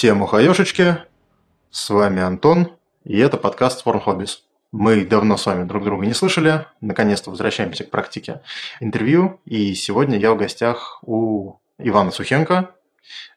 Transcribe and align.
Всем 0.00 0.22
ухаешечки, 0.22 0.96
с 1.70 1.90
вами 1.90 2.22
Антон, 2.22 2.72
и 3.04 3.18
это 3.18 3.36
подкаст 3.36 3.84
Form 3.84 4.02
Hobbies. 4.02 4.38
Мы 4.72 5.04
давно 5.04 5.36
с 5.36 5.44
вами 5.44 5.64
друг 5.64 5.84
друга 5.84 6.06
не 6.06 6.14
слышали, 6.14 6.64
наконец-то 6.80 7.28
возвращаемся 7.28 7.84
к 7.84 7.90
практике 7.90 8.40
интервью, 8.80 9.42
и 9.44 9.74
сегодня 9.74 10.16
я 10.16 10.32
в 10.32 10.38
гостях 10.38 11.00
у 11.02 11.56
Ивана 11.76 12.12
Сухенко. 12.12 12.70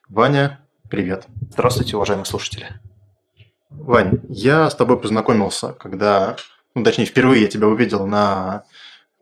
Ваня, 0.07 0.61
привет. 0.89 1.25
Здравствуйте, 1.51 1.97
уважаемые 1.97 2.25
слушатели. 2.25 2.69
Вань, 3.69 4.21
я 4.29 4.69
с 4.69 4.75
тобой 4.75 4.97
познакомился, 4.97 5.73
когда, 5.73 6.37
ну, 6.75 6.85
точнее, 6.85 7.07
впервые 7.07 7.41
я 7.41 7.49
тебя 7.49 7.67
увидел 7.67 8.07
на 8.07 8.63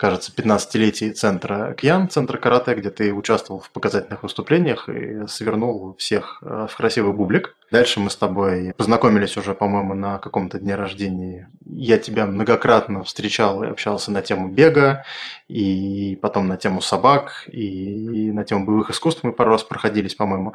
кажется, 0.01 0.31
15-летии 0.35 1.11
центра 1.11 1.75
Кьян, 1.75 2.09
центра 2.09 2.39
карате, 2.39 2.73
где 2.73 2.89
ты 2.89 3.13
участвовал 3.13 3.61
в 3.61 3.69
показательных 3.69 4.23
выступлениях 4.23 4.89
и 4.89 5.27
свернул 5.27 5.95
всех 5.99 6.41
э, 6.41 6.65
в 6.67 6.75
красивый 6.75 7.13
бублик. 7.13 7.55
Дальше 7.69 7.99
мы 7.99 8.09
с 8.09 8.15
тобой 8.15 8.73
познакомились 8.75 9.37
уже, 9.37 9.53
по-моему, 9.53 9.93
на 9.93 10.17
каком-то 10.17 10.57
дне 10.57 10.73
рождения. 10.73 11.51
Я 11.67 11.99
тебя 11.99 12.25
многократно 12.25 13.03
встречал 13.03 13.61
и 13.61 13.67
общался 13.67 14.09
на 14.09 14.23
тему 14.23 14.47
бега, 14.47 15.05
и 15.47 16.17
потом 16.19 16.47
на 16.47 16.57
тему 16.57 16.81
собак, 16.81 17.47
и 17.51 18.31
на 18.31 18.43
тему 18.43 18.65
боевых 18.65 18.89
искусств 18.89 19.21
мы 19.21 19.33
пару 19.33 19.51
раз 19.51 19.63
проходились, 19.63 20.15
по-моему. 20.15 20.53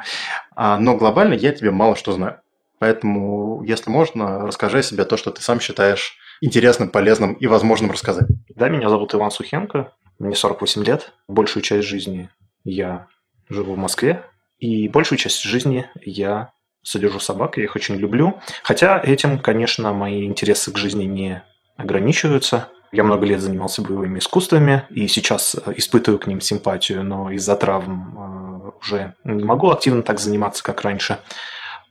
А, 0.57 0.77
но 0.81 0.97
глобально 0.97 1.35
я 1.35 1.53
тебе 1.53 1.71
мало 1.71 1.95
что 1.95 2.11
знаю. 2.11 2.41
Поэтому, 2.81 3.63
если 3.65 3.91
можно, 3.91 4.45
расскажи 4.45 4.79
о 4.79 4.83
себе 4.83 5.05
то, 5.05 5.17
что 5.17 5.31
ты 5.31 5.41
сам 5.41 5.61
считаешь 5.61 6.19
интересным, 6.41 6.91
полезным 6.91 7.35
и 7.35 7.47
возможным 7.47 7.91
рассказать. 7.91 8.27
Да, 8.55 8.69
меня 8.69 8.89
зовут 8.89 9.15
Иван 9.15 9.31
Сухенко, 9.31 9.93
мне 10.19 10.35
48 10.35 10.85
лет. 10.85 11.13
Большую 11.29 11.63
часть 11.63 11.87
жизни 11.87 12.31
я 12.65 13.07
живу 13.49 13.75
в 13.75 13.79
Москве, 13.79 14.25
и 14.59 14.89
большую 14.89 15.19
часть 15.19 15.43
жизни 15.43 15.89
я 16.03 16.53
содержу 16.83 17.19
собак, 17.19 17.57
я 17.57 17.65
их 17.65 17.77
очень 17.77 17.97
люблю. 17.97 18.41
Хотя 18.63 19.01
этим, 19.01 19.39
конечно, 19.39 19.93
мои 19.93 20.25
интересы 20.25 20.73
к 20.73 20.79
жизни 20.79 21.05
не 21.05 21.43
ограничиваются. 21.77 22.69
Я 22.93 23.03
много 23.03 23.27
лет 23.27 23.41
занимался 23.41 23.83
боевыми 23.83 24.21
искусствами 24.21 24.85
и 24.91 25.09
сейчас 25.09 25.57
испытываю 25.75 26.19
к 26.19 26.27
ним 26.27 26.41
симпатию, 26.41 27.05
но 27.05 27.31
из-за 27.33 27.57
травм 27.57 28.17
э, 28.17 28.71
уже 28.81 29.15
не 29.25 29.45
могу 29.45 29.71
активно 29.71 30.03
так 30.03 30.21
заниматься, 30.21 30.63
как 30.63 30.83
раньше. 30.83 31.19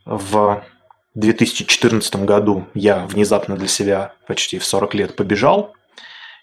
В 0.05 0.63
2014 1.15 2.15
году 2.25 2.67
я 2.73 3.05
внезапно 3.05 3.55
для 3.55 3.67
себя 3.67 4.13
почти 4.27 4.59
в 4.59 4.65
40 4.65 4.93
лет 4.95 5.15
побежал 5.15 5.73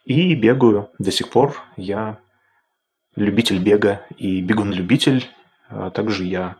и 0.05 0.35
бегаю 0.35 0.91
до 0.99 1.13
сих 1.13 1.29
пор. 1.29 1.63
Я 1.77 2.19
любитель 3.15 3.59
бега 3.59 4.01
и 4.17 4.41
бегун-любитель. 4.41 5.29
А 5.69 5.91
также 5.91 6.25
я 6.25 6.57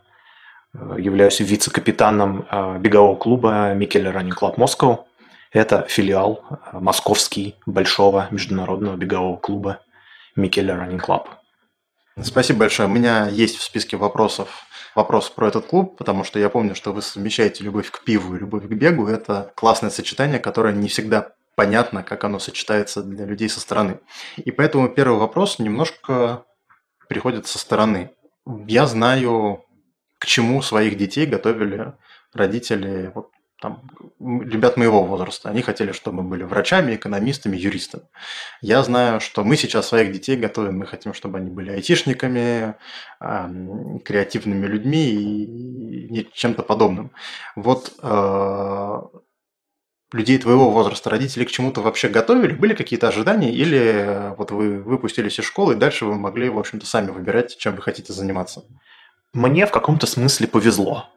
э, 0.75 0.97
являюсь 0.99 1.41
вице-капитаном 1.41 2.47
э, 2.51 2.79
бегового 2.79 3.17
клуба 3.17 3.73
Микеле 3.75 4.11
Running 4.11 4.39
Club 4.39 4.57
Moscow. 4.57 5.05
Это 5.51 5.87
филиал 5.89 6.45
э, 6.51 6.79
московский 6.79 7.57
большого 7.67 8.29
международного 8.31 8.97
бегового 8.97 9.37
клуба 9.37 9.81
Микеле 10.37 10.75
Running 10.75 11.01
Club. 11.01 11.29
Спасибо 12.21 12.61
большое. 12.61 12.89
У 12.89 12.93
меня 12.93 13.29
есть 13.29 13.57
в 13.57 13.63
списке 13.63 13.97
вопросов 13.97 14.67
вопрос 14.95 15.31
про 15.31 15.49
этот 15.49 15.67
клуб, 15.67 15.97
потому 15.97 16.25
что 16.25 16.39
я 16.39 16.49
помню, 16.49 16.75
что 16.75 16.93
вы 16.93 17.03
совмещаете 17.03 17.65
любовь 17.65 17.91
к 17.91 18.05
пиву 18.05 18.37
и 18.37 18.39
любовь 18.39 18.65
к 18.65 18.73
бегу. 18.73 19.07
Это 19.07 19.53
классное 19.55 19.91
сочетание, 19.91 20.39
которое 20.39 20.75
не 20.75 20.89
всегда 20.89 21.33
понятно, 21.55 22.03
как 22.03 22.25
оно 22.25 22.39
сочетается 22.39 23.03
для 23.03 23.25
людей 23.25 23.49
со 23.49 23.61
стороны. 23.61 24.01
И 24.37 24.51
поэтому 24.51 24.89
первый 24.89 25.19
вопрос 25.19 25.59
немножко 25.59 26.45
приходит 27.09 27.47
со 27.47 27.59
стороны. 27.59 28.11
Я 28.67 28.87
знаю, 28.87 29.65
к 30.19 30.27
чему 30.27 30.63
своих 30.63 30.97
детей 30.97 31.27
готовили 31.27 31.95
родители 32.33 33.13
вот, 33.15 33.32
там, 33.63 33.81
ребят 34.19 34.77
моего 34.77 35.05
возраста, 35.05 35.49
они 35.49 35.63
хотели, 35.63 35.93
чтобы 35.93 36.23
мы 36.23 36.31
были 36.31 36.43
врачами, 36.43 36.97
экономистами, 36.97 37.57
юристами. 37.57 38.03
Я 38.61 38.83
знаю, 38.83 39.21
что 39.21 39.45
мы 39.45 39.57
сейчас 39.57 39.87
своих 39.87 40.13
детей 40.13 40.37
готовим, 40.37 40.79
мы 40.79 40.87
хотим, 40.87 41.15
чтобы 41.15 41.39
они 41.39 41.49
были 41.49 41.71
айтишниками, 41.71 42.75
креативными 43.21 44.67
людьми 44.67 45.07
и 45.07 46.29
чем-то 46.33 46.65
подобным. 46.65 47.13
Вот 47.55 47.93
э, 48.03 49.01
людей 50.13 50.39
твоего 50.39 50.69
возраста 50.71 51.09
родители 51.11 51.45
к 51.45 51.51
чему-то 51.53 51.83
вообще 51.83 52.09
готовили? 52.09 52.55
Были 52.55 52.75
какие-то 52.75 53.07
ожидания? 53.07 53.53
Или 53.53 54.35
вот 54.37 54.51
вы 54.51 54.83
выпустились 54.83 55.39
из 55.39 55.45
школы, 55.45 55.75
и 55.75 55.79
дальше 55.79 56.05
вы 56.05 56.17
могли, 56.17 56.49
в 56.49 56.59
общем-то, 56.59 56.85
сами 56.85 57.13
выбирать, 57.13 57.57
чем 57.59 57.77
вы 57.77 57.83
хотите 57.83 58.13
заниматься? 58.13 58.65
Мне 59.33 59.67
в 59.67 59.71
каком-то 59.71 60.09
смысле 60.09 60.49
повезло. 60.49 61.09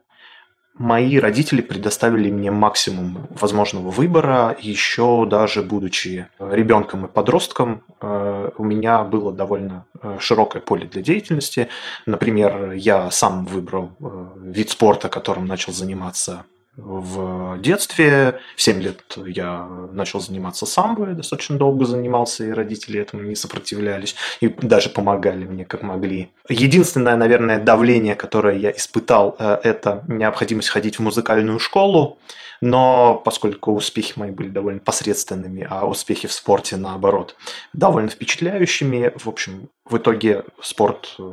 Мои 0.77 1.19
родители 1.19 1.61
предоставили 1.61 2.29
мне 2.29 2.51
максимум 2.51 3.27
возможного 3.29 3.91
выбора. 3.91 4.57
Еще 4.59 5.25
даже 5.25 5.63
будучи 5.63 6.27
ребенком 6.37 7.05
и 7.05 7.07
подростком, 7.07 7.81
э, 8.01 8.49
у 8.57 8.63
меня 8.63 9.03
было 9.03 9.31
довольно 9.31 9.85
э, 10.01 10.17
широкое 10.19 10.61
поле 10.61 10.85
для 10.85 11.01
деятельности. 11.01 11.69
Например, 12.05 12.73
я 12.73 13.09
сам 13.09 13.45
выбрал 13.45 13.91
э, 14.01 14.27
вид 14.41 14.69
спорта, 14.69 15.07
которым 15.07 15.45
начал 15.45 15.71
заниматься 15.71 16.43
в 16.77 17.57
детстве. 17.59 18.39
В 18.55 18.61
7 18.61 18.81
лет 18.81 19.01
я 19.25 19.67
начал 19.91 20.19
заниматься 20.19 20.65
самбо, 20.65 21.09
я 21.09 21.13
достаточно 21.13 21.57
долго 21.57 21.85
занимался, 21.85 22.45
и 22.45 22.51
родители 22.51 22.99
этому 22.99 23.23
не 23.23 23.35
сопротивлялись, 23.35 24.15
и 24.41 24.47
даже 24.47 24.89
помогали 24.89 25.45
мне 25.45 25.65
как 25.65 25.81
могли. 25.81 26.31
Единственное, 26.49 27.15
наверное, 27.15 27.59
давление, 27.59 28.15
которое 28.15 28.57
я 28.57 28.71
испытал, 28.71 29.35
э, 29.39 29.59
это 29.63 30.03
необходимость 30.07 30.69
ходить 30.69 30.97
в 30.97 31.01
музыкальную 31.01 31.59
школу, 31.59 32.19
но 32.61 33.21
поскольку 33.23 33.73
успехи 33.73 34.13
мои 34.15 34.31
были 34.31 34.49
довольно 34.49 34.79
посредственными, 34.79 35.67
а 35.69 35.85
успехи 35.85 36.27
в 36.27 36.33
спорте, 36.33 36.77
наоборот, 36.77 37.35
довольно 37.73 38.09
впечатляющими, 38.09 39.13
в 39.15 39.27
общем, 39.27 39.69
в 39.85 39.97
итоге 39.97 40.43
спорт 40.61 41.15
э, 41.19 41.23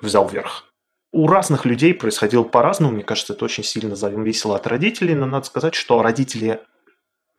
взял 0.00 0.28
верх 0.28 0.65
у 1.16 1.28
разных 1.28 1.64
людей 1.64 1.94
происходило 1.94 2.42
по-разному. 2.42 2.92
Мне 2.92 3.02
кажется, 3.02 3.32
это 3.32 3.46
очень 3.46 3.64
сильно 3.64 3.96
зависело 3.96 4.54
от 4.54 4.66
родителей, 4.66 5.14
но 5.14 5.24
надо 5.24 5.46
сказать, 5.46 5.74
что 5.74 6.02
родители 6.02 6.60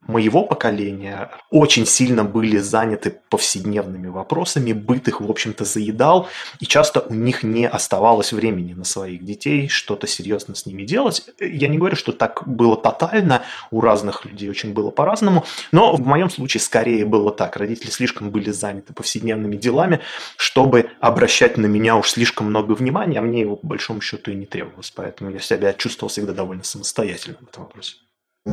моего 0.08 0.44
поколения 0.44 1.32
очень 1.52 1.86
сильно 1.86 2.24
были 2.24 2.58
заняты 2.58 3.20
повседневными 3.30 4.08
вопросами, 4.08 4.72
быт 4.72 5.08
их, 5.08 5.22
в 5.22 5.30
общем-то, 5.30 5.66
заедал, 5.66 6.28
и 6.60 6.66
часто 6.66 7.02
у 7.02 7.14
них 7.14 7.44
не 7.44 7.68
оставалось 7.68 8.32
времени 8.32 8.74
на 8.74 8.86
своих 8.86 9.24
детей 9.24 9.68
что-то 9.68 10.08
серьезно 10.08 10.56
с 10.56 10.66
ними 10.66 10.84
делать. 10.84 11.30
Я 11.40 11.68
не 11.68 11.78
говорю, 11.78 11.96
что 11.96 12.14
так 12.14 12.48
было 12.48 12.78
тотально, 12.78 13.44
у 13.72 13.82
разных 13.82 14.26
людей 14.26 14.50
очень 14.50 14.74
было 14.74 14.92
по-разному, 14.92 15.44
но 15.72 15.96
в 15.96 16.06
моем 16.06 16.30
случае 16.30 16.62
скорее 16.62 17.06
было 17.06 17.32
так. 17.32 17.58
Родители 17.58 17.90
слишком 17.90 18.32
были 18.32 18.52
заняты 18.52 18.94
повседневными 18.94 19.58
делами, 19.58 20.00
чтобы 20.38 20.92
обращать 21.00 21.58
на 21.58 21.66
меня 21.66 21.98
уж 21.98 22.12
слишком 22.12 22.48
много 22.48 22.74
внимания, 22.74 23.20
а 23.20 23.22
мне 23.22 23.42
его 23.42 23.56
по 23.56 23.68
большому 23.68 24.02
счету 24.02 24.32
и 24.32 24.36
не 24.36 24.46
требовалось, 24.46 24.92
поэтому 24.92 25.32
я 25.32 25.40
себя 25.40 25.74
чувствовал 25.74 26.10
всегда 26.10 26.34
довольно 26.34 26.64
самостоятельно 26.64 27.38
в 27.42 27.50
этом 27.50 27.64
вопросе. 27.64 27.96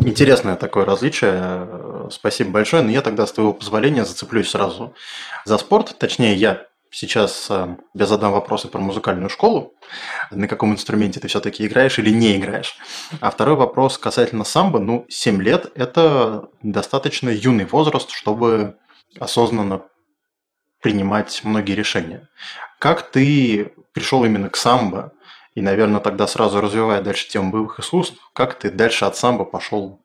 Интересное 0.02 0.56
такое 0.56 0.85
различие. 0.85 2.08
Спасибо 2.11 2.50
большое. 2.50 2.82
Но 2.82 2.91
я 2.91 3.00
тогда, 3.00 3.26
с 3.26 3.32
твоего 3.32 3.52
позволения, 3.52 4.05
зацеплюсь 4.05 4.50
сразу 4.50 4.94
за 5.44 5.56
спорт. 5.58 5.96
Точнее, 5.99 6.35
я 6.35 6.67
сейчас 6.91 7.46
э, 7.50 7.76
я 7.94 8.06
задам 8.06 8.32
вопросы 8.32 8.69
про 8.69 8.81
музыкальную 8.81 9.29
школу. 9.29 9.75
На 10.31 10.49
каком 10.49 10.73
инструменте 10.73 11.20
ты 11.20 11.29
все-таки 11.29 11.67
играешь 11.67 11.99
или 11.99 12.11
не 12.11 12.37
играешь. 12.37 12.76
А 13.20 13.31
второй 13.31 13.56
вопрос 13.56 13.96
касательно 13.96 14.44
самбо. 14.44 14.81
Ну, 14.81 15.06
7 15.08 15.41
лет– 15.43 15.70
это 15.75 16.49
достаточно 16.62 17.29
юный 17.29 17.64
возраст, 17.64 18.11
чтобы 18.11 18.76
осознанно 19.19 19.82
принимать 20.82 21.41
многие 21.44 21.73
решения. 21.73 22.29
Как 22.79 23.11
ты 23.11 23.73
пришел 23.93 24.25
именно 24.25 24.50
к 24.50 24.56
самбо? 24.56 25.12
И, 25.54 25.62
наверное, 25.62 26.00
тогда 26.00 26.26
сразу 26.26 26.60
развивая 26.60 27.00
дальше 27.00 27.28
тему 27.28 27.50
боевых 27.50 27.78
искусств, 27.78 28.18
как 28.32 28.58
ты 28.58 28.70
дальше 28.70 29.04
от 29.04 29.16
самбо 29.16 29.44
пошел 29.44 30.00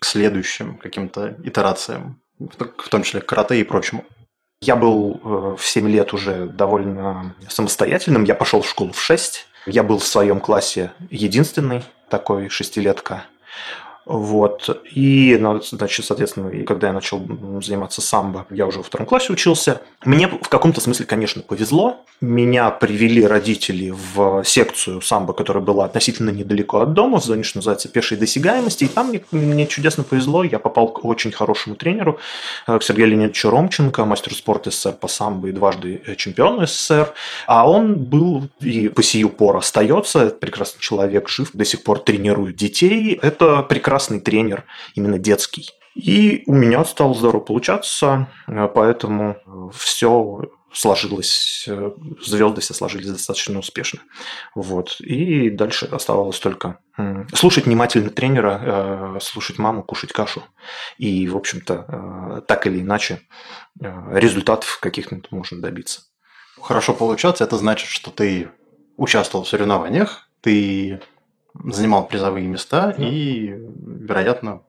к 0.00 0.04
следующим 0.04 0.76
каким-то 0.78 1.36
итерациям, 1.44 2.20
в 2.38 2.88
том 2.88 3.02
числе 3.02 3.20
к 3.20 3.26
карате 3.26 3.60
и 3.60 3.64
прочему? 3.64 4.04
Я 4.62 4.76
был 4.76 5.20
э, 5.22 5.56
в 5.56 5.64
7 5.64 5.88
лет 5.88 6.12
уже 6.12 6.46
довольно 6.46 7.34
самостоятельным. 7.48 8.24
Я 8.24 8.34
пошел 8.34 8.60
в 8.60 8.68
школу 8.68 8.92
в 8.92 9.00
6. 9.00 9.46
Я 9.66 9.82
был 9.82 9.98
в 9.98 10.06
своем 10.06 10.38
классе 10.38 10.92
единственный 11.10 11.82
такой 12.10 12.48
шестилетка. 12.50 13.24
Вот. 14.10 14.82
И, 14.90 15.38
ну, 15.40 15.62
значит, 15.62 16.04
соответственно, 16.04 16.64
когда 16.64 16.88
я 16.88 16.92
начал 16.92 17.22
заниматься 17.62 18.02
самбо, 18.02 18.44
я 18.50 18.66
уже 18.66 18.78
во 18.78 18.82
втором 18.82 19.06
классе 19.06 19.32
учился. 19.32 19.82
Мне 20.04 20.26
в 20.26 20.48
каком-то 20.48 20.80
смысле, 20.80 21.06
конечно, 21.06 21.42
повезло. 21.42 22.04
Меня 22.20 22.70
привели 22.70 23.24
родители 23.24 23.94
в 24.14 24.42
секцию 24.42 25.00
самбо, 25.00 25.32
которая 25.32 25.62
была 25.62 25.84
относительно 25.84 26.30
недалеко 26.30 26.80
от 26.80 26.92
дома, 26.92 27.20
в 27.20 27.24
зоне, 27.24 27.44
что 27.44 27.58
называется, 27.58 27.88
пешей 27.88 28.18
досягаемости. 28.18 28.82
И 28.82 28.88
там 28.88 29.10
мне, 29.10 29.22
мне 29.30 29.68
чудесно 29.68 30.02
повезло. 30.02 30.42
Я 30.42 30.58
попал 30.58 30.88
к 30.88 31.04
очень 31.04 31.30
хорошему 31.30 31.76
тренеру, 31.76 32.18
э, 32.66 32.80
к 32.80 32.82
Сергею 32.82 33.10
Леонидовичу 33.10 33.48
Ромченко, 33.48 34.04
мастеру 34.06 34.34
спорта 34.34 34.72
СССР 34.72 34.94
по 34.94 35.06
самбо 35.06 35.48
и 35.48 35.52
дважды 35.52 36.02
чемпиону 36.16 36.66
СССР. 36.66 37.14
А 37.46 37.70
он 37.70 37.94
был 37.94 38.48
и 38.60 38.88
по 38.88 39.04
сию 39.04 39.28
пору 39.28 39.58
остается, 39.60 40.30
прекрасный 40.30 40.80
человек, 40.80 41.28
жив, 41.28 41.50
до 41.52 41.64
сих 41.64 41.84
пор 41.84 42.00
тренирует 42.00 42.56
детей. 42.56 43.16
Это 43.22 43.62
прекрасный 44.00 44.20
тренер, 44.20 44.64
именно 44.94 45.18
детский. 45.18 45.70
И 45.94 46.44
у 46.46 46.54
меня 46.54 46.84
стало 46.84 47.14
здорово 47.14 47.40
получаться, 47.40 48.28
э, 48.46 48.68
поэтому 48.74 49.36
все 49.74 50.40
сложилось, 50.72 51.64
э, 51.68 51.90
звезды 52.22 52.60
все 52.60 52.74
сложились 52.74 53.10
достаточно 53.10 53.58
успешно. 53.58 54.00
Вот. 54.54 55.00
И 55.00 55.50
дальше 55.50 55.86
оставалось 55.86 56.38
только 56.38 56.78
слушать 57.34 57.66
внимательно 57.66 58.10
тренера, 58.10 58.60
э, 58.62 59.18
слушать 59.20 59.58
маму, 59.58 59.82
кушать 59.82 60.12
кашу. 60.12 60.42
И, 60.98 61.28
в 61.28 61.36
общем-то, 61.36 62.44
так 62.46 62.66
или 62.66 62.80
иначе, 62.80 63.20
результатов 63.80 64.78
каких-то 64.80 65.16
можно 65.30 65.60
добиться. 65.60 66.02
Хорошо 66.62 66.94
получаться, 66.94 67.44
это 67.44 67.56
значит, 67.56 67.88
что 67.88 68.10
ты 68.10 68.48
участвовал 68.96 69.44
в 69.44 69.48
соревнованиях, 69.48 70.28
ты 70.40 71.00
занимал 71.64 72.06
призовые 72.06 72.46
места 72.46 72.94
да. 72.96 73.04
и, 73.04 73.48
вероятно, 73.48 74.62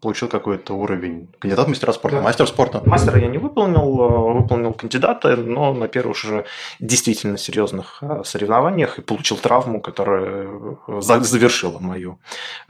получил 0.00 0.28
какой-то 0.28 0.74
уровень 0.74 1.28
кандидат 1.38 1.68
мастера 1.68 1.92
спорта, 1.92 2.18
да. 2.18 2.22
мастер 2.22 2.46
спорта. 2.46 2.82
Мастера 2.86 3.18
я 3.18 3.26
не 3.26 3.38
выполнил, 3.38 4.00
э, 4.00 4.40
выполнил 4.40 4.72
кандидата, 4.72 5.36
но 5.36 5.72
на 5.74 5.88
первых 5.88 6.16
уже 6.16 6.44
действительно 6.78 7.36
серьезных 7.36 7.98
э, 8.00 8.22
соревнованиях 8.24 8.98
и 8.98 9.02
получил 9.02 9.36
травму, 9.36 9.80
которая 9.80 10.48
э, 10.86 11.00
завершила 11.00 11.78
мою 11.78 12.18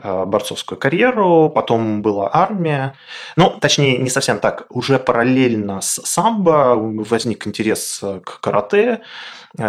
борцовскую 0.02 0.78
карьеру. 0.78 1.50
Потом 1.54 2.02
была 2.02 2.30
армия. 2.32 2.94
Ну, 3.36 3.50
точнее, 3.60 3.98
не 3.98 4.10
совсем 4.10 4.38
так. 4.38 4.66
Уже 4.70 4.98
параллельно 4.98 5.80
с 5.80 6.00
самбо 6.04 6.74
возник 6.76 7.46
интерес 7.46 8.02
к 8.24 8.40
карате, 8.40 9.00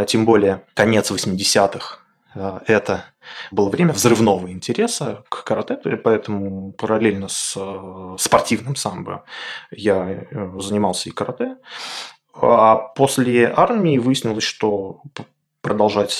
тем 0.07 0.25
более 0.25 0.63
конец 0.75 1.12
80-х 1.12 1.99
Э, 1.99 1.99
это 2.35 3.05
было 3.51 3.69
время 3.69 3.93
взрывного 3.93 4.51
интереса 4.51 5.23
к 5.29 5.43
карате, 5.43 5.77
поэтому 5.97 6.71
параллельно 6.73 7.27
с 7.27 7.55
э, 7.57 8.15
спортивным 8.19 8.75
самбо 8.75 9.23
я 9.71 10.27
э, 10.29 10.51
занимался 10.59 11.09
и 11.09 11.11
карате. 11.11 11.57
А 12.33 12.75
после 12.75 13.51
армии 13.51 13.97
выяснилось, 13.97 14.43
что 14.43 15.01
продолжать 15.61 16.15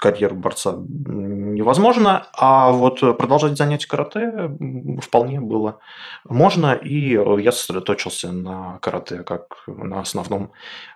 карьеру 0.00 0.34
борца 0.36 0.74
невозможно, 0.76 2.26
а 2.34 2.70
вот 2.70 3.00
продолжать 3.16 3.56
занятия 3.56 3.88
карате 3.88 4.50
вполне 5.00 5.40
было 5.40 5.78
можно, 6.28 6.74
и 6.74 7.12
я 7.40 7.52
сосредоточился 7.52 8.30
на 8.32 8.78
карате 8.80 9.22
как 9.22 9.62
на 9.66 10.00
основном 10.00 10.52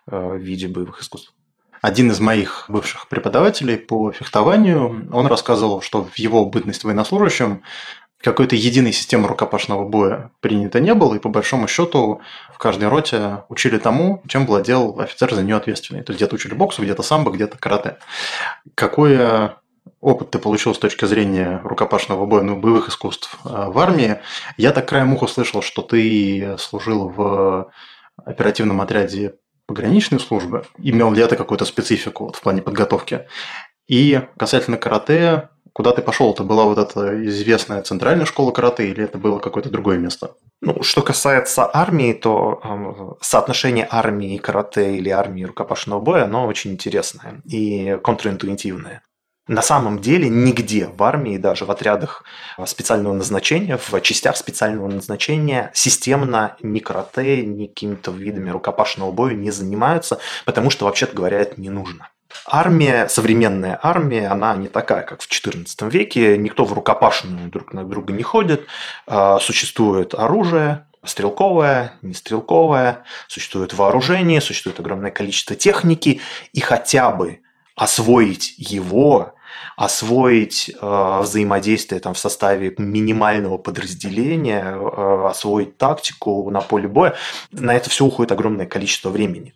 виде 0.06 0.68
боевых 0.68 1.00
искусств. 1.00 1.32
Один 1.80 2.10
из 2.10 2.20
моих 2.20 2.64
бывших 2.68 3.08
преподавателей 3.08 3.76
по 3.76 4.12
фехтованию, 4.12 5.08
он 5.12 5.26
рассказывал, 5.26 5.80
что 5.80 6.04
в 6.04 6.18
его 6.18 6.44
бытность 6.46 6.84
военнослужащим 6.84 7.62
какой-то 8.20 8.56
единой 8.56 8.92
системы 8.92 9.28
рукопашного 9.28 9.88
боя 9.88 10.32
принято 10.40 10.80
не 10.80 10.92
было, 10.94 11.14
и 11.14 11.20
по 11.20 11.28
большому 11.28 11.68
счету 11.68 12.20
в 12.52 12.58
каждой 12.58 12.88
роте 12.88 13.44
учили 13.48 13.78
тому, 13.78 14.22
чем 14.26 14.44
владел 14.46 14.98
офицер 14.98 15.32
за 15.32 15.42
нее 15.42 15.56
ответственный. 15.56 16.02
То 16.02 16.10
есть 16.10 16.18
где-то 16.18 16.34
учили 16.34 16.54
боксу, 16.54 16.82
где-то 16.82 17.02
самбо, 17.02 17.30
где-то 17.30 17.58
карате. 17.58 17.98
Какой 18.74 19.18
опыт 20.00 20.30
ты 20.30 20.38
получил 20.38 20.74
с 20.74 20.78
точки 20.78 21.04
зрения 21.04 21.60
рукопашного 21.62 22.26
боя, 22.26 22.42
ну, 22.42 22.56
боевых 22.56 22.88
искусств 22.88 23.38
э, 23.44 23.48
в 23.48 23.78
армии? 23.78 24.20
Я 24.56 24.72
так 24.72 24.88
краем 24.88 25.14
уха 25.14 25.26
слышал, 25.26 25.62
что 25.62 25.82
ты 25.82 26.56
служил 26.58 27.08
в 27.08 27.70
оперативном 28.24 28.80
отряде 28.80 29.36
пограничной 29.68 30.18
службы, 30.18 30.64
имел 30.78 31.12
ли 31.12 31.22
это 31.22 31.36
какую-то 31.36 31.66
специфику 31.66 32.24
вот, 32.24 32.36
в 32.36 32.40
плане 32.40 32.62
подготовки. 32.62 33.26
И 33.86 34.20
касательно 34.38 34.78
карате, 34.78 35.50
куда 35.74 35.92
ты 35.92 36.02
пошел? 36.02 36.32
Это 36.32 36.42
была 36.42 36.64
вот 36.64 36.78
эта 36.78 37.24
известная 37.26 37.82
центральная 37.82 38.26
школа 38.26 38.50
карате 38.50 38.88
или 38.88 39.04
это 39.04 39.18
было 39.18 39.38
какое-то 39.38 39.70
другое 39.70 39.98
место? 39.98 40.32
Ну, 40.62 40.82
что 40.82 41.02
касается 41.02 41.68
армии, 41.72 42.14
то 42.14 42.60
э, 42.64 43.16
соотношение 43.20 43.86
армии 43.88 44.34
и 44.34 44.38
карате 44.38 44.96
или 44.96 45.10
армии 45.10 45.44
рукопашного 45.44 46.00
боя, 46.00 46.24
оно 46.24 46.46
очень 46.46 46.72
интересное 46.72 47.42
и 47.44 47.98
контринтуитивное. 48.02 49.02
На 49.48 49.62
самом 49.62 49.98
деле 49.98 50.28
нигде 50.28 50.90
в 50.94 51.02
армии, 51.02 51.38
даже 51.38 51.64
в 51.64 51.70
отрядах 51.70 52.22
специального 52.66 53.14
назначения, 53.14 53.78
в 53.78 54.00
частях 54.02 54.36
специального 54.36 54.88
назначения 54.88 55.70
системно 55.72 56.56
ни 56.62 56.80
карате, 56.80 57.46
ни 57.46 57.66
какими-то 57.66 58.10
видами 58.10 58.50
рукопашного 58.50 59.10
боя 59.10 59.34
не 59.34 59.50
занимаются, 59.50 60.18
потому 60.44 60.68
что, 60.68 60.84
вообще-то 60.84 61.16
говоря, 61.16 61.40
это 61.40 61.58
не 61.58 61.70
нужно. 61.70 62.10
Армия, 62.46 63.08
современная 63.08 63.78
армия, 63.82 64.28
она 64.28 64.54
не 64.54 64.68
такая, 64.68 65.02
как 65.02 65.22
в 65.22 65.28
XIV 65.28 65.90
веке. 65.90 66.36
Никто 66.36 66.64
в 66.64 66.72
рукопашную 66.74 67.48
друг 67.48 67.72
на 67.72 67.84
друга 67.84 68.12
не 68.12 68.22
ходит. 68.22 68.66
А, 69.06 69.38
существует 69.38 70.14
оружие, 70.14 70.86
стрелковое, 71.04 71.94
не 72.02 72.12
стрелковое, 72.12 73.04
существует 73.28 73.72
вооружение, 73.72 74.42
существует 74.42 74.78
огромное 74.78 75.10
количество 75.10 75.56
техники, 75.56 76.20
и 76.52 76.60
хотя 76.60 77.10
бы 77.12 77.40
освоить 77.76 78.54
его 78.58 79.34
освоить 79.76 80.70
э, 80.70 81.20
взаимодействие 81.22 82.00
там, 82.00 82.14
в 82.14 82.18
составе 82.18 82.74
минимального 82.78 83.58
подразделения, 83.58 84.64
э, 84.64 85.26
освоить 85.28 85.78
тактику 85.78 86.50
на 86.50 86.60
поле 86.60 86.88
боя, 86.88 87.14
на 87.52 87.74
это 87.74 87.90
все 87.90 88.04
уходит 88.04 88.32
огромное 88.32 88.66
количество 88.66 89.10
времени. 89.10 89.54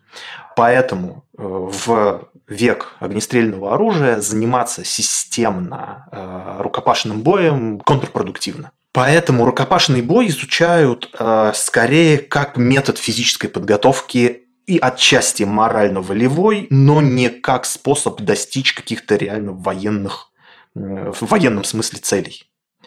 Поэтому 0.57 1.25
э, 1.37 1.43
в 1.43 2.29
век 2.49 2.95
огнестрельного 3.01 3.75
оружия 3.75 4.21
заниматься 4.21 4.85
системно 4.85 6.09
э, 6.13 6.63
рукопашным 6.63 7.23
боем 7.23 7.81
контрпродуктивно. 7.81 8.73
Поэтому 8.93 9.47
рукопашный 9.47 10.03
бой 10.03 10.29
изучают 10.29 11.11
э, 11.19 11.53
скорее 11.55 12.19
как 12.19 12.59
метод 12.59 12.99
физической 12.99 13.49
подготовки 13.49 14.42
и 14.67 14.79
отчасти 14.79 15.43
морально-волевой, 15.43 16.67
но 16.71 17.01
не 17.01 17.29
как 17.29 17.65
способ 17.65 18.21
достичь 18.21 18.73
каких-то 18.73 19.17
реально 19.17 19.53
военных, 19.53 20.31
в 20.75 21.17
военном 21.23 21.65
смысле 21.65 21.99
целей. 21.99 22.45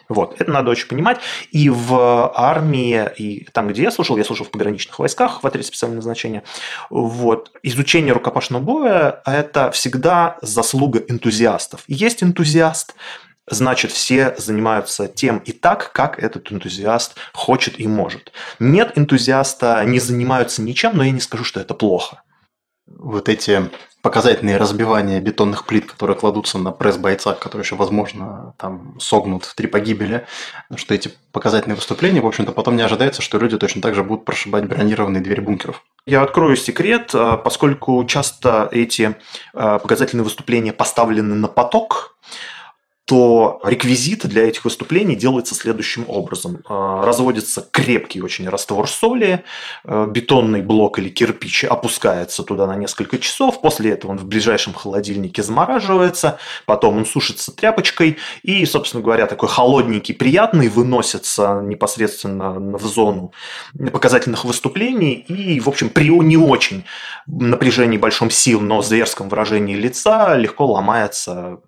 Вот, 0.08 0.40
это 0.40 0.50
надо 0.52 0.70
очень 0.70 0.88
понимать. 0.88 1.18
И 1.50 1.68
в 1.68 2.32
армии, 2.34 3.08
и 3.16 3.44
там, 3.52 3.68
где 3.68 3.82
я 3.82 3.90
служил, 3.90 4.16
я 4.16 4.24
служил 4.24 4.46
в 4.46 4.50
пограничных 4.50 4.98
войсках 4.98 5.42
в 5.42 5.46
отряде 5.46 5.66
специального 5.66 5.96
назначения, 5.96 6.44
вот, 6.90 7.50
изучение 7.62 8.12
рукопашного 8.12 8.62
боя– 8.62 9.22
это 9.26 9.70
всегда 9.72 10.38
заслуга 10.42 11.00
энтузиастов. 11.08 11.82
Есть 11.88 12.22
энтузиаст, 12.22 12.94
значит, 13.48 13.92
все 13.92 14.34
занимаются 14.38 15.08
тем 15.08 15.38
и 15.38 15.52
так, 15.52 15.92
как 15.92 16.18
этот 16.22 16.50
энтузиаст 16.52 17.14
хочет 17.32 17.78
и 17.78 17.86
может. 17.86 18.32
Нет 18.58 18.92
энтузиаста, 18.96 19.84
не 19.84 20.00
занимаются 20.00 20.62
ничем, 20.62 20.96
но 20.96 21.04
я 21.04 21.10
не 21.10 21.20
скажу, 21.20 21.44
что 21.44 21.60
это 21.60 21.74
плохо. 21.74 22.22
Вот 22.86 23.28
эти 23.28 23.70
показательные 24.06 24.56
разбивания 24.56 25.20
бетонных 25.20 25.66
плит, 25.66 25.90
которые 25.90 26.16
кладутся 26.16 26.58
на 26.58 26.70
пресс 26.70 26.96
бойца, 26.96 27.34
которые 27.34 27.64
еще, 27.64 27.74
возможно, 27.74 28.54
там 28.56 28.94
согнут 29.00 29.44
в 29.44 29.52
три 29.56 29.66
погибели, 29.66 30.26
что 30.76 30.94
эти 30.94 31.10
показательные 31.32 31.74
выступления, 31.74 32.20
в 32.20 32.26
общем-то, 32.26 32.52
потом 32.52 32.76
не 32.76 32.82
ожидается, 32.82 33.20
что 33.20 33.38
люди 33.38 33.58
точно 33.58 33.82
так 33.82 33.96
же 33.96 34.04
будут 34.04 34.24
прошибать 34.24 34.66
бронированные 34.66 35.20
двери 35.20 35.40
бункеров. 35.40 35.82
Я 36.06 36.22
открою 36.22 36.54
секрет, 36.54 37.10
а, 37.14 37.36
поскольку 37.36 38.04
часто 38.04 38.68
эти 38.70 39.16
а, 39.52 39.80
показательные 39.80 40.22
выступления 40.22 40.72
поставлены 40.72 41.34
на 41.34 41.48
поток, 41.48 42.15
то 43.06 43.60
реквизит 43.62 44.26
для 44.26 44.48
этих 44.48 44.64
выступлений 44.64 45.14
делается 45.14 45.54
следующим 45.54 46.04
образом. 46.08 46.62
А, 46.68 47.04
разводится 47.04 47.66
крепкий 47.70 48.20
очень 48.20 48.48
раствор 48.48 48.88
соли, 48.88 49.44
а, 49.84 50.06
бетонный 50.06 50.60
блок 50.60 50.98
или 50.98 51.08
кирпич 51.08 51.64
опускается 51.64 52.42
туда 52.42 52.66
на 52.66 52.74
несколько 52.74 53.18
часов, 53.18 53.60
после 53.60 53.92
этого 53.92 54.10
он 54.10 54.18
в 54.18 54.26
ближайшем 54.26 54.74
холодильнике 54.74 55.44
замораживается, 55.44 56.38
потом 56.66 56.98
он 56.98 57.06
сушится 57.06 57.54
тряпочкой 57.54 58.16
и, 58.42 58.66
собственно 58.66 59.04
говоря, 59.04 59.26
такой 59.26 59.48
холодненький, 59.48 60.14
приятный 60.14 60.68
выносится 60.68 61.60
непосредственно 61.62 62.54
в 62.76 62.84
зону 62.84 63.32
показательных 63.92 64.44
выступлений 64.44 65.14
и, 65.14 65.60
в 65.60 65.68
общем, 65.68 65.90
при 65.90 66.06
не 66.06 66.36
очень 66.36 66.84
напряжении 67.26 67.98
большом 67.98 68.30
сил, 68.30 68.60
но 68.60 68.82
зверском 68.82 69.28
выражении 69.28 69.74
лица 69.76 70.36
легко 70.36 70.66
ломается 70.66 71.58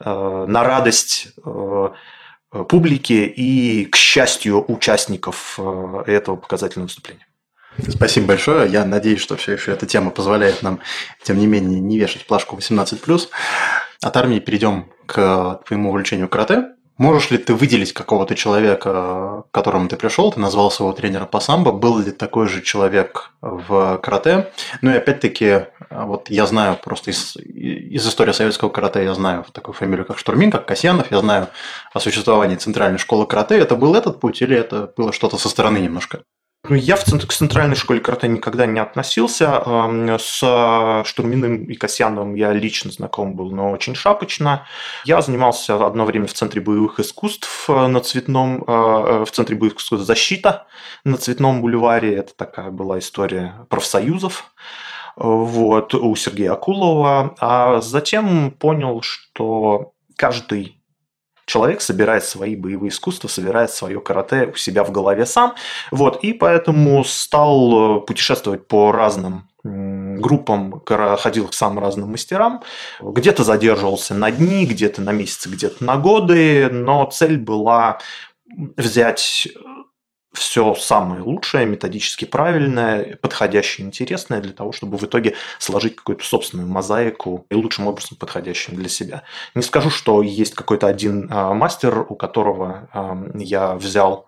на 0.00 0.64
радость 0.64 1.28
э, 1.44 1.88
публики 2.68 3.12
и, 3.12 3.84
к 3.86 3.96
счастью, 3.96 4.64
участников 4.70 5.58
этого 6.06 6.36
показательного 6.36 6.86
выступления. 6.86 7.26
Спасибо 7.88 8.28
большое. 8.28 8.70
Я 8.70 8.84
надеюсь, 8.84 9.20
что 9.20 9.36
все 9.36 9.52
еще 9.52 9.72
эта 9.72 9.86
тема 9.86 10.10
позволяет 10.10 10.62
нам, 10.62 10.80
тем 11.22 11.38
не 11.38 11.46
менее, 11.46 11.80
не 11.80 11.98
вешать 11.98 12.26
плашку 12.26 12.56
18+. 12.56 13.28
От 14.00 14.16
армии 14.16 14.38
перейдем 14.38 14.86
к 15.06 15.60
твоему 15.66 15.90
увлечению 15.90 16.28
карате. 16.28 16.66
Можешь 16.96 17.32
ли 17.32 17.38
ты 17.38 17.54
выделить 17.54 17.92
какого-то 17.92 18.36
человека, 18.36 19.44
к 19.50 19.54
которому 19.54 19.88
ты 19.88 19.96
пришел, 19.96 20.30
ты 20.30 20.38
назвал 20.38 20.70
своего 20.70 20.92
тренера 20.92 21.26
по 21.26 21.40
самбо, 21.40 21.72
был 21.72 21.98
ли 21.98 22.12
такой 22.12 22.46
же 22.46 22.62
человек 22.62 23.32
в 23.40 23.98
карате? 23.98 24.52
Ну 24.80 24.92
и 24.92 24.96
опять-таки, 24.96 25.66
вот 25.94 26.30
я 26.30 26.46
знаю 26.46 26.78
просто 26.82 27.10
из, 27.10 27.36
из 27.36 28.06
истории 28.06 28.32
советского 28.32 28.68
карате, 28.68 29.04
я 29.04 29.14
знаю 29.14 29.44
такую 29.52 29.74
фамилию, 29.74 30.04
как 30.04 30.18
Штурмин, 30.18 30.50
как 30.50 30.66
Касьянов, 30.66 31.10
я 31.10 31.20
знаю 31.20 31.48
о 31.92 32.00
существовании 32.00 32.56
центральной 32.56 32.98
школы 32.98 33.26
карате. 33.26 33.58
Это 33.58 33.76
был 33.76 33.94
этот 33.94 34.20
путь 34.20 34.42
или 34.42 34.56
это 34.56 34.92
было 34.96 35.12
что-то 35.12 35.38
со 35.38 35.48
стороны 35.48 35.78
немножко? 35.78 36.22
Ну, 36.66 36.76
я 36.76 36.96
в 36.96 37.04
центр, 37.04 37.26
к 37.26 37.32
центральной 37.32 37.76
школе 37.76 38.00
карате 38.00 38.26
никогда 38.26 38.64
не 38.64 38.80
относился. 38.80 39.62
С 40.18 41.04
Штурминым 41.04 41.64
и 41.64 41.74
Касьяновым 41.74 42.34
я 42.36 42.54
лично 42.54 42.90
знаком 42.90 43.36
был, 43.36 43.50
но 43.50 43.70
очень 43.70 43.94
шапочно. 43.94 44.66
Я 45.04 45.20
занимался 45.20 45.74
одно 45.86 46.06
время 46.06 46.26
в 46.26 46.32
Центре 46.32 46.62
боевых 46.62 47.00
искусств 47.00 47.68
э, 47.68 47.86
на 47.86 48.00
Цветном, 48.00 48.64
э, 48.66 48.70
э, 48.70 49.24
в 49.26 49.30
Центре 49.30 49.56
боевых 49.56 49.78
искусств 49.78 50.06
«Защита» 50.06 50.66
на 51.04 51.18
Цветном 51.18 51.60
бульваре. 51.60 52.14
Это 52.14 52.34
такая 52.34 52.70
была 52.70 52.98
история 52.98 53.66
профсоюзов 53.68 54.50
вот, 55.16 55.94
у 55.94 56.14
Сергея 56.16 56.52
Акулова. 56.52 57.34
А 57.40 57.80
затем 57.80 58.50
понял, 58.50 59.00
что 59.02 59.92
каждый 60.16 60.80
Человек 61.46 61.82
собирает 61.82 62.24
свои 62.24 62.56
боевые 62.56 62.88
искусства, 62.88 63.28
собирает 63.28 63.70
свое 63.70 64.00
карате 64.00 64.46
у 64.46 64.56
себя 64.56 64.82
в 64.82 64.90
голове 64.90 65.26
сам. 65.26 65.54
Вот, 65.90 66.24
и 66.24 66.32
поэтому 66.32 67.04
стал 67.04 68.00
путешествовать 68.00 68.66
по 68.66 68.92
разным 68.92 69.48
группам, 69.62 70.82
ходил 71.18 71.48
к 71.48 71.54
самым 71.54 71.80
разным 71.80 72.10
мастерам. 72.10 72.62
Где-то 73.00 73.44
задерживался 73.44 74.14
на 74.14 74.30
дни, 74.30 74.66
где-то 74.66 75.02
на 75.02 75.12
месяцы, 75.12 75.48
где-то 75.48 75.84
на 75.84 75.96
годы, 75.96 76.68
но 76.70 77.04
цель 77.06 77.38
была 77.38 77.98
взять 78.76 79.48
все 80.34 80.74
самое 80.74 81.22
лучшее, 81.22 81.64
методически 81.64 82.24
правильное, 82.24 83.16
подходящее, 83.20 83.86
интересное 83.86 84.40
для 84.40 84.52
того, 84.52 84.72
чтобы 84.72 84.98
в 84.98 85.04
итоге 85.04 85.34
сложить 85.58 85.96
какую-то 85.96 86.24
собственную 86.24 86.68
мозаику 86.68 87.46
и 87.48 87.54
лучшим 87.54 87.86
образом 87.86 88.18
подходящую 88.18 88.76
для 88.76 88.88
себя. 88.88 89.22
Не 89.54 89.62
скажу, 89.62 89.90
что 89.90 90.22
есть 90.22 90.54
какой-то 90.54 90.88
один 90.88 91.28
а, 91.30 91.54
мастер, 91.54 92.04
у 92.08 92.16
которого 92.16 92.88
а, 92.92 93.16
я 93.34 93.74
взял 93.74 94.26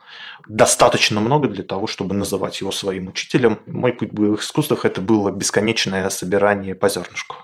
достаточно 0.49 1.21
много 1.21 1.49
для 1.49 1.65
того, 1.65 1.87
чтобы 1.87 2.15
называть 2.15 2.61
его 2.61 2.71
своим 2.71 3.09
учителем. 3.09 3.59
Мой 3.67 3.93
путь 3.93 4.13
в 4.13 4.37
искусствах 4.37 4.85
это 4.85 5.01
было 5.01 5.31
бесконечное 5.31 6.09
собирание 6.11 6.75
по 6.75 6.89
зернышку. 6.89 7.37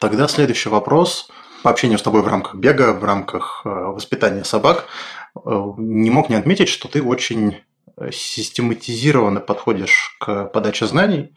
Тогда 0.00 0.28
следующий 0.28 0.68
вопрос. 0.68 1.30
По 1.62 1.70
общению 1.70 1.98
с 1.98 2.02
тобой 2.02 2.22
в 2.22 2.26
рамках 2.26 2.56
бега, 2.56 2.92
в 2.92 3.04
рамках 3.04 3.62
а, 3.64 3.92
воспитания 3.92 4.44
собак, 4.44 4.86
э, 5.34 5.40
не 5.78 6.10
мог 6.10 6.28
не 6.28 6.34
отметить, 6.34 6.68
что 6.68 6.88
ты 6.88 7.02
очень 7.02 7.62
систематизированно 8.10 9.40
подходишь 9.40 10.16
к 10.18 10.46
подаче 10.46 10.86
знаний, 10.86 11.34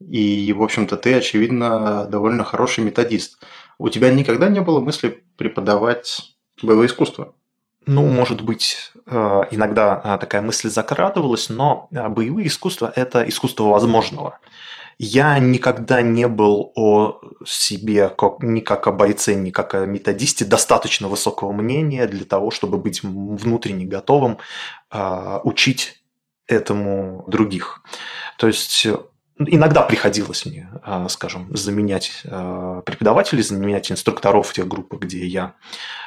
и, 0.00 0.52
в 0.52 0.62
общем-то, 0.62 0.96
ты, 0.96 1.14
очевидно, 1.14 2.06
довольно 2.06 2.42
хороший 2.44 2.82
методист. 2.82 3.38
У 3.78 3.88
тебя 3.88 4.10
никогда 4.12 4.48
не 4.48 4.60
было 4.60 4.80
мысли 4.80 5.22
преподавать 5.36 6.36
боевое 6.62 6.86
искусство? 6.86 7.34
Ну, 7.86 8.06
может 8.06 8.42
быть, 8.42 8.92
э, 9.06 9.42
иногда 9.50 10.00
э, 10.02 10.18
такая 10.18 10.42
мысль 10.42 10.68
закрадывалась, 10.68 11.48
но 11.48 11.88
э, 11.90 12.08
боевые 12.08 12.46
искусства– 12.48 12.92
это 12.96 13.26
искусство 13.28 13.64
возможного. 13.64 14.38
Я 14.98 15.38
никогда 15.38 16.02
не 16.02 16.28
был 16.28 16.72
о 16.76 17.20
себе 17.46 18.10
как, 18.10 18.42
ни 18.42 18.60
как 18.60 18.86
о 18.86 18.92
бойце, 18.92 19.34
ни 19.34 19.50
как 19.50 19.74
о 19.74 19.86
методисте 19.86 20.44
достаточно 20.44 21.08
высокого 21.08 21.52
мнения 21.52 22.06
для 22.06 22.26
того, 22.26 22.50
чтобы 22.50 22.76
быть 22.76 23.02
внутренне 23.02 23.86
готовым 23.86 24.36
э, 24.92 25.40
учить 25.42 25.99
этому 26.50 27.24
других. 27.28 27.80
То 28.36 28.46
есть 28.46 28.86
иногда 29.46 29.82
приходилось 29.82 30.44
мне, 30.46 30.68
а, 30.82 31.08
скажем, 31.08 31.48
заменять 31.56 32.22
а, 32.24 32.82
преподавателей, 32.82 33.42
заменять 33.42 33.90
инструкторов 33.90 34.48
в 34.48 34.52
тех 34.52 34.68
группах, 34.68 35.00
где 35.00 35.26
я 35.26 35.54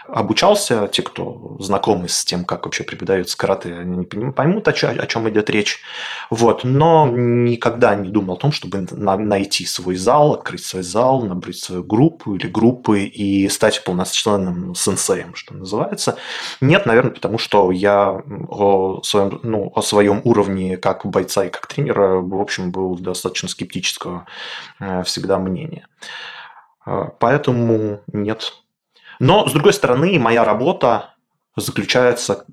обучался. 0.08 0.88
Те, 0.88 1.02
кто 1.02 1.58
знакомы 1.60 2.10
с 2.10 2.26
тем, 2.26 2.46
как 2.46 2.66
вообще 2.66 2.84
преподается 2.84 3.38
карате, 3.38 3.74
они 3.74 4.06
поймут, 4.06 4.68
о 4.68 4.74
чем 4.74 5.30
идет 5.30 5.50
речь. 5.50 5.80
Вот. 6.30 6.64
Но 6.64 7.08
никогда 7.08 7.96
не 7.96 8.10
думал 8.10 8.36
о 8.36 8.38
том, 8.38 8.52
чтобы 8.52 8.86
найти 8.92 9.66
свой 9.66 9.96
зал, 9.96 10.34
открыть 10.34 10.64
свой 10.64 10.84
зал, 10.84 11.24
набрать 11.24 11.58
свою 11.58 11.84
группу 11.84 12.36
или 12.36 12.48
группы 12.48 13.04
и 13.04 13.48
стать 13.50 13.84
полноценным 13.84 14.76
сенсеем, 14.76 15.36
что 15.36 15.56
называется. 15.56 16.18
Нет, 16.62 16.86
наверное, 16.86 17.12
потому 17.12 17.38
что 17.38 17.72
я 17.72 18.22
о 18.50 19.02
своем, 19.04 19.40
ну, 19.44 19.72
о 19.74 19.82
своем 19.82 20.22
уровне 20.24 20.78
как 20.78 21.06
бойца 21.06 21.46
и 21.46 21.50
как 21.50 21.68
тренера, 21.68 22.18
в 22.18 22.40
общем, 22.40 22.72
был 22.72 22.98
достаточно 22.98 23.23
достаточно 23.24 23.48
скептического 23.48 24.26
э, 24.80 25.04
всегда 25.04 25.40
мнения. 25.40 25.88
Э, 26.86 27.06
поэтому 27.20 28.02
нет. 28.12 28.54
Но, 29.20 29.48
с 29.48 29.54
другой 29.54 29.74
стороны, 29.74 30.20
моя 30.20 30.44
работа 30.44 31.16
заключается 31.56 32.46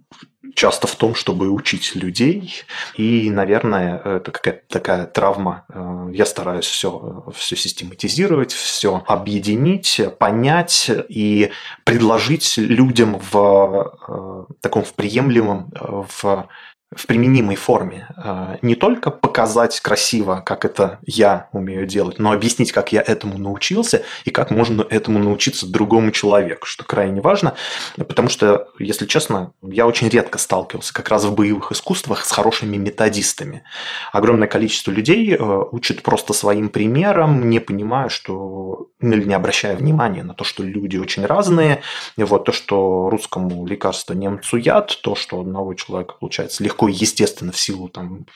часто 0.55 0.87
в 0.87 0.95
том, 0.97 1.15
чтобы 1.15 1.49
учить 1.51 1.95
людей. 1.95 2.63
И, 2.97 3.31
наверное, 3.31 3.99
это 3.99 4.31
какая-то 4.31 4.63
такая 4.69 5.07
травма. 5.07 5.65
Э, 5.69 6.11
я 6.13 6.25
стараюсь 6.25 6.67
все, 6.67 7.25
все 7.35 7.57
систематизировать, 7.57 8.53
все 8.53 9.03
объединить, 9.07 10.01
понять 10.19 10.91
и 11.09 11.51
предложить 11.85 12.59
людям 12.59 13.21
в 13.33 14.47
таком 14.61 14.85
в 14.85 14.95
приемлемом, 14.95 15.73
в 15.75 16.49
в 16.95 17.07
применимой 17.07 17.55
форме. 17.55 18.09
А, 18.17 18.59
не 18.63 18.75
только 18.75 19.11
показать 19.13 19.79
красиво, 19.81 20.43
как 20.45 20.65
это 20.65 20.99
я 21.07 21.49
умею 21.53 21.87
делать, 21.87 22.19
но 22.19 22.33
объяснить, 22.33 22.73
как 22.73 22.93
я 22.93 23.01
этому 23.01 23.39
научился 23.39 24.03
и 24.25 24.31
как 24.31 24.51
можно 24.51 24.85
этому 24.91 25.21
научиться 25.21 25.71
другому 25.71 26.11
человеку, 26.11 26.67
что 26.67 26.85
крайне 26.85 27.21
важно, 27.21 27.55
потому 27.97 28.29
что, 28.29 28.69
если 28.81 29.07
честно, 29.07 29.53
я 29.63 29.87
очень 29.87 30.09
редко 30.09 30.39
сталкивался 30.39 30.93
как 30.93 31.09
раз 31.11 31.25
в 31.25 31.35
боевых 31.35 31.71
искусствах 31.71 32.25
с 32.25 32.33
хорошими 32.33 32.77
методистами. 32.77 33.63
Огромное 34.13 34.49
количество 34.49 34.91
людей 34.91 35.35
э, 35.35 35.63
учат 35.71 36.03
просто 36.03 36.33
своим 36.33 36.71
примером, 36.71 37.49
не 37.49 37.61
понимая, 37.61 38.09
что 38.09 38.89
ну, 39.01 39.15
или 39.15 39.25
не 39.25 39.35
обращая 39.35 39.77
внимания 39.77 40.23
на 40.23 40.35
то, 40.35 40.45
что 40.45 40.63
люди 40.63 40.97
очень 40.97 41.25
разные, 41.25 41.83
и 42.17 42.23
вот 42.23 42.45
то, 42.45 42.53
что 42.53 43.09
русскому 43.11 43.67
лекарство 43.67 44.13
немцу 44.13 44.57
яд, 44.57 44.99
то, 45.03 45.15
что 45.15 45.41
одного 45.41 45.75
человека 45.75 46.15
получается 46.19 46.63
легко 46.63 46.80
и 46.89 46.93
естественно 46.93 47.53
в 47.53 47.59
силу 47.59 47.89
там, 47.89 48.27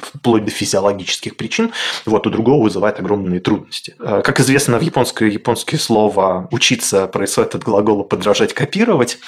вплоть 0.00 0.44
до 0.44 0.50
физиологических 0.50 1.36
причин, 1.36 1.72
вот, 2.06 2.26
у 2.26 2.30
другого 2.30 2.64
вызывает 2.64 2.98
огромные 3.00 3.40
трудности. 3.40 3.94
Э, 3.98 4.22
как 4.22 4.40
известно, 4.40 4.78
в 4.78 4.82
японское, 4.82 5.28
японское 5.28 5.78
слово 5.78 6.48
«учиться» 6.50 7.06
происходит 7.06 7.54
от 7.54 7.64
глагола 7.64 8.02
«подражать», 8.02 8.54
«копировать». 8.54 9.18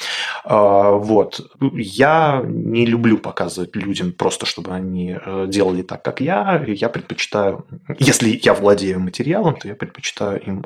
Э, 0.45 0.90
вот. 0.92 1.40
Я 1.75 2.42
не 2.45 2.87
люблю 2.87 3.18
показывать 3.18 3.75
людям 3.76 4.12
просто, 4.12 4.47
чтобы 4.47 4.73
они 4.73 5.16
э, 5.25 5.47
делали 5.49 5.83
так, 5.83 6.02
как 6.02 6.21
я. 6.21 6.64
Я 6.66 6.88
предпочитаю, 6.88 7.66
если 7.99 8.40
я 8.42 8.54
владею 8.54 9.00
материалом, 9.00 9.56
то 9.56 9.68
я 9.68 9.75
предпочитаю 9.75 10.40
им 10.40 10.64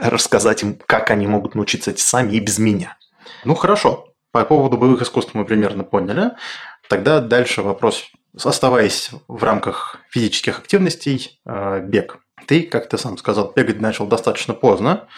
рассказать 0.00 0.62
им, 0.62 0.78
как 0.86 1.10
они 1.10 1.26
могут 1.26 1.54
научиться 1.54 1.90
эти 1.90 2.00
сами 2.00 2.32
и 2.32 2.40
без 2.40 2.58
меня. 2.58 2.96
Ну 3.44 3.54
хорошо. 3.54 4.08
По 4.32 4.44
поводу 4.44 4.78
боевых 4.78 5.02
искусств 5.02 5.34
мы 5.34 5.44
примерно 5.44 5.84
поняли. 5.84 6.30
Тогда 6.92 7.22
дальше 7.22 7.62
вопрос, 7.62 8.10
оставаясь 8.44 9.12
в 9.26 9.42
рамках 9.42 9.96
физических 10.10 10.58
активностей, 10.58 11.40
э, 11.46 11.80
бег. 11.80 12.18
Ты, 12.46 12.64
как 12.64 12.86
ты 12.86 12.98
сам 12.98 13.16
сказал, 13.16 13.50
бегать 13.56 13.80
начал 13.80 14.06
достаточно 14.06 14.52
поздно. 14.52 15.08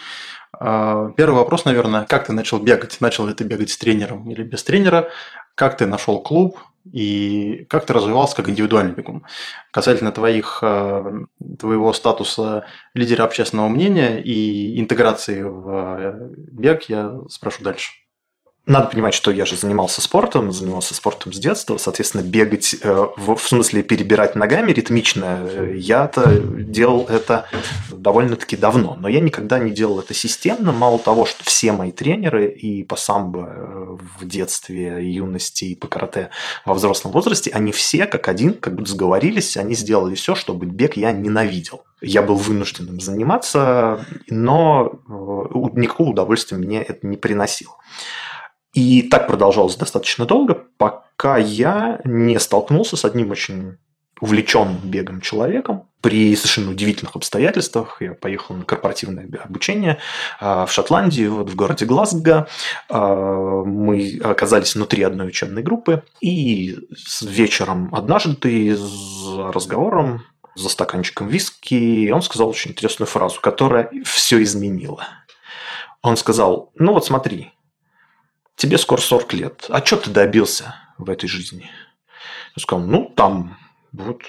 Э, 0.57 1.11
первый 1.17 1.35
вопрос, 1.35 1.65
наверное, 1.65 2.05
как 2.05 2.27
ты 2.27 2.31
начал 2.31 2.59
бегать? 2.59 3.01
Начал 3.01 3.27
ли 3.27 3.33
ты 3.33 3.43
бегать 3.43 3.71
с 3.71 3.77
тренером 3.77 4.31
или 4.31 4.41
без 4.43 4.63
тренера? 4.63 5.09
Как 5.55 5.75
ты 5.75 5.85
нашел 5.85 6.21
клуб? 6.21 6.57
И 6.93 7.65
как 7.67 7.85
ты 7.85 7.91
развивался 7.91 8.37
как 8.37 8.47
индивидуальный 8.47 8.93
бегун? 8.93 9.25
Касательно 9.71 10.13
твоих, 10.13 10.59
э, 10.61 11.25
твоего 11.59 11.91
статуса 11.91 12.67
лидера 12.93 13.25
общественного 13.25 13.67
мнения 13.67 14.21
и 14.21 14.79
интеграции 14.79 15.41
в 15.41 16.29
бег, 16.37 16.83
я 16.83 17.19
спрошу 17.27 17.65
дальше. 17.65 18.04
Надо 18.65 18.87
понимать, 18.87 19.13
что 19.13 19.29
я 19.29 19.45
же 19.45 19.55
занимался 19.55 20.01
спортом, 20.01 20.51
занимался 20.51 20.95
спортом 20.95 21.31
с 21.33 21.37
детства, 21.37 21.77
соответственно, 21.77 22.23
бегать, 22.23 22.75
э, 22.81 23.07
в, 23.15 23.37
смысле 23.37 23.83
перебирать 23.83 24.35
ногами 24.35 24.71
ритмично, 24.71 25.39
э, 25.43 25.75
я-то 25.77 26.39
делал 26.39 27.05
это 27.07 27.45
довольно-таки 27.91 28.57
давно, 28.57 28.97
но 28.99 29.07
я 29.07 29.19
никогда 29.19 29.59
не 29.59 29.69
делал 29.69 29.99
это 29.99 30.15
системно, 30.15 30.71
мало 30.71 30.97
того, 30.97 31.25
что 31.25 31.43
все 31.43 31.73
мои 31.73 31.91
тренеры 31.91 32.47
и 32.47 32.83
по 32.83 32.95
самбо 32.95 33.47
э, 33.47 33.97
в 34.19 34.27
детстве, 34.27 34.97
юности, 35.13 35.65
и 35.65 35.75
по 35.75 35.87
карате 35.87 36.31
во 36.65 36.73
взрослом 36.73 37.11
возрасте, 37.11 37.51
они 37.51 37.71
все 37.71 38.07
как 38.07 38.27
один, 38.27 38.55
как 38.55 38.75
будто 38.75 38.89
сговорились, 38.89 39.57
они 39.57 39.75
сделали 39.75 40.15
все, 40.15 40.33
чтобы 40.33 40.65
бег 40.65 40.97
я 40.97 41.11
ненавидел. 41.11 41.83
Я 42.01 42.23
был 42.23 42.35
вынужденным 42.35 42.99
заниматься, 42.99 44.05
но 44.29 44.99
никакого 45.07 46.09
удовольствия 46.09 46.57
мне 46.57 46.81
это 46.81 47.05
не 47.07 47.15
приносило. 47.15 47.77
И 48.75 49.03
так 49.03 49.27
продолжалось 49.27 49.77
достаточно 49.77 50.25
долго, 50.25 50.53
пока 50.77 51.37
я 51.37 52.01
не 52.03 52.37
столкнулся 52.39 52.97
с 52.97 53.05
одним 53.05 53.31
очень 53.31 53.77
увлеченным 54.19 54.77
бегом 54.83 55.21
человеком. 55.21 55.87
При 56.01 56.35
совершенно 56.35 56.71
удивительных 56.71 57.15
обстоятельствах 57.15 58.01
я 58.01 58.13
поехал 58.13 58.55
на 58.55 58.65
корпоративное 58.65 59.27
обучение 59.43 59.97
а, 60.39 60.65
в 60.65 60.73
Шотландии, 60.73 61.27
вот 61.27 61.49
в 61.49 61.55
городе 61.55 61.85
Глазго. 61.85 62.47
А, 62.89 63.63
мы 63.63 64.19
оказались 64.23 64.75
внутри 64.75 65.03
одной 65.03 65.27
учебной 65.27 65.63
группы. 65.63 66.03
И 66.19 66.77
вечером 67.21 67.95
однажды 67.95 68.75
за 68.75 69.53
разговором, 69.53 70.23
за 70.55 70.67
стаканчиком 70.67 71.27
виски, 71.29 72.09
он 72.11 72.21
сказал 72.21 72.49
очень 72.49 72.71
интересную 72.71 73.07
фразу, 73.07 73.39
которая 73.39 73.89
все 74.03 74.43
изменила. 74.43 75.07
Он 76.01 76.17
сказал, 76.17 76.71
ну 76.75 76.93
вот 76.93 77.05
смотри, 77.05 77.54
тебе 78.55 78.77
скоро 78.77 78.99
40 79.01 79.33
лет. 79.33 79.65
А 79.69 79.83
что 79.85 79.97
ты 79.97 80.09
добился 80.09 80.75
в 80.97 81.09
этой 81.09 81.27
жизни? 81.27 81.69
Я 82.55 82.61
сказал, 82.61 82.85
ну, 82.85 83.11
там, 83.15 83.57
вот, 83.91 84.21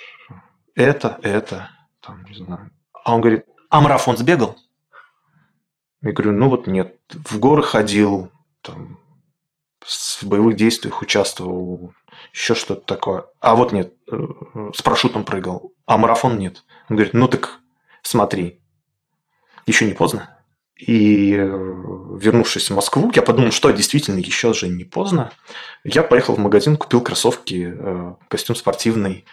это, 0.74 1.18
это, 1.22 1.70
там, 2.00 2.24
не 2.24 2.34
знаю. 2.34 2.70
А 3.04 3.14
он 3.14 3.20
говорит, 3.20 3.46
а 3.70 3.80
марафон 3.80 4.16
сбегал? 4.16 4.56
Я 6.02 6.12
говорю, 6.12 6.32
ну 6.32 6.48
вот 6.48 6.66
нет, 6.66 6.96
в 7.08 7.38
горы 7.38 7.62
ходил, 7.62 8.30
там, 8.60 8.98
в 9.80 10.24
боевых 10.24 10.56
действиях 10.56 11.02
участвовал, 11.02 11.94
еще 12.32 12.54
что-то 12.54 12.82
такое. 12.82 13.24
А 13.40 13.54
вот 13.54 13.72
нет, 13.72 13.94
э, 14.10 14.16
с 14.74 14.82
парашютом 14.82 15.24
прыгал, 15.24 15.72
а 15.86 15.96
марафон 15.96 16.38
нет. 16.38 16.64
Он 16.88 16.96
говорит, 16.96 17.14
ну 17.14 17.28
так 17.28 17.60
смотри, 18.02 18.60
еще 19.66 19.86
не 19.86 19.94
поздно. 19.94 20.35
И 20.76 21.34
э, 21.34 21.46
вернувшись 22.20 22.70
в 22.70 22.74
Москву, 22.74 23.10
я 23.14 23.22
подумал, 23.22 23.50
что 23.50 23.70
действительно 23.70 24.18
еще 24.18 24.52
же 24.52 24.68
не 24.68 24.84
поздно. 24.84 25.32
Я 25.84 26.02
поехал 26.02 26.34
в 26.34 26.38
магазин, 26.38 26.76
купил 26.76 27.00
кроссовки, 27.00 27.74
э, 27.74 28.14
костюм 28.28 28.56
спортивный, 28.56 29.24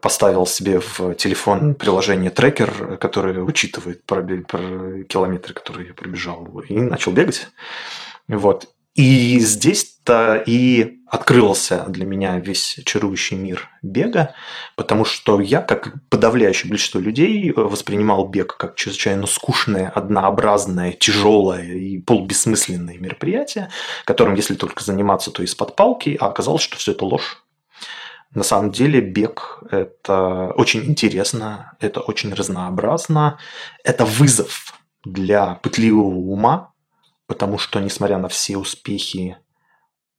поставил 0.00 0.44
себе 0.44 0.80
в 0.80 1.14
телефон 1.14 1.76
приложение 1.76 2.30
трекер, 2.30 2.98
которое 2.98 3.42
учитывает 3.42 4.04
про, 4.04 4.22
про 4.22 5.04
километры, 5.04 5.54
которые 5.54 5.88
я 5.88 5.94
пробежал, 5.94 6.44
и 6.68 6.74
начал 6.74 7.12
бегать. 7.12 7.48
Вот. 8.26 8.68
И 8.96 9.38
здесь-то 9.38 10.42
и 10.44 10.97
открылся 11.10 11.84
для 11.88 12.04
меня 12.04 12.38
весь 12.38 12.80
чарующий 12.84 13.36
мир 13.36 13.68
бега, 13.82 14.34
потому 14.76 15.04
что 15.04 15.40
я, 15.40 15.60
как 15.60 15.94
подавляющее 16.10 16.68
большинство 16.68 17.00
людей, 17.00 17.52
воспринимал 17.52 18.28
бег 18.28 18.56
как 18.56 18.74
чрезвычайно 18.76 19.26
скучное, 19.26 19.88
однообразное, 19.88 20.92
тяжелое 20.92 21.64
и 21.64 21.98
полубессмысленное 21.98 22.98
мероприятие, 22.98 23.70
которым, 24.04 24.34
если 24.34 24.54
только 24.54 24.84
заниматься, 24.84 25.30
то 25.30 25.42
из-под 25.42 25.76
палки, 25.76 26.16
а 26.20 26.26
оказалось, 26.26 26.62
что 26.62 26.76
все 26.76 26.92
это 26.92 27.04
ложь. 27.04 27.42
На 28.34 28.42
самом 28.42 28.70
деле 28.70 29.00
бег– 29.00 29.62
это 29.70 30.52
очень 30.56 30.84
интересно, 30.84 31.76
это 31.80 32.00
очень 32.00 32.34
разнообразно, 32.34 33.38
это 33.84 34.04
вызов 34.04 34.74
для 35.04 35.54
пытливого 35.54 36.14
ума, 36.14 36.72
потому 37.26 37.56
что, 37.56 37.80
несмотря 37.80 38.18
на 38.18 38.28
все 38.28 38.58
успехи 38.58 39.38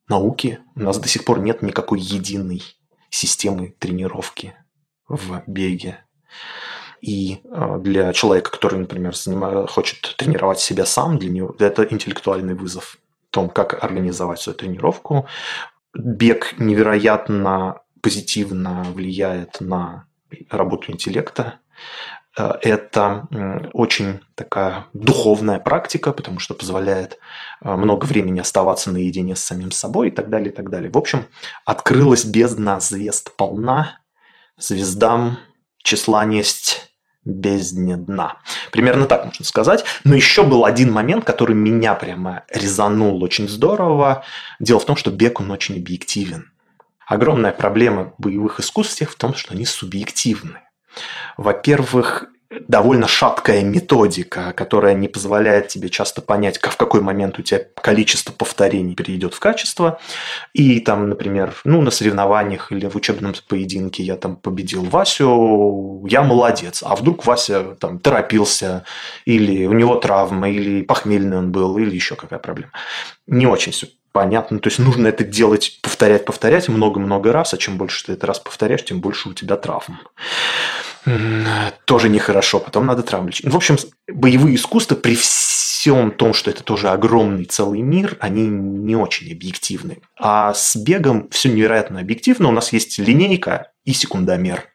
науки, 0.09 0.59
у 0.75 0.81
нас 0.81 0.97
до 0.99 1.07
сих 1.07 1.25
пор 1.25 1.39
нет 1.39 1.61
никакой 1.61 1.99
единой 1.99 2.61
системы 3.09 3.75
тренировки 3.79 4.53
в 5.07 5.43
беге. 5.47 6.03
И 7.01 7.41
а, 7.51 7.77
для 7.77 8.11
человека, 8.13 8.51
который, 8.51 8.79
например, 8.79 9.13
хочет 9.67 10.15
тренировать 10.17 10.59
себя 10.59 10.85
сам, 10.85 11.17
для 11.17 11.29
него 11.29 11.55
это 11.59 11.83
интеллектуальный 11.83 12.55
вызов 12.55 12.97
в 13.29 13.33
том, 13.33 13.49
как 13.49 13.83
организовать 13.83 14.41
свою 14.41 14.57
тренировку. 14.57 15.27
Бег 15.93 16.55
невероятно 16.59 17.81
позитивно 18.01 18.85
влияет 18.93 19.61
на 19.61 20.07
работу 20.49 20.91
интеллекта. 20.91 21.59
Э, 22.39 22.53
это 22.61 23.27
очень 23.73 24.21
такая 24.35 24.85
духовная 24.93 25.59
практика, 25.59 26.13
потому 26.13 26.39
что 26.39 26.53
позволяет 26.53 27.19
э, 27.61 27.75
много 27.75 28.05
времени 28.05 28.39
оставаться 28.39 28.91
наедине 28.91 29.35
с 29.35 29.43
самим 29.43 29.71
собой 29.71 30.07
и 30.07 30.11
так 30.11 30.29
далее, 30.29 30.51
и 30.51 30.55
так 30.55 30.69
далее. 30.69 30.89
В 30.89 30.97
общем, 30.97 31.25
открылась 31.65 32.23
бездна 32.25 32.79
звезд 32.79 33.35
полна, 33.35 33.99
звездам 34.57 35.37
числа 35.83 36.25
несть 36.25 36.85
бездне 37.25 37.97
дна. 37.97 38.37
Примерно 38.71 39.05
так 39.05 39.25
можно 39.25 39.45
сказать. 39.45 39.83
Но 40.05 40.15
еще 40.15 40.43
был 40.43 40.65
один 40.65 40.91
момент, 40.91 41.25
который 41.25 41.55
меня 41.55 41.93
прямо 41.93 42.43
резанул 42.49 43.21
очень 43.21 43.49
здорово. 43.49 44.23
Дело 44.59 44.79
в 44.79 44.85
том, 44.85 44.95
что 44.95 45.11
бег, 45.11 45.39
он 45.41 45.51
очень 45.51 45.77
объективен. 45.77 46.51
Огромная 47.05 47.51
проблема 47.51 48.13
боевых 48.17 48.59
искусств 48.59 49.01
в 49.01 49.15
том, 49.15 49.33
что 49.33 49.53
они 49.53 49.65
субъективны. 49.65 50.59
Во-первых, 51.37 52.29
довольно 52.67 53.07
шаткая 53.07 53.63
методика, 53.63 54.53
которая 54.53 54.95
не 54.95 55.07
позволяет 55.07 55.67
тебе 55.67 55.89
часто 55.89 56.21
понять, 56.21 56.57
в 56.57 56.77
какой 56.77 57.01
момент 57.01 57.37
у 57.37 57.43
тебя 57.43 57.61
количество 57.75 58.31
повторений 58.31 58.95
перейдет 58.95 59.35
в 59.35 59.39
качество. 59.39 59.99
И 60.53 60.79
там, 60.79 61.09
например, 61.09 61.55
ну, 61.63 61.81
на 61.81 61.91
соревнованиях 61.91 62.71
или 62.71 62.87
в 62.87 62.95
учебном 62.95 63.35
поединке 63.47 64.01
я 64.01 64.15
там 64.15 64.35
победил 64.35 64.83
Васю, 64.83 66.05
я 66.09 66.23
молодец. 66.23 66.83
А 66.83 66.95
вдруг 66.95 67.25
Вася 67.25 67.75
там 67.79 67.99
торопился, 67.99 68.83
или 69.25 69.67
у 69.67 69.73
него 69.73 69.95
травма, 69.95 70.49
или 70.49 70.81
похмельный 70.81 71.37
он 71.37 71.51
был, 71.51 71.77
или 71.77 71.93
еще 71.93 72.15
какая 72.15 72.39
проблема. 72.39 72.71
Не 73.27 73.45
очень 73.45 73.71
все 73.71 73.87
понятно. 74.11 74.59
То 74.59 74.69
есть 74.69 74.79
нужно 74.79 75.07
это 75.07 75.23
делать, 75.23 75.79
повторять, 75.83 76.25
повторять 76.25 76.67
много-много 76.67 77.31
раз, 77.31 77.53
а 77.53 77.57
чем 77.57 77.77
больше 77.77 78.07
ты 78.07 78.13
это 78.13 78.25
раз 78.25 78.39
повторяешь, 78.39 78.83
тем 78.83 79.01
больше 79.01 79.29
у 79.29 79.33
тебя 79.33 79.55
травм 79.55 79.99
тоже 81.85 82.09
нехорошо, 82.09 82.59
потом 82.59 82.85
надо 82.85 83.03
травму 83.03 83.27
лечить. 83.27 83.51
В 83.51 83.55
общем, 83.55 83.77
боевые 84.07 84.55
искусства 84.55 84.95
при 84.95 85.15
всем 85.15 86.11
том, 86.11 86.33
что 86.33 86.51
это 86.51 86.63
тоже 86.63 86.89
огромный 86.89 87.45
целый 87.45 87.81
мир, 87.81 88.17
они 88.19 88.47
не 88.47 88.95
очень 88.95 89.31
объективны. 89.31 90.01
А 90.19 90.53
с 90.53 90.75
бегом 90.75 91.29
все 91.29 91.49
невероятно 91.49 91.99
объективно. 91.99 92.49
У 92.49 92.51
нас 92.51 92.73
есть 92.73 92.99
линейка 92.99 93.71
и 93.85 93.93
секундомер. 93.93 94.65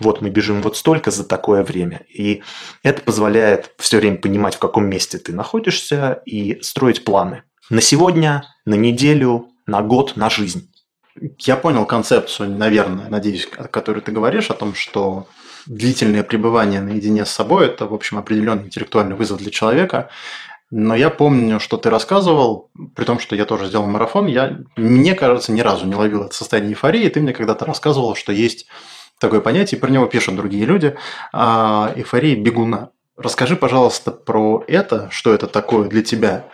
Вот 0.00 0.22
мы 0.22 0.30
бежим 0.30 0.62
вот 0.62 0.76
столько 0.76 1.10
за 1.10 1.24
такое 1.24 1.62
время. 1.62 2.02
И 2.08 2.42
это 2.82 3.02
позволяет 3.02 3.72
все 3.78 3.98
время 3.98 4.16
понимать, 4.16 4.54
в 4.54 4.58
каком 4.58 4.86
месте 4.88 5.18
ты 5.18 5.32
находишься 5.32 6.22
и 6.24 6.58
строить 6.62 7.04
планы. 7.04 7.44
На 7.68 7.80
сегодня, 7.80 8.44
на 8.64 8.74
неделю, 8.74 9.50
на 9.66 9.82
год, 9.82 10.16
на 10.16 10.30
жизнь. 10.30 10.72
Я 11.38 11.56
понял 11.56 11.86
концепцию, 11.86 12.50
наверное, 12.50 13.08
надеюсь, 13.08 13.48
о 13.56 13.68
которой 13.68 14.00
ты 14.00 14.10
говоришь, 14.10 14.50
о 14.50 14.54
том, 14.54 14.74
что 14.74 15.28
длительное 15.66 16.22
пребывание 16.22 16.80
наедине 16.80 17.24
с 17.24 17.30
собой– 17.30 17.66
это, 17.68 17.86
в 17.86 17.94
общем, 17.94 18.18
определенный 18.18 18.64
интеллектуальный 18.64 19.16
вызов 19.16 19.38
для 19.38 19.50
человека. 19.50 20.10
Но 20.70 20.94
я 20.94 21.10
помню, 21.10 21.58
что 21.58 21.76
ты 21.76 21.90
рассказывал, 21.90 22.70
при 22.94 23.04
том, 23.04 23.18
что 23.18 23.34
я 23.34 23.44
тоже 23.44 23.66
сделал 23.66 23.86
марафон, 23.86 24.26
я, 24.26 24.58
мне 24.76 25.14
кажется, 25.14 25.50
ни 25.52 25.60
разу 25.60 25.86
не 25.86 25.96
ловил 25.96 26.22
это 26.24 26.34
состояние 26.34 26.72
эйфории. 26.72 27.08
Ты 27.08 27.20
мне 27.20 27.32
когда-то 27.32 27.64
рассказывал, 27.64 28.14
что 28.14 28.32
есть 28.32 28.66
такое 29.18 29.40
понятие, 29.40 29.80
про 29.80 29.90
него 29.90 30.06
пишут 30.06 30.36
другие 30.36 30.64
люди, 30.64 30.96
а, 31.32 31.92
эйфория 31.96 32.36
бегуна. 32.36 32.90
Расскажи, 33.16 33.56
пожалуйста, 33.56 34.12
про 34.12 34.64
это, 34.66 35.08
что 35.10 35.34
это 35.34 35.46
такое 35.46 35.88
для 35.88 36.02
тебя. 36.02 36.46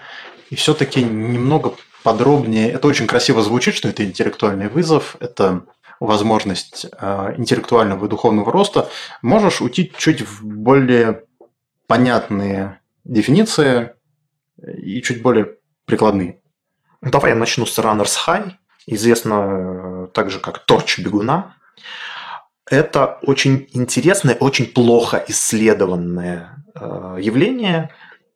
И 0.51 0.57
все-таки 0.57 1.03
немного 1.03 1.75
подробнее. 2.03 2.71
Это 2.71 2.89
очень 2.89 3.07
красиво 3.07 3.43
звучит, 3.43 3.75
что 3.75 3.89
это 3.89 4.05
интеллектуальный 4.05 4.69
вызов, 4.69 5.17
это 5.21 5.63
возможность 6.01 6.87
э, 6.99 7.35
интеллектуального 7.37 8.07
и 8.07 8.09
духовного 8.09 8.53
роста, 8.53 8.89
можешь 9.23 9.61
уйти 9.61 9.93
чуть 9.97 10.23
в 10.23 10.45
более 10.45 11.25
понятные 11.87 12.81
дефиниции 13.05 13.93
и 14.59 15.01
чуть 15.03 15.23
более 15.23 15.57
прикладные. 15.85 16.41
Давай 17.03 17.33
я 17.33 17.37
начну 17.37 17.67
с 17.67 17.79
Runners 17.79 18.17
High, 18.27 18.53
известно 18.87 19.35
э, 19.35 20.09
также 20.13 20.41
как 20.41 20.61
торч 20.61 20.99
бегуна. 20.99 21.57
Это 22.69 23.19
очень 23.23 23.69
интересное, 23.73 24.35
очень 24.35 24.67
плохо 24.67 25.25
исследованное 25.29 26.65
э, 26.75 27.19
явление, 27.21 27.91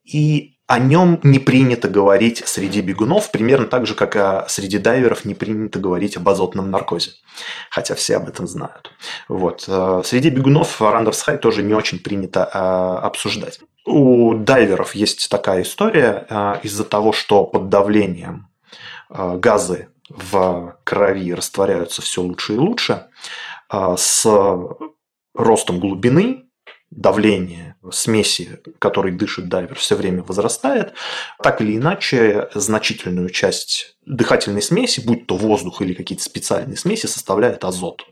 и 0.04 0.49
о 0.70 0.78
нем 0.78 1.18
не 1.24 1.40
принято 1.40 1.88
говорить 1.88 2.44
среди 2.46 2.80
бегунов, 2.80 3.32
примерно 3.32 3.66
так 3.66 3.86
же, 3.88 3.96
как 3.96 4.14
и 4.14 4.48
среди 4.48 4.78
дайверов 4.78 5.24
не 5.24 5.34
принято 5.34 5.80
говорить 5.80 6.16
об 6.16 6.28
азотном 6.28 6.70
наркозе. 6.70 7.10
Хотя 7.70 7.96
все 7.96 8.18
об 8.18 8.28
этом 8.28 8.46
знают. 8.46 8.92
Вот. 9.26 9.64
Э, 9.66 10.02
среди 10.04 10.30
бегунов 10.30 10.80
Рандерс 10.80 11.22
Хай 11.22 11.38
тоже 11.38 11.64
не 11.64 11.74
очень 11.74 11.98
принято 11.98 12.48
э, 12.54 13.04
обсуждать. 13.04 13.58
У 13.84 14.34
дайверов 14.34 14.94
есть 14.94 15.28
такая 15.28 15.62
история 15.62 16.24
э, 16.30 16.60
из-за 16.62 16.84
того, 16.84 17.12
что 17.12 17.44
под 17.46 17.68
давлением 17.68 18.46
газы 19.08 19.88
в 20.08 20.76
крови 20.84 21.34
растворяются 21.34 22.00
все 22.00 22.22
лучше 22.22 22.54
и 22.54 22.58
лучше, 22.58 23.08
с 23.72 24.24
ростом 25.34 25.80
глубины 25.80 26.44
давление 26.92 27.69
смеси, 27.90 28.60
которой 28.78 29.12
дышит 29.12 29.48
дайвер, 29.48 29.76
все 29.76 29.94
время 29.94 30.22
возрастает, 30.22 30.92
так 31.42 31.60
или 31.60 31.76
иначе 31.76 32.48
значительную 32.54 33.30
часть 33.30 33.96
дыхательной 34.04 34.62
смеси, 34.62 35.00
будь 35.00 35.26
то 35.26 35.36
воздух 35.36 35.82
или 35.82 35.94
какие-то 35.94 36.24
специальные 36.24 36.76
смеси, 36.76 37.06
составляет 37.06 37.64
азот. 37.64 38.04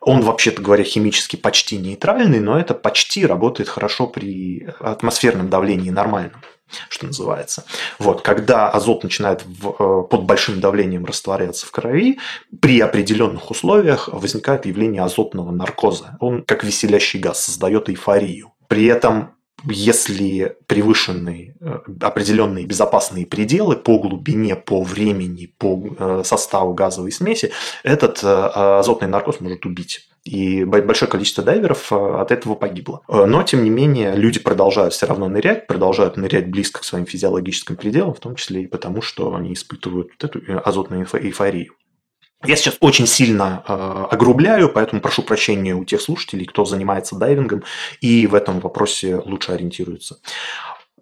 Он, 0.00 0.20
вообще-то 0.20 0.62
говоря, 0.62 0.84
химически 0.84 1.36
почти 1.36 1.78
нейтральный, 1.78 2.40
но 2.40 2.58
это 2.58 2.74
почти 2.74 3.26
работает 3.26 3.68
хорошо 3.68 4.06
при 4.06 4.68
атмосферном 4.80 5.50
давлении 5.50 5.90
нормальном 5.90 6.42
что 6.88 7.06
называется. 7.06 7.64
Вот, 7.98 8.22
когда 8.22 8.68
азот 8.68 9.04
начинает 9.04 9.44
в, 9.44 9.68
э, 9.68 10.08
под 10.08 10.24
большим 10.24 10.60
давлением 10.60 11.04
растворяться 11.04 11.66
в 11.66 11.70
крови, 11.70 12.18
при 12.60 12.80
определенных 12.80 13.50
условиях 13.50 14.08
возникает 14.08 14.66
явление 14.66 15.02
азотного 15.02 15.52
наркоза. 15.52 16.16
Он, 16.20 16.42
как 16.42 16.64
веселящий 16.64 17.20
газ, 17.20 17.44
создает 17.44 17.88
эйфорию. 17.88 18.52
При 18.68 18.86
этом 18.86 19.32
если 19.64 20.56
превышены 20.66 21.56
э, 21.60 21.78
определенные 22.02 22.66
безопасные 22.66 23.26
пределы 23.26 23.76
по 23.76 23.98
глубине, 23.98 24.54
по 24.54 24.82
времени, 24.82 25.52
по 25.58 25.82
э, 25.98 26.22
составу 26.24 26.74
газовой 26.74 27.10
смеси, 27.10 27.52
этот 27.82 28.22
азотный 28.22 29.08
наркоз 29.08 29.40
может 29.40 29.64
убить. 29.64 30.08
И 30.26 30.64
большое 30.64 31.08
количество 31.08 31.44
дайверов 31.44 31.92
э, 31.92 31.96
от 31.96 32.32
этого 32.32 32.56
погибло. 32.56 33.02
Э, 33.08 33.26
но, 33.26 33.44
тем 33.44 33.62
не 33.62 33.70
менее, 33.70 34.16
люди 34.16 34.40
продолжают 34.40 34.92
все 34.92 35.06
равно 35.06 35.28
нырять, 35.28 35.68
продолжают 35.68 36.16
нырять 36.16 36.50
близко 36.50 36.80
к 36.80 36.84
своим 36.84 37.06
физиологическим 37.06 37.76
пределам, 37.76 38.12
в 38.12 38.18
том 38.18 38.34
числе 38.34 38.62
и 38.62 38.66
потому, 38.66 39.02
что 39.02 39.34
они 39.36 39.52
испытывают 39.52 40.08
вот 40.18 40.28
эту 40.28 40.40
э, 40.40 40.58
азотную 40.58 41.06
эйфорию. 41.12 41.74
Я 42.46 42.56
сейчас 42.56 42.76
очень 42.80 43.06
сильно 43.06 43.62
э, 43.66 44.06
огрубляю, 44.10 44.68
поэтому 44.68 45.00
прошу 45.00 45.22
прощения 45.22 45.74
у 45.74 45.84
тех 45.84 46.00
слушателей, 46.00 46.46
кто 46.46 46.64
занимается 46.64 47.16
дайвингом 47.16 47.64
и 48.00 48.26
в 48.26 48.34
этом 48.34 48.60
вопросе 48.60 49.16
лучше 49.16 49.52
ориентируется. 49.52 50.18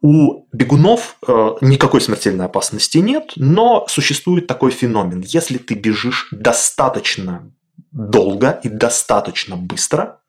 У 0.01 0.47
бегунов 0.53 1.17
э, 1.27 1.51
никакой 1.61 2.01
смертельной 2.01 2.47
опасности 2.47 2.99
нет, 2.99 3.33
но 3.37 3.87
существует 3.89 4.47
такой 4.47 4.71
феномен. 4.71 5.23
Если 5.27 5.59
ты 5.59 5.75
бежишь 5.75 6.29
достаточно 6.31 7.51
долго 7.91 8.61
и 8.63 8.69
достаточно 8.69 9.57
быстро, 9.57 10.21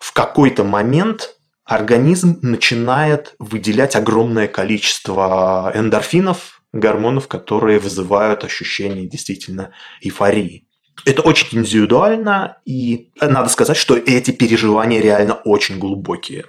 в 0.00 0.12
какой-то 0.12 0.64
момент 0.64 1.36
организм 1.64 2.38
начинает 2.42 3.34
выделять 3.38 3.96
огромное 3.96 4.48
количество 4.48 5.72
эндорфинов, 5.74 6.62
гормонов, 6.74 7.28
которые 7.28 7.78
вызывают 7.78 8.44
ощущение 8.44 9.08
действительно 9.08 9.72
эйфории. 10.00 10.66
Это 11.04 11.22
очень 11.22 11.58
индивидуально, 11.58 12.58
и 12.64 13.10
надо 13.20 13.48
сказать, 13.48 13.76
что 13.76 13.96
эти 13.96 14.30
переживания 14.30 15.00
реально 15.00 15.34
очень 15.34 15.78
глубокие. 15.78 16.46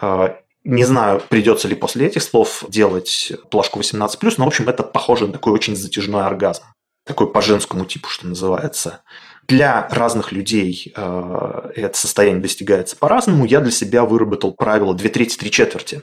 А, 0.00 0.36
не 0.64 0.84
знаю, 0.84 1.22
придется 1.28 1.68
ли 1.68 1.74
после 1.74 2.06
этих 2.06 2.22
слов 2.22 2.64
делать 2.68 3.32
плашку 3.50 3.80
18+, 3.80 4.34
но, 4.36 4.44
в 4.44 4.48
общем, 4.48 4.68
это 4.68 4.82
похоже 4.82 5.26
на 5.26 5.34
такой 5.34 5.52
очень 5.52 5.76
затяжной 5.76 6.24
оргазм. 6.24 6.64
Такой 7.04 7.30
по 7.32 7.40
женскому 7.40 7.84
типу, 7.84 8.08
что 8.08 8.26
называется 8.26 9.00
для 9.48 9.88
разных 9.88 10.30
людей 10.30 10.92
э, 10.94 11.70
это 11.74 11.96
состояние 11.96 12.42
достигается 12.42 12.96
по-разному. 12.96 13.46
Я 13.46 13.60
для 13.60 13.70
себя 13.70 14.04
выработал 14.04 14.52
правило 14.52 14.94
2 14.94 15.08
трети, 15.08 15.36
3 15.36 15.50
четверти. 15.50 16.02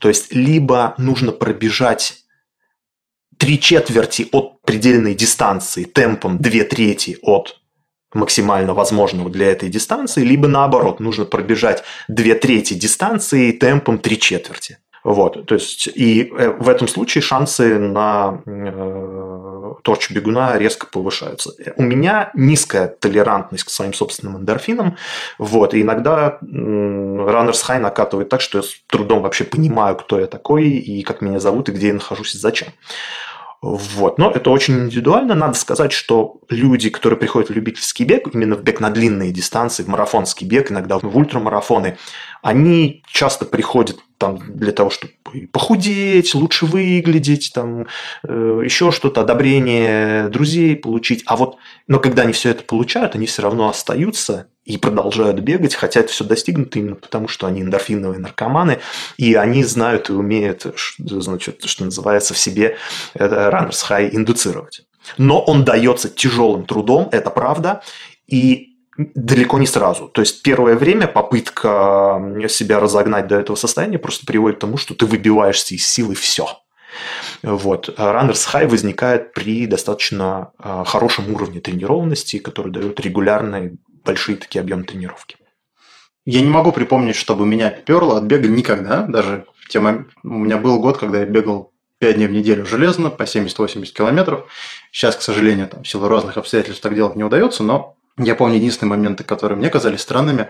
То 0.00 0.08
есть, 0.08 0.32
либо 0.32 0.94
нужно 0.96 1.32
пробежать 1.32 2.24
три 3.38 3.60
четверти 3.60 4.28
от 4.32 4.60
предельной 4.62 5.14
дистанции 5.14 5.84
темпом 5.84 6.38
2 6.38 6.64
трети 6.64 7.18
от 7.22 7.60
максимально 8.12 8.74
возможного 8.74 9.30
для 9.30 9.50
этой 9.52 9.68
дистанции, 9.68 10.24
либо 10.24 10.48
наоборот, 10.48 11.00
нужно 11.00 11.24
пробежать 11.24 11.84
2 12.08 12.34
трети 12.34 12.74
дистанции 12.74 13.52
темпом 13.52 13.98
3 13.98 14.18
четверти. 14.18 14.78
Вот, 15.04 15.46
то 15.46 15.54
есть, 15.54 15.86
и 15.86 16.30
э, 16.36 16.50
в 16.50 16.68
этом 16.68 16.88
случае 16.88 17.22
шансы 17.22 17.78
на 17.78 18.42
э, 18.44 19.74
торч 19.82 20.10
бегуна 20.10 20.58
резко 20.58 20.86
повышаются. 20.86 21.52
У 21.76 21.82
меня 21.82 22.30
низкая 22.34 22.88
толерантность 22.88 23.64
к 23.64 23.70
своим 23.70 23.94
собственным 23.94 24.38
эндорфинам, 24.38 24.96
вот, 25.38 25.72
и 25.72 25.82
иногда 25.82 26.38
Runners 26.42 27.64
High 27.66 27.78
накатывает 27.78 28.28
так, 28.28 28.40
что 28.40 28.58
я 28.58 28.62
с 28.62 28.74
трудом 28.88 29.22
вообще 29.22 29.44
понимаю, 29.44 29.96
кто 29.96 30.18
я 30.18 30.26
такой, 30.26 30.68
и 30.68 31.02
как 31.02 31.22
меня 31.22 31.38
зовут, 31.38 31.68
и 31.68 31.72
где 31.72 31.88
я 31.88 31.94
нахожусь, 31.94 32.34
и 32.34 32.38
зачем. 32.38 32.68
Вот. 33.60 34.18
Но 34.18 34.30
это 34.30 34.50
очень 34.50 34.78
индивидуально. 34.84 35.34
Надо 35.34 35.54
сказать, 35.54 35.92
что 35.92 36.40
люди, 36.48 36.90
которые 36.90 37.18
приходят 37.18 37.50
в 37.50 37.52
любительский 37.52 38.04
бег, 38.04 38.28
именно 38.32 38.54
в 38.54 38.62
бег 38.62 38.80
на 38.80 38.90
длинные 38.90 39.32
дистанции, 39.32 39.82
в 39.82 39.88
марафонский 39.88 40.46
бег, 40.46 40.70
иногда 40.70 40.98
в 40.98 41.16
ультрамарафоны, 41.16 41.98
они 42.40 43.02
часто 43.08 43.44
приходят 43.44 43.98
там 44.16 44.38
для 44.54 44.70
того, 44.70 44.90
чтобы 44.90 45.14
похудеть, 45.52 46.34
лучше 46.34 46.66
выглядеть, 46.66 47.50
там 47.52 47.86
э, 48.26 48.60
еще 48.64 48.92
что-то, 48.92 49.22
одобрение 49.22 50.28
друзей 50.28 50.76
получить. 50.76 51.24
А 51.26 51.36
вот, 51.36 51.56
но 51.88 51.98
когда 51.98 52.22
они 52.22 52.32
все 52.32 52.50
это 52.50 52.62
получают, 52.62 53.16
они 53.16 53.26
все 53.26 53.42
равно 53.42 53.68
остаются 53.68 54.48
и 54.68 54.76
продолжают 54.76 55.40
бегать, 55.40 55.74
хотя 55.74 56.00
это 56.00 56.12
все 56.12 56.24
достигнуто 56.24 56.78
именно 56.78 56.96
потому, 56.96 57.26
что 57.26 57.46
они 57.46 57.62
эндорфиновые 57.62 58.20
наркоманы, 58.20 58.80
и 59.16 59.34
они 59.34 59.64
знают 59.64 60.10
и 60.10 60.12
умеют, 60.12 60.66
значит, 60.98 61.64
что 61.64 61.86
называется, 61.86 62.34
в 62.34 62.38
себе 62.38 62.76
это 63.14 63.48
runners 63.48 63.88
high 63.88 64.10
индуцировать. 64.12 64.82
Но 65.16 65.40
он 65.40 65.64
дается 65.64 66.10
тяжелым 66.10 66.66
трудом, 66.66 67.08
это 67.12 67.30
правда, 67.30 67.80
и 68.26 68.74
далеко 68.98 69.58
не 69.58 69.66
сразу. 69.66 70.08
То 70.08 70.20
есть 70.20 70.42
первое 70.42 70.76
время 70.76 71.06
попытка 71.06 72.20
себя 72.50 72.78
разогнать 72.78 73.26
до 73.26 73.36
этого 73.36 73.56
состояния 73.56 73.98
просто 73.98 74.26
приводит 74.26 74.58
к 74.58 74.60
тому, 74.60 74.76
что 74.76 74.94
ты 74.94 75.06
выбиваешься 75.06 75.74
из 75.74 75.88
силы 75.88 76.14
все. 76.14 76.46
Вот. 77.42 77.88
Runners 77.88 78.46
High 78.52 78.66
возникает 78.66 79.32
при 79.32 79.66
достаточно 79.66 80.52
а, 80.58 80.84
хорошем 80.84 81.32
уровне 81.32 81.60
тренированности, 81.60 82.38
который 82.38 82.72
дает 82.72 82.98
регулярные 83.00 83.76
большие 84.08 84.38
такие 84.38 84.62
объемы 84.62 84.84
тренировки. 84.84 85.36
Я 86.24 86.40
не 86.40 86.48
могу 86.48 86.72
припомнить, 86.72 87.14
чтобы 87.14 87.44
меня 87.44 87.68
перло 87.70 88.16
от 88.16 88.24
бега 88.24 88.48
никогда. 88.48 89.02
Даже 89.02 89.44
тема... 89.68 90.06
у 90.24 90.28
меня 90.28 90.56
был 90.56 90.80
год, 90.80 90.96
когда 90.96 91.20
я 91.20 91.26
бегал 91.26 91.72
5 91.98 92.16
дней 92.16 92.26
в 92.26 92.32
неделю 92.32 92.64
железно, 92.64 93.10
по 93.10 93.24
70-80 93.24 93.84
километров. 93.92 94.46
Сейчас, 94.92 95.14
к 95.16 95.20
сожалению, 95.20 95.68
там, 95.68 95.82
в 95.82 95.88
силу 95.88 96.08
разных 96.08 96.38
обстоятельств 96.38 96.82
так 96.82 96.94
делать 96.94 97.16
не 97.16 97.24
удается, 97.24 97.62
но 97.62 97.96
я 98.16 98.34
помню 98.34 98.56
единственные 98.56 98.96
моменты, 98.96 99.24
которые 99.24 99.58
мне 99.58 99.68
казались 99.68 100.00
странными. 100.00 100.48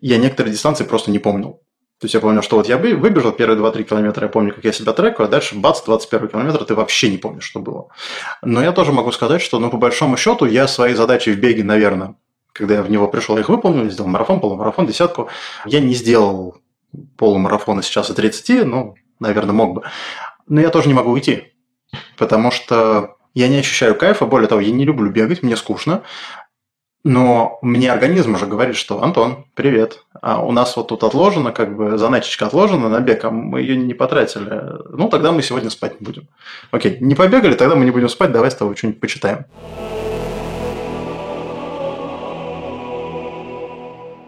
Я 0.00 0.18
некоторые 0.18 0.52
дистанции 0.52 0.84
просто 0.84 1.10
не 1.10 1.18
помнил. 1.18 1.62
То 2.00 2.04
есть 2.04 2.14
я 2.14 2.20
помню, 2.20 2.42
что 2.42 2.56
вот 2.56 2.68
я 2.68 2.76
выбежал 2.76 3.32
первые 3.32 3.58
2-3 3.58 3.84
километра, 3.84 4.26
я 4.26 4.28
помню, 4.28 4.54
как 4.54 4.64
я 4.64 4.72
себя 4.72 4.92
трекаю, 4.92 5.28
а 5.28 5.30
дальше 5.30 5.56
бац, 5.56 5.82
21 5.82 6.28
километр, 6.28 6.64
ты 6.64 6.74
вообще 6.74 7.10
не 7.10 7.18
помнишь, 7.18 7.44
что 7.44 7.60
было. 7.60 7.88
Но 8.42 8.62
я 8.62 8.72
тоже 8.72 8.92
могу 8.92 9.12
сказать, 9.12 9.40
что, 9.40 9.58
ну, 9.58 9.70
по 9.70 9.78
большому 9.78 10.16
счету, 10.18 10.44
я 10.44 10.68
свои 10.68 10.94
задачи 10.94 11.30
в 11.30 11.38
беге, 11.38 11.64
наверное, 11.64 12.14
когда 12.58 12.74
я 12.74 12.82
в 12.82 12.90
него 12.90 13.08
пришел, 13.08 13.36
я 13.36 13.42
их 13.42 13.48
выполнил, 13.48 13.88
сделал 13.88 14.10
марафон, 14.10 14.40
полумарафон, 14.40 14.86
десятку. 14.86 15.28
Я 15.64 15.80
не 15.80 15.94
сделал 15.94 16.56
полумарафона 17.16 17.82
сейчас 17.82 18.10
и 18.10 18.14
30, 18.14 18.66
ну, 18.66 18.96
наверное, 19.20 19.54
мог 19.54 19.74
бы. 19.74 19.82
Но 20.48 20.60
я 20.60 20.70
тоже 20.70 20.88
не 20.88 20.94
могу 20.94 21.12
уйти, 21.12 21.54
потому 22.16 22.50
что 22.50 23.16
я 23.34 23.48
не 23.48 23.58
ощущаю 23.58 23.94
кайфа, 23.94 24.26
более 24.26 24.48
того, 24.48 24.60
я 24.60 24.72
не 24.72 24.84
люблю 24.84 25.10
бегать, 25.10 25.42
мне 25.42 25.56
скучно. 25.56 26.02
Но 27.04 27.58
мне 27.62 27.92
организм 27.92 28.34
уже 28.34 28.46
говорит, 28.46 28.74
что 28.74 29.02
Антон, 29.02 29.46
привет. 29.54 30.04
А 30.20 30.44
у 30.44 30.50
нас 30.50 30.76
вот 30.76 30.88
тут 30.88 31.04
отложено, 31.04 31.52
как 31.52 31.76
бы 31.76 31.96
заначечка 31.96 32.46
отложена 32.46 32.88
на 32.88 33.00
бег, 33.00 33.24
а 33.24 33.30
мы 33.30 33.60
ее 33.60 33.76
не 33.76 33.94
потратили. 33.94 34.62
Ну, 34.90 35.08
тогда 35.08 35.30
мы 35.30 35.42
сегодня 35.42 35.70
спать 35.70 36.00
не 36.00 36.04
будем. 36.04 36.28
Окей, 36.72 36.98
не 37.00 37.14
побегали, 37.14 37.54
тогда 37.54 37.76
мы 37.76 37.84
не 37.84 37.92
будем 37.92 38.08
спать, 38.08 38.32
давай 38.32 38.50
с 38.50 38.56
тобой 38.56 38.76
что-нибудь 38.76 39.00
почитаем. 39.00 39.44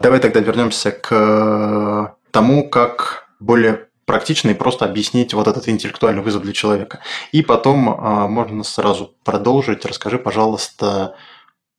Давай 0.01 0.19
тогда 0.19 0.41
вернемся 0.41 0.91
к 0.91 2.17
тому, 2.31 2.69
как 2.69 3.29
более 3.39 3.89
практично 4.07 4.51
и 4.51 4.55
просто 4.55 4.87
объяснить 4.87 5.35
вот 5.35 5.47
этот 5.47 5.69
интеллектуальный 5.69 6.23
вызов 6.23 6.43
для 6.43 6.53
человека. 6.53 7.01
И 7.31 7.43
потом 7.43 7.91
а, 7.91 8.27
можно 8.27 8.65
сразу 8.65 9.15
продолжить. 9.25 9.85
Расскажи, 9.85 10.19
пожалуйста, 10.19 11.15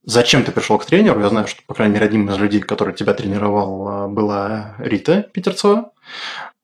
Зачем 0.04 0.44
ты 0.44 0.52
пришел 0.52 0.80
к 0.80 0.86
тренеру? 0.86 1.20
Я 1.20 1.30
знаю, 1.30 1.48
что, 1.48 1.62
по 1.68 1.76
крайней 1.76 1.94
мере, 1.94 2.08
одним 2.08 2.28
из 2.28 2.38
людей, 2.38 2.60
который 2.60 2.96
тебя 2.96 3.14
тренировал, 3.14 3.88
а, 3.88 4.08
была 4.08 4.76
Рита 4.80 5.22
Питерцева. 5.22 5.92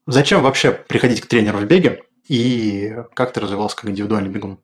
Зачем 0.08 0.42
вообще 0.42 0.72
приходить 0.72 1.22
к 1.22 1.28
тренеру 1.28 1.60
в 1.60 1.66
беге 1.66 2.04
и 2.28 2.96
как 3.14 3.34
ты 3.34 3.40
развивался 3.40 3.76
как 3.76 3.90
индивидуальный 3.92 4.30
бегун? 4.30 4.60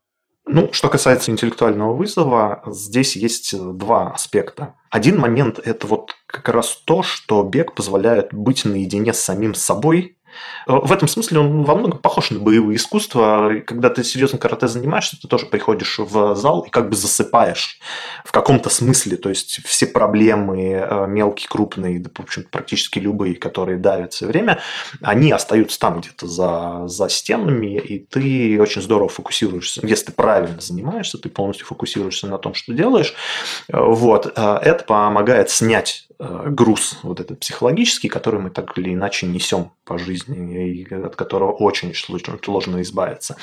Ну, 0.46 0.74
что 0.74 0.90
касается 0.90 1.32
интеллектуального 1.32 1.94
вызова, 1.94 2.64
здесь 2.68 3.16
есть 3.16 3.56
два 3.78 4.12
аспекта. 4.12 4.74
Один 4.90 5.20
момент– 5.20 5.60
это 5.64 5.86
вот 5.86 6.16
как 6.34 6.50
раз 6.50 6.82
то, 6.84 7.04
что 7.04 7.44
бег 7.44 7.76
позволяет 7.76 8.34
быть 8.34 8.66
наедине 8.66 9.14
с 9.14 9.20
самим 9.20 9.54
собой 9.54 10.18
в 10.66 10.92
этом 10.92 11.08
смысле 11.08 11.40
он 11.40 11.64
во 11.64 11.76
многом 11.76 12.00
похож 12.00 12.32
на 12.32 12.40
боевые 12.40 12.78
искусства. 12.78 13.52
Когда 13.66 13.90
ты 13.90 14.04
серьезно 14.04 14.38
карате 14.38 14.68
занимаешься, 14.68 15.20
ты 15.20 15.28
тоже 15.28 15.46
приходишь 15.46 16.00
в 16.00 16.36
зал 16.36 16.62
и 16.62 16.70
как 16.70 16.90
бы 16.90 16.96
засыпаешь 16.96 17.80
в 18.24 18.32
каком-то 18.32 18.70
смысле. 18.70 19.18
То 19.18 19.30
есть 19.30 19.66
все 19.66 19.86
проблемы, 19.86 20.72
э, 20.72 21.08
мелкие, 21.08 21.48
крупные, 21.50 22.00
да, 22.00 22.10
в 22.14 22.20
общем 22.20 22.46
практически 22.50 23.00
любые, 23.00 23.36
которые 23.36 23.78
давят 23.78 24.14
все 24.14 24.26
время, 24.26 24.60
они 25.02 25.32
остаются 25.32 25.80
там 25.80 26.00
где-то 26.00 26.28
за, 26.28 26.84
за 26.86 27.10
стенами, 27.10 27.78
и 27.78 28.00
ты 28.00 28.60
очень 28.62 28.82
здорово 28.82 29.10
фокусируешься. 29.10 29.86
Если 29.86 30.06
ты 30.08 30.12
правильно 30.14 30.62
занимаешься, 30.62 31.18
ты 31.18 31.30
полностью 31.30 31.68
фокусируешься 31.68 32.28
на 32.28 32.38
том, 32.38 32.54
что 32.54 32.74
делаешь. 32.74 33.14
Э, 33.70 33.80
вот. 33.80 34.32
Э, 34.36 34.60
это 34.62 34.86
помогает 34.86 35.50
снять 35.50 36.08
груз 36.48 37.00
вот 37.04 37.20
этот 37.20 37.40
психологический, 37.40 38.10
который 38.10 38.40
мы 38.40 38.50
так 38.50 38.78
или 38.78 38.94
иначе 38.94 39.28
несем 39.28 39.72
по 39.86 39.98
жизни 39.98 40.70
и 40.70 40.94
от 40.94 41.16
которого 41.16 41.52
очень 41.52 41.94
сложно 41.94 42.82
избавиться. 42.82 43.36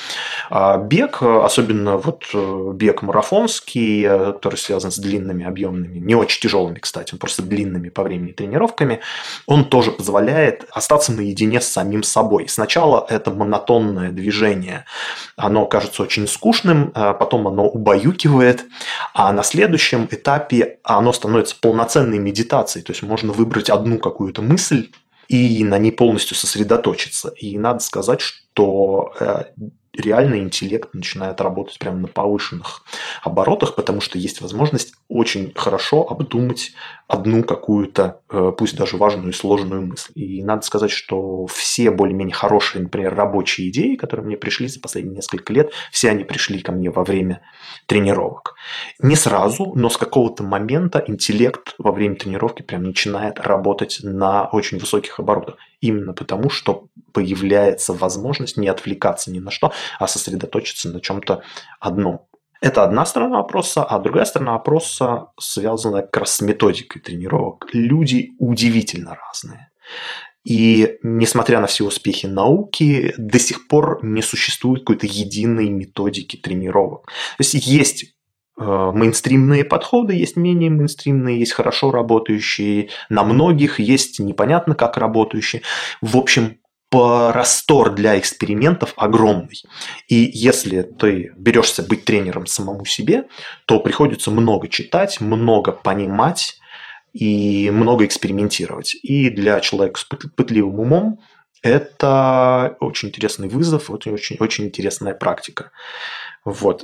А 0.49 0.77
бег, 0.77 1.21
особенно 1.21 1.97
вот 1.97 2.25
э, 2.33 2.71
бег 2.73 3.03
марафонский, 3.03 4.03
э, 4.05 4.33
который 4.33 4.55
связан 4.55 4.91
с 4.91 4.97
длинными 4.97 5.45
объемными, 5.45 5.99
не 5.99 6.15
очень 6.15 6.41
тяжелыми, 6.41 6.79
кстати, 6.79 7.15
просто 7.15 7.43
длинными 7.43 7.89
по 7.89 8.01
времени 8.03 8.31
тренировками, 8.31 9.01
он 9.45 9.65
тоже 9.65 9.91
позволяет 9.91 10.65
остаться 10.71 11.11
наедине 11.11 11.61
с 11.61 11.67
самим 11.67 12.01
собой. 12.01 12.47
Сначала 12.47 13.05
это 13.07 13.29
монотонное 13.31 14.11
движение, 14.11 14.85
оно 15.35 15.67
кажется 15.67 16.01
очень 16.01 16.27
скучным, 16.27 16.91
а 16.95 17.13
потом 17.13 17.47
оно 17.47 17.67
убаюкивает, 17.67 18.65
а 19.13 19.31
на 19.31 19.43
следующем 19.43 20.07
этапе 20.09 20.79
оно 20.83 21.13
становится 21.13 21.55
полноценной 21.59 22.17
медитацией, 22.17 22.70
то 22.79 22.91
есть 22.91 23.03
можно 23.03 23.33
выбрать 23.33 23.69
одну 23.69 23.99
какую-то 23.99 24.41
мысль, 24.41 24.89
и 25.27 25.63
на 25.63 25.77
ней 25.77 25.91
полностью 25.91 26.35
сосредоточиться. 26.35 27.29
И 27.29 27.57
надо 27.57 27.79
сказать, 27.79 28.21
что 28.21 29.13
э, 29.19 29.43
реально 29.93 30.35
интеллект 30.35 30.93
начинает 30.93 31.41
работать 31.41 31.77
прямо 31.77 31.99
на 31.99 32.07
повышенных 32.07 32.83
оборотах, 33.23 33.75
потому 33.75 33.99
что 34.01 34.17
есть 34.17 34.41
возможность 34.41 34.93
очень 35.09 35.51
хорошо 35.53 36.09
обдумать 36.09 36.71
одну 37.07 37.43
какую-то, 37.43 38.21
э, 38.29 38.51
пусть 38.57 38.77
даже 38.77 38.95
важную 38.95 39.29
и 39.29 39.35
сложную 39.35 39.85
мысль. 39.85 40.11
И 40.15 40.43
надо 40.43 40.61
сказать, 40.61 40.91
что 40.91 41.45
все 41.47 41.91
более-менее 41.91 42.33
хорошие, 42.33 42.83
например, 42.83 43.13
рабочие 43.15 43.69
идеи, 43.69 43.95
которые 43.95 44.25
мне 44.25 44.37
пришли 44.37 44.67
за 44.67 44.79
последние 44.79 45.15
несколько 45.15 45.51
лет, 45.51 45.71
все 45.91 46.09
они 46.09 46.23
пришли 46.23 46.61
ко 46.61 46.71
мне 46.71 46.89
во 46.89 47.03
время 47.03 47.41
тренировок. 47.85 48.55
Не 48.99 49.17
сразу, 49.17 49.73
но 49.75 49.89
с 49.89 49.97
какого-то 49.97 50.43
момента 50.43 51.03
интеллект 51.05 51.75
во 51.77 51.91
время 51.91 52.15
тренировки 52.15 52.61
прям 52.61 52.83
начинает 52.83 53.39
работать 53.39 53.99
на 54.03 54.45
очень 54.45 54.77
высоких 54.77 55.19
оборотах. 55.19 55.57
Именно 55.81 56.13
потому, 56.13 56.49
что 56.49 56.87
появляется 57.11 57.93
возможность 57.93 58.55
не 58.55 58.67
отвлекаться 58.67 59.31
ни 59.31 59.39
на 59.39 59.51
что, 59.51 59.73
а 59.99 60.07
сосредоточиться 60.07 60.89
на 60.89 61.01
чем-то 61.01 61.41
одном. 61.79 62.27
Это 62.61 62.83
одна 62.83 63.05
сторона 63.05 63.37
вопроса, 63.37 63.83
а 63.83 63.97
другая 63.97 64.25
сторона 64.25 64.53
вопроса 64.53 65.31
связана 65.39 66.03
как 66.03 66.17
раз 66.17 66.35
с 66.35 66.41
методикой 66.41 67.01
тренировок. 67.01 67.65
Люди 67.73 68.33
удивительно 68.37 69.15
разные. 69.15 69.71
И 70.43 70.97
несмотря 71.01 71.59
на 71.59 71.67
все 71.67 71.85
успехи 71.85 72.27
науки, 72.27 73.13
до 73.17 73.39
сих 73.39 73.67
пор 73.67 74.03
не 74.03 74.21
существует 74.21 74.81
какой-то 74.81 75.07
единой 75.07 75.69
методики 75.69 76.37
тренировок. 76.37 77.07
То 77.37 77.43
есть 77.43 77.53
есть 77.53 78.15
мейнстримные 78.61 79.65
подходы, 79.65 80.13
есть 80.13 80.35
менее 80.35 80.69
мейнстримные, 80.69 81.39
есть 81.39 81.53
хорошо 81.53 81.91
работающие, 81.91 82.89
на 83.09 83.23
многих 83.23 83.79
есть 83.79 84.19
непонятно 84.19 84.75
как 84.75 84.97
работающие. 84.97 85.61
В 86.01 86.17
общем, 86.17 86.57
простор 86.89 87.95
для 87.95 88.19
экспериментов 88.19 88.93
огромный. 88.97 89.63
И 90.09 90.29
если 90.33 90.81
ты 90.81 91.31
берешься 91.37 91.83
быть 91.83 92.03
тренером 92.03 92.45
самому 92.45 92.85
себе, 92.85 93.27
то 93.65 93.79
приходится 93.79 94.29
много 94.29 94.67
читать, 94.67 95.21
много 95.21 95.71
понимать 95.71 96.59
и 97.13 97.69
много 97.71 98.05
экспериментировать. 98.05 98.95
И 99.01 99.29
для 99.29 99.61
человека 99.61 99.99
с 100.01 100.03
пытливым 100.03 100.79
умом 100.79 101.19
это 101.63 102.75
очень 102.81 103.09
интересный 103.09 103.47
вызов, 103.47 103.89
очень, 103.89 104.11
очень, 104.11 104.37
очень 104.39 104.65
интересная 104.65 105.13
практика. 105.13 105.71
Вот. 106.43 106.83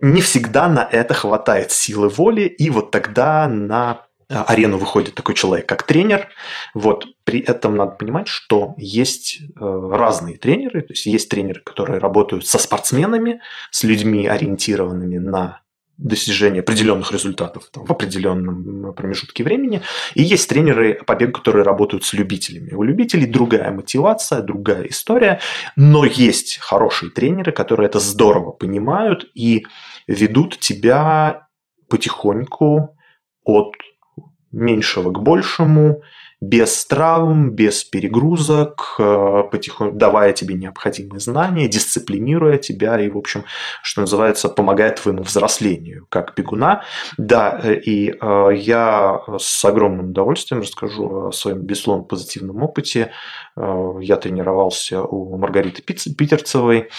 Не 0.00 0.20
всегда 0.20 0.68
на 0.68 0.88
это 0.90 1.14
хватает 1.14 1.72
силы 1.72 2.08
воли, 2.08 2.42
и 2.42 2.70
вот 2.70 2.90
тогда 2.90 3.48
на 3.48 4.08
Э, 4.30 4.42
арену 4.46 4.76
выходит 4.76 5.14
такой 5.14 5.34
человек, 5.34 5.66
как 5.66 5.84
тренер. 5.84 6.28
Вот. 6.74 7.06
При 7.24 7.40
этом 7.40 7.76
надо 7.76 7.92
понимать, 7.92 8.28
что 8.28 8.74
есть 8.76 9.40
э, 9.40 9.90
разные 9.92 10.36
тренеры. 10.36 10.82
То 10.82 10.92
есть 10.92 11.06
есть 11.06 11.30
тренеры, 11.30 11.60
которые 11.60 11.98
работают 11.98 12.46
со 12.46 12.58
спортсменами, 12.58 13.40
с 13.70 13.84
людьми, 13.84 14.26
ориентированными 14.26 15.18
на 15.18 15.62
достижение 15.98 16.60
определенных 16.60 17.12
результатов 17.12 17.68
там, 17.72 17.84
в 17.84 17.90
определенном 17.90 18.94
промежутке 18.94 19.42
времени. 19.42 19.82
И 20.14 20.22
есть 20.22 20.48
тренеры 20.48 21.02
по 21.04 21.16
бегу, 21.16 21.32
которые 21.32 21.64
работают 21.64 22.04
с 22.04 22.12
любителями. 22.12 22.72
У 22.72 22.84
любителей 22.84 23.26
другая 23.26 23.72
мотивация, 23.72 24.40
другая 24.40 24.84
история, 24.84 25.40
но 25.76 26.04
есть 26.04 26.58
хорошие 26.58 27.10
тренеры, 27.10 27.50
которые 27.50 27.88
это 27.88 27.98
здорово 27.98 28.52
понимают 28.52 29.28
и 29.34 29.66
ведут 30.06 30.58
тебя 30.60 31.48
потихоньку 31.90 32.96
от 33.44 33.74
меньшего 34.52 35.10
к 35.10 35.20
большему, 35.20 36.02
без 36.40 36.86
травм, 36.86 37.50
без 37.50 37.82
перегрузок, 37.82 38.94
э, 38.98 39.42
потихоньку 39.50 39.96
давая 39.96 40.32
тебе 40.32 40.54
необходимые 40.54 41.18
знания, 41.18 41.66
дисциплинируя 41.66 42.58
тебя 42.58 43.00
и, 43.00 43.08
в 43.08 43.18
общем, 43.18 43.44
что 43.82 44.02
называется, 44.02 44.48
помогает 44.48 44.96
твоему 45.02 45.22
взрослению 45.22 46.06
как 46.08 46.34
бегуна. 46.36 46.84
Да, 47.16 47.58
э, 47.62 47.74
и 47.74 48.10
э, 48.10 48.50
я 48.54 49.20
с 49.38 49.64
огромным 49.64 50.10
удовольствием 50.10 50.62
расскажу 50.62 51.28
о 51.28 51.32
своем, 51.32 51.58
безусловно, 51.58 52.04
позитивном 52.04 52.62
опыте. 52.62 53.12
Я 53.56 54.16
тренировался 54.16 55.02
у 55.02 55.36
Маргариты 55.36 55.82
Питерцевой, 55.82 56.90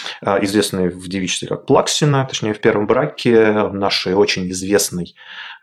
известной 0.42 0.90
в 0.90 1.08
девичестве 1.08 1.48
как 1.48 1.64
Плаксина, 1.64 2.26
точнее, 2.28 2.52
в 2.52 2.60
первом 2.60 2.86
браке 2.86 3.68
нашей 3.72 4.14
очень 4.14 4.50
известной 4.50 5.14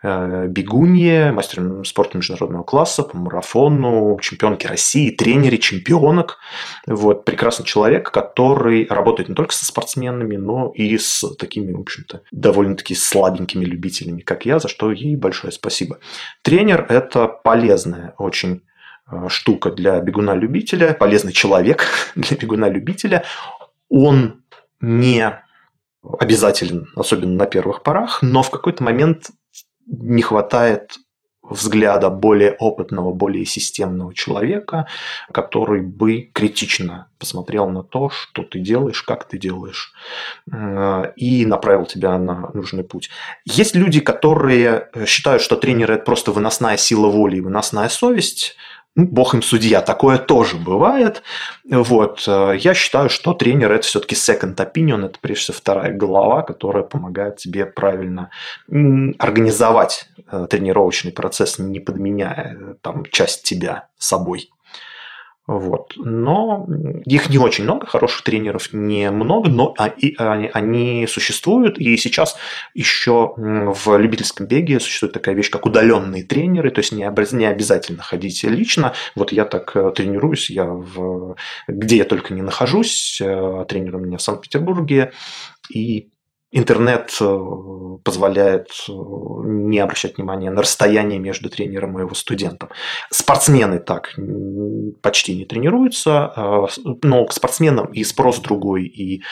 бегунье, 0.04 1.32
мастер 1.32 1.86
спорта 1.86 2.18
международного 2.18 2.64
класса 2.64 3.04
по 3.04 3.18
марафону, 3.18 3.48
марафону, 3.48 4.20
чемпионки 4.22 4.68
России, 4.68 5.12
тренере 5.12 5.58
чемпионок. 5.58 6.38
Вот, 6.86 7.26
прекрасный 7.26 7.66
человек, 7.66 8.12
который 8.12 8.88
работает 8.90 9.30
не 9.30 9.36
только 9.36 9.54
со 9.54 9.66
спортсменами, 9.66 10.36
но 10.36 10.72
и 10.74 10.98
с 10.98 11.24
такими, 11.38 11.74
в 11.74 11.80
общем-то, 11.80 12.22
довольно-таки 12.32 12.96
слабенькими 12.96 13.66
любителями, 13.66 14.22
как 14.22 14.46
я, 14.46 14.60
за 14.60 14.68
что 14.68 14.92
ей 14.92 15.16
большое 15.16 15.52
спасибо. 15.52 16.00
Тренер– 16.42 16.86
это 16.90 17.28
полезная 17.28 18.14
очень 18.18 18.64
э, 19.12 19.28
штука 19.30 19.72
для 19.72 20.00
бегуна-любителя, 20.00 20.94
полезный 20.94 21.34
человек 21.34 21.86
для 22.16 22.38
бегуна-любителя. 22.38 23.24
Он 23.90 24.44
не 24.82 25.42
обязателен, 26.20 26.88
особенно 26.96 27.34
на 27.34 27.46
первых 27.46 27.84
порах, 27.84 28.20
но 28.22 28.42
в 28.42 28.50
какой-то 28.50 28.84
момент 28.84 29.32
не 29.88 30.22
хватает 30.22 30.98
взгляда 31.50 32.10
более 32.10 32.52
опытного, 32.54 33.14
более 33.14 33.46
системного 33.46 34.14
человека, 34.14 34.88
который 35.32 35.82
бы 35.82 36.30
критично 36.34 37.08
посмотрел 37.20 37.70
на 37.70 37.84
то, 37.84 38.10
что 38.10 38.44
ты 38.44 38.60
делаешь, 38.60 39.02
как 39.02 39.28
ты 39.28 39.38
делаешь, 39.38 39.94
э, 40.52 41.14
и 41.16 41.46
направил 41.46 41.86
тебя 41.86 42.18
на 42.18 42.52
нужный 42.54 42.84
путь. 42.84 43.10
Есть 43.46 43.76
люди, 43.76 44.02
которые 44.02 44.90
считают, 45.06 45.42
что 45.42 45.56
тренер– 45.56 45.92
это 45.94 46.04
просто 46.04 46.32
выносная 46.32 46.78
сила 46.78 47.08
воли 47.08 47.38
и 47.38 47.42
выносная 47.42 47.90
совесть, 47.90 48.56
бог 48.98 49.36
им 49.36 49.42
судья, 49.42 49.82
такое 49.82 50.18
тоже 50.18 50.58
бывает. 50.58 51.22
Вот. 51.70 52.24
Э, 52.28 52.54
я 52.58 52.74
считаю, 52.74 53.10
что 53.10 53.34
тренер– 53.34 53.72
это 53.74 53.86
все-таки 53.86 54.16
second 54.16 54.56
opinion, 54.56 55.06
это 55.06 55.20
прежде 55.22 55.44
всего 55.44 55.58
вторая 55.58 55.94
голова, 55.94 56.42
которая 56.42 56.84
помогает 56.84 57.38
тебе 57.38 57.66
правильно 57.66 58.32
организовать 58.68 60.10
э, 60.30 60.48
тренировочный 60.50 61.12
процесс, 61.12 61.60
не 61.60 61.80
подменяя 61.80 62.58
э, 62.60 62.76
там, 62.82 63.06
часть 63.06 63.44
тебя 63.44 63.88
собой. 64.00 64.50
Вот. 65.48 65.94
Но 65.96 66.68
их 67.06 67.30
не 67.30 67.38
очень 67.38 67.64
много, 67.64 67.88
хороших 67.88 68.22
тренеров 68.24 68.74
не 68.74 69.10
много, 69.12 69.50
но 69.50 69.74
они, 69.78 70.50
они 70.54 71.08
существуют. 71.08 71.80
И 71.80 71.96
сейчас 71.96 72.36
еще 72.74 73.34
в 73.38 73.98
любительском 73.98 74.46
беге 74.46 74.82
существует 74.82 75.14
такая 75.14 75.36
вещь, 75.36 75.50
как 75.50 75.66
удаленные 75.66 76.24
тренеры, 76.24 76.70
то 76.70 76.80
есть 76.80 76.92
не, 76.92 77.10
не 77.32 77.46
обязательно 77.46 78.04
ходить 78.04 78.44
лично. 78.44 78.94
Вот 79.16 79.32
я 79.32 79.46
так 79.46 79.76
э, 79.76 79.92
тренируюсь, 79.96 80.50
я 80.50 80.66
в, 80.66 81.38
где 81.68 81.98
я 81.98 82.06
только 82.06 82.34
не 82.34 82.42
нахожусь, 82.42 83.22
э, 83.22 83.66
тренер 83.70 83.96
у 83.96 84.00
меня 84.00 84.18
в 84.18 84.22
Санкт-Петербурге, 84.22 85.14
и 85.70 86.10
Интернет 86.52 87.14
э, 87.20 87.40
позволяет 88.06 88.70
э, 88.88 88.92
не 88.94 89.80
обращать 89.80 90.16
внимания 90.16 90.50
на 90.50 90.62
расстояние 90.62 91.20
между 91.20 91.50
тренером 91.50 92.00
и 92.00 92.04
его 92.04 92.16
студентом. 92.16 92.70
Спортсмены 93.12 93.80
так 93.80 94.16
почти 95.02 95.36
не 95.36 95.44
тренируются, 95.44 96.32
э, 96.34 96.68
но 97.04 97.26
к 97.26 97.34
спортсменам 97.34 97.88
и 97.88 98.02
спрос 98.06 98.40
другой, 98.40 98.86
и 98.86 99.24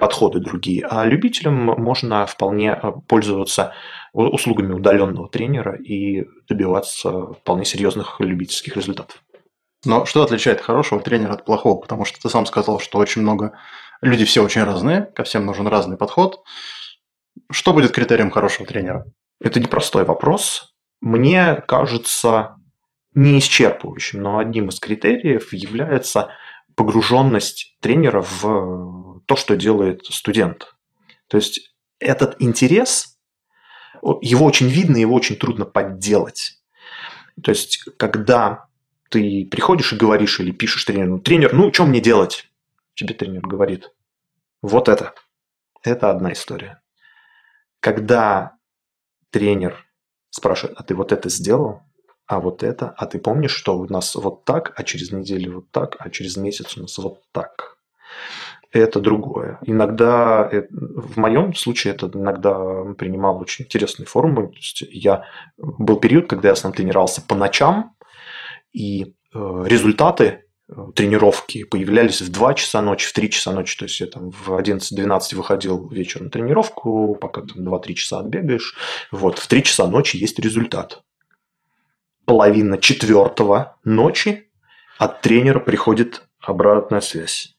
подходы 0.00 0.40
другие. 0.40 0.86
А 0.88 1.04
любителям 1.04 1.54
можно 1.56 2.24
вполне 2.24 2.80
пользоваться 3.06 3.74
услугами 4.14 4.72
удаленного 4.72 5.28
тренера 5.28 5.76
и 5.76 6.24
добиваться 6.48 7.34
вполне 7.34 7.66
серьезных 7.66 8.18
любительских 8.18 8.76
результатов. 8.76 9.22
Но 9.84 10.06
что 10.06 10.22
отличает 10.22 10.60
хорошего 10.60 11.00
тренера 11.00 11.32
от 11.32 11.44
плохого? 11.44 11.80
Потому 11.80 12.04
что 12.04 12.20
ты 12.20 12.28
сам 12.28 12.46
сказал, 12.46 12.78
что 12.78 12.98
очень 12.98 13.22
много 13.22 13.58
Люди 14.02 14.24
все 14.24 14.42
очень 14.42 14.64
разные, 14.64 15.02
ко 15.02 15.22
всем 15.22 15.46
нужен 15.46 15.68
разный 15.68 15.96
подход. 15.96 16.42
Что 17.50 17.72
будет 17.72 17.92
критерием 17.92 18.32
хорошего 18.32 18.66
тренера? 18.66 19.06
Это 19.40 19.60
непростой 19.60 20.04
вопрос. 20.04 20.74
Мне 21.00 21.62
кажется 21.66 22.56
не 23.14 23.38
исчерпывающим, 23.38 24.20
но 24.20 24.38
одним 24.38 24.68
из 24.68 24.80
критериев 24.80 25.52
является 25.52 26.30
погруженность 26.74 27.76
тренера 27.80 28.22
в 28.22 29.20
то, 29.26 29.36
что 29.36 29.56
делает 29.56 30.04
студент. 30.06 30.74
То 31.28 31.36
есть 31.36 31.72
этот 32.00 32.36
интерес, 32.40 33.18
его 34.20 34.44
очень 34.44 34.68
видно, 34.68 34.96
его 34.96 35.14
очень 35.14 35.36
трудно 35.36 35.64
подделать. 35.64 36.60
То 37.42 37.50
есть, 37.50 37.84
когда 37.98 38.66
ты 39.10 39.46
приходишь 39.48 39.92
и 39.92 39.96
говоришь 39.96 40.40
или 40.40 40.50
пишешь 40.50 40.84
тренеру, 40.84 41.20
тренер, 41.20 41.52
ну, 41.52 41.72
что 41.72 41.84
мне 41.84 42.00
делать? 42.00 42.51
Тебе 42.94 43.14
тренер 43.14 43.42
говорит, 43.42 43.92
вот 44.60 44.88
это, 44.88 45.14
это 45.82 46.10
одна 46.10 46.32
история. 46.32 46.80
Когда 47.80 48.56
тренер 49.30 49.86
спрашивает, 50.30 50.78
а 50.78 50.82
ты 50.82 50.94
вот 50.94 51.12
это 51.12 51.28
сделал, 51.28 51.82
а 52.26 52.40
вот 52.40 52.62
это, 52.62 52.94
а 52.96 53.06
ты 53.06 53.18
помнишь, 53.18 53.54
что 53.54 53.76
у 53.76 53.86
нас 53.88 54.14
вот 54.14 54.44
так, 54.44 54.72
а 54.76 54.84
через 54.84 55.12
неделю 55.12 55.56
вот 55.56 55.70
так, 55.70 55.96
а 55.98 56.08
через 56.10 56.36
месяц 56.36 56.76
у 56.76 56.82
нас 56.82 56.96
вот 56.98 57.22
так. 57.32 57.76
Это 58.70 59.00
другое. 59.00 59.58
Иногда, 59.62 60.48
в 60.70 61.18
моем 61.18 61.54
случае, 61.54 61.92
это 61.92 62.06
иногда 62.14 62.54
принимал 62.94 63.38
очень 63.38 63.66
интересные 63.66 64.06
формы. 64.06 64.46
То 64.48 64.54
есть 64.54 64.82
я, 64.88 65.26
был 65.58 66.00
период, 66.00 66.26
когда 66.26 66.48
я 66.48 66.56
сам 66.56 66.72
тренировался 66.72 67.20
по 67.20 67.34
ночам, 67.34 67.94
и 68.72 69.14
э, 69.34 69.64
результаты 69.66 70.41
тренировки 70.94 71.64
появлялись 71.64 72.20
в 72.20 72.30
2 72.30 72.54
часа 72.54 72.82
ночи, 72.82 73.06
в 73.08 73.12
3 73.12 73.30
часа 73.30 73.52
ночи. 73.52 73.78
То 73.78 73.84
есть 73.84 74.00
я 74.00 74.06
там 74.06 74.30
в 74.30 74.50
11-12 74.50 75.36
выходил 75.36 75.88
вечером 75.88 76.26
на 76.26 76.30
тренировку, 76.30 77.14
пока 77.14 77.42
там 77.42 77.66
2-3 77.66 77.94
часа 77.94 78.18
отбегаешь. 78.20 78.74
Вот, 79.10 79.38
в 79.38 79.46
3 79.46 79.62
часа 79.62 79.86
ночи 79.86 80.16
есть 80.16 80.38
результат. 80.38 81.02
Половина 82.24 82.78
четвертого 82.78 83.76
ночи 83.84 84.50
от 84.98 85.20
тренера 85.20 85.60
приходит 85.60 86.22
обратная 86.40 87.00
связь. 87.00 87.56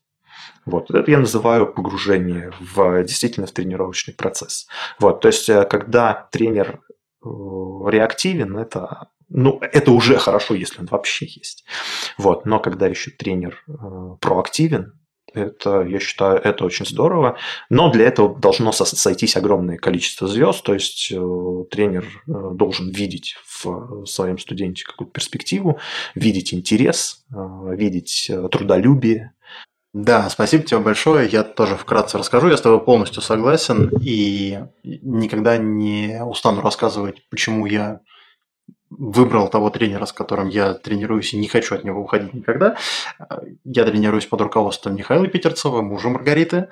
Вот. 0.65 0.89
Это 0.91 1.11
я 1.11 1.19
называю 1.19 1.67
погружение 1.67 2.51
в 2.59 3.03
действительно 3.03 3.47
в 3.47 3.51
тренировочный 3.51 4.13
процесс. 4.13 4.67
Вот. 4.99 5.21
То 5.21 5.27
есть, 5.27 5.49
э, 5.49 5.65
когда 5.65 6.29
тренер 6.31 6.79
э, 6.79 7.27
реактивен, 7.27 8.57
это 8.57 9.09
ну, 9.29 9.59
это 9.61 9.91
уже 9.91 10.17
хорошо, 10.17 10.53
если 10.53 10.79
он 10.79 10.87
вообще 10.87 11.25
есть. 11.25 11.65
Вот. 12.17 12.45
Но 12.45 12.59
когда 12.59 12.87
еще 12.87 13.11
тренер 13.11 13.63
э, 13.67 13.71
проактивен, 14.19 14.93
это, 15.33 15.81
я 15.81 15.99
считаю, 15.99 16.37
это 16.37 16.63
очень 16.65 16.85
здорово. 16.85 17.37
Но 17.69 17.89
для 17.89 18.05
этого 18.05 18.37
должно 18.39 18.71
сойтись 18.71 19.35
огромное 19.35 19.77
количество 19.77 20.27
звезд. 20.27 20.63
То 20.63 20.73
есть 20.73 21.11
э, 21.11 21.63
тренер 21.71 22.05
э, 22.05 22.31
должен 22.53 22.91
видеть 22.91 23.35
в 23.45 24.05
своем 24.05 24.37
студенте 24.37 24.85
какую-то 24.85 25.13
перспективу, 25.13 25.79
видеть 26.13 26.53
интерес, 26.53 27.25
э, 27.33 27.75
видеть 27.75 28.29
трудолюбие. 28.51 29.33
Да, 29.93 30.29
спасибо 30.29 30.63
тебе 30.63 30.79
большое. 30.79 31.29
Я 31.29 31.43
тоже 31.43 31.77
вкратце 31.77 32.17
расскажу. 32.17 32.49
Я 32.49 32.57
с 32.57 32.61
тобой 32.61 32.83
полностью 32.83 33.21
согласен 33.21 33.91
и 34.01 34.59
никогда 34.83 35.57
не 35.57 36.19
устану 36.23 36.61
рассказывать, 36.61 37.27
почему 37.29 37.65
я 37.65 38.01
выбрал 38.97 39.49
того 39.49 39.69
тренера, 39.69 40.05
с 40.05 40.13
которым 40.13 40.49
я 40.49 40.73
тренируюсь 40.73 41.33
и 41.33 41.37
не 41.37 41.47
хочу 41.47 41.75
от 41.75 41.83
него 41.83 42.01
уходить 42.01 42.33
никогда. 42.33 42.77
Я 43.63 43.85
тренируюсь 43.85 44.25
под 44.25 44.41
руководством 44.41 44.95
Михаила 44.95 45.27
Питерцева, 45.27 45.81
мужа 45.81 46.09
Маргариты. 46.09 46.69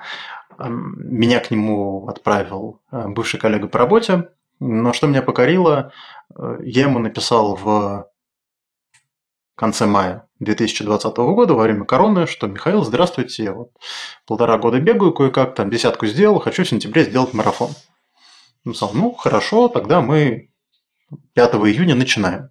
Меня 0.59 1.39
к 1.39 1.49
нему 1.49 2.07
отправил 2.07 2.81
э, 2.91 3.07
бывший 3.07 3.39
коллега 3.39 3.67
по 3.67 3.79
работе. 3.79 4.29
Но 4.59 4.93
что 4.93 5.07
меня 5.07 5.23
покорило, 5.23 5.91
э, 6.35 6.57
я 6.63 6.83
ему 6.83 6.99
написал 6.99 7.55
в 7.55 8.07
конце 9.55 9.87
мая 9.87 10.27
2020 10.39 11.15
года, 11.17 11.53
во 11.53 11.63
время 11.63 11.85
короны, 11.85 12.27
что 12.27 12.47
«Михаил, 12.47 12.83
здравствуйте, 12.83 13.43
я 13.43 13.53
вот 13.53 13.71
полтора 14.27 14.57
года 14.57 14.79
бегаю 14.79 15.13
кое-как, 15.13 15.55
там 15.55 15.69
десятку 15.69 16.05
сделал, 16.05 16.39
хочу 16.39 16.63
в 16.63 16.67
сентябре 16.67 17.03
сделать 17.03 17.33
марафон». 17.33 17.69
Он 18.65 18.75
сказал, 18.75 18.93
ну, 18.95 19.11
хорошо, 19.13 19.67
тогда 19.67 20.01
мы 20.01 20.50
5 21.33 21.53
июня 21.55 21.95
начинаем. 21.95 22.49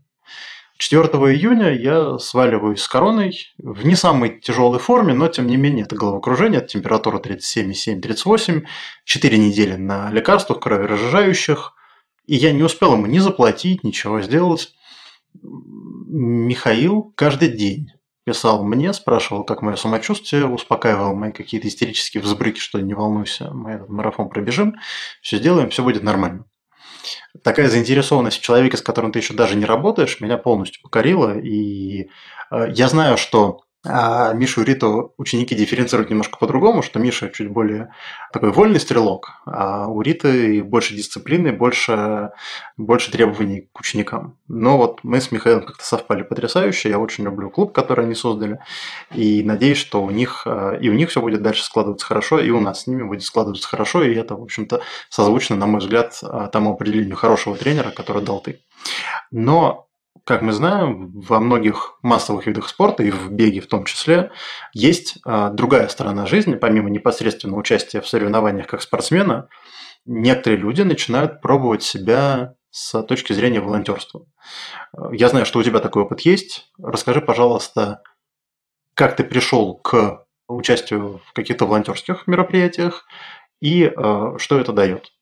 4 0.81 1.03
июня 1.03 1.79
я 1.79 2.19
сваливаюсь 2.19 2.81
с 2.81 2.89
короной 2.89 3.39
в 3.59 3.85
не 3.85 3.95
самой 3.97 4.41
тяжелой 4.41 4.79
форме, 4.79 5.13
но 5.13 5.29
тем 5.29 5.47
не 5.47 5.59
менее 5.59 5.85
это 5.85 5.95
головокружение, 5.95 6.61
это 6.61 6.69
температура 6.69 7.19
37,7-38, 7.19 8.65
4 9.05 9.39
недели 9.39 9.77
на 9.77 10.11
лекарствах 10.11 10.61
кроверазжижающих, 10.61 11.75
и 12.25 12.35
я 12.35 12.53
не 12.53 12.63
успел 12.63 12.95
ему 12.95 13.05
ни 13.05 13.19
заплатить, 13.19 13.85
ничего 13.85 14.23
сделать. 14.23 14.73
Михаил 15.35 17.13
каждый 17.15 17.51
день 17.51 17.89
писал 18.25 18.65
мне, 18.65 18.95
спрашивал, 18.95 19.45
как 19.45 19.61
мое 19.61 19.77
самочувствие, 19.77 20.47
успокаивал 20.47 21.15
мои 21.15 21.33
какие-то 21.33 21.69
истерические 21.69 22.23
взбрыки, 22.23 22.59
что 22.59 22.81
не 22.81 22.95
волнуйся, 22.95 23.51
мы 23.53 23.73
этот 23.73 23.91
марафон 23.91 24.31
пробежим, 24.31 24.77
все 25.21 25.37
сделаем, 25.37 25.69
все 25.69 25.83
будет 25.83 26.03
нормально 26.03 26.47
такая 27.43 27.69
заинтересованность 27.69 28.39
в 28.39 28.43
человеке, 28.43 28.77
с 28.77 28.83
которым 28.83 29.13
ты 29.13 29.19
еще 29.19 29.35
даже 29.35 29.57
не 29.57 29.65
работаешь, 29.65 30.21
меня 30.21 30.39
полностью 30.39 30.83
покорила. 30.83 31.39
И 31.39 32.09
э, 32.51 32.67
я 32.71 32.89
знаю, 32.89 33.17
что 33.17 33.63
а 33.83 34.35
Мишу 34.35 34.61
и 34.61 34.65
Риту 34.65 35.15
ученики 35.17 35.55
дифференцируют 35.55 36.11
немножко 36.11 36.39
по-другому, 36.39 36.83
что 36.83 36.99
Миша 36.99 37.31
чуть 37.31 37.49
более 37.49 37.95
такой 38.31 38.53
вольный 38.53 38.79
стрелок, 38.79 39.41
а 39.47 39.87
у 39.87 40.03
Риты 40.03 40.63
больше 40.63 40.95
дисциплины, 40.95 41.53
больше, 41.53 42.33
больше 42.77 43.11
требований 43.11 43.71
к 43.73 43.81
ученикам. 43.81 44.37
Но 44.49 44.77
вот 44.77 45.01
мы 45.03 45.21
с 45.21 45.33
Михаилом 45.33 45.65
как-то 45.65 45.85
совпали 45.85 46.23
потрясающе. 46.23 46.91
Я 46.91 46.99
очень 46.99 47.25
люблю 47.25 47.49
клуб, 47.49 47.73
который 47.73 48.05
они 48.05 48.15
создали. 48.15 48.59
И 49.15 49.43
надеюсь, 49.43 49.79
что 49.79 50.03
у 50.03 50.11
них 50.11 50.47
а, 50.47 50.73
и 50.73 50.91
у 50.91 50.95
них 50.95 51.09
все 51.09 51.23
будет 51.23 51.43
дальше 51.43 51.65
складываться 51.65 52.07
хорошо, 52.07 52.39
и 52.39 52.51
у 52.51 52.61
нас 52.61 52.83
с 52.83 52.87
ними 52.87 53.03
будет 53.03 53.23
складываться 53.23 53.67
хорошо. 53.67 54.03
И 54.03 54.15
это, 54.15 54.37
в 54.37 54.43
общем-то, 54.43 54.83
созвучно, 55.09 55.57
на 55.57 55.67
мой 55.67 55.81
взгляд, 55.81 56.19
а, 56.23 56.49
тому 56.49 56.73
определению 56.73 57.17
хорошего 57.17 57.57
тренера, 57.57 57.91
который 57.91 58.23
дал 58.23 58.41
ты. 58.41 58.61
Но 59.31 59.90
как 60.25 60.43
мы 60.43 60.53
знаем, 60.53 61.11
во 61.21 61.41
многих 61.41 61.99
массовых 62.03 62.47
видах 62.47 62.69
спорта, 62.69 63.03
и 63.03 63.11
в 63.11 63.31
беге 63.31 63.61
в 63.61 63.67
том 63.67 63.85
числе, 63.85 64.31
есть 64.73 65.19
а, 65.25 65.51
другая 65.51 65.89
сторона 65.89 66.27
жизни, 66.27 66.55
помимо 66.55 66.91
непосредственного 66.91 67.61
участия 67.61 68.01
в 68.01 68.09
соревнованиях 68.09 68.67
как 68.67 68.83
спортсмена, 68.83 69.49
некоторые 70.05 70.61
люди 70.61 70.83
начинают 70.83 71.41
пробовать 71.41 71.83
себя 71.83 72.55
с 72.71 73.03
точки 73.03 73.33
зрения 73.33 73.61
волонтерства. 73.61 74.27
Я 75.13 75.29
знаю, 75.29 75.47
что 75.47 75.59
у 75.59 75.63
тебя 75.63 75.81
такой 75.81 76.05
опыт 76.05 76.21
есть. 76.21 76.71
Расскажи, 76.81 77.21
пожалуйста, 77.21 78.03
как 78.95 79.17
ты 79.17 79.25
пришел 79.25 79.75
к 79.75 80.27
участию 80.49 81.21
в 81.27 81.33
каких-то 81.33 81.67
волонтерских 81.67 82.27
мероприятиях 82.27 83.07
и 83.61 83.85
э, 83.85 84.35
что 84.39 84.61
это 84.61 84.73
дает? 84.73 85.13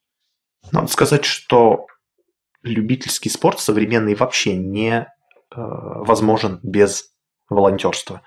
Надо 0.73 0.89
сказать, 0.89 1.25
что 1.25 1.87
любительский 2.63 3.31
спорт 3.31 3.61
современный 3.61 4.15
вообще 4.15 4.57
не 4.57 4.91
э, 5.01 5.05
возможен 5.57 6.61
без 6.63 7.13
волонтерства. 7.49 8.23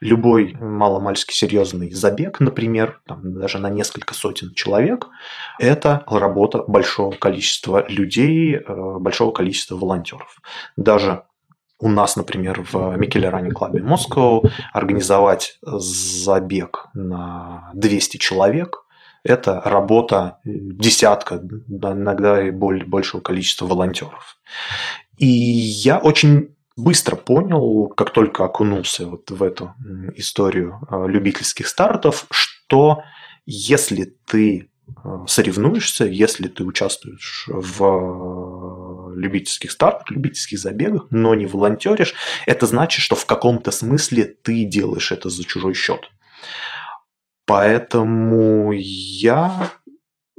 Любой 0.00 0.54
маломальски 0.54 1.32
серьезный 1.32 1.90
забег, 1.92 2.40
например, 2.40 3.00
там, 3.06 3.40
даже 3.40 3.58
на 3.58 3.70
несколько 3.70 4.12
сотен 4.12 4.52
человек, 4.54 5.06
это 5.58 6.04
работа 6.06 6.62
большого 6.66 7.12
количества 7.12 7.86
людей, 7.88 8.56
э, 8.56 8.98
большого 8.98 9.32
количества 9.32 9.76
волонтеров. 9.76 10.38
Даже 10.76 11.24
у 11.78 11.88
нас, 11.88 12.16
например, 12.16 12.66
в 12.70 12.96
Микеле 12.96 13.28
Ранни 13.28 13.50
Клабе 13.50 13.82
Москва 13.82 14.40
организовать 14.72 15.58
забег 15.62 16.86
на 16.94 17.70
200 17.74 18.16
человек– 18.18 18.82
это 19.26 19.60
работа 19.64 20.38
десятка, 20.44 21.36
иногда 21.68 22.46
и 22.46 22.50
большего 22.50 23.20
количества 23.20 23.66
волонтеров. 23.66 24.38
И 25.18 25.26
я 25.26 25.98
очень 25.98 26.56
быстро 26.76 27.16
понял, 27.16 27.88
как 27.88 28.10
только 28.10 28.44
окунулся 28.44 29.06
вот 29.06 29.30
в 29.30 29.42
эту 29.42 29.74
историю 30.14 30.78
э, 30.90 31.06
любительских 31.08 31.68
стартов, 31.68 32.26
что 32.30 33.02
если 33.46 34.14
ты 34.26 34.68
э, 34.86 34.92
соревнуешься, 35.26 36.04
если 36.04 36.48
ты 36.48 36.64
участвуешь 36.64 37.48
в 37.48 37.82
э, 37.82 39.18
любительских 39.18 39.70
стартах, 39.70 40.10
любительских 40.10 40.58
забегах, 40.58 41.06
но 41.10 41.34
не 41.34 41.46
волонтеришь, 41.46 42.14
это 42.44 42.66
значит, 42.66 43.00
что 43.00 43.16
в 43.16 43.24
каком-то 43.24 43.70
смысле 43.70 44.24
ты 44.24 44.64
делаешь 44.64 45.12
это 45.12 45.30
за 45.30 45.44
чужой 45.44 45.72
счет. 45.72 46.10
Поэтому 47.46 48.72
я 48.72 49.70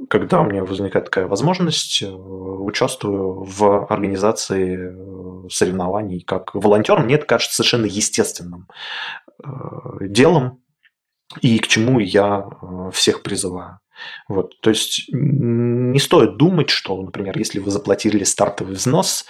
когда 0.08 0.40
у 0.40 0.44
меня 0.44 0.64
возникает 0.64 1.06
такая 1.06 1.26
возможность, 1.26 2.02
э, 2.02 2.06
участвую 2.06 3.42
в 3.42 3.86
организации 3.90 4.78
э, 4.78 5.48
соревнований 5.50 6.20
как 6.20 6.54
волонтер. 6.54 7.00
Мне 7.00 7.16
это 7.16 7.26
кажется 7.26 7.56
совершенно 7.56 7.86
естественным 7.86 8.68
э, 9.42 9.48
делом, 10.00 10.62
и 11.40 11.58
к 11.58 11.66
чему 11.66 11.98
я 11.98 12.46
всех 12.92 13.22
призываю. 13.22 13.80
Вот, 14.28 14.58
то 14.60 14.70
есть 14.70 15.06
не 15.12 15.98
стоит 15.98 16.36
думать, 16.36 16.70
что, 16.70 17.02
например, 17.02 17.36
если 17.36 17.58
вы 17.58 17.70
заплатили 17.70 18.22
стартовый 18.22 18.74
взнос 18.74 19.26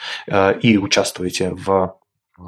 и 0.62 0.76
участвуете 0.76 1.54
в 1.54 1.97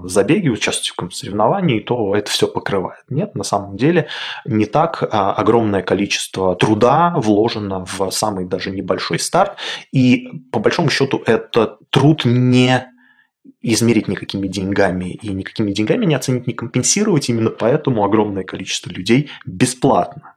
забеге, 0.05 0.51
участвуете 0.51 0.95
в 1.09 1.17
соревновании, 1.17 1.81
то 1.81 2.15
это 2.15 2.31
все 2.31 2.47
покрывает. 2.47 3.03
Нет, 3.09 3.35
на 3.35 3.45
самом 3.45 3.77
деле 3.77 4.09
не 4.45 4.67
так. 4.67 5.03
А, 5.11 5.33
огромное 5.33 5.83
количество 5.83 6.55
труда 6.55 7.15
вложено 7.17 7.85
в 7.85 8.11
самый 8.11 8.47
даже 8.47 8.71
небольшой 8.71 9.19
старт, 9.19 9.57
и 9.93 10.29
по 10.53 10.61
большому 10.61 10.91
счету 10.91 11.23
этот 11.27 11.79
труд 11.91 12.25
не 12.25 12.87
измерить 13.63 14.09
никакими 14.09 14.47
деньгами 14.49 15.11
и 15.11 15.29
никакими 15.29 15.73
деньгами 15.73 16.07
не 16.07 16.15
оценить, 16.15 16.47
не 16.47 16.55
компенсировать. 16.55 17.29
Именно 17.29 17.51
поэтому 17.51 18.05
огромное 18.05 18.45
количество 18.45 18.91
людей 18.91 19.31
бесплатно 19.45 20.37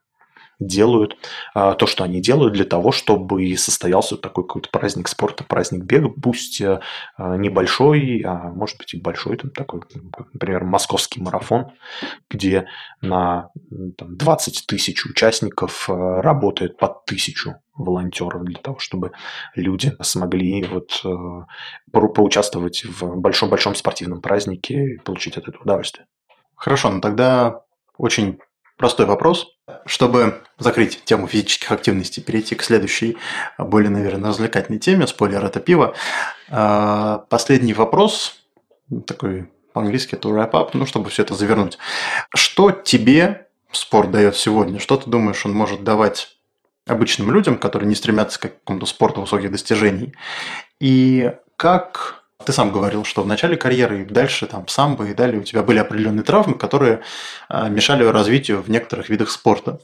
делают 0.60 1.18
а, 1.54 1.74
то, 1.74 1.86
что 1.88 2.04
они 2.04 2.22
делают 2.22 2.54
для 2.54 2.66
того, 2.66 2.92
чтобы 2.92 3.56
состоялся 3.56 4.18
такой 4.18 4.46
какой-то 4.46 4.70
праздник 4.70 5.08
спорта, 5.08 5.44
праздник 5.44 5.84
бега, 5.84 6.10
пусть 6.10 6.62
э, 6.62 6.80
а, 7.18 7.38
небольшой, 7.38 8.22
а 8.26 8.50
может 8.50 8.78
быть 8.78 8.94
и 8.94 9.02
большой, 9.02 9.38
там 9.38 9.52
такой, 9.52 9.82
например, 10.34 10.64
московский 10.64 11.22
марафон, 11.22 11.72
где 12.30 12.68
на 13.02 13.50
там, 13.98 14.16
20 14.18 14.66
тысяч 14.68 15.06
участников 15.06 15.90
э, 15.90 15.94
работает 15.94 16.78
под 16.78 17.06
тысячу 17.06 17.56
волонтеров 17.76 18.44
для 18.44 18.60
того, 18.60 18.80
чтобы 18.80 19.12
люди 19.56 19.94
смогли 20.02 20.64
вот 20.64 21.02
э, 21.04 21.10
поучаствовать 21.92 22.86
в 22.86 23.16
большом-большом 23.16 23.76
спортивном 23.76 24.22
празднике 24.22 24.96
и 24.96 24.98
получить 25.00 25.38
от 25.38 25.48
этого 25.48 25.64
удовольствие. 25.64 26.08
Хорошо, 26.56 26.90
ну 26.90 27.02
тогда 27.02 27.64
очень 27.98 28.40
простой 28.78 29.06
вопрос. 29.06 29.48
Чтобы 29.86 30.42
закрыть 30.58 31.04
тему 31.06 31.28
физических 31.28 31.72
активностей, 31.72 32.22
перейти 32.22 32.54
к 32.56 32.64
следующей, 32.64 33.18
более, 33.58 33.90
наверное, 33.90 34.30
развлекательной 34.30 34.80
теме, 34.80 35.08
спойлер– 35.08 35.44
это 35.46 35.62
пиво. 35.62 35.96
А, 36.50 37.20
последний 37.30 37.74
вопрос, 37.74 38.36
такой 39.08 39.50
по-английски 39.72 40.16
to 40.16 40.32
wrap 40.32 40.52
up, 40.52 40.72
ну, 40.74 40.86
чтобы 40.86 41.10
все 41.10 41.24
это 41.24 41.34
завернуть. 41.34 41.78
Что 42.36 42.72
тебе 42.72 43.48
спорт 43.72 44.12
дает 44.12 44.36
сегодня? 44.36 44.80
Что 44.80 44.98
ты 44.98 45.10
думаешь, 45.10 45.46
он 45.46 45.54
может 45.54 45.84
давать 45.84 46.38
обычным 46.86 47.32
людям, 47.32 47.58
которые 47.58 47.88
не 47.88 47.96
стремятся 47.96 48.40
к 48.40 48.42
какому-то 48.44 48.86
спорту 48.86 49.22
высоких 49.22 49.52
достижений? 49.52 50.14
И 50.80 51.32
как 51.56 52.23
ты 52.46 52.54
сам 52.54 52.72
говорил, 52.72 53.04
что 53.06 53.24
в 53.24 53.28
начале 53.28 53.58
карьеры 53.58 54.02
и 54.02 54.06
дальше 54.06 54.48
там 54.48 54.68
самбо 54.68 55.06
и 55.06 55.14
далее 55.14 55.42
у 55.42 55.44
тебя 55.44 55.64
были 55.64 55.80
определенные 55.80 56.24
травмы, 56.24 56.56
которые 56.56 57.02
а, 57.50 57.70
мешали 57.70 58.04
развитию 58.04 58.62
в 58.62 58.70
некоторых 58.70 59.10
видах 59.10 59.32
спорта. 59.32 59.80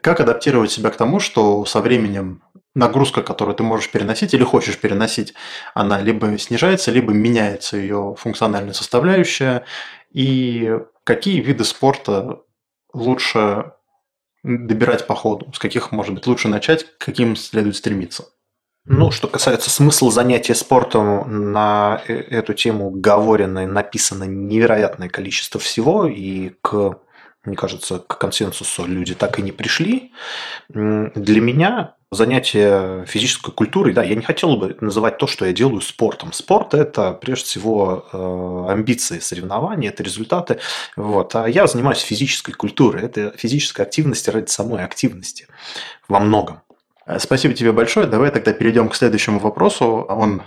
Как 0.00 0.20
адаптировать 0.20 0.70
себя 0.70 0.90
к 0.90 0.96
тому, 0.96 1.20
что 1.20 1.64
со 1.64 1.80
временем 1.80 2.42
нагрузка, 2.74 3.22
которую 3.22 3.54
ты 3.54 3.62
можешь 3.62 3.90
переносить 3.90 4.32
или 4.34 4.44
хочешь 4.44 4.78
переносить, 4.78 5.34
она 5.74 6.00
либо 6.00 6.38
снижается, 6.38 6.90
либо 6.90 7.12
меняется 7.12 7.76
ее 7.76 8.14
функциональная 8.18 8.72
составляющая, 8.72 9.64
и 10.12 10.78
какие 11.04 11.40
виды 11.40 11.64
спорта 11.64 12.40
лучше 12.92 13.72
добирать 14.42 15.06
по 15.06 15.14
ходу, 15.14 15.52
с 15.52 15.58
каких, 15.58 15.92
может 15.92 16.14
быть, 16.14 16.26
лучше 16.26 16.48
начать, 16.48 16.84
к 16.84 17.04
каким 17.04 17.36
следует 17.36 17.76
стремиться? 17.76 18.31
Ну, 18.84 19.12
что 19.12 19.28
касается 19.28 19.70
смысла 19.70 20.10
занятия 20.10 20.56
спортом, 20.56 21.52
на 21.52 22.02
э, 22.08 22.14
эту 22.14 22.52
тему 22.52 22.90
говорено 22.90 23.60
и 23.60 23.66
написано 23.66 24.24
невероятное 24.24 25.08
количество 25.08 25.60
всего, 25.60 26.06
и 26.06 26.50
к, 26.62 26.98
мне 27.44 27.56
кажется, 27.56 28.00
к 28.00 28.18
консенсусу 28.18 28.84
люди 28.84 29.14
так 29.14 29.38
и 29.38 29.42
не 29.42 29.52
пришли. 29.52 30.12
Для 30.68 31.40
меня 31.40 31.94
занятие 32.10 33.06
физической 33.06 33.52
культурой, 33.52 33.94
да, 33.94 34.02
я 34.02 34.16
не 34.16 34.22
хотел 34.22 34.56
бы 34.56 34.76
называть 34.80 35.16
то, 35.16 35.28
что 35.28 35.46
я 35.46 35.52
делаю 35.52 35.80
спортом. 35.80 36.32
Спорт– 36.32 36.74
это, 36.74 37.12
прежде 37.12 37.44
всего, 37.44 38.06
э, 38.12 38.72
амбиции, 38.72 39.20
соревнования, 39.20 39.90
это 39.90 40.02
результаты. 40.02 40.58
Вот. 40.96 41.36
А 41.36 41.46
я 41.46 41.68
занимаюсь 41.68 42.00
физической 42.00 42.52
культурой. 42.52 43.04
Это 43.04 43.32
физическая 43.36 43.86
активность 43.86 44.28
ради 44.28 44.50
самой 44.50 44.84
активности 44.84 45.46
во 46.08 46.18
многом. 46.18 46.62
Э, 47.06 47.18
спасибо 47.18 47.54
тебе 47.54 47.72
большое. 47.72 48.06
Давай 48.06 48.30
тогда 48.30 48.52
перейдем 48.52 48.88
к 48.88 48.94
следующему 48.94 49.38
вопросу. 49.38 50.06
Он 50.08 50.42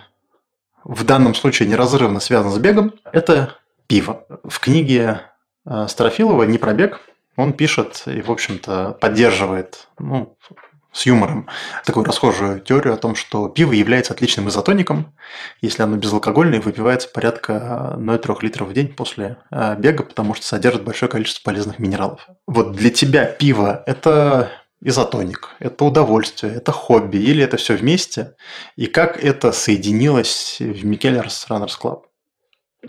в 0.83 1.03
данном 1.03 1.35
случае 1.35 1.67
неразрывно 1.67 2.19
связан 2.19 2.51
с 2.51 2.57
бегом. 2.57 2.93
Это 3.11 3.55
пиво. 3.87 4.25
В 4.43 4.59
книге 4.59 5.21
э, 5.65 5.87
Строфилова 5.87 6.43
«Не 6.43 6.57
про 6.57 6.73
бег» 6.73 7.01
он 7.35 7.53
пишет 7.53 8.03
и, 8.05 8.21
в 8.21 8.31
общем-то, 8.31 8.97
поддерживает 9.01 9.87
ну, 9.99 10.37
с 10.93 11.05
юмором 11.05 11.49
такую 11.85 12.05
расхожую 12.05 12.61
теорию 12.61 12.93
о 12.93 12.97
том, 12.97 13.15
что 13.15 13.49
пиво 13.49 13.73
является 13.73 14.13
отличным 14.13 14.47
изотоником, 14.47 15.13
если 15.61 15.83
оно 15.83 15.97
безалкогольное 15.97 16.61
выпивается 16.61 17.09
порядка 17.09 17.95
0,3 17.97 18.37
литров 18.41 18.69
в 18.69 18.73
день 18.73 18.87
после 18.87 19.37
э, 19.51 19.75
бега, 19.77 20.03
потому 20.03 20.33
что 20.33 20.45
содержит 20.45 20.83
большое 20.83 21.11
количество 21.11 21.43
полезных 21.43 21.79
минералов. 21.79 22.25
Вот 22.47 22.71
для 22.71 22.89
тебя 22.89 23.25
пиво– 23.25 23.83
это 23.85 24.51
изотоник, 24.81 25.51
это 25.59 25.85
удовольствие, 25.85 26.55
это 26.55 26.71
хобби, 26.71 27.17
или 27.17 27.43
это 27.43 27.57
все 27.57 27.75
вместе, 27.75 28.35
и 28.75 28.87
как 28.87 29.23
это 29.23 29.51
соединилось 29.51 30.57
в 30.59 30.85
Микелерс 30.85 31.47
Runners 31.49 31.79
Club? 31.81 32.03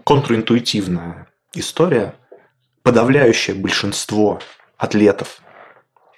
Контринтуитивная 0.04 1.28
история. 1.54 2.14
Подавляющее 2.82 3.56
большинство 3.56 4.40
атлетов, 4.76 5.40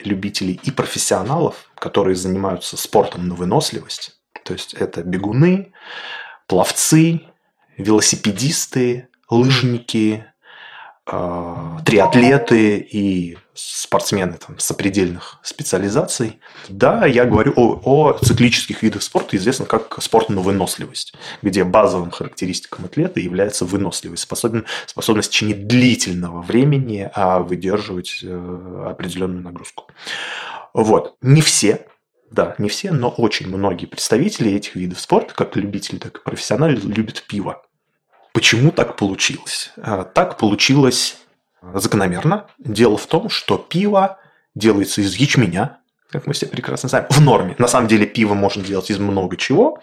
любителей 0.00 0.60
и 0.62 0.70
профессионалов, 0.70 1.70
которые 1.76 2.14
занимаются 2.14 2.76
спортом 2.76 3.28
на 3.28 3.34
выносливость, 3.34 4.18
то 4.44 4.52
есть 4.52 4.74
это 4.74 5.02
бегуны, 5.02 5.72
пловцы, 6.46 7.22
велосипедисты, 7.76 9.08
лыжники, 9.30 10.27
триатлеты 11.84 12.78
и 12.78 13.38
спортсмены 13.54 14.34
там, 14.34 14.58
сопредельных 14.58 15.38
специализаций. 15.42 16.38
Да, 16.68 17.06
я 17.06 17.24
говорю 17.24 17.52
о, 17.56 17.80
о 17.82 18.12
циклических 18.12 18.82
видах 18.82 19.02
спорта, 19.02 19.36
известно 19.36 19.64
как 19.64 20.00
спорт 20.02 20.28
на 20.28 20.40
выносливость, 20.40 21.14
где 21.42 21.64
базовым 21.64 22.10
характеристиком 22.10 22.84
атлета 22.84 23.20
является 23.20 23.64
выносливость, 23.64 24.22
способен, 24.22 24.66
способность 24.86 25.30
в 25.30 25.32
течение 25.32 25.56
длительного 25.56 26.42
времени 26.42 27.10
а, 27.14 27.40
выдерживать 27.40 28.20
э, 28.22 28.84
определенную 28.86 29.42
нагрузку. 29.42 29.86
Вот. 30.74 31.16
Не 31.22 31.40
все, 31.40 31.86
да, 32.30 32.54
не 32.58 32.68
все, 32.68 32.92
но 32.92 33.08
очень 33.08 33.48
многие 33.48 33.86
представители 33.86 34.52
этих 34.52 34.76
видов 34.76 35.00
спорта, 35.00 35.34
как 35.34 35.56
любители, 35.56 35.98
так 35.98 36.18
и 36.18 36.22
профессионалы, 36.22 36.74
любят 36.74 37.24
пиво. 37.26 37.62
Почему 38.38 38.70
так 38.70 38.94
получилось? 38.94 39.72
А, 39.78 40.04
так 40.04 40.38
получилось 40.38 41.16
закономерно. 41.74 42.46
Дело 42.60 42.96
в 42.96 43.04
том, 43.08 43.30
что 43.30 43.58
пиво 43.58 44.20
делается 44.54 45.00
из 45.00 45.16
ячменя, 45.16 45.78
как 46.08 46.28
мы 46.28 46.34
все 46.34 46.46
прекрасно 46.46 46.88
знаем, 46.88 47.06
в 47.10 47.20
норме. 47.20 47.56
На 47.58 47.66
самом 47.66 47.88
деле 47.88 48.06
пиво 48.06 48.34
можно 48.34 48.62
делать 48.62 48.92
из 48.92 48.98
много 49.00 49.36
чего, 49.36 49.82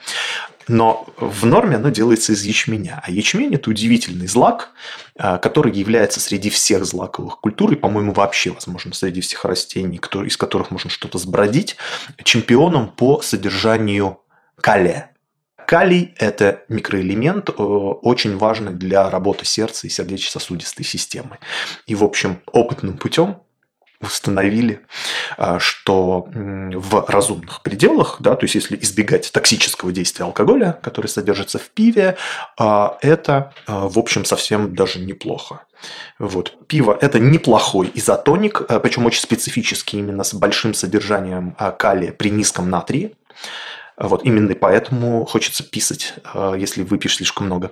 но 0.69 1.05
в 1.17 1.45
норме 1.45 1.75
оно 1.75 1.89
делается 1.89 2.31
из 2.31 2.43
ячменя. 2.43 3.01
А 3.05 3.11
ячмень– 3.11 3.53
это 3.55 3.69
удивительный 3.69 4.27
злак, 4.27 4.69
а, 5.17 5.37
который 5.37 5.73
является 5.73 6.21
среди 6.21 6.49
всех 6.49 6.85
злаковых 6.85 7.41
культур, 7.41 7.73
и, 7.73 7.75
по-моему, 7.75 8.13
вообще, 8.13 8.51
возможно, 8.51 8.93
среди 8.93 9.19
всех 9.19 9.43
растений, 9.43 9.99
из 10.25 10.37
которых 10.37 10.71
можно 10.71 10.89
что-то 10.89 11.17
сбродить, 11.17 11.75
чемпионом 12.23 12.87
по 12.87 13.21
содержанию 13.21 14.21
калия. 14.61 15.11
Калий– 15.65 16.13
это 16.17 16.63
микроэлемент, 16.69 17.49
э, 17.49 17.53
очень 17.53 18.37
важный 18.37 18.73
для 18.73 19.09
работы 19.09 19.45
сердца 19.45 19.87
и 19.87 19.89
сердечно-сосудистой 19.89 20.85
системы. 20.85 21.39
И, 21.87 21.95
в 21.95 22.03
общем, 22.03 22.41
опытным 22.51 22.97
путем 22.97 23.37
установили, 24.01 24.81
э, 25.37 25.57
что 25.59 26.27
в 26.31 27.05
разумных 27.09 27.63
пределах, 27.63 28.17
да, 28.19 28.35
то 28.35 28.43
есть 28.43 28.55
если 28.55 28.77
избегать 28.81 29.31
токсического 29.31 29.91
действия 29.91 30.25
алкоголя, 30.25 30.79
который 30.83 31.07
содержится 31.07 31.57
в 31.57 31.69
пиве, 31.69 32.17
э, 32.59 32.87
это, 33.01 33.53
в 33.67 33.97
общем, 33.97 34.25
совсем 34.25 34.75
даже 34.75 34.99
неплохо. 34.99 35.61
Вот. 36.19 36.53
Пиво– 36.67 36.97
это 37.01 37.19
неплохой 37.19 37.91
изотоник, 37.93 38.61
причем 38.81 39.05
очень 39.05 39.21
специфический 39.21 39.97
именно 39.97 40.23
с 40.23 40.33
большим 40.33 40.73
содержанием 40.73 41.55
калия 41.77 42.11
при 42.11 42.29
низком 42.29 42.69
натрии. 42.69 43.15
Вот 43.97 44.25
именно 44.25 44.53
поэтому 44.55 45.25
хочется 45.25 45.63
писать, 45.63 46.15
э, 46.33 46.55
если 46.57 46.83
выпьешь 46.83 47.15
слишком 47.15 47.45
много. 47.45 47.71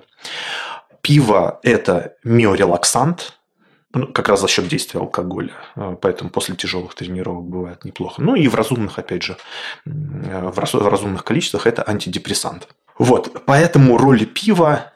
Пиво– 1.02 1.60
это 1.62 2.14
миорелаксант, 2.24 3.38
ну, 3.92 4.08
как 4.08 4.28
раз 4.28 4.40
за 4.40 4.48
счет 4.48 4.66
действия 4.66 5.00
алкоголя. 5.00 5.52
Э, 5.76 5.96
поэтому 6.00 6.30
после 6.30 6.56
тяжелых 6.56 6.94
тренировок 6.94 7.44
бывает 7.44 7.84
неплохо. 7.84 8.22
Ну 8.22 8.34
и 8.34 8.48
в 8.48 8.54
разумных, 8.54 8.98
опять 8.98 9.22
же, 9.22 9.36
в 9.84 10.58
разумных 10.88 11.24
количествах 11.24 11.66
это 11.66 11.86
антидепрессант. 11.86 12.68
Вот, 12.98 13.44
поэтому 13.44 13.98
роль 13.98 14.24
пива 14.24 14.92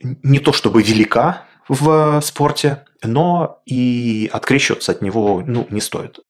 не 0.00 0.38
то 0.38 0.52
чтобы 0.52 0.82
велика 0.82 1.44
в 1.68 2.20
спорте, 2.22 2.84
но 3.02 3.62
и 3.66 4.28
открещиваться 4.32 4.92
от 4.92 5.02
него 5.02 5.42
ну, 5.46 5.66
не 5.70 5.80
стоит 5.80 6.20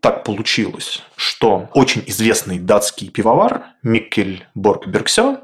так 0.00 0.24
получилось, 0.24 1.02
что 1.16 1.68
очень 1.74 2.02
известный 2.06 2.58
датский 2.58 3.08
пивовар 3.08 3.64
Миккель 3.82 4.46
Борг 4.54 4.86
Бергсё, 4.86 5.40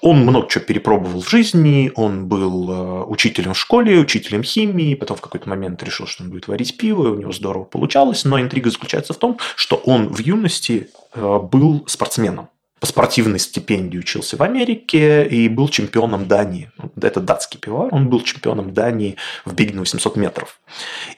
он 0.00 0.18
много 0.18 0.48
чего 0.48 0.64
перепробовал 0.64 1.22
в 1.22 1.30
жизни, 1.30 1.90
он 1.94 2.26
был 2.26 2.70
э, 2.70 3.04
учителем 3.04 3.54
в 3.54 3.58
школе, 3.58 3.98
учителем 3.98 4.42
химии, 4.42 4.94
потом 4.94 5.16
в 5.16 5.22
какой-то 5.22 5.48
момент 5.48 5.82
решил, 5.82 6.06
что 6.06 6.24
он 6.24 6.30
будет 6.30 6.46
варить 6.46 6.76
пиво, 6.76 7.06
и 7.06 7.10
у 7.10 7.18
него 7.18 7.32
здорово 7.32 7.64
получалось, 7.64 8.24
но 8.26 8.38
интрига 8.38 8.70
заключается 8.70 9.14
в 9.14 9.16
том, 9.16 9.38
что 9.56 9.76
он 9.76 10.08
в 10.08 10.18
юности 10.18 10.90
э, 11.14 11.38
был 11.38 11.84
спортсменом 11.86 12.50
по 12.84 12.88
спортивной 12.88 13.38
стипендии 13.38 13.96
учился 13.96 14.36
в 14.36 14.42
Америке 14.42 15.26
и 15.26 15.48
был 15.48 15.70
чемпионом 15.70 16.28
Дании. 16.28 16.70
Это 17.00 17.20
датский 17.20 17.58
пивовар, 17.58 17.88
он 17.94 18.10
был 18.10 18.20
чемпионом 18.20 18.74
Дании 18.74 19.16
в 19.46 19.54
беге 19.54 19.72
на 19.72 19.80
800 19.80 20.16
метров. 20.16 20.60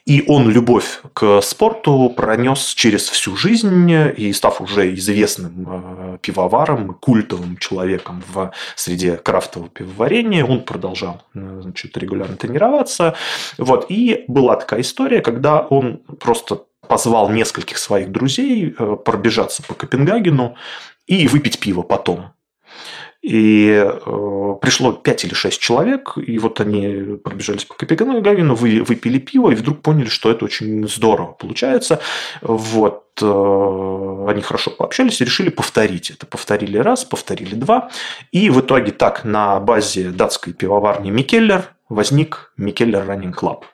И 0.04 0.22
он 0.28 0.48
любовь 0.48 1.00
к 1.12 1.40
спорту 1.42 2.12
пронес 2.16 2.68
через 2.68 3.08
всю 3.08 3.36
жизнь 3.36 3.90
и 3.90 4.32
став 4.32 4.60
уже 4.60 4.94
известным 4.94 5.66
э, 5.66 6.18
пивоваром, 6.22 6.94
культовым 6.94 7.56
человеком 7.56 8.22
в 8.32 8.52
среде 8.76 9.16
крафтового 9.16 9.68
пивоварения, 9.68 10.44
он 10.44 10.60
продолжал 10.62 11.24
э, 11.34 11.58
значит, 11.62 11.98
регулярно 11.98 12.36
тренироваться. 12.36 13.16
Вот. 13.58 13.86
И 13.88 14.24
была 14.28 14.54
такая 14.54 14.82
история, 14.82 15.20
когда 15.20 15.62
он 15.62 15.96
просто 16.20 16.62
позвал 16.88 17.30
нескольких 17.30 17.78
своих 17.78 18.10
друзей 18.10 18.74
э, 18.78 18.96
пробежаться 19.04 19.62
по 19.62 19.74
Копенгагену 19.74 20.56
и 21.06 21.28
выпить 21.28 21.58
пиво 21.60 21.82
потом. 21.82 22.32
И 23.26 23.68
э, 23.72 24.54
пришло 24.60 24.92
5 24.92 25.24
или 25.24 25.34
6 25.34 25.60
человек, 25.60 26.12
и 26.16 26.38
вот 26.38 26.60
они 26.60 27.16
пробежались 27.16 27.64
по 27.64 27.74
Копенгагену, 27.74 28.54
вы, 28.54 28.82
выпили 28.82 29.18
пиво, 29.18 29.50
и 29.50 29.56
вдруг 29.56 29.82
поняли, 29.82 30.08
что 30.08 30.30
это 30.30 30.44
очень 30.44 30.86
здорово 30.86 31.32
получается. 31.32 32.00
Вот, 32.40 33.06
э, 33.20 34.26
они 34.28 34.42
хорошо 34.42 34.70
пообщались 34.70 35.20
и 35.20 35.24
решили 35.24 35.48
повторить 35.48 36.10
это. 36.10 36.24
Повторили 36.26 36.78
раз, 36.78 37.04
повторили 37.04 37.56
два. 37.56 37.90
И 38.30 38.48
в 38.48 38.60
итоге 38.60 38.92
так 38.92 39.24
на 39.24 39.58
базе 39.58 40.10
датской 40.10 40.52
пивоварни 40.52 41.10
Микеллер 41.10 41.64
возник 41.88 42.52
Микеллер 42.56 43.02
Running 43.02 43.34
Club. 43.34 43.64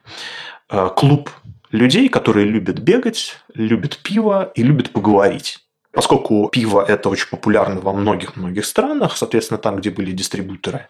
Э, 0.70 0.88
клуб 0.96 1.28
людей, 1.72 2.08
которые 2.08 2.46
любят 2.46 2.78
бегать, 2.78 3.36
любят 3.54 3.98
пиво 3.98 4.52
и 4.54 4.62
любят 4.62 4.90
поговорить. 4.90 5.58
Поскольку 5.92 6.48
пиво– 6.48 6.82
это 6.88 7.10
очень 7.10 7.28
популярно 7.28 7.80
во 7.80 7.92
многих-многих 7.92 8.64
странах, 8.64 9.14
соответственно, 9.14 9.58
там, 9.58 9.76
где 9.76 9.90
были 9.90 10.12
дистрибьюторы, 10.12 10.86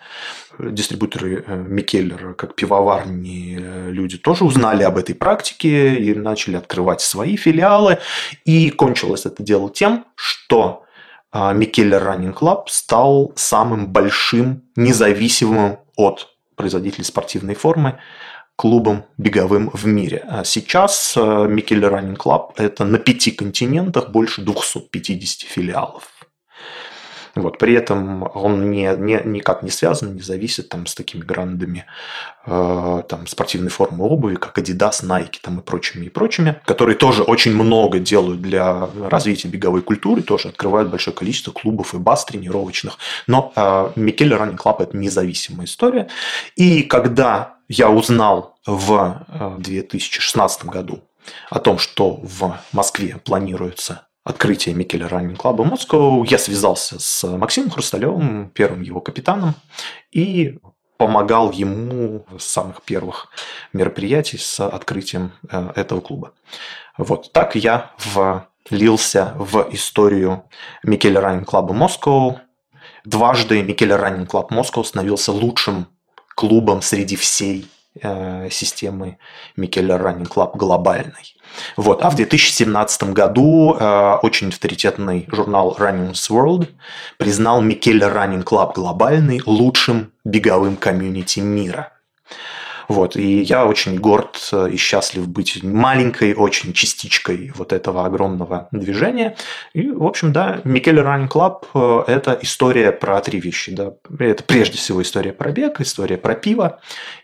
дистрибьюторы 0.60 1.42
э, 1.44 1.56
Микеллера, 1.56 2.34
как 2.34 2.54
пивоварни, 2.54 3.58
э, 3.60 3.90
люди 3.90 4.16
тоже 4.16 4.44
узнали 4.44 4.84
об 4.84 4.96
этой 4.96 5.16
практике 5.16 5.96
и 5.96 6.14
начали 6.14 6.54
открывать 6.54 7.00
свои 7.00 7.34
филиалы. 7.34 7.98
И 8.44 8.70
кончилось 8.70 9.26
это 9.26 9.42
дело 9.42 9.70
тем, 9.70 10.04
что 10.14 10.84
а, 11.32 11.52
Микеллер 11.52 12.00
Running 12.00 12.38
Club 12.38 12.64
стал 12.66 13.32
самым 13.34 13.88
большим, 13.88 14.62
независимым 14.76 15.78
от 15.96 16.28
производителей 16.54 17.04
спортивной 17.04 17.54
формы 17.54 17.98
клубом 18.62 19.06
беговым 19.18 19.70
в 19.72 19.86
мире. 19.86 20.24
А 20.28 20.44
сейчас 20.44 21.16
Микеле 21.16 21.88
Running 21.88 22.16
Club– 22.16 22.52
это 22.56 22.84
на 22.84 22.98
пяти 22.98 23.32
континентах 23.32 24.10
больше 24.10 24.40
250 24.42 25.40
филиалов. 25.48 26.04
Вот, 27.34 27.58
при 27.58 27.74
этом 27.74 28.30
он 28.34 28.70
не, 28.70 28.94
не, 28.98 29.20
никак 29.24 29.64
не 29.64 29.70
связан, 29.70 30.14
не 30.14 30.20
зависит 30.20 30.68
там, 30.68 30.86
с 30.86 30.94
такими 30.94 31.22
грандами 31.22 31.86
э, 32.46 33.02
там, 33.08 33.26
спортивной 33.26 33.70
формы 33.70 34.04
обуви, 34.04 34.36
как 34.36 34.56
Adidas, 34.58 35.02
Nike 35.02 35.38
там, 35.42 35.58
и 35.58 35.62
прочими, 35.62 36.04
и 36.04 36.08
прочими, 36.08 36.60
которые 36.64 36.94
тоже 36.94 37.24
очень 37.24 37.54
много 37.54 37.98
делают 37.98 38.42
для 38.42 38.88
развития 39.10 39.48
беговой 39.48 39.82
культуры, 39.82 40.22
тоже 40.22 40.50
открывают 40.50 40.88
большое 40.88 41.16
количество 41.16 41.50
клубов 41.50 41.94
и 41.94 41.98
баз 41.98 42.26
тренировочных. 42.26 42.98
Но 43.26 43.52
э, 43.56 43.92
Микеле 43.96 44.36
Running 44.36 44.58
Club– 44.58 44.76
это 44.78 44.96
независимая 44.96 45.66
история. 45.66 46.06
И 46.54 46.82
когда 46.82 47.51
я 47.68 47.90
узнал 47.90 48.56
в 48.66 49.24
2016 49.58 50.64
э, 50.64 50.68
году 50.68 51.00
о 51.50 51.58
том, 51.60 51.78
что 51.78 52.20
в 52.22 52.58
Москве 52.72 53.18
планируется 53.24 54.06
открытие 54.24 54.74
Микеля 54.74 55.08
Раннинг 55.08 55.40
Клаба 55.40 55.64
Москва, 55.64 56.24
я 56.26 56.38
связался 56.38 56.98
с 56.98 57.26
Максимом 57.26 57.70
Хрусталевым, 57.70 58.50
первым 58.50 58.82
его 58.82 59.00
капитаном, 59.00 59.54
и 60.12 60.58
помогал 60.96 61.50
ему 61.50 62.24
с 62.38 62.44
самых 62.44 62.82
первых 62.82 63.28
мероприятий 63.72 64.38
с 64.38 64.64
открытием 64.64 65.32
э, 65.50 65.72
этого 65.74 66.00
клуба. 66.00 66.32
Вот 66.96 67.32
так 67.32 67.56
я 67.56 67.90
влился 68.70 69.34
в 69.36 69.68
историю 69.72 70.44
Mikkeller 70.84 71.20
Running 71.20 71.48
Club 71.48 71.67
а 71.67 71.72
Москва. 71.74 72.42
Дважды 73.04 73.62
Mikkeller 73.62 73.96
Running 73.96 74.30
Club 74.30 74.52
Москва 74.52 74.84
становился 74.84 75.32
лучшим 75.32 75.88
клубом 76.34 76.82
среди 76.82 77.16
всей 77.16 77.68
э, 78.00 78.48
системы 78.50 79.18
Mikkeller 79.56 79.96
Running 79.96 80.28
Club 80.28 80.56
глобальной. 80.56 81.34
Вот. 81.76 82.02
А 82.02 82.10
в 82.10 82.16
2017 82.16 83.04
году 83.12 83.76
э, 83.78 84.16
очень 84.22 84.48
авторитетный 84.48 85.28
журнал 85.30 85.76
Runner's 85.78 86.12
World 86.12 86.68
признал 87.18 87.60
Mikkeller 87.60 88.08
Running 88.08 88.44
Club 88.44 88.72
глобальный 88.74 89.42
лучшим 89.44 90.12
беговым 90.24 90.76
комьюнити 90.76 91.40
мира. 91.40 91.92
Вот, 92.92 93.16
и 93.16 93.40
я 93.40 93.64
очень 93.64 93.98
горд 93.98 94.50
э, 94.52 94.68
и 94.70 94.76
счастлив 94.76 95.26
быть 95.26 95.62
маленькой, 95.62 96.34
очень 96.34 96.74
частичкой 96.74 97.50
вот 97.54 97.72
этого 97.72 98.04
огромного 98.04 98.68
движения. 98.70 99.34
И, 99.72 99.90
в 99.90 100.04
общем, 100.04 100.34
да, 100.34 100.60
Микеле 100.64 101.00
Running 101.00 101.30
Club– 101.30 102.04
это 102.06 102.38
история 102.42 102.92
про 102.92 103.18
три 103.22 103.40
вещи. 103.40 103.74
Да. 103.74 103.94
Это 104.18 104.44
прежде 104.44 104.76
всего 104.76 105.00
история 105.00 105.32
про 105.32 105.52
бег, 105.52 105.80
история 105.80 106.18
про 106.18 106.34
пиво 106.34 106.80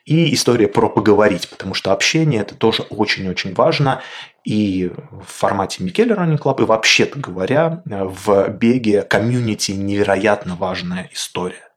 и 0.07 0.33
история 0.33 0.69
про 0.69 0.89
поговорить, 0.89 1.51
потому 1.51 1.75
что 1.75 1.93
общение– 1.93 2.41
это 2.43 2.55
тоже 2.55 2.85
очень-очень 2.89 3.53
важно. 3.53 4.01
И 4.45 4.91
в 5.11 5.27
формате 5.27 5.85
Микеле 5.85 6.15
Running 6.15 6.39
Club, 6.39 6.63
и 6.63 6.65
вообще-то 6.65 7.19
говоря, 7.19 7.83
в 7.85 8.49
беге 8.49 9.03
комьюнити 9.03 9.73
невероятно 9.73 10.57
важная 10.57 11.11
история. 11.13 11.69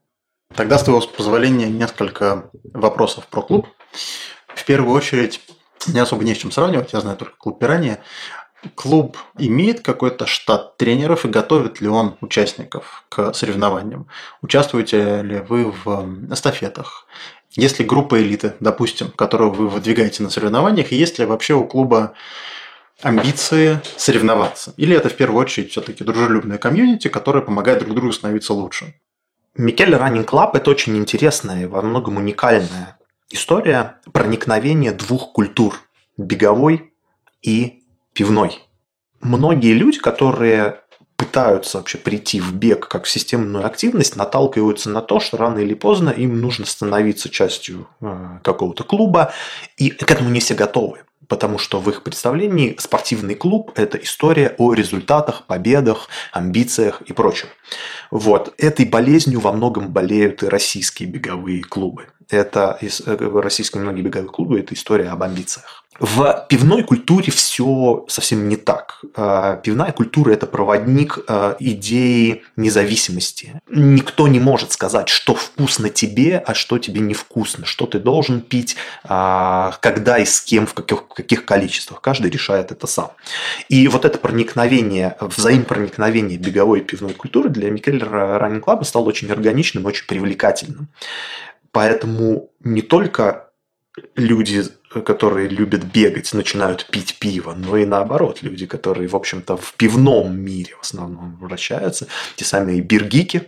Тогда, 0.56 0.78
с 0.78 0.84
твоего 0.84 1.02
позволения, 1.02 1.68
несколько 1.68 2.50
вопросов 2.74 3.28
про 3.28 3.42
клуб. 3.42 3.68
В 4.48 4.66
первую 4.66 4.96
очередь, 4.96 5.42
не 5.88 6.00
особо 6.00 6.24
не 6.24 6.36
с 6.36 6.38
чем 6.38 6.52
сравнивать, 6.52 6.94
я 6.94 7.02
знаю 7.02 7.18
только 7.18 7.36
клуб 7.38 7.60
«Пиранья». 7.60 8.02
Клуб 8.76 9.18
имеет 9.40 9.82
какой-то 9.82 10.28
штат 10.28 10.78
тренеров 10.78 11.26
и 11.26 11.30
готовит 11.30 11.82
ли 11.82 11.88
он 11.88 12.18
участников 12.22 13.06
к 13.10 13.34
соревнованиям? 13.34 14.08
Участвуете 14.44 15.24
ли 15.24 15.40
вы 15.40 15.72
в 15.72 16.32
эстафетах? 16.32 17.08
Есть 17.54 17.80
ли 17.80 17.86
группа 17.86 18.22
элиты, 18.22 18.54
допустим, 18.60 19.10
которую 19.10 19.52
вы 19.52 19.68
выдвигаете 19.68 20.22
на 20.22 20.30
соревнованиях, 20.30 20.92
и 20.92 20.96
есть 20.96 21.18
ли 21.18 21.26
вообще 21.26 21.56
у 21.56 21.66
клуба 21.66 22.14
амбиции 23.02 23.82
соревноваться? 23.98 24.74
Или 24.78 24.96
это 24.96 25.10
в 25.10 25.16
первую 25.16 25.42
очередь 25.42 25.72
все-таки 25.72 26.04
дружелюбная 26.04 26.60
комьюнити, 26.60 27.08
которая 27.08 27.42
помогает 27.42 27.80
друг 27.80 27.96
другу 27.96 28.14
становиться 28.14 28.54
лучше? 28.54 28.94
Микель 29.56 29.96
Раннинг 29.96 30.30
Клаб– 30.30 30.56
это 30.56 30.70
очень 30.72 30.96
интересная 30.98 31.64
и 31.64 31.66
во 31.66 31.82
многом 31.82 32.18
уникальная 32.18 32.98
история 33.34 33.98
проникновения 34.12 34.92
двух 34.92 35.32
культур– 35.32 35.80
беговой 36.18 36.94
и 37.42 37.84
пивной. 38.14 38.60
Многие 39.22 39.74
люди, 39.74 40.00
которые 40.00 40.82
пытаются 41.16 41.78
вообще 41.78 41.98
прийти 41.98 42.40
в 42.40 42.54
бег 42.54 42.88
как 42.88 43.06
в 43.06 43.10
системную 43.10 43.66
активность, 43.66 44.16
наталкиваются 44.16 44.90
на 44.90 45.02
то, 45.02 45.20
что 45.20 45.38
рано 45.38 45.60
или 45.60 45.76
поздно 45.76 46.10
им 46.10 46.42
нужно 46.42 46.66
становиться 46.66 47.30
частью 47.30 47.88
э, 48.02 48.40
какого-то 48.44 48.84
клуба, 48.84 49.32
и 49.78 49.92
к 49.92 50.10
этому 50.10 50.30
не 50.30 50.40
все 50.40 50.56
готовы 50.56 51.02
потому 51.32 51.58
что 51.58 51.80
в 51.80 51.90
их 51.90 52.04
представлении 52.04 52.76
спортивный 52.78 53.36
клуб– 53.36 53.72
это 53.76 53.98
история 53.98 54.54
о 54.58 54.74
результатах, 54.74 55.46
победах, 55.48 56.10
амбициях 56.34 57.02
и 57.04 57.14
прочем. 57.14 57.48
Вот. 58.12 58.54
Этой 58.58 58.86
болезнью 58.86 59.40
во 59.40 59.54
многом 59.54 59.94
болеют 59.94 60.44
и 60.44 60.48
российские 60.48 61.08
беговые 61.08 61.64
клубы. 61.64 62.08
Это 62.30 62.78
э, 62.82 63.40
российские 63.40 63.82
многие 63.82 64.02
беговые 64.02 64.30
клубы– 64.30 64.60
это 64.60 64.74
история 64.74 65.08
об 65.08 65.24
амбициях. 65.24 65.81
В 66.02 66.48
пивной 66.50 66.82
культуре 66.82 67.32
все 67.32 68.06
совсем 68.08 68.50
не 68.50 68.56
так. 68.56 69.02
А, 69.14 69.58
пивная 69.58 69.92
культура– 69.92 70.32
это 70.34 70.48
проводник 70.48 71.20
а, 71.28 71.56
идеи 71.60 72.42
независимости. 72.56 73.62
Никто 73.70 74.28
не 74.28 74.40
может 74.40 74.72
сказать, 74.72 75.10
что 75.10 75.36
вкусно 75.36 75.90
тебе, 75.90 76.40
а 76.40 76.56
что 76.56 76.80
тебе 76.80 77.02
невкусно, 77.02 77.68
что 77.68 77.86
ты 77.86 78.00
должен 78.00 78.42
пить, 78.42 78.78
а, 79.04 79.78
когда 79.80 80.18
и 80.18 80.26
с 80.26 80.42
кем, 80.42 80.66
в 80.66 80.74
каких, 80.74 81.04
в 81.04 81.14
каких 81.14 81.46
количествах. 81.46 82.02
Каждый 82.02 82.32
решает 82.32 82.72
это 82.72 82.88
сам. 82.88 83.12
И 83.70 83.88
вот 83.88 84.04
это 84.04 84.18
проникновение, 84.18 85.16
взаимопроникновение 85.20 86.40
беговой 86.40 86.80
и 86.80 86.84
пивной 86.84 87.14
культуры 87.14 87.50
для 87.50 87.70
Микеллера 87.70 88.40
Раннинг 88.40 88.64
Клаба 88.64 88.86
стало 88.86 89.04
очень 89.04 89.32
органичным, 89.32 89.86
очень 89.86 90.08
привлекательным. 90.08 90.88
Поэтому 91.72 92.50
не 92.60 92.82
только 92.82 93.52
люди, 94.16 94.64
которые 95.06 95.48
любят 95.48 95.84
бегать, 95.84 96.34
начинают 96.34 96.86
пить 96.86 97.18
пиво, 97.20 97.54
но 97.54 97.78
и 97.78 97.86
наоборот, 97.86 98.40
люди, 98.42 98.66
которые, 98.66 99.08
в 99.08 99.16
общем-то, 99.16 99.58
в 99.58 99.74
пивном 99.74 100.38
мире 100.38 100.76
в 100.78 100.82
основном 100.82 101.38
вращаются, 101.38 102.08
те 102.36 102.46
самые 102.46 102.82
beer 102.82 103.08
geek 103.08 103.35
и, 103.35 103.48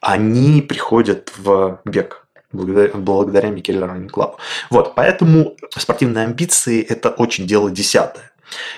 они 0.00 0.62
приходят 0.62 1.32
в 1.36 1.80
бег 1.84 2.26
благодаря, 2.52 2.90
благодаря 2.94 3.50
Mikkeller 3.50 3.84
Running 3.84 4.12
Club 4.12 4.29
у. 4.29 4.38
Вот, 4.70 4.94
поэтому 4.94 5.56
спортивные 5.76 6.24
амбиции– 6.24 6.82
это 6.88 7.10
очень 7.10 7.46
дело 7.46 7.70
десятое. 7.70 8.32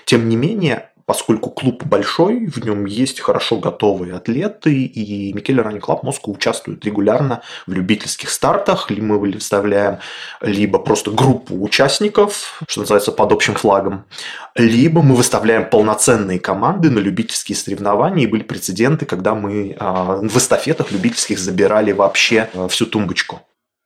Тем 0.04 0.28
не 0.28 0.36
менее, 0.36 0.89
поскольку 1.10 1.50
клуб 1.50 1.82
большой, 1.82 2.46
в 2.46 2.64
нем 2.64 2.84
есть 2.84 3.18
хорошо 3.18 3.56
готовые 3.56 4.14
атлеты, 4.14 4.84
и 4.84 5.32
Mikkeller 5.32 5.60
Running 5.60 5.80
Club 5.80 6.04
Москва 6.04 6.32
участвует 6.32 6.84
регулярно 6.84 7.42
в 7.66 7.72
любительских 7.72 8.30
стартах, 8.30 8.92
либо 8.92 9.06
мы 9.06 9.18
выставляем 9.18 9.98
либо 10.40 10.78
просто 10.78 11.10
группу 11.10 11.60
участников, 11.60 12.62
что 12.68 12.82
называется, 12.82 13.10
под 13.10 13.32
общим 13.32 13.56
флагом, 13.56 14.04
либо 14.54 15.02
мы 15.02 15.16
выставляем 15.16 15.68
полноценные 15.68 16.38
команды 16.38 16.90
на 16.90 17.00
любительские 17.00 17.56
соревнования, 17.56 18.22
и 18.22 18.28
были 18.28 18.44
прецеденты, 18.44 19.04
когда 19.04 19.34
мы 19.34 19.74
а, 19.80 20.20
в 20.22 20.36
эстафетах 20.36 20.92
любительских 20.92 21.40
забирали 21.40 21.90
вообще 21.90 22.48
а, 22.54 22.68
всю 22.68 22.86
тумбочку. 22.86 23.40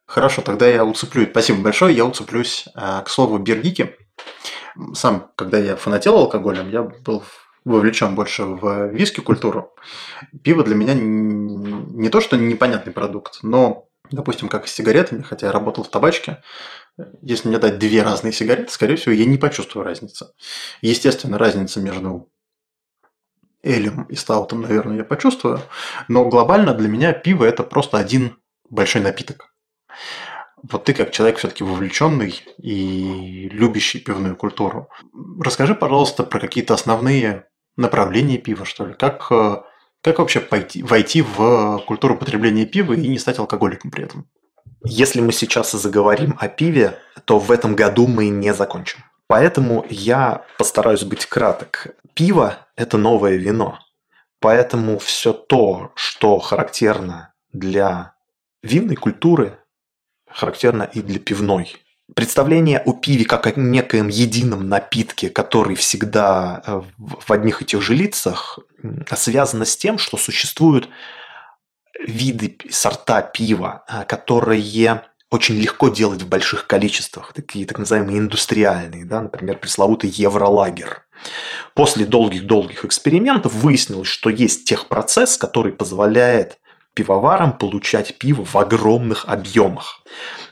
Хорошо, 0.07 0.43
тогда 0.43 0.69
я 0.69 0.85
уцеплю. 0.85 1.27
Спасибо 1.31 1.63
большое. 1.63 1.97
Я 1.97 2.05
уцеплюсь 2.05 2.67
а, 2.75 3.01
к 3.01 3.09
слову 3.09 3.39
биргики 3.39 3.97
сам, 4.95 5.31
когда 5.37 5.59
я 5.59 5.77
фанател 5.77 6.17
алкоголем, 6.17 6.71
я 6.71 6.83
был 6.83 7.23
вовлечен 7.65 8.15
больше 8.15 8.45
в 8.45 8.89
виски-культуру. 8.89 9.75
Пиво 10.43 10.65
для 10.65 10.75
меня 10.75 10.95
не 10.95 12.09
то, 12.09 12.21
что 12.21 12.37
непонятный 12.37 12.93
продукт, 12.93 13.39
но, 13.43 13.89
допустим, 14.11 14.49
как 14.49 14.69
с 14.69 14.73
сигаретами, 14.73 15.23
хотя 15.23 15.47
я 15.47 15.53
работал 15.53 15.85
в 15.85 15.91
табачке, 15.91 16.43
если 17.23 17.49
мне 17.49 17.59
дать 17.59 17.79
две 17.79 18.03
разные 18.03 18.33
сигареты, 18.33 18.71
скорее 18.71 18.97
всего, 18.97 19.13
я 19.13 19.25
не 19.25 19.39
почувствую 19.39 19.85
разницы. 19.85 20.29
Естественно, 20.81 21.39
разница 21.39 21.81
между 21.81 22.29
элем 23.63 24.05
и 24.05 24.15
стаутом, 24.15 24.61
наверное, 24.61 24.99
я 24.99 25.05
почувствую, 25.05 25.61
но 26.09 26.27
глобально 26.27 26.75
для 26.75 26.89
меня 26.89 27.13
пиво– 27.13 27.45
это 27.47 27.63
просто 27.63 27.97
один 27.97 28.37
большой 28.69 29.01
напиток 29.03 29.55
вот 30.71 30.85
ты 30.85 30.95
как 30.95 31.11
человек 31.11 31.39
все-таки 31.39 31.65
вовлеченный 31.65 32.43
и 32.59 33.49
любящий 33.53 34.01
пивную 34.01 34.37
культуру, 34.37 34.89
расскажи, 35.41 35.75
пожалуйста, 35.75 36.23
про 36.23 36.41
какие-то 36.41 36.75
основные 36.75 37.47
направления 37.77 38.39
пива, 38.39 38.65
что 38.65 38.87
ли. 38.87 38.95
Как, 38.95 39.27
э, 39.31 39.57
как 40.03 40.19
вообще 40.19 40.41
пойти, 40.41 40.83
войти 40.83 41.23
в 41.23 41.83
культуру 41.87 42.17
потребления 42.17 42.67
пива 42.67 42.95
и 42.95 43.09
не 43.09 43.19
стать 43.19 43.39
алкоголиком 43.39 43.91
при 43.91 44.05
этом? 44.05 44.29
Если 44.85 45.21
мы 45.21 45.33
сейчас 45.33 45.73
заговорим 45.73 46.37
о 46.39 46.49
пиве, 46.49 46.99
то 47.25 47.39
в 47.39 47.51
этом 47.51 47.75
году 47.75 48.07
мы 48.07 48.29
не 48.29 48.53
закончим. 48.55 49.05
Поэтому 49.27 49.85
я 49.89 50.45
постараюсь 50.59 51.05
быть 51.05 51.27
краток. 51.27 51.89
Пиво– 52.15 52.59
это 52.77 52.99
новое 52.99 53.37
вино. 53.37 53.79
Поэтому 54.41 54.99
все 54.99 55.33
то, 55.33 55.93
что 55.95 56.39
характерно 56.39 57.33
для 57.53 58.15
винной 58.63 58.97
культуры, 58.97 59.59
характерно 60.35 60.83
и 60.93 61.01
для 61.01 61.19
пивной. 61.19 61.77
Представление 62.15 62.81
о 62.81 62.93
пиве 62.93 63.25
как 63.25 63.47
о 63.47 63.53
некоем 63.59 64.09
едином 64.09 64.69
напитке, 64.69 65.31
который 65.31 65.75
всегда 65.75 66.63
э, 66.67 66.83
в 66.99 67.33
одних 67.33 67.63
и 67.63 67.65
тех 67.65 67.81
же 67.81 67.95
лицах, 67.95 68.59
связано 69.17 69.65
с 69.65 69.77
тем, 69.77 69.97
что 69.97 70.19
существуют 70.19 70.91
виды, 72.07 72.59
сорта 72.71 73.23
пива, 73.23 73.85
э, 73.89 74.05
которые 74.05 75.03
очень 75.31 75.57
легко 75.57 75.89
делать 75.89 76.23
в 76.23 76.29
больших 76.29 76.67
количествах, 76.67 77.33
такие 77.33 77.67
так 77.67 77.79
называемые 77.79 78.19
индустриальные, 78.19 79.07
да, 79.07 79.23
например, 79.23 79.59
пресловутый 79.59 80.11
евролагер. 80.11 81.07
После 81.75 82.05
долгих-долгих 82.05 82.85
экспериментов 82.85 83.55
выяснилось, 83.55 84.09
что 84.09 84.29
есть 84.29 84.69
техпроцесс, 84.69 85.39
который 85.39 85.73
позволяет 85.73 86.59
пивоварам 86.95 87.53
получать 87.53 88.17
пиво 88.19 88.45
в 88.45 88.57
огромных 88.57 89.27
объемах. 89.27 90.03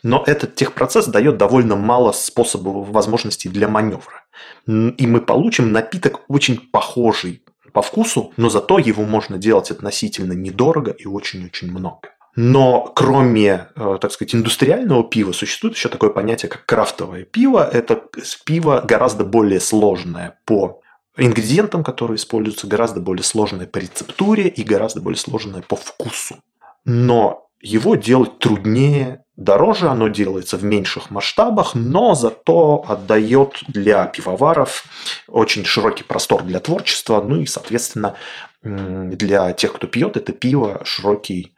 Но 0.02 0.22
этот 0.26 0.56
техпроцесс 0.56 1.06
дает 1.06 1.36
довольно 1.36 1.76
мало 1.76 2.12
способов, 2.12 2.88
возможностей 2.88 3.48
для 3.48 3.68
маневра. 3.68 4.24
И 4.66 5.06
мы 5.06 5.20
получим 5.20 5.72
напиток 5.72 6.20
очень 6.28 6.58
похожий 6.58 7.42
по 7.72 7.80
вкусу, 7.82 8.32
но 8.36 8.50
зато 8.50 8.78
его 8.78 9.04
можно 9.04 9.38
делать 9.38 9.70
относительно 9.70 10.32
недорого 10.32 10.90
и 10.90 11.06
очень-очень 11.06 11.70
много. 11.70 12.10
Но 12.34 12.90
кроме, 12.94 13.68
э, 13.76 13.98
так 14.00 14.10
сказать, 14.10 14.34
индустриального 14.34 15.04
пива 15.04 15.32
существует 15.32 15.76
еще 15.76 15.90
такое 15.90 16.10
понятие, 16.10 16.48
как 16.48 16.64
крафтовое 16.64 17.24
пиво. 17.24 17.68
Это 17.70 18.02
пиво 18.44 18.82
гораздо 18.86 19.24
более 19.24 19.60
сложное 19.60 20.38
по 20.46 20.81
ингредиентам, 21.16 21.84
которые 21.84 22.16
используются, 22.16 22.66
гораздо 22.66 23.00
более 23.00 23.24
сложное 23.24 23.66
по 23.66 23.78
рецептуре 23.78 24.48
и 24.48 24.62
гораздо 24.62 25.00
более 25.00 25.18
сложное 25.18 25.62
по 25.62 25.76
вкусу. 25.76 26.36
Но 26.84 27.48
его 27.60 27.94
делать 27.94 28.38
труднее, 28.38 29.24
дороже, 29.36 29.88
оно 29.88 30.08
делается 30.08 30.56
в 30.56 30.64
меньших 30.64 31.10
масштабах, 31.10 31.74
но 31.74 32.14
зато 32.14 32.84
отдает 32.88 33.62
для 33.68 34.06
пивоваров 34.06 34.84
очень 35.28 35.64
широкий 35.64 36.02
простор 36.02 36.42
для 36.42 36.60
творчества, 36.60 37.22
ну 37.22 37.40
и, 37.40 37.46
соответственно, 37.46 38.16
для 38.62 39.52
тех, 39.52 39.74
кто 39.74 39.86
пьет 39.86 40.16
это 40.16 40.32
пиво, 40.32 40.80
широкий 40.84 41.54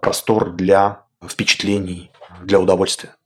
простор 0.00 0.50
для 0.50 1.02
впечатлений, 1.26 2.10
для 2.44 2.60
удовольствия. 2.60 3.16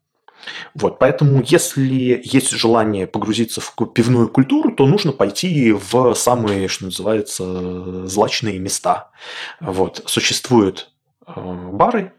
Вот, 0.75 0.99
поэтому, 0.99 1.43
если 1.45 2.21
есть 2.25 2.51
желание 2.51 3.07
погрузиться 3.07 3.61
в 3.61 3.75
пивную 3.95 4.29
культуру, 4.29 4.73
то 4.75 4.87
нужно 4.87 5.13
пойти 5.13 5.73
в 5.73 6.15
самые, 6.15 6.69
что 6.69 6.87
называется, 6.87 8.07
злачные 8.07 8.59
места. 8.59 9.11
Вот, 9.61 10.03
существуют 10.07 10.91
э, 11.27 11.33
бары, 11.73 12.13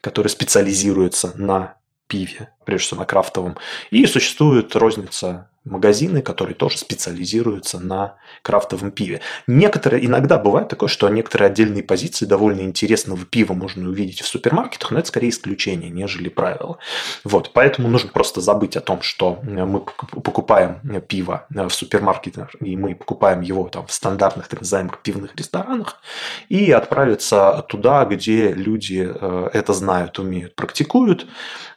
которые 0.00 0.30
специализируются 0.30 1.32
на 1.36 1.76
пиве, 2.06 2.52
прежде 2.64 2.86
всего 2.86 3.00
на 3.00 3.06
крафтовом, 3.06 3.56
и 3.90 4.06
существует 4.06 4.74
розница 4.76 5.47
магазины, 5.68 6.22
которые 6.22 6.54
тоже 6.54 6.78
специализируются 6.78 7.78
на 7.78 8.16
крафтовом 8.42 8.90
пиве. 8.90 9.20
Некоторые, 9.46 10.04
иногда 10.04 10.38
бывает 10.38 10.68
такое, 10.68 10.88
что 10.88 11.08
некоторые 11.08 11.48
отдельные 11.48 11.82
позиции 11.82 12.26
довольно 12.26 12.62
интересного 12.62 13.24
пива 13.24 13.52
можно 13.52 13.88
увидеть 13.88 14.20
в 14.20 14.26
супермаркетах, 14.26 14.90
но 14.90 14.98
это 14.98 15.08
скорее 15.08 15.30
исключение, 15.30 15.90
нежели 15.90 16.28
правило. 16.28 16.78
Вот, 17.24 17.52
поэтому 17.52 17.88
нужно 17.88 18.10
просто 18.10 18.40
забыть 18.40 18.76
о 18.76 18.80
том, 18.80 19.02
что 19.02 19.38
мы 19.42 19.80
покупаем 19.80 21.00
пиво 21.06 21.46
в 21.50 21.70
супермаркетах, 21.70 22.50
и 22.60 22.76
мы 22.76 22.94
покупаем 22.94 23.40
его 23.40 23.68
там 23.68 23.86
в 23.86 23.92
стандартных 23.92 24.48
так 24.48 24.60
называемых 24.60 24.98
пивных 25.02 25.36
ресторанах, 25.36 26.00
и 26.48 26.70
отправиться 26.70 27.64
туда, 27.68 28.04
где 28.04 28.52
люди 28.52 29.08
э, 29.08 29.50
это 29.52 29.72
знают, 29.72 30.18
умеют, 30.18 30.54
практикуют. 30.54 31.26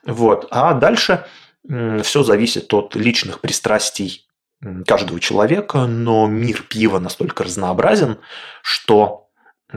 Вот. 0.05 0.47
А 0.51 0.73
дальше 0.73 1.25
все 1.67 2.23
зависит 2.23 2.73
от 2.73 2.95
личных 2.95 3.39
пристрастий 3.39 4.27
каждого 4.85 5.19
человека, 5.19 5.85
но 5.85 6.27
мир 6.27 6.63
пива 6.63 6.99
настолько 6.99 7.43
разнообразен, 7.43 8.19
что 8.61 9.29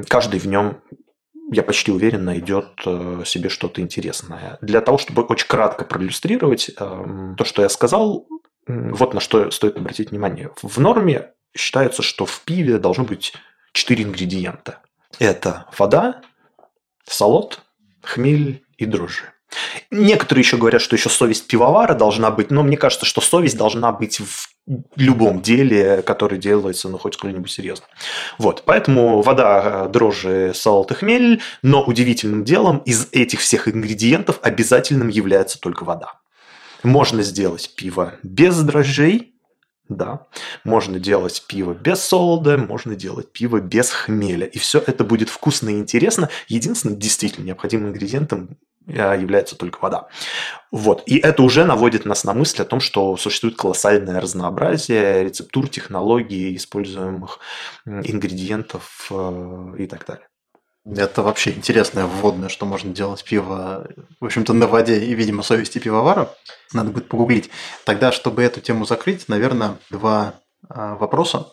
каждый 0.09 0.41
в 0.41 0.47
нем, 0.47 0.83
я 1.51 1.63
почти 1.63 1.91
уверен, 1.93 2.25
найдет 2.25 2.81
э, 2.85 3.23
себе 3.25 3.49
что-то 3.49 3.81
интересное. 3.81 4.59
Для 4.61 4.81
того, 4.81 4.99
чтобы 4.99 5.23
очень 5.23 5.47
кратко 5.47 5.85
проиллюстрировать 5.85 6.71
эм, 6.79 7.37
то, 7.37 7.45
что 7.45 7.63
я 7.63 7.69
сказал, 7.69 8.27
вот 8.67 9.15
на 9.15 9.21
что 9.21 9.51
стоит 9.51 9.77
обратить 9.77 10.11
внимание. 10.11 10.51
В 10.63 10.79
норме 10.79 11.33
считается, 11.57 12.03
что 12.03 12.27
в 12.27 12.41
пиве 12.41 12.79
должно 12.79 13.05
быть 13.05 13.35
четыре 13.73 14.05
ингредиента. 14.05 14.81
Это 15.19 15.67
вода, 15.79 16.23
солод, 17.07 17.63
хмель 18.03 18.65
и 18.77 18.87
дрожжи. 18.87 19.34
Некоторые 19.91 20.43
еще 20.43 20.57
говорят, 20.57 20.83
что 20.83 20.97
еще 20.97 21.09
совесть 21.09 21.47
пивовара 21.47 21.95
должна 21.95 22.31
быть, 22.31 22.51
но 22.51 22.63
мне 22.63 22.77
кажется, 22.77 23.07
что 23.07 23.21
совесть 23.21 23.57
должна 23.57 23.93
быть 23.93 24.21
в 24.21 24.49
любом 24.97 25.43
деле, 25.43 26.03
которое 26.03 26.39
делается, 26.39 26.89
ну, 26.89 26.99
хоть 26.99 27.15
сколько-нибудь 27.15 27.51
серьезно. 27.51 27.87
Вот, 28.39 28.63
поэтому 28.65 29.21
вода, 29.23 29.89
дрожжи, 29.89 30.53
солод 30.55 30.91
и 30.91 30.95
хмель, 30.95 31.43
но 31.63 31.83
удивительным 31.83 32.45
делом 32.45 32.79
из 32.79 33.09
этих 33.13 33.41
всех 33.41 33.69
ингредиентов 33.69 34.39
обязательным 34.43 35.09
является 35.09 35.61
только 35.61 35.85
вода. 35.85 36.15
Можно 36.83 37.23
сделать 37.23 37.75
пиво 37.77 38.15
без 38.23 38.59
дрожжей, 38.61 39.35
да, 39.89 40.27
можно 40.65 40.99
делать 40.99 41.45
пиво 41.47 41.75
без 41.75 42.01
солода, 42.01 42.57
можно 42.57 42.95
делать 42.95 43.33
пиво 43.33 43.61
без 43.61 43.91
хмеля. 43.91 44.47
И 44.47 44.59
все 44.59 44.83
это 44.87 45.05
будет 45.05 45.29
вкусно 45.29 45.69
и 45.69 45.79
интересно. 45.79 46.31
Единственным 46.49 46.99
действительно 46.99 47.45
необходимым 47.45 47.91
ингредиентом 47.91 48.57
является 48.87 49.57
только 49.57 49.79
вода. 49.81 50.09
Вот. 50.71 51.03
И 51.07 51.19
это 51.19 51.43
уже 51.43 51.65
наводит 51.65 52.05
нас 52.05 52.25
на 52.25 52.35
мысль 52.35 52.63
о 52.63 52.65
том, 52.65 52.81
что 52.81 53.17
существует 53.17 53.57
колоссальное 53.57 54.21
разнообразие 54.21 55.25
рецептур, 55.25 55.69
технологий, 55.69 56.57
используемых 56.57 57.39
ингредиентов 57.87 59.09
э, 59.11 59.75
и 59.79 59.87
так 59.87 60.07
далее. 60.07 60.27
Это 60.87 61.23
вообще 61.23 61.53
интересное 61.53 62.05
вводное, 62.05 62.51
что 62.51 62.67
можно 62.67 62.93
делать 62.93 63.25
пиво, 63.25 63.89
в 64.21 64.25
общем-то, 64.27 64.53
на 64.53 64.67
воде 64.67 64.99
и, 64.99 65.15
видимо, 65.15 65.43
совести 65.43 65.79
пивовара. 65.79 66.35
Надо 66.75 66.91
будет 66.91 67.09
погуглить. 67.09 67.51
Тогда, 67.85 68.13
чтобы 68.13 68.43
эту 68.43 68.61
тему 68.61 68.85
закрыть, 68.85 69.29
наверное, 69.29 69.79
два 69.89 70.35
а, 70.69 70.97
вопроса. 70.97 71.47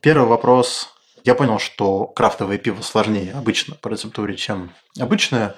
Первый 0.00 0.28
вопрос. 0.28 0.90
Я 1.24 1.34
понял, 1.34 1.58
что 1.58 2.06
крафтовое 2.06 2.58
пиво 2.58 2.82
сложнее 2.82 3.32
обычно 3.32 3.74
по 3.76 3.88
рецептуре, 3.88 4.36
чем 4.36 4.74
обычное. 5.00 5.54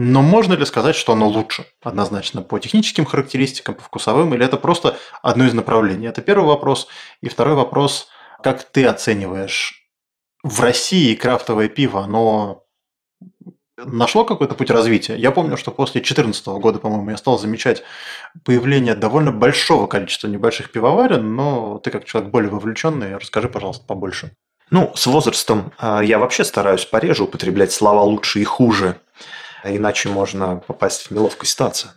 Но 0.00 0.22
можно 0.22 0.54
ли 0.54 0.64
сказать, 0.64 0.94
что 0.94 1.14
оно 1.14 1.26
лучше? 1.26 1.66
Однозначно 1.82 2.42
по 2.42 2.60
техническим 2.60 3.04
характеристикам, 3.04 3.74
по 3.74 3.82
вкусовым, 3.82 4.32
или 4.32 4.44
это 4.44 4.56
просто 4.56 4.96
одно 5.22 5.44
из 5.44 5.54
направлений? 5.54 6.06
Это 6.06 6.22
первый 6.22 6.46
вопрос. 6.46 6.86
И 7.20 7.28
второй 7.28 7.56
вопрос. 7.56 8.06
Как 8.40 8.62
ты 8.62 8.86
оцениваешь 8.86 9.90
в 10.44 10.60
России 10.60 11.16
крафтовое 11.16 11.68
пиво, 11.68 12.04
оно 12.04 12.62
нашло 13.76 14.24
какой-то 14.24 14.54
путь 14.54 14.70
развития. 14.70 15.16
Я 15.16 15.32
помню, 15.32 15.56
что 15.56 15.72
после 15.72 15.94
2014 15.94 16.46
года, 16.46 16.78
по-моему, 16.78 17.10
я 17.10 17.16
стал 17.16 17.36
замечать 17.36 17.82
появление 18.44 18.94
довольно 18.94 19.32
большого 19.32 19.88
количества 19.88 20.28
небольших 20.28 20.70
пивоварен, 20.70 21.34
но 21.34 21.80
ты 21.80 21.90
как 21.90 22.04
человек 22.04 22.30
более 22.30 22.52
вовлеченный, 22.52 23.16
расскажи, 23.16 23.48
пожалуйста, 23.48 23.84
побольше. 23.84 24.30
Ну, 24.70 24.92
с 24.94 25.06
возрастом 25.06 25.72
а, 25.78 26.02
я 26.02 26.20
вообще 26.20 26.44
стараюсь 26.44 26.84
пореже 26.84 27.24
употреблять 27.24 27.72
слова 27.72 28.02
лучше 28.02 28.40
и 28.40 28.44
хуже, 28.44 29.00
иначе 29.64 30.08
можно 30.08 30.56
попасть 30.56 31.06
в 31.06 31.10
неловкую 31.10 31.46
ситуацию. 31.46 31.92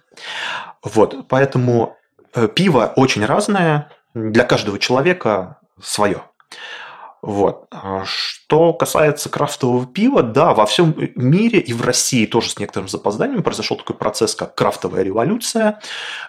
Вот, 0.84 1.28
поэтому 1.28 1.97
э, 2.34 2.47
пиво 2.47 2.93
очень 2.95 3.26
разное, 3.26 3.89
для 4.14 4.43
каждого 4.43 4.80
человека 4.80 5.59
свое. 5.82 6.24
Вот. 7.22 7.68
А 7.72 8.03
что 8.05 8.74
касается 8.74 9.30
крафтового 9.30 9.86
пива, 9.86 10.24
да, 10.24 10.53
во 10.53 10.66
всем 10.66 10.95
мире 11.16 11.59
и 11.59 11.72
в 11.72 11.84
России 11.84 12.26
тоже 12.26 12.49
с 12.49 12.59
некоторым 12.59 12.89
запозданием 12.89 13.43
произошел 13.43 13.78
такой 13.78 13.95
процесс, 13.95 14.34
как 14.34 14.55
крафтовая 14.55 15.03
революция, 15.03 15.80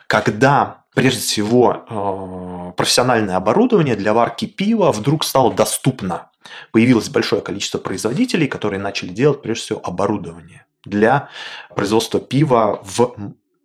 когда 0.06 0.84
прежде 0.94 1.20
всего 1.20 1.84
э, 1.88 2.72
профессиональное 2.76 3.36
оборудование 3.36 3.96
для 3.96 4.12
варки 4.12 4.44
пива 4.44 4.92
вдруг 4.92 5.24
стало 5.24 5.52
доступно. 5.52 6.30
Появилось 6.72 7.08
большое 7.08 7.40
количество 7.40 7.78
производителей, 7.78 8.46
которые 8.46 8.80
начали 8.80 9.08
делать 9.08 9.40
прежде 9.40 9.62
всего 9.62 9.80
оборудование 9.82 10.66
для 10.84 11.28
производства 11.74 12.20
пива 12.20 12.80
в 12.84 13.14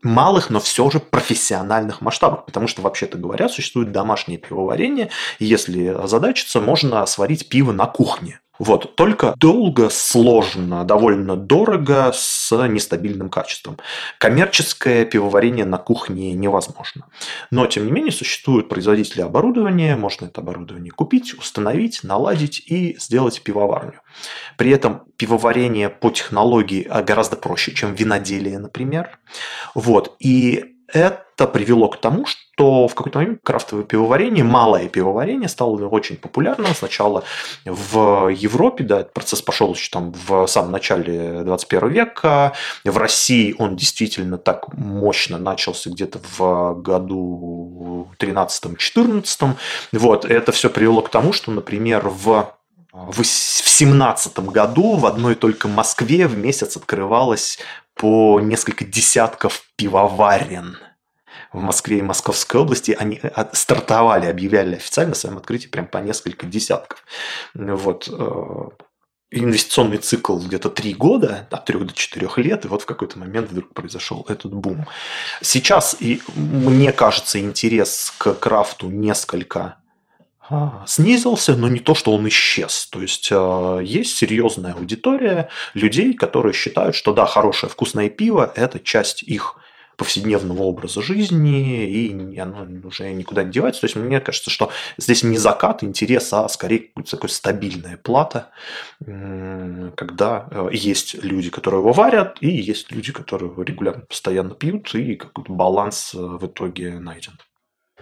малых, 0.04 0.50
но 0.50 0.60
все 0.60 0.90
же 0.90 1.00
профессиональных 1.00 2.02
масштабах, 2.02 2.46
потому 2.46 2.68
что, 2.68 2.82
вообще-то 2.82 3.18
говоря, 3.18 3.50
существует 3.50 3.92
домашнее 3.92 4.38
пивоварение, 4.38 5.10
и 5.40 5.46
если 5.46 5.88
озадачиться, 5.88 6.62
можно 6.62 7.06
сварить 7.06 7.50
пиво 7.50 7.72
на 7.72 7.86
кухне. 7.86 8.40
Вот, 8.60 8.96
только 8.96 9.34
долго, 9.38 9.90
сложно, 9.90 10.84
довольно 10.84 11.36
дорого, 11.36 12.12
с 12.14 12.52
нестабильным 12.68 13.30
качеством. 13.30 13.78
Коммерческое 14.18 15.06
пивоварение 15.06 15.66
на 15.66 15.78
кухне 15.78 16.34
невозможно. 16.34 17.06
Но, 17.52 17.68
тем 17.68 17.86
не 17.86 17.92
менее, 17.92 18.12
существуют 18.12 18.70
производители 18.70 19.22
оборудования, 19.22 19.96
можно 19.96 20.26
это 20.26 20.42
оборудование 20.42 20.92
купить, 20.92 21.34
установить, 21.34 22.04
наладить 22.04 22.64
и 22.66 22.98
сделать 23.00 23.42
пивоварню. 23.42 24.02
При 24.58 24.72
этом 24.72 25.04
пивоварение 25.18 25.90
по 25.90 26.10
технологии 26.10 26.88
гораздо 27.04 27.36
проще, 27.36 27.74
чем 27.74 27.94
виноделие, 27.94 28.60
например. 28.60 29.20
Вот, 29.76 30.16
и 30.20 30.77
это 30.88 31.48
привело 31.48 31.90
к 31.90 32.00
тому, 32.00 32.26
что 32.26 32.88
в 32.88 32.96
какой-то 32.96 33.20
момент 33.20 33.40
крафтовое 33.44 33.84
пивоварение, 33.84 34.44
малое 34.44 34.88
пивоварение 34.88 35.50
стало 35.50 35.88
очень 35.88 36.16
популярным. 36.16 36.74
Сначала 36.74 37.24
в 37.66 38.30
Европе, 38.30 38.84
да, 38.84 39.02
этот 39.02 39.14
процесс 39.14 39.42
пошел 39.42 39.74
еще 39.74 39.90
там 39.92 40.14
в 40.28 40.48
самом 40.48 40.72
начале 40.72 41.44
21 41.44 41.90
века. 41.90 42.54
В 42.84 42.98
России 42.98 43.56
он 43.58 43.76
действительно 43.76 44.38
так 44.38 44.74
мощно 44.74 45.38
начался 45.38 45.90
где-то 45.90 46.20
в 46.38 46.82
году 46.82 48.08
13-14. 48.20 49.52
Вот, 49.92 50.26
это 50.26 50.52
все 50.52 50.70
привело 50.70 51.02
к 51.02 51.10
тому, 51.10 51.34
что, 51.34 51.52
например, 51.52 52.10
в 52.10 52.54
в 52.94 53.24
17 53.24 54.40
году 54.40 54.96
в 54.96 55.06
одной 55.06 55.36
только 55.36 55.68
Москве 55.68 56.28
в 56.28 56.36
месяц 56.36 56.78
открывалось 56.78 57.60
по 57.98 58.40
несколько 58.40 58.86
десятков 58.86 59.64
пивоварен 59.76 60.78
в 61.54 61.62
Москве 61.62 62.00
и 62.00 62.02
Московской 62.02 62.62
области, 62.62 62.96
они 62.98 63.20
э, 63.22 63.46
стартовали, 63.54 64.28
объявляли 64.28 64.76
официально 64.76 65.14
о 65.14 65.16
своем 65.16 65.38
открытии 65.38 65.68
прям 65.68 65.88
по 65.88 65.98
несколько 65.98 66.46
десятков. 66.46 67.04
Вот 67.54 68.10
э, 68.12 68.70
инвестиционный 69.32 69.98
цикл 69.98 70.38
где-то 70.38 70.70
три 70.70 70.94
года, 70.94 71.48
от 71.52 71.66
трех 71.66 71.86
до 71.86 71.94
четырех 71.94 72.38
лет, 72.38 72.66
и 72.66 72.68
вот 72.68 72.84
в 72.84 72.86
какой-то 72.86 73.20
момент 73.20 73.50
вдруг 73.52 73.74
произошел 73.74 74.26
этот 74.30 74.54
бум. 74.54 74.86
Сейчас, 75.42 75.96
и 76.00 76.22
мне 76.36 76.92
кажется, 76.92 77.40
интерес 77.40 78.14
к 78.18 78.34
крафту 78.36 78.90
несколько 78.90 79.60
а, 79.60 79.87
снизился, 80.86 81.56
но 81.56 81.68
не 81.68 81.80
то, 81.80 81.96
что 81.96 82.14
он 82.14 82.28
исчез. 82.28 82.88
То 82.92 83.02
есть 83.02 83.30
э, 83.32 83.80
есть 83.84 84.18
серьезная 84.18 84.74
аудитория 84.74 85.50
людей, 85.74 86.14
которые 86.14 86.54
считают, 86.54 86.96
что 86.96 87.14
да, 87.14 87.26
хорошее 87.26 87.72
вкусное 87.72 88.10
пиво– 88.10 88.52
это 88.56 88.80
часть 88.80 89.24
их 89.24 89.58
повседневного 89.98 90.62
образа 90.62 91.02
жизни, 91.02 91.90
и 91.90 92.38
оно 92.38 92.68
уже 92.88 93.12
никуда 93.12 93.44
не 93.44 93.52
девается. 93.52 93.82
То 93.82 93.86
есть 93.88 93.96
мне 93.96 94.22
кажется, 94.22 94.52
что 94.52 94.72
здесь 94.98 95.24
не 95.24 95.38
закат 95.38 95.84
интереса, 95.84 96.46
а 96.46 96.50
скорее 96.50 96.92
такая 97.10 97.30
стабильная 97.30 97.98
плата, 97.98 98.52
когда 99.00 100.48
э, 100.52 100.70
есть 100.72 101.16
люди, 101.24 101.50
которые 101.50 101.82
его 101.82 101.92
варят, 101.92 102.38
и 102.42 102.50
есть 102.50 102.92
люди, 102.92 103.12
которые 103.12 103.52
регулярно 103.66 104.06
постоянно 104.06 104.54
пьют, 104.54 104.94
и 104.94 105.16
какой-то 105.16 105.52
баланс 105.52 106.14
э, 106.14 106.20
в 106.20 106.46
итоге 106.46 107.00
найден. 107.00 107.34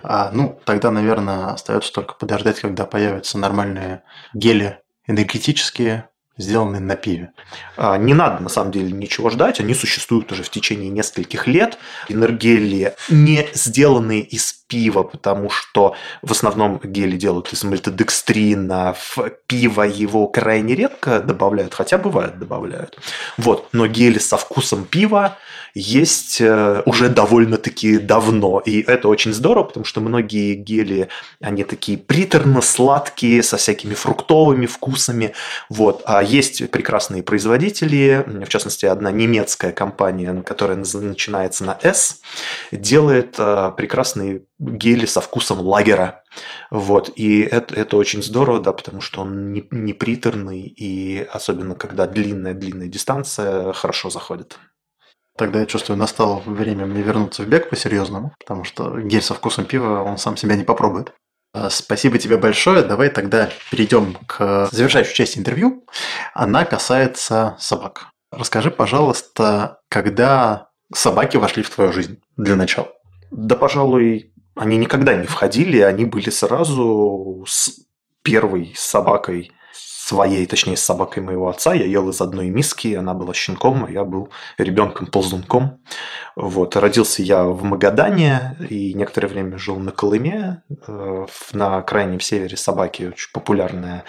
А, 0.07 0.31
ну, 0.31 0.59
тогда, 0.65 0.91
наверное, 0.91 1.47
остается 1.47 1.91
только 1.91 2.15
подождать, 2.15 2.59
когда 2.59 2.85
появятся 2.85 3.37
нормальные 3.37 4.03
гели 4.33 4.79
энергетические, 5.07 6.09
сделанные 6.37 6.81
на 6.81 6.95
пиве. 6.95 7.31
А, 7.77 7.97
не 7.97 8.13
надо, 8.13 8.43
на 8.43 8.49
самом 8.49 8.71
деле, 8.71 8.91
ничего 8.91 9.29
ждать. 9.29 9.59
Они 9.59 9.73
существуют 9.73 10.31
уже 10.31 10.43
в 10.43 10.49
течение 10.49 10.89
нескольких 10.89 11.47
лет. 11.47 11.77
Энергели 12.09 12.95
не 13.09 13.47
сделанные 13.53 14.21
из 14.21 14.64
пива, 14.68 15.03
потому 15.03 15.49
что 15.49 15.95
в 16.22 16.32
основном 16.32 16.80
гели 16.84 17.18
делают 17.18 17.53
из 17.53 17.63
мальтодекстрина. 17.63 18.95
В 18.97 19.30
пиво 19.47 19.84
его 19.84 20.28
крайне 20.28 20.76
редко 20.76 21.20
добавляют, 21.20 21.74
хотя 21.74 21.97
бывает 21.97 22.39
добавляют. 22.39 22.97
Вот. 23.38 23.70
Но 23.74 23.88
гели 23.88 24.20
со 24.20 24.38
вкусом 24.38 24.86
пива 24.86 25.38
есть 25.76 26.39
э, 26.39 26.82
уже 26.86 27.09
довольно-таки 27.09 27.97
давно. 27.97 28.59
И 28.59 28.82
это 28.82 29.09
очень 29.09 29.34
здорово, 29.34 29.66
потому 29.66 29.86
что 29.86 29.99
многие 30.01 30.55
гели, 30.55 31.09
они 31.41 31.63
такие 31.63 31.97
приторно-сладкие, 31.97 33.43
со 33.43 33.57
всякими 33.57 33.93
фруктовыми 33.93 34.66
вкусами. 34.66 35.34
Вот. 35.70 36.01
А 36.05 36.24
есть 36.24 36.72
прекрасные 36.72 37.24
производители, 37.24 38.24
в 38.26 38.47
частности, 38.47 38.86
одна 38.86 39.11
немецкая 39.11 39.74
компания, 39.74 40.41
которая 40.43 40.78
начинается 40.78 41.66
на 41.66 41.78
S, 41.84 42.22
делает 42.72 43.36
э, 43.38 43.72
прекрасные 43.76 44.43
гели 44.59 45.05
со 45.05 45.21
вкусом 45.21 45.59
лагера. 45.59 46.23
Вот. 46.71 47.11
И 47.15 47.41
это, 47.41 47.75
это 47.75 47.97
очень 47.97 48.23
здорово, 48.23 48.59
да, 48.59 48.73
потому 48.73 49.01
что 49.01 49.21
он 49.21 49.51
не, 49.51 49.67
не 49.71 49.93
приторный, 49.93 50.61
и 50.61 51.27
особенно 51.31 51.75
когда 51.75 52.07
длинная-длинная 52.07 52.87
дистанция, 52.87 53.73
хорошо 53.73 54.09
заходит. 54.09 54.57
Тогда 55.37 55.59
я 55.59 55.65
чувствую, 55.65 55.97
настало 55.97 56.41
время 56.45 56.85
мне 56.85 57.01
вернуться 57.01 57.43
в 57.43 57.47
бег 57.47 57.69
по-серьезному, 57.69 58.33
потому 58.39 58.63
что 58.63 58.99
гель 59.01 59.21
со 59.21 59.33
вкусом 59.33 59.65
пива, 59.65 60.01
он 60.01 60.17
сам 60.17 60.37
себя 60.37 60.55
не 60.55 60.63
попробует. 60.63 61.13
Э, 61.53 61.69
спасибо 61.69 62.17
тебе 62.17 62.37
большое. 62.37 62.83
Давай 62.83 63.09
тогда 63.09 63.49
перейдем 63.69 64.17
к 64.27 64.69
завершающей 64.71 65.13
части 65.13 65.37
интервью. 65.37 65.85
Она 66.33 66.63
касается 66.63 67.55
собак. 67.59 68.07
Расскажи, 68.31 68.71
пожалуйста, 68.71 69.79
когда 69.89 70.69
собаки 70.93 71.37
вошли 71.37 71.63
в 71.63 71.69
твою 71.69 71.91
жизнь 71.91 72.21
для 72.37 72.55
начала? 72.55 72.89
Да, 73.31 73.55
пожалуй, 73.55 74.33
они 74.55 74.77
никогда 74.77 75.15
не 75.15 75.27
входили, 75.27 75.79
они 75.79 76.05
были 76.05 76.29
сразу 76.29 77.45
с 77.47 77.81
первой 78.21 78.73
собакой 78.75 79.51
своей, 80.05 80.45
точнее, 80.45 80.77
с 80.77 80.83
собакой 80.83 81.23
моего 81.23 81.49
отца. 81.49 81.73
Я 81.73 81.85
ел 81.85 82.07
из 82.09 82.21
одной 82.21 82.49
миски, 82.49 82.93
она 82.93 83.15
была 83.15 83.33
щенком, 83.33 83.85
а 83.85 83.89
я 83.89 84.03
был 84.03 84.29
ребенком-ползунком. 84.59 85.79
Вот. 86.35 86.75
Родился 86.75 87.23
я 87.23 87.45
в 87.45 87.63
Магадане 87.63 88.55
и 88.69 88.93
некоторое 88.93 89.29
время 89.29 89.57
жил 89.57 89.77
на 89.77 89.91
Колыме. 89.91 90.61
Э, 90.87 91.25
на 91.53 91.81
крайнем 91.81 92.19
севере 92.19 92.55
собаки 92.55 93.13
очень 93.13 93.31
популярный 93.33 94.03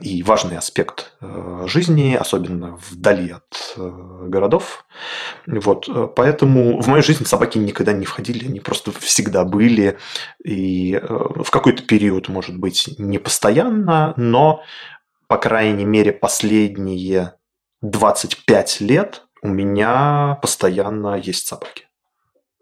и 0.00 0.24
важный 0.24 0.58
аспект 0.58 1.12
э, 1.20 1.66
жизни, 1.68 2.16
особенно 2.18 2.78
вдали 2.90 3.30
от 3.30 3.74
э, 3.76 4.26
городов. 4.26 4.84
Вот. 5.46 5.88
Поэтому 6.16 6.82
в 6.82 6.88
мою 6.88 7.02
жизнь 7.04 7.26
собаки 7.26 7.58
никогда 7.58 7.92
не 7.92 8.06
входили, 8.06 8.46
они 8.46 8.58
просто 8.58 8.90
всегда 8.90 9.44
были. 9.44 9.98
И 10.44 11.00
в 11.00 11.50
какой-то 11.50 11.84
период, 11.84 12.28
может 12.28 12.58
быть, 12.58 12.94
не 12.98 13.18
постоянно, 13.18 14.14
но 14.16 14.62
по 15.32 15.38
крайней 15.38 15.86
мере, 15.86 16.12
последние 16.12 17.36
25 17.80 18.82
лет 18.82 19.22
у 19.40 19.48
меня 19.48 20.38
постоянно 20.42 21.14
есть 21.14 21.46
собаки. 21.46 21.88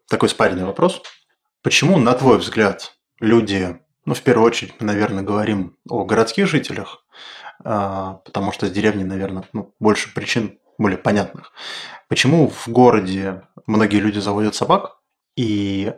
Такой 0.09 0.29
спаренный 0.29 0.65
вопрос. 0.65 1.03
Почему, 1.65 1.99
на 1.99 2.13
твой 2.13 2.39
взгляд, 2.39 2.95
люди, 3.19 3.81
ну, 4.05 4.15
в 4.15 4.23
первую 4.23 4.47
очередь, 4.47 4.75
мы, 4.79 4.87
наверное, 4.87 5.25
говорим 5.25 5.79
о 5.89 6.05
городских 6.05 6.47
жителях, 6.47 7.05
а, 7.65 8.21
потому 8.25 8.53
что 8.53 8.69
с 8.69 8.71
деревни, 8.71 9.03
наверное, 9.03 9.43
ну, 9.53 9.75
больше 9.81 10.15
причин 10.15 10.61
более 10.79 10.99
понятных. 10.99 11.51
Почему 12.07 12.49
в 12.49 12.69
городе 12.69 13.49
многие 13.67 13.99
люди 13.99 14.21
заводят 14.21 14.55
собак, 14.55 15.01
и 15.35 15.93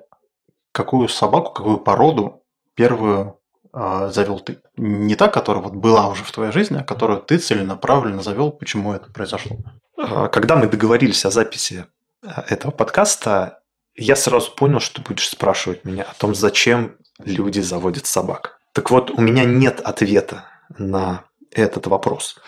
какую 0.72 1.08
собаку, 1.08 1.52
какую 1.52 1.80
породу 1.80 2.42
первую 2.72 3.41
э, 3.72 4.10
завел 4.12 4.40
ты. 4.40 4.58
Не 4.76 5.14
та, 5.14 5.28
которая 5.28 5.62
вот 5.62 5.74
была 5.74 6.08
уже 6.08 6.24
в 6.24 6.32
твоей 6.32 6.52
жизни, 6.52 6.78
а 6.78 6.84
которую 6.84 7.20
ты 7.20 7.38
целенаправленно 7.38 8.22
завел, 8.22 8.50
почему 8.50 8.92
это 8.92 9.10
произошло. 9.10 9.58
А, 9.96 10.28
когда 10.28 10.56
мы 10.56 10.66
договорились 10.66 11.24
о 11.24 11.30
записи 11.30 11.86
э, 12.22 12.28
этого 12.48 12.70
подкаста, 12.70 13.60
я 13.94 14.16
сразу 14.16 14.52
понял, 14.52 14.80
что 14.80 15.02
будешь 15.02 15.28
спрашивать 15.28 15.84
меня 15.84 16.04
о 16.04 16.14
том, 16.14 16.34
зачем 16.34 16.96
люди 17.24 17.60
заводят 17.60 18.06
собак. 18.06 18.60
Так 18.72 18.90
вот, 18.90 19.10
у 19.10 19.20
меня 19.20 19.44
нет 19.44 19.80
ответа 19.80 20.46
на 20.78 21.24
этот 21.50 21.86
вопрос. 21.86 22.38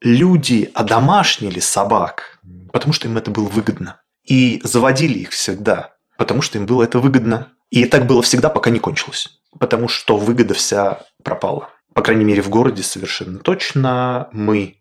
Люди 0.00 0.70
одомашнили 0.74 1.60
собак, 1.60 2.40
потому 2.72 2.92
что 2.92 3.08
им 3.08 3.16
это 3.16 3.30
было 3.30 3.46
выгодно. 3.46 4.00
И 4.24 4.60
заводили 4.64 5.20
их 5.20 5.30
всегда, 5.30 5.94
потому 6.18 6.42
что 6.42 6.58
им 6.58 6.66
было 6.66 6.82
это 6.82 6.98
выгодно. 6.98 7.52
И 7.70 7.86
так 7.86 8.06
было 8.06 8.22
всегда, 8.22 8.48
пока 8.50 8.70
не 8.70 8.78
кончилось 8.78 9.40
потому 9.58 9.88
что 9.88 10.16
выгода 10.16 10.54
вся 10.54 11.00
пропала. 11.22 11.70
По 11.94 12.02
крайней 12.02 12.24
мере, 12.24 12.42
в 12.42 12.48
городе 12.48 12.82
совершенно 12.82 13.38
точно. 13.38 14.28
Мы 14.32 14.76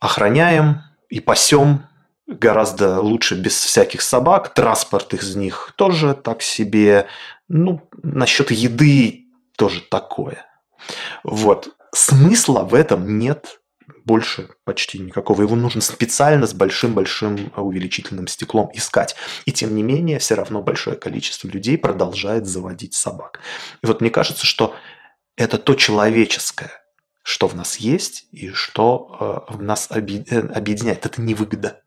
охраняем 0.00 0.82
и 1.08 1.20
пасем 1.20 1.86
гораздо 2.26 3.00
лучше 3.00 3.34
без 3.34 3.54
всяких 3.54 4.02
собак. 4.02 4.54
Транспорт 4.54 5.14
из 5.14 5.34
них 5.36 5.72
тоже 5.76 6.14
так 6.14 6.42
себе. 6.42 7.06
Ну, 7.48 7.88
насчет 8.02 8.50
еды 8.50 9.26
тоже 9.56 9.80
такое. 9.80 10.46
Вот. 11.24 11.70
Смысла 11.92 12.60
в 12.62 12.74
этом 12.74 13.18
нет 13.18 13.59
больше 14.04 14.50
почти 14.64 14.98
никакого. 14.98 15.42
Его 15.42 15.56
нужно 15.56 15.80
специально 15.80 16.46
с 16.46 16.54
большим-большим 16.54 17.52
увеличительным 17.56 18.26
стеклом 18.26 18.70
искать. 18.74 19.16
И 19.44 19.52
тем 19.52 19.74
не 19.74 19.82
менее, 19.82 20.18
все 20.18 20.34
равно 20.34 20.62
большое 20.62 20.96
количество 20.96 21.48
людей 21.48 21.78
продолжает 21.78 22.46
заводить 22.46 22.94
собак. 22.94 23.40
И 23.82 23.86
вот 23.86 24.00
мне 24.00 24.10
кажется, 24.10 24.46
что 24.46 24.74
это 25.36 25.58
то 25.58 25.74
человеческое, 25.74 26.70
что 27.22 27.48
в 27.48 27.54
нас 27.54 27.76
есть 27.76 28.26
и 28.32 28.50
что 28.50 29.46
э, 29.48 29.54
в 29.54 29.62
нас 29.62 29.88
э, 29.90 29.94
объединяет. 29.96 31.06
Это 31.06 31.20
не 31.20 31.34
выгода. 31.34 31.82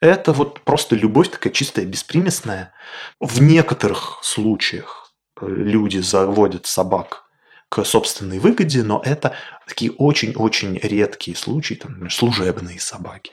Это 0.00 0.32
вот 0.32 0.62
просто 0.62 0.96
любовь 0.96 1.30
такая 1.30 1.52
чистая, 1.52 1.84
беспримесная. 1.84 2.72
В 3.20 3.40
некоторых 3.40 4.18
случаях 4.22 5.12
э, 5.40 5.46
люди 5.46 5.98
заводят 5.98 6.66
собак 6.66 7.24
к 7.72 7.84
собственной 7.84 8.38
выгоде, 8.38 8.82
но 8.82 9.00
это 9.02 9.32
такие 9.66 9.92
очень-очень 9.92 10.78
редкие 10.82 11.34
случаи, 11.34 11.72
там, 11.72 12.10
служебные 12.10 12.78
собаки. 12.78 13.32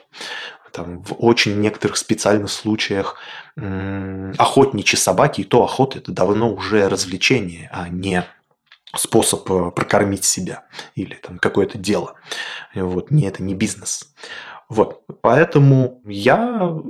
Там, 0.72 1.02
в 1.02 1.12
очень 1.18 1.60
некоторых 1.60 1.98
специальных 1.98 2.50
случаях 2.50 3.18
охотничьи 3.54 4.98
собаки, 4.98 5.42
и 5.42 5.44
то 5.44 5.62
охота 5.62 5.98
это 5.98 6.12
давно 6.12 6.54
уже 6.54 6.88
развлечение, 6.88 7.68
а 7.70 7.90
не 7.90 8.24
способ 8.96 9.50
э, 9.50 9.72
прокормить 9.72 10.24
себя 10.24 10.64
или 10.94 11.16
там 11.16 11.38
какое-то 11.38 11.76
дело. 11.76 12.14
Вот, 12.74 13.10
не, 13.10 13.26
это 13.26 13.42
не 13.42 13.54
бизнес. 13.54 14.14
Вот, 14.70 15.02
поэтому 15.20 16.00
я 16.06 16.80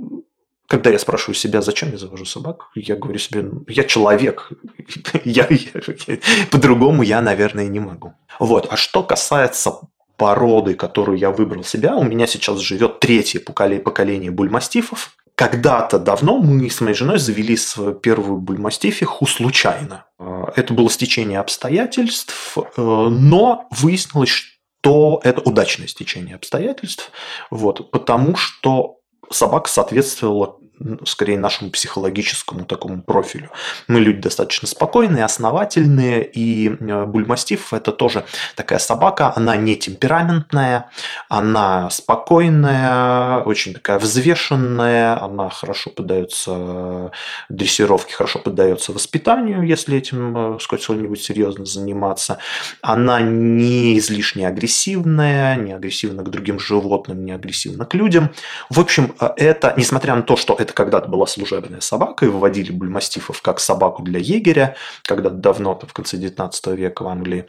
когда 0.71 0.91
я 0.91 1.01
спрашиваю 1.01 1.35
себя, 1.35 1.63
зачем 1.63 1.91
я 1.91 1.99
завожу 1.99 2.25
собак, 2.25 2.69
я 2.77 2.95
говорю 2.95 3.19
себе, 3.19 3.43
«Ну, 3.43 3.65
я 3.67 3.83
человек, 3.83 4.53
я, 5.25 5.49
я, 5.51 6.19
по-другому 6.53 7.03
я, 7.03 7.21
наверное, 7.21 7.67
не 7.67 7.81
могу. 7.81 8.15
Вот. 8.39 8.69
А 8.71 8.77
что 8.77 9.03
касается 9.03 9.81
породы, 10.17 10.75
которую 10.75 11.19
я 11.19 11.33
выбрал 11.33 11.65
себя, 11.65 11.97
у 11.97 12.05
меня 12.05 12.29
сейчас 12.29 12.61
живет 12.61 13.01
третье 13.01 13.41
поколение 13.41 14.31
бульмастифов. 14.31 15.17
Когда-то 15.35 15.99
давно 15.99 16.39
мы 16.39 16.71
с 16.71 16.81
моей 16.81 16.95
женой 16.95 17.19
завели 17.19 17.57
свою 17.57 17.95
первую 17.95 18.39
бульмастифиху 18.39 19.27
случайно. 19.27 20.05
А, 20.21 20.53
это 20.55 20.73
было 20.73 20.89
стечение 20.89 21.41
обстоятельств, 21.41 22.57
э, 22.57 22.63
но 22.77 23.67
выяснилось, 23.73 24.29
что 24.29 25.21
это 25.25 25.41
удачное 25.41 25.89
стечение 25.89 26.37
обстоятельств, 26.37 27.11
вот, 27.51 27.91
потому 27.91 28.37
что 28.37 29.01
собака 29.31 29.71
соответствовала 29.71 30.60
скорее 31.05 31.39
нашему 31.39 31.71
психологическому 31.71 32.65
такому 32.65 33.03
профилю. 33.03 33.51
Мы 33.89 34.01
люди 34.01 34.23
достаточно 34.23 34.67
спокойные, 34.67 35.25
основательные, 35.25 36.25
и 36.25 36.69
э, 36.69 37.05
бульмастиф 37.05 37.73
это 37.73 37.93
тоже 37.93 38.25
такая 38.57 38.79
собака, 38.79 39.33
она 39.37 39.57
не 39.57 39.77
темпераментная, 39.77 40.91
она 41.29 41.91
спокойная, 41.91 43.41
очень 43.41 43.75
такая 43.75 43.99
взвешенная, 43.99 45.23
она 45.23 45.51
хорошо 45.51 45.91
поддается 45.91 47.11
дрессировке, 47.49 48.15
хорошо 48.15 48.39
поддается 48.39 48.93
воспитанию, 48.93 49.63
если 49.63 49.99
этим 49.99 50.59
сколько-нибудь 50.61 51.23
серьезно 51.23 51.65
заниматься. 51.65 52.39
Она 52.81 53.21
не 53.21 53.99
излишне 53.99 54.49
агрессивная, 54.49 55.57
не 55.57 55.73
агрессивна 55.73 56.23
к 56.23 56.31
другим 56.31 56.59
животным, 56.59 57.25
не 57.25 57.33
агрессивна 57.33 57.85
к 57.85 57.95
людям. 57.95 58.31
В 58.71 58.81
общем, 58.81 59.15
э, 59.21 59.29
это, 59.37 59.75
несмотря 59.77 60.15
на 60.15 60.23
то, 60.23 60.37
что 60.37 60.55
это 60.55 60.70
это 60.71 60.75
когда-то 60.75 61.09
была 61.09 61.27
служебная 61.27 61.81
собака, 61.81 62.25
и 62.25 62.29
выводили 62.29 62.71
бульмастифов 62.71 63.43
как 63.43 63.61
собаку 63.61 64.03
для 64.03 64.21
егеря, 64.21 64.77
когда-то 65.05 65.37
давно, 65.37 65.79
в 65.79 65.93
конце 65.93 66.17
19 66.17 66.67
века 66.69 67.03
в 67.03 67.09
Англии 67.09 67.47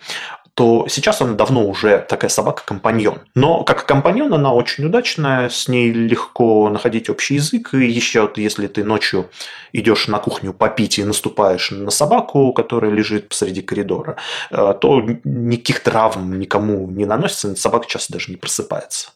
то 0.54 0.86
сейчас 0.90 1.22
она 1.22 1.34
давно 1.34 1.66
уже 1.66 2.06
такая 2.10 2.30
собака-компаньон. 2.30 3.20
Но 3.36 3.64
как 3.64 3.86
компаньон 3.86 4.34
она 4.34 4.54
очень 4.54 4.86
удачная, 4.86 5.50
с 5.50 5.70
ней 5.70 5.92
легко 5.92 6.70
находить 6.70 7.10
общий 7.10 7.36
язык. 7.36 7.74
И 7.74 7.86
еще 7.86 8.24
вот, 8.24 8.38
если 8.38 8.68
ты 8.68 8.84
ночью 8.84 9.30
идешь 9.72 10.08
на 10.08 10.20
кухню 10.20 10.54
попить 10.54 11.00
и 11.00 11.06
наступаешь 11.06 11.72
на 11.72 11.90
собаку, 11.90 12.52
которая 12.52 12.92
лежит 12.92 13.30
посреди 13.30 13.62
коридора, 13.62 14.18
э, 14.52 14.74
то 14.80 15.02
никаких 15.24 15.80
травм 15.80 16.38
никому 16.38 16.86
не 16.92 17.06
наносится, 17.06 17.56
собака 17.56 17.88
часто 17.88 18.14
даже 18.14 18.30
не 18.30 18.38
просыпается. 18.38 19.12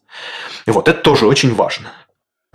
И 0.66 0.72
вот 0.72 0.88
это 0.88 1.02
тоже 1.02 1.28
очень 1.28 1.54
важно. 1.54 1.92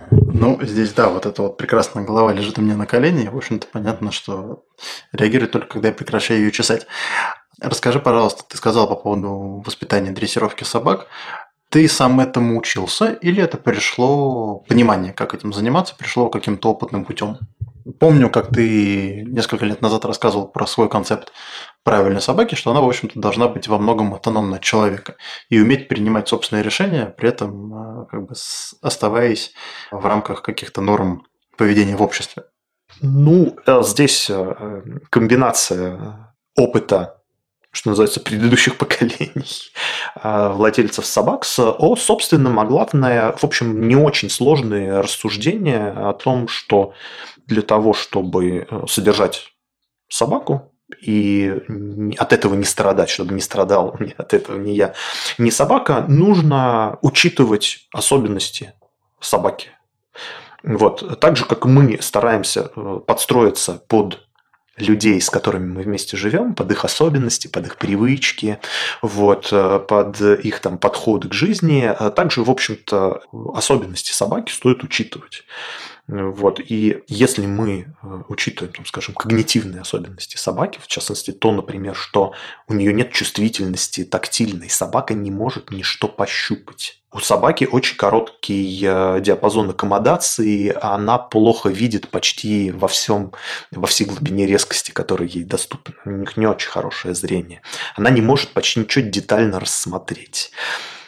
Ну, 0.09 0.59
здесь, 0.61 0.93
да, 0.93 1.09
вот 1.09 1.25
эта 1.25 1.41
вот 1.41 1.57
прекрасная 1.57 2.03
голова 2.03 2.33
лежит 2.33 2.57
у 2.57 2.61
меня 2.61 2.75
на 2.75 2.85
колене, 2.85 3.25
и, 3.25 3.29
в 3.29 3.37
общем-то, 3.37 3.67
понятно, 3.67 4.11
что 4.11 4.63
реагирует 5.11 5.51
только 5.51 5.67
когда 5.67 5.89
я 5.89 5.93
прекращаю 5.93 6.39
ее 6.39 6.51
чесать. 6.51 6.87
Расскажи, 7.59 7.99
пожалуйста, 7.99 8.43
ты 8.47 8.57
сказал 8.57 8.87
по 8.87 8.95
поводу 8.95 9.61
воспитания 9.65 10.11
дрессировки 10.11 10.63
собак. 10.63 11.07
Ты 11.69 11.87
сам 11.87 12.19
этому 12.19 12.57
учился 12.57 13.13
или 13.13 13.41
это 13.41 13.57
пришло, 13.57 14.63
понимание, 14.67 15.13
как 15.13 15.33
этим 15.33 15.53
заниматься, 15.53 15.95
пришло 15.95 16.29
каким-то 16.29 16.71
опытным 16.71 17.05
путем? 17.05 17.37
Помню, 17.99 18.29
как 18.29 18.53
ты 18.53 19.23
несколько 19.27 19.65
лет 19.65 19.81
назад 19.81 20.05
рассказывал 20.05 20.47
про 20.47 20.67
свой 20.67 20.89
концепт 20.89 21.31
правильной 21.83 22.21
собаки, 22.21 22.55
что 22.55 22.71
она, 22.71 22.81
в 22.81 22.87
общем-то, 22.87 23.19
должна 23.19 23.47
быть 23.47 23.67
во 23.67 23.77
многом 23.77 24.13
автономна 24.13 24.57
от 24.57 24.61
человека 24.61 25.15
и 25.49 25.59
уметь 25.59 25.87
принимать 25.87 26.27
собственные 26.27 26.63
решения, 26.63 27.13
при 27.17 27.29
этом 27.29 27.73
а, 27.73 28.05
как 28.05 28.27
бы 28.27 28.35
оставаясь 28.81 29.53
в 29.91 30.05
рамках 30.05 30.41
каких-то 30.41 30.81
норм 30.81 31.25
поведения 31.57 31.95
в 31.95 32.01
обществе. 32.01 32.43
Ну, 33.01 33.55
э, 33.65 33.81
здесь 33.83 34.29
э, 34.29 34.81
комбинация 35.09 36.35
опыта 36.55 37.17
что 37.73 37.89
называется, 37.89 38.19
предыдущих 38.19 38.77
поколений 38.77 39.71
владельцев 40.23 41.05
собак 41.05 41.45
о 41.57 41.95
собственном, 41.95 42.59
а 42.59 42.65
в 42.65 43.43
общем, 43.43 43.87
не 43.87 43.95
очень 43.95 44.29
сложные 44.29 44.99
рассуждения 44.99 45.91
о 45.91 46.13
том, 46.13 46.49
что 46.49 46.93
для 47.45 47.61
того, 47.61 47.93
чтобы 47.93 48.67
э, 48.69 48.87
содержать 48.87 49.53
собаку, 50.09 50.70
и 50.99 51.61
от 52.17 52.33
этого 52.33 52.55
не 52.55 52.65
страдать, 52.65 53.09
чтобы 53.09 53.33
не 53.33 53.41
страдал 53.41 53.97
от 54.17 54.33
этого 54.33 54.57
не 54.57 54.75
я, 54.75 54.93
не 55.37 55.51
собака, 55.51 56.05
нужно 56.07 56.97
учитывать 57.01 57.87
особенности 57.93 58.73
собаки. 59.19 59.69
Вот. 60.63 61.19
Так 61.19 61.37
же, 61.37 61.45
как 61.45 61.65
мы 61.65 61.99
стараемся 62.01 62.71
э, 62.75 62.99
подстроиться 63.05 63.81
под 63.87 64.19
людей, 64.77 65.19
с 65.19 65.29
которыми 65.29 65.71
мы 65.71 65.81
вместе 65.83 66.17
живем, 66.17 66.55
под 66.55 66.71
их 66.71 66.85
особенности, 66.85 67.47
под 67.47 67.67
их 67.67 67.77
привычки, 67.77 68.59
вот, 69.01 69.49
э, 69.51 69.79
под 69.79 70.21
их 70.21 70.59
там, 70.59 70.77
подходы 70.77 71.29
к 71.29 71.33
жизни. 71.33 71.83
А 71.83 72.09
также, 72.11 72.43
в 72.43 72.49
общем-то, 72.49 73.23
особенности 73.53 74.11
собаки 74.11 74.51
стоит 74.51 74.83
учитывать. 74.83 75.43
Вот. 76.11 76.59
И 76.59 77.03
если 77.07 77.45
мы 77.45 77.95
э, 78.03 78.21
учитываем, 78.27 78.73
там, 78.73 78.85
скажем, 78.85 79.15
когнитивные 79.15 79.79
особенности 79.79 80.35
собаки, 80.35 80.77
в 80.83 80.87
частности, 80.87 81.31
то, 81.31 81.53
например, 81.53 81.95
что 81.95 82.33
у 82.67 82.73
нее 82.73 82.93
нет 82.93 83.13
чувствительности 83.13 84.03
тактильной, 84.03 84.69
собака 84.69 85.13
не 85.13 85.31
может 85.31 85.71
ничто 85.71 86.09
пощупать. 86.09 87.01
У 87.13 87.19
собаки 87.19 87.63
очень 87.63 87.95
короткий 87.95 88.81
э, 88.83 89.21
диапазон 89.21 89.69
аккомодации, 89.69 90.75
она 90.81 91.17
плохо 91.17 91.69
видит 91.69 92.09
почти 92.09 92.71
во 92.71 92.89
всем, 92.89 93.31
во 93.71 93.87
всей 93.87 94.03
глубине 94.03 94.45
резкости, 94.45 94.91
которая 94.91 95.29
ей 95.29 95.45
доступна. 95.45 95.95
У 96.03 96.09
них 96.09 96.35
не 96.35 96.45
очень 96.45 96.69
хорошее 96.69 97.15
зрение. 97.15 97.61
Она 97.95 98.09
не 98.09 98.21
может 98.21 98.49
почти 98.49 98.81
ничего 98.81 99.05
детально 99.05 99.61
рассмотреть. 99.61 100.51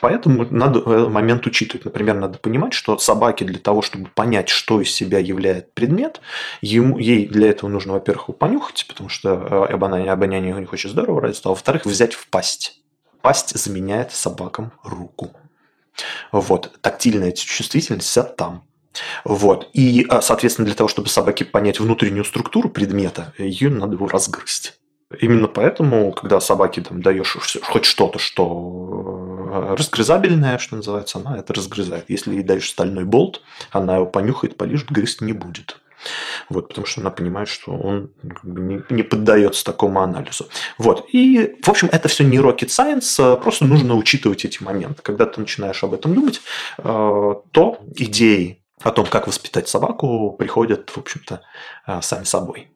Поэтому 0.04 0.46
надо 0.50 0.82
этот 0.82 1.12
момент 1.12 1.48
учитывать. 1.48 1.86
Например, 1.86 2.14
надо 2.16 2.38
понимать, 2.38 2.74
что 2.74 2.98
собаке 2.98 3.46
для 3.46 3.58
того, 3.58 3.82
чтобы 3.82 4.10
понять, 4.10 4.50
что 4.50 4.82
из 4.82 4.94
себя 4.94 5.18
является 5.18 5.70
предмет, 5.74 6.20
ему, 6.60 6.98
ей 6.98 7.26
для 7.26 7.52
этого 7.52 7.70
нужно, 7.70 7.94
во-первых, 7.94 8.24
его 8.24 8.34
понюхать, 8.38 8.86
потому 8.90 9.08
что 9.08 9.30
э, 9.30 9.74
обоняние, 9.74 10.12
обоняние 10.12 10.56
у 10.56 10.60
них 10.60 10.74
очень 10.74 10.90
здорово 10.90 11.22
развито, 11.22 11.48
а 11.48 11.52
во-вторых, 11.52 11.86
взять 11.86 12.16
в 12.16 12.28
пасть. 12.28 12.82
Пасть 13.22 13.58
заменяет 13.58 14.12
собакам 14.12 14.74
руку. 14.84 15.32
Вот. 16.34 16.78
Тактильная 16.82 17.32
чувствительность 17.32 18.10
вся 18.10 18.24
там. 18.24 18.66
Вот. 19.24 19.70
И, 19.72 20.06
э, 20.10 20.20
соответственно, 20.22 20.66
для 20.66 20.76
того, 20.76 20.90
чтобы 20.90 21.08
собаке 21.08 21.46
понять 21.46 21.80
внутреннюю 21.80 22.26
структуру 22.26 22.70
предмета, 22.70 23.32
ее 23.38 23.70
надо 23.70 23.94
его 23.94 24.10
разгрызть. 24.10 24.78
Именно 25.20 25.48
поэтому, 25.48 26.12
когда 26.12 26.40
собаке 26.40 26.82
там, 26.82 27.02
даешь 27.02 27.38
хоть 27.64 27.86
что-то, 27.86 28.20
что 28.20 29.24
Э, 29.54 29.76
разгрызабельная, 29.78 30.58
что 30.58 30.76
называется, 30.76 31.20
она 31.20 31.38
это 31.38 31.54
разгрызает. 31.54 32.06
Если 32.08 32.34
ей 32.34 32.44
даешь 32.44 32.70
стальной 32.70 33.04
болт, 33.04 33.42
она 33.70 33.98
его 33.98 34.08
понюхает, 34.08 34.58
полижет, 34.58 34.92
грызть 34.92 35.22
не 35.22 35.34
будет. 35.34 35.80
Вот, 36.50 36.70
потому 36.70 36.88
что 36.88 37.02
она 37.02 37.12
понимает, 37.12 37.48
что 37.48 37.72
он 37.72 38.12
не, 38.42 38.82
не 38.90 39.04
поддается 39.04 39.64
такому 39.64 40.02
анализу. 40.02 40.48
Вот. 40.80 41.06
И, 41.14 41.56
в 41.62 41.70
общем, 41.70 41.88
это 41.92 42.10
все 42.10 42.24
не 42.24 42.40
rocket 42.40 42.68
science, 42.68 43.40
просто 43.42 43.66
нужно 43.66 43.96
учитывать 43.96 44.44
эти 44.44 44.62
моменты. 44.64 45.02
Когда 45.04 45.28
ты 45.28 45.40
начинаешь 45.40 45.84
об 45.84 45.94
этом 45.94 46.16
думать, 46.16 46.42
э, 46.80 46.84
то 47.52 47.80
идеи 47.96 48.64
о 48.82 48.92
том, 48.92 49.06
как 49.06 49.28
воспитать 49.28 49.70
собаку, 49.70 50.36
приходят, 50.38 50.90
в 50.90 50.98
общем-то, 50.98 51.42
э, 51.88 52.02
сами 52.02 52.24
собой. 52.24 52.73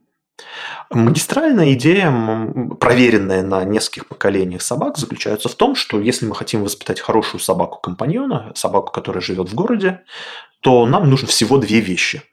Магистральная 0.89 1.73
идея, 1.73 2.11
проверенная 2.79 3.43
на 3.43 3.63
нескольких 3.65 4.07
поколениях 4.07 4.61
собак, 4.61 4.97
заключается 4.97 5.49
в 5.49 5.55
том, 5.55 5.75
что 5.75 5.99
если 5.99 6.25
мы 6.25 6.33
хотим 6.33 6.63
воспитать 6.63 7.01
хорошую 7.01 7.41
собаку-компаньона, 7.41 8.53
собаку, 8.55 8.91
которая 8.91 9.21
живет 9.21 9.49
в 9.49 9.55
городе, 9.55 10.03
то 10.61 10.85
нам 10.85 11.09
нужно 11.09 11.27
всего 11.27 11.57
две 11.57 11.81
вещи. 11.81 12.23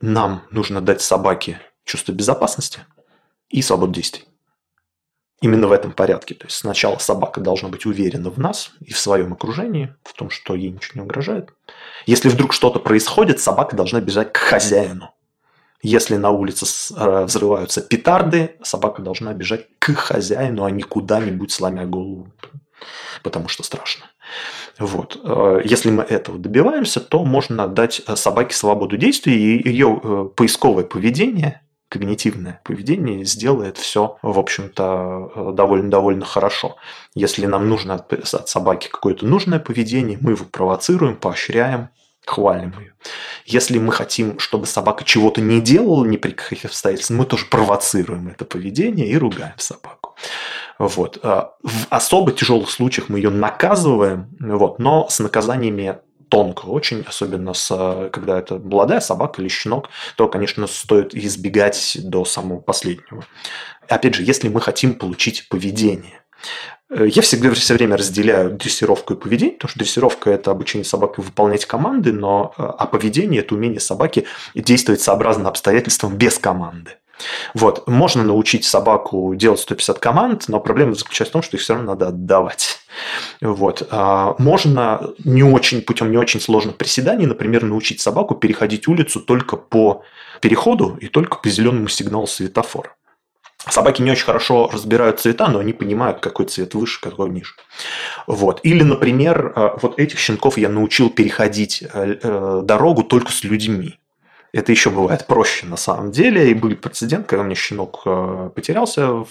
Нам 0.00 0.42
нужно 0.50 0.80
дать 0.80 1.00
собаке 1.00 1.60
чувство 1.84 2.12
безопасности 2.12 2.80
и 3.48 3.62
свободу 3.62 3.92
действий. 3.92 4.24
Именно 5.40 5.68
в 5.68 5.72
этом 5.72 5.92
порядке. 5.92 6.34
То 6.34 6.46
есть 6.46 6.56
сначала 6.56 6.98
собака 6.98 7.40
должна 7.40 7.68
быть 7.68 7.86
уверена 7.86 8.28
в 8.30 8.38
нас 8.38 8.72
и 8.80 8.92
в 8.92 8.98
своем 8.98 9.32
окружении, 9.32 9.94
в 10.02 10.12
том, 10.12 10.30
что 10.30 10.54
ей 10.54 10.70
ничего 10.70 11.00
не 11.00 11.02
угрожает. 11.02 11.54
Если 12.06 12.28
вдруг 12.28 12.52
что-то 12.52 12.80
происходит, 12.80 13.40
собака 13.40 13.76
должна 13.76 14.00
бежать 14.00 14.32
к 14.32 14.36
хозяину. 14.36 15.14
Если 15.82 16.16
на 16.16 16.30
улице 16.30 16.66
э, 16.96 17.24
взрываются 17.24 17.80
петарды, 17.80 18.56
собака 18.62 19.00
должна 19.00 19.32
бежать 19.32 19.66
к 19.78 19.94
хозяину, 19.94 20.64
а 20.64 20.70
не 20.70 20.82
куда-нибудь 20.82 21.52
сломя 21.52 21.86
голову, 21.86 22.32
потому 23.22 23.48
что 23.48 23.62
страшно. 23.62 24.06
Вот. 24.78 25.20
Э, 25.22 25.60
если 25.64 25.90
мы 25.90 26.02
этого 26.02 26.36
добиваемся, 26.38 27.00
то 27.00 27.24
можно 27.24 27.68
дать 27.68 28.02
э, 28.06 28.16
собаке 28.16 28.56
свободу 28.56 28.96
действий, 28.96 29.36
и 29.36 29.68
ее 29.68 30.32
поисковое 30.34 30.82
поведение, 30.82 31.62
когнитивное 31.88 32.60
поведение 32.64 33.24
сделает 33.24 33.78
все, 33.78 34.18
в 34.20 34.38
общем-то, 34.38 35.52
довольно-довольно 35.54 36.24
хорошо. 36.24 36.74
Если 37.14 37.46
нам 37.46 37.68
нужно 37.68 37.94
от 37.94 38.48
собаки 38.48 38.88
какое-то 38.88 39.26
нужное 39.26 39.60
поведение, 39.60 40.18
мы 40.20 40.32
его 40.32 40.44
провоцируем, 40.44 41.16
поощряем, 41.16 41.90
хвалим 42.28 42.74
ее. 42.78 42.92
Если 43.46 43.78
мы 43.78 43.92
хотим, 43.92 44.38
чтобы 44.38 44.66
собака 44.66 45.04
чего-то 45.04 45.40
не 45.40 45.60
делала 45.60 46.04
ни 46.04 46.16
при 46.16 46.32
каких 46.32 46.66
обстоятельствах, 46.66 47.18
мы 47.18 47.24
тоже 47.24 47.46
провоцируем 47.46 48.28
это 48.28 48.44
поведение 48.44 49.08
и 49.08 49.16
ругаем 49.16 49.54
собаку. 49.56 50.14
Вот. 50.78 51.18
А 51.22 51.54
в 51.62 51.86
особо 51.90 52.32
тяжелых 52.32 52.70
случаях 52.70 53.08
мы 53.08 53.18
ее 53.18 53.30
наказываем, 53.30 54.28
вот, 54.38 54.78
но 54.78 55.08
с 55.08 55.18
наказаниями 55.18 55.98
тонко 56.28 56.66
очень, 56.66 57.04
особенно 57.08 57.54
с, 57.54 58.10
когда 58.12 58.38
это 58.38 58.58
молодая 58.58 59.00
собака 59.00 59.40
или 59.40 59.48
щенок, 59.48 59.88
то, 60.16 60.28
конечно, 60.28 60.66
стоит 60.66 61.14
избегать 61.14 61.96
до 62.02 62.24
самого 62.24 62.60
последнего. 62.60 63.24
Опять 63.88 64.14
же, 64.14 64.22
если 64.22 64.48
мы 64.48 64.60
хотим 64.60 64.94
получить 64.94 65.48
поведение, 65.48 66.20
я 66.90 67.22
всегда 67.22 67.52
все 67.52 67.74
время 67.74 67.96
разделяю 67.96 68.50
дрессировку 68.52 69.14
и 69.14 69.16
поведение, 69.16 69.54
потому 69.54 69.70
что 69.70 69.78
дрессировка– 69.78 70.30
это 70.32 70.50
обучение 70.50 70.84
собаки 70.84 71.20
выполнять 71.20 71.66
команды, 71.66 72.12
но 72.12 72.54
э, 72.56 72.62
а 72.62 72.86
поведение– 72.86 73.40
это 73.42 73.54
умение 73.54 73.80
собаки 73.80 74.26
действовать 74.54 75.02
сообразно 75.02 75.48
обстоятельствам 75.48 76.16
без 76.16 76.38
команды. 76.38 76.92
Вот. 77.54 77.86
Можно 77.88 78.22
научить 78.22 78.64
собаку 78.64 79.34
делать 79.34 79.60
150 79.60 79.98
команд, 79.98 80.44
но 80.48 80.60
проблема 80.60 80.94
заключается 80.94 81.30
в 81.30 81.32
том, 81.32 81.42
что 81.42 81.56
их 81.56 81.62
все 81.62 81.74
равно 81.74 81.92
надо 81.92 82.08
отдавать. 82.08 82.78
Вот. 83.40 83.86
А, 83.90 84.34
можно 84.38 85.10
не 85.24 85.42
очень, 85.42 85.82
путем 85.82 86.10
не 86.10 86.16
очень 86.16 86.40
сложных 86.40 86.76
приседаний, 86.76 87.26
например, 87.26 87.64
научить 87.64 88.00
собаку 88.00 88.34
переходить 88.34 88.88
улицу 88.88 89.20
только 89.20 89.56
по 89.56 90.04
переходу 90.40 90.96
и 91.00 91.08
только 91.08 91.38
по 91.38 91.48
зеленому 91.48 91.88
сигналу 91.88 92.26
светофора. 92.26 92.94
Собаки 93.66 94.02
не 94.02 94.10
очень 94.10 94.24
хорошо 94.24 94.70
разбирают 94.72 95.20
цвета, 95.20 95.48
но 95.48 95.58
они 95.58 95.72
понимают, 95.72 96.20
какой 96.20 96.46
цвет 96.46 96.74
выше, 96.74 97.00
какой 97.00 97.28
ниже. 97.28 97.54
Вот. 98.26 98.60
Или, 98.62 98.82
например, 98.82 99.52
э, 99.54 99.70
вот 99.82 99.98
этих 99.98 100.18
щенков 100.18 100.58
я 100.58 100.68
научил 100.68 101.10
переходить 101.10 101.82
э, 101.82 102.18
э, 102.22 102.60
дорогу 102.64 103.02
только 103.02 103.32
с 103.32 103.42
людьми. 103.42 103.98
Это 104.52 104.72
еще 104.72 104.90
бывает 104.90 105.26
проще 105.26 105.66
на 105.66 105.76
самом 105.76 106.10
деле. 106.10 106.50
И 106.50 106.54
был 106.54 106.74
прецедент, 106.74 107.26
когда 107.26 107.42
мне 107.44 107.54
щенок 107.54 108.02
э, 108.06 108.50
потерялся 108.54 109.26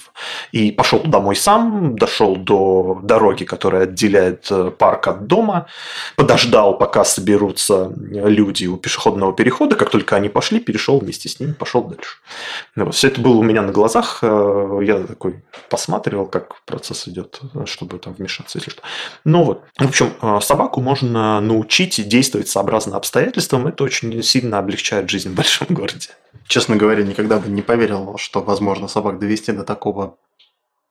и 0.51 0.71
пошел 0.71 0.99
домой 0.99 1.35
сам, 1.35 1.95
дошел 1.95 2.35
до 2.35 2.99
дороги, 3.01 3.43
которая 3.43 3.83
отделяет 3.83 4.47
э, 4.51 4.71
парк 4.71 5.07
от 5.07 5.25
дома, 5.25 5.67
подождал, 6.15 6.77
пока 6.77 7.03
соберутся 7.03 7.91
люди 7.97 8.67
у 8.67 8.77
пешеходного 8.77 9.33
перехода. 9.33 9.75
Как 9.75 9.89
только 9.89 10.15
они 10.15 10.29
пошли, 10.29 10.59
перешел 10.59 10.99
вместе 10.99 11.29
с 11.29 11.39
ними, 11.39 11.53
пошел 11.53 11.83
дальше. 11.83 12.17
Ну 12.75 12.85
вот. 12.85 12.95
Все 12.95 13.07
это 13.07 13.19
было 13.19 13.37
у 13.37 13.43
меня 13.43 13.63
на 13.63 13.71
глазах. 13.71 14.19
Э, 14.21 14.79
я 14.83 14.99
такой 14.99 15.43
посматривал, 15.69 16.27
как 16.27 16.61
процесс 16.65 17.07
идет, 17.07 17.41
чтобы 17.65 17.97
там 17.97 18.13
вмешаться, 18.13 18.59
если 18.59 18.69
что. 18.69 18.83
Ну 19.25 19.43
вот. 19.43 19.63
В 19.79 19.87
общем, 19.87 20.13
собаку 20.41 20.81
можно 20.81 21.41
научить 21.41 22.07
действовать 22.07 22.49
сообразно 22.49 22.97
обстоятельствам. 22.97 23.65
Это 23.65 23.83
очень 23.83 24.21
сильно 24.21 24.59
облегчает 24.59 25.07
представляют 25.07 25.09
жизнь 25.17 25.31
в 25.31 25.35
большом 25.35 25.67
городе. 25.71 26.09
Честно 26.47 26.75
говоря, 26.75 27.03
никогда 27.03 27.39
бы 27.39 27.49
не 27.49 27.61
поверил, 27.61 28.17
что 28.17 28.41
возможно 28.41 28.87
собак 28.87 29.19
довести 29.19 29.51
до 29.51 29.63
такого 29.63 30.17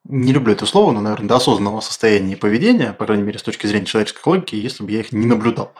не 0.09 0.31
люблю 0.31 0.53
это 0.53 0.65
слово, 0.65 0.93
но, 0.93 1.01
наверное, 1.01 1.27
до 1.27 1.35
осознанного 1.35 1.81
состояния 1.81 2.33
и 2.33 2.35
поведения, 2.37 2.93
по 2.93 3.05
крайней 3.05 3.23
мере, 3.23 3.39
с 3.39 3.43
точки 3.43 3.67
зрения 3.67 3.85
человеческой 3.85 4.25
логики, 4.25 4.55
если 4.55 4.83
бы 4.83 4.91
я 4.91 5.01
их 5.01 5.11
не 5.11 5.25
наблюдал. 5.25 5.73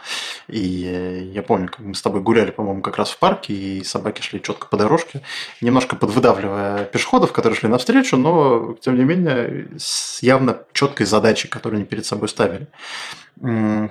И 0.49 0.83
э, 0.85 1.31
я 1.33 1.41
помню, 1.43 1.69
как 1.69 1.79
мы 1.79 1.95
с 1.95 2.01
тобой 2.01 2.19
гуляли, 2.19 2.51
по-моему, 2.51 2.81
как 2.81 2.97
раз 2.97 3.11
в 3.11 3.19
парке, 3.19 3.53
и 3.53 3.83
собаки 3.85 4.21
шли 4.21 4.41
четко 4.41 4.67
по 4.67 4.75
дорожке, 4.75 5.21
немножко 5.61 5.95
подвыдавливая 5.95 6.83
пешеходов, 6.85 7.31
которые 7.31 7.57
шли 7.57 7.69
навстречу, 7.69 8.17
но, 8.17 8.75
тем 8.81 8.97
не 8.97 9.05
менее, 9.05 9.69
с 9.77 10.21
явно 10.21 10.57
четкой 10.73 11.05
задачей, 11.05 11.47
которую 11.47 11.77
они 11.77 11.85
перед 11.85 12.05
собой 12.05 12.27
ставили. 12.27 12.67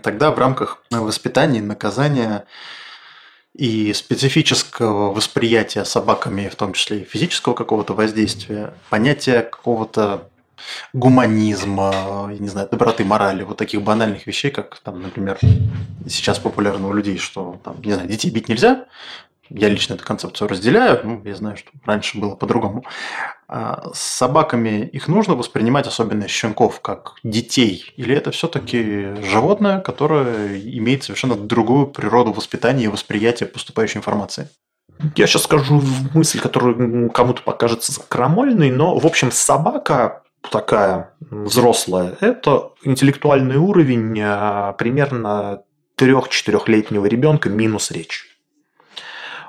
Тогда 0.03 0.33
в 0.33 0.39
рамках 0.39 0.83
воспитания 0.91 1.63
наказания 1.63 2.45
и 3.57 3.93
специфического 3.95 5.13
восприятия 5.13 5.85
собаками, 5.85 6.49
в 6.49 6.57
том 6.57 6.75
числе 6.75 7.01
и 7.01 7.05
физического 7.05 7.55
какого-то 7.55 7.95
воздействия, 7.95 8.75
понятие 8.91 9.43
какого-то 9.43 10.29
гуманизма, 10.93 12.29
я 12.31 12.39
не 12.39 12.49
знаю, 12.49 12.69
доброты, 12.71 13.05
морали, 13.05 13.45
вот 13.45 13.57
таких 13.57 13.83
банальных 13.83 14.27
вещей, 14.27 14.51
как, 14.51 14.79
там, 14.81 15.01
например, 15.01 15.39
сейчас 16.09 16.39
популярно 16.39 16.89
у 16.89 16.93
людей, 16.93 17.19
что, 17.19 17.59
там, 17.65 17.81
не 17.83 17.93
знаю, 17.93 18.09
детей 18.09 18.31
бить 18.31 18.49
нельзя, 18.49 18.87
я 19.49 19.69
лично 19.69 19.95
эту 19.95 20.05
концепцию 20.05 20.49
разделяю, 20.49 21.01
ну, 21.05 21.23
я 21.25 21.35
знаю, 21.35 21.57
что 21.57 21.71
раньше 21.85 22.19
было 22.19 22.35
по-другому. 22.35 22.85
А 23.49 23.90
с 23.94 24.01
собаками 24.01 24.88
их 24.92 25.07
нужно 25.07 25.34
воспринимать, 25.34 25.86
особенно 25.86 26.26
щенков, 26.26 26.80
как 26.80 27.14
детей? 27.22 27.92
Или 27.97 28.14
это 28.14 28.32
все-таки 28.32 29.14
животное, 29.22 29.80
которое 29.80 30.61
имеет 30.61 31.05
совершенно 31.05 31.36
другую 31.36 31.86
природу 31.86 32.32
воспитания 32.32 32.84
и 32.84 32.88
восприятия 32.88 33.47
поступающей 33.47 33.99
информации? 33.99 34.49
Я 35.14 35.26
сейчас 35.26 35.44
скажу 35.44 35.80
мысль, 36.14 36.40
которая 36.40 37.09
кому-то 37.11 37.42
покажется 37.42 37.92
крамольной, 38.09 38.70
но, 38.70 38.99
в 38.99 39.07
общем, 39.07 39.30
собака 39.30 40.22
такая 40.51 41.14
взрослая, 41.20 42.16
это 42.20 42.70
интеллектуальный 42.82 43.57
уровень 43.57 44.18
а, 44.22 44.72
примерно 44.74 45.62
3-4-летнего 45.99 47.07
ребенка 47.07 47.49
минус 47.49 47.90
речь. 47.90 48.36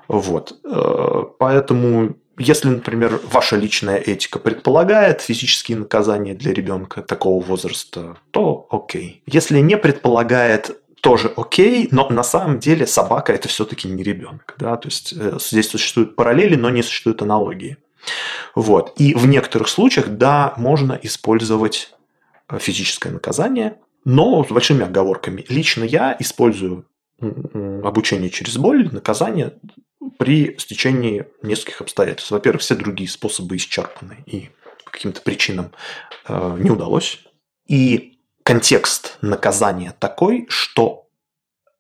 Вот. 0.08 0.58
Э, 0.64 1.24
поэтому, 1.38 2.16
если, 2.38 2.70
например, 2.70 3.20
ваша 3.32 3.56
личная 3.56 3.98
этика 3.98 4.40
предполагает 4.40 5.22
физические 5.22 5.78
наказания 5.78 6.36
для 6.36 6.54
ребенка 6.54 7.02
такого 7.02 7.44
возраста, 7.44 8.18
то 8.32 8.68
окей. 8.70 9.24
Если 9.26 9.60
не 9.60 9.78
предполагает, 9.78 10.80
тоже 11.02 11.32
окей, 11.36 11.88
но 11.92 12.10
на 12.10 12.24
самом 12.24 12.60
деле 12.60 12.86
собака 12.86 13.34
это 13.34 13.48
все-таки 13.48 13.88
не 13.88 14.04
ребенок. 14.04 14.56
Да? 14.60 14.78
То 14.78 14.88
есть 14.88 15.14
э, 15.18 15.38
здесь 15.40 15.70
существуют 15.70 16.16
параллели, 16.16 16.56
но 16.56 16.70
не 16.70 16.84
существуют 16.84 17.22
аналогии. 17.22 17.78
Вот. 18.56 18.94
И 18.98 19.14
в 19.14 19.28
некоторых 19.28 19.68
случаях, 19.68 20.08
да, 20.08 20.54
можно 20.58 21.00
использовать 21.02 21.94
э, 22.50 22.60
физическое 22.60 23.12
наказание, 23.12 23.78
но 24.06 24.44
с 24.44 24.50
большими 24.50 24.86
оговорками. 24.86 25.46
Лично 25.50 25.84
я 25.84 26.16
использую 26.20 26.86
обучение 27.20 28.30
через 28.30 28.58
боль, 28.58 28.90
наказание 28.92 29.54
при 30.18 30.58
стечении 30.58 31.26
нескольких 31.42 31.82
обстоятельств. 31.82 32.32
Во-первых, 32.32 32.62
все 32.62 32.76
другие 32.76 33.10
способы 33.10 33.56
исчерпаны 33.56 34.24
и 34.26 34.50
по 34.86 34.92
каким-то 34.92 35.22
причинам 35.22 35.72
э, 36.28 36.58
не 36.60 36.70
удалось. 36.70 37.20
И 37.68 38.20
контекст 38.44 39.18
наказания 39.22 39.94
такой, 40.00 40.46
что 40.50 41.07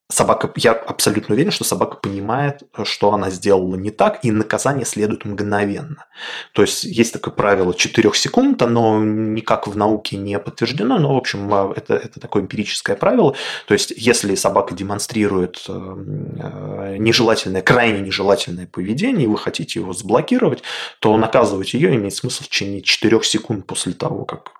собака, 0.09 0.51
я 0.55 0.71
абсолютно 0.71 1.35
уверен, 1.35 1.51
что 1.51 1.65
собака 1.65 1.97
понимает, 1.97 2.63
что 2.83 3.13
она 3.13 3.29
сделала 3.29 3.75
не 3.75 3.91
так, 3.91 4.23
и 4.23 4.31
наказание 4.31 4.85
следует 4.85 5.25
мгновенно. 5.25 6.05
То 6.53 6.61
есть 6.61 6.85
есть 6.85 7.13
такое 7.13 7.33
правило 7.33 7.73
4 7.73 8.13
секунд, 8.13 8.61
оно 8.61 9.03
никак 9.03 9.67
в 9.67 9.75
науке 9.75 10.15
не 10.15 10.39
подтверждено, 10.39 10.97
но, 10.97 11.13
в 11.13 11.17
общем, 11.17 11.53
а, 11.53 11.73
это, 11.75 11.95
это 11.95 12.19
такое 12.21 12.43
эмпирическое 12.43 12.95
правило. 12.95 13.35
То 13.67 13.73
есть 13.73 13.93
если 13.97 14.35
собака 14.35 14.73
демонстрирует 14.73 15.65
э, 15.67 15.73
э, 15.73 16.95
нежелательное, 16.97 17.61
крайне 17.61 17.99
нежелательное 17.99 18.67
поведение, 18.67 19.25
и 19.25 19.29
вы 19.29 19.37
хотите 19.37 19.79
его 19.79 19.91
заблокировать, 19.91 20.63
то 20.99 21.17
наказывать 21.17 21.73
ее 21.73 21.93
имеет 21.95 22.15
смысл 22.15 22.43
в 22.43 22.47
течение 22.47 22.81
4 22.81 23.23
секунд 23.23 23.67
после 23.67 23.91
того, 23.91 24.23
как 24.23 24.51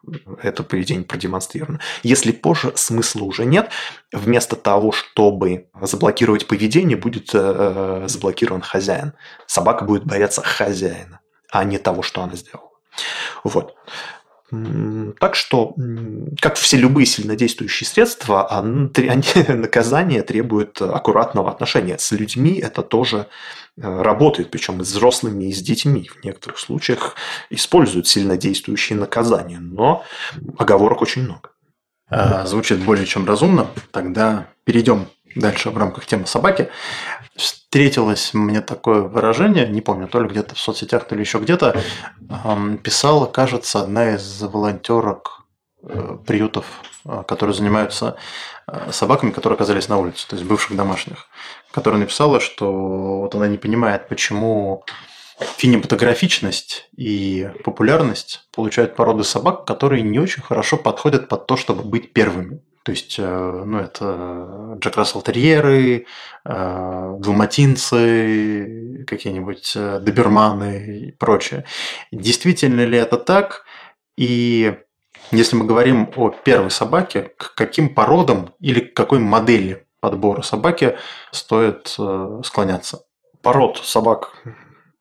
это 0.43 0.63
поведение 0.63 1.05
продемонстрировано. 1.05 1.79
Если 2.03 2.31
позже, 2.33 2.73
смысла 2.75 3.23
уже 3.23 3.45
нет. 3.45 3.69
Вместо 4.13 4.55
того, 4.55 4.93
чтобы 4.93 5.67
заблокировать 5.81 6.47
поведение, 6.47 6.95
будет 6.95 7.35
э, 7.35 7.39
э, 7.39 8.07
заблокирован 8.07 8.61
хозяин. 8.61 9.13
Собака 9.47 9.83
будет 9.83 10.05
бояться 10.05 10.41
хозяина, 10.41 11.19
а 11.51 11.65
не 11.65 11.77
того, 11.77 12.03
что 12.03 12.21
она 12.21 12.35
сделала. 12.35 12.71
Вот. 13.43 13.75
Так 15.19 15.35
что, 15.35 15.75
как 16.39 16.55
все 16.55 16.77
любые 16.77 17.05
сильнодействующие 17.05 17.85
средства, 17.85 18.47
они, 18.49 18.93
наказание 19.49 20.23
требует 20.23 20.81
аккуратного 20.81 21.51
отношения. 21.51 21.97
С 21.97 22.11
людьми 22.11 22.57
это 22.57 22.81
тоже 22.81 23.27
э, 23.75 24.01
работает, 24.01 24.49
причем 24.49 24.79
и 24.79 24.85
с 24.85 24.91
взрослыми, 24.91 25.45
и 25.49 25.53
с 25.53 25.61
детьми. 25.61 26.09
В 26.09 26.23
некоторых 26.23 26.59
случаях 26.59 27.15
используют 27.49 28.07
сильнодействующие 28.07 28.97
наказания, 28.97 29.59
но 29.59 30.05
оговорок 30.57 31.01
очень 31.01 31.23
много. 31.23 31.49
А, 32.09 32.45
звучит 32.45 32.79
более 32.79 33.05
чем 33.05 33.25
разумно. 33.25 33.67
Тогда 33.91 34.47
перейдем 34.63 35.07
дальше 35.35 35.69
в 35.69 35.77
рамках 35.77 36.05
темы 36.05 36.25
собаки, 36.25 36.69
встретилось 37.35 38.33
мне 38.33 38.61
такое 38.61 39.01
выражение, 39.01 39.67
не 39.67 39.81
помню, 39.81 40.07
то 40.07 40.21
ли 40.21 40.27
где-то 40.27 40.55
в 40.55 40.59
соцсетях, 40.59 41.07
то 41.07 41.15
ли 41.15 41.21
еще 41.21 41.37
где-то, 41.37 41.79
писала, 42.83 43.25
кажется, 43.27 43.81
одна 43.81 44.15
из 44.15 44.41
волонтерок 44.41 45.45
э, 45.83 46.17
приютов, 46.25 46.65
э, 47.05 47.23
которые 47.27 47.53
занимаются 47.53 48.15
э, 48.67 48.91
собаками, 48.91 49.31
которые 49.31 49.55
оказались 49.55 49.89
на 49.89 49.97
улице, 49.97 50.27
то 50.27 50.35
есть 50.35 50.47
бывших 50.47 50.75
домашних, 50.75 51.27
которая 51.71 51.99
написала, 51.99 52.39
что 52.39 53.19
вот 53.19 53.35
она 53.35 53.47
не 53.47 53.57
понимает, 53.57 54.07
почему 54.07 54.83
кинематографичность 55.57 56.89
и 56.95 57.49
популярность 57.63 58.47
получают 58.55 58.95
породы 58.95 59.23
собак, 59.23 59.65
которые 59.65 60.01
не 60.01 60.19
очень 60.19 60.41
хорошо 60.41 60.77
подходят 60.77 61.27
под 61.27 61.45
то, 61.47 61.57
чтобы 61.57 61.83
быть 61.83 62.13
первыми. 62.13 62.61
То 62.83 62.91
есть, 62.91 63.19
э, 63.19 63.63
ну, 63.65 63.79
это 63.79 64.77
Джек 64.79 64.95
Рассел 64.95 65.21
Терьеры, 65.21 66.05
э, 66.45 67.15
Далматинцы, 67.19 69.03
какие-нибудь 69.05 69.73
э, 69.75 69.99
Доберманы 69.99 71.07
и 71.07 71.11
прочее. 71.11 71.65
Действительно 72.13 72.85
ли 72.85 72.97
это 72.97 73.17
так? 73.17 73.65
И 74.15 74.73
если 75.31 75.57
мы 75.57 75.65
говорим 75.65 76.09
о 76.15 76.29
первой 76.29 76.71
собаке, 76.71 77.33
к 77.37 77.55
каким 77.55 77.93
породам 77.93 78.53
или 78.61 78.79
к 78.79 78.93
какой 78.95 79.19
модели 79.19 79.85
подбора 79.99 80.41
собаки 80.41 80.97
стоит 81.31 81.97
склоняться? 82.43 83.01
Пород 83.41 83.79
собак 83.83 84.31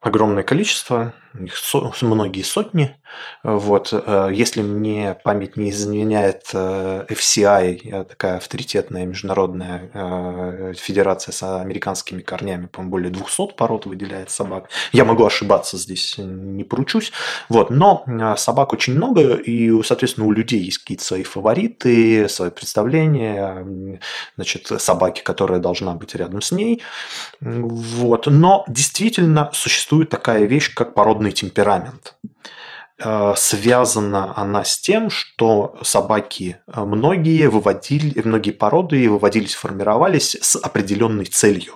огромное 0.07 0.45
количество, 0.45 1.13
их 1.45 1.57
со, 1.57 1.93
многие 2.03 2.43
сотни. 2.43 2.97
Вот. 3.43 3.93
Э, 3.93 4.31
если 4.33 4.63
мне 4.63 5.17
память 5.25 5.57
не 5.57 5.71
изменяет 5.71 6.51
э, 6.53 7.07
FCI, 7.09 8.05
такая 8.05 8.37
авторитетная 8.39 9.07
международная 9.07 9.91
э, 9.93 10.73
федерация 10.77 11.33
с 11.33 11.43
американскими 11.61 12.23
корнями, 12.23 12.67
по-моему, 12.67 12.91
более 12.91 13.11
200 13.11 13.55
пород 13.57 13.87
выделяет 13.87 14.31
собак. 14.31 14.69
Я 14.93 15.05
могу 15.05 15.25
ошибаться 15.25 15.77
здесь, 15.77 16.17
не 16.19 16.65
поручусь. 16.65 17.13
Вот. 17.49 17.71
Но 17.71 18.05
собак 18.37 18.73
очень 18.73 18.95
много, 18.95 19.35
и, 19.35 19.83
соответственно, 19.83 20.27
у 20.27 20.33
людей 20.33 20.61
есть 20.61 20.79
какие-то 20.79 21.05
свои 21.05 21.23
фавориты, 21.23 22.29
свои 22.29 22.51
представления, 22.51 24.01
значит, 24.37 24.67
собаки, 24.81 25.23
которая 25.23 25.61
должна 25.61 25.95
быть 25.95 26.15
рядом 26.15 26.41
с 26.43 26.53
ней. 26.53 26.83
Вот. 27.41 28.27
Но 28.27 28.65
действительно 28.69 29.51
существует 29.53 30.11
такая 30.11 30.45
вещь, 30.45 30.75
как 30.75 30.95
породный 30.95 31.26
определенный 31.27 31.33
темперамент. 31.33 32.17
Э, 32.99 33.35
связана 33.37 34.33
она 34.37 34.65
с 34.65 34.79
тем, 34.79 35.11
что 35.11 35.77
собаки 35.83 36.59
э, 36.67 36.85
многие 36.85 37.49
выводили, 37.49 38.21
многие 38.25 38.53
породы 38.53 39.09
выводились, 39.09 39.55
формировались 39.55 40.37
с 40.41 40.57
определенной 40.57 41.27
целью 41.27 41.75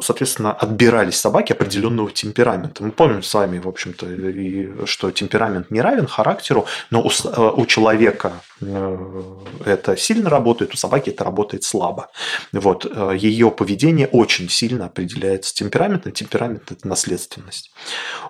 соответственно, 0.00 0.52
отбирались 0.52 1.20
собаки 1.20 1.52
определенного 1.52 2.10
темперамента. 2.10 2.82
Мы 2.82 2.90
помним 2.92 3.22
с 3.22 3.34
вами, 3.34 3.58
в 3.58 3.68
общем-то, 3.68 4.86
что 4.86 5.10
темперамент 5.10 5.70
не 5.70 5.80
равен 5.80 6.06
характеру, 6.06 6.66
но 6.90 7.02
у, 7.02 7.08
э, 7.08 7.52
у 7.56 7.66
человека 7.66 8.32
э, 8.60 9.22
это 9.64 9.96
сильно 9.96 10.30
работает, 10.30 10.74
у 10.74 10.76
собаки 10.76 11.10
это 11.10 11.24
работает 11.24 11.64
слабо. 11.64 12.10
Вот. 12.52 12.86
Э, 12.90 13.12
Ее 13.16 13.50
поведение 13.50 14.06
очень 14.06 14.48
сильно 14.48 14.86
определяется 14.86 15.54
темпераментом. 15.54 16.12
Темперамент– 16.12 16.62
это 16.72 16.88
наследственность. 16.88 17.72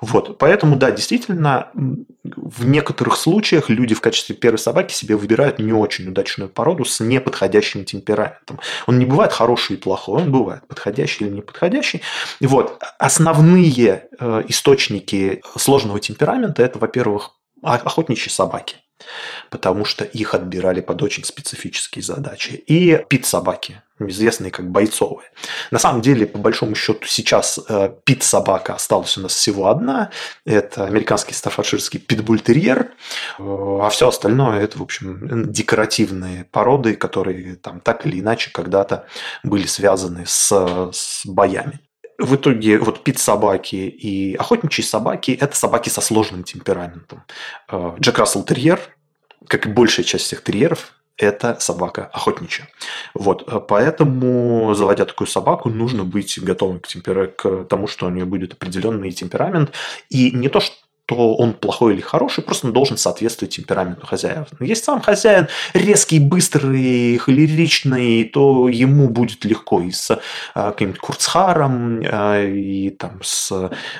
Вот. 0.00 0.38
Поэтому, 0.38 0.76
да, 0.76 0.90
действительно, 0.90 1.68
в 2.24 2.66
некоторых 2.66 3.16
случаях 3.16 3.68
люди 3.68 3.94
в 3.94 4.00
качестве 4.00 4.34
первой 4.34 4.58
собаки 4.58 4.92
себе 4.92 5.16
выбирают 5.16 5.58
не 5.58 5.72
очень 5.72 6.08
удачную 6.08 6.48
породу 6.48 6.84
с 6.84 7.00
неподходящим 7.00 7.84
темпераментом. 7.84 8.60
Он 8.86 8.98
не 8.98 9.04
бывает 9.04 9.32
хороший 9.32 9.76
и 9.76 9.78
плохой, 9.78 10.22
он 10.22 10.32
бывает 10.32 10.66
подходящий 10.66 11.24
или 11.24 11.30
неподходящий 11.30 11.51
подходящий. 11.52 12.02
Вот. 12.40 12.82
Основные 12.98 14.08
э, 14.18 14.42
источники 14.48 15.42
сложного 15.56 16.00
темперамента– 16.00 16.62
это, 16.64 16.78
во-первых, 16.78 17.32
охотничьи 17.62 18.30
собаки 18.30 18.81
потому 19.50 19.84
что 19.84 20.04
их 20.04 20.34
отбирали 20.34 20.80
под 20.80 21.02
очень 21.02 21.24
специфические 21.24 22.02
задачи. 22.02 22.52
И 22.66 23.04
пит-собаки, 23.08 23.82
известные 23.98 24.50
как 24.50 24.70
бойцовые. 24.70 25.28
На 25.70 25.78
самом 25.78 26.00
деле, 26.02 26.26
по 26.26 26.38
большому 26.38 26.74
счету, 26.74 27.06
сейчас 27.06 27.60
э, 27.68 27.94
пит-собака 28.04 28.74
осталась 28.74 29.16
у 29.16 29.20
нас 29.20 29.34
всего 29.34 29.68
одна. 29.68 30.10
Это 30.44 30.84
американский 30.84 31.34
стаффордширский 31.34 32.00
питбультерьер. 32.00 32.92
Э, 33.38 33.78
а 33.82 33.88
все 33.90 34.08
остальное– 34.08 34.60
это, 34.62 34.78
в 34.78 34.82
общем, 34.82 35.52
декоративные 35.52 36.44
породы, 36.44 36.94
которые 36.94 37.56
там 37.56 37.80
так 37.80 38.06
или 38.06 38.20
иначе 38.20 38.50
когда-то 38.50 39.06
были 39.42 39.66
связаны 39.66 40.24
с, 40.26 40.52
с 40.92 41.26
боями. 41.26 41.80
В 42.22 42.36
итоге 42.36 42.78
вот 42.78 43.04
пит-собаки 43.04 43.76
и 43.76 44.34
охотничьи 44.34 44.84
собаки– 44.84 45.30
это 45.40 45.56
собаки 45.56 45.88
со 45.88 46.00
сложным 46.00 46.44
темпераментом. 46.44 47.24
Э, 47.68 47.94
Джек 48.00 48.18
Рассел 48.18 48.44
Терьер, 48.44 48.80
как 49.48 49.66
и 49.66 49.68
большая 49.68 50.04
часть 50.04 50.24
всех 50.24 50.42
терьеров, 50.42 50.92
это 51.16 51.58
собака 51.60 52.06
охотничья. 52.12 52.68
Вот, 53.14 53.44
э, 53.46 53.60
поэтому, 53.60 54.74
заводя 54.74 55.04
такую 55.04 55.28
собаку, 55.28 55.68
нужно 55.68 56.04
быть 56.04 56.38
готовым 56.42 56.80
к, 56.80 56.88
темпера... 56.88 57.26
к 57.26 57.64
тому, 57.64 57.86
что 57.86 58.06
у 58.06 58.10
нее 58.10 58.24
будет 58.24 58.54
определенный 58.54 59.10
темперамент. 59.12 59.72
И 60.08 60.30
не 60.30 60.48
то, 60.48 60.60
что 60.60 60.74
то 61.06 61.34
он 61.34 61.54
плохой 61.54 61.94
или 61.94 62.00
хороший, 62.00 62.44
просто 62.44 62.68
он 62.68 62.72
должен 62.72 62.96
соответствовать 62.96 63.56
темпераменту 63.56 64.06
хозяев. 64.06 64.46
Если 64.60 64.84
сам 64.84 65.00
хозяин 65.00 65.48
резкий, 65.74 66.20
быстрый, 66.20 67.18
холеричный, 67.18 68.24
то 68.24 68.68
ему 68.68 69.08
будет 69.08 69.44
легко 69.44 69.80
и 69.80 69.90
с 69.90 70.20
а, 70.54 70.70
каким-нибудь 70.70 71.00
курцхаром, 71.00 72.02
а, 72.04 72.40
и 72.40 72.90
там 72.90 73.20
с 73.22 73.50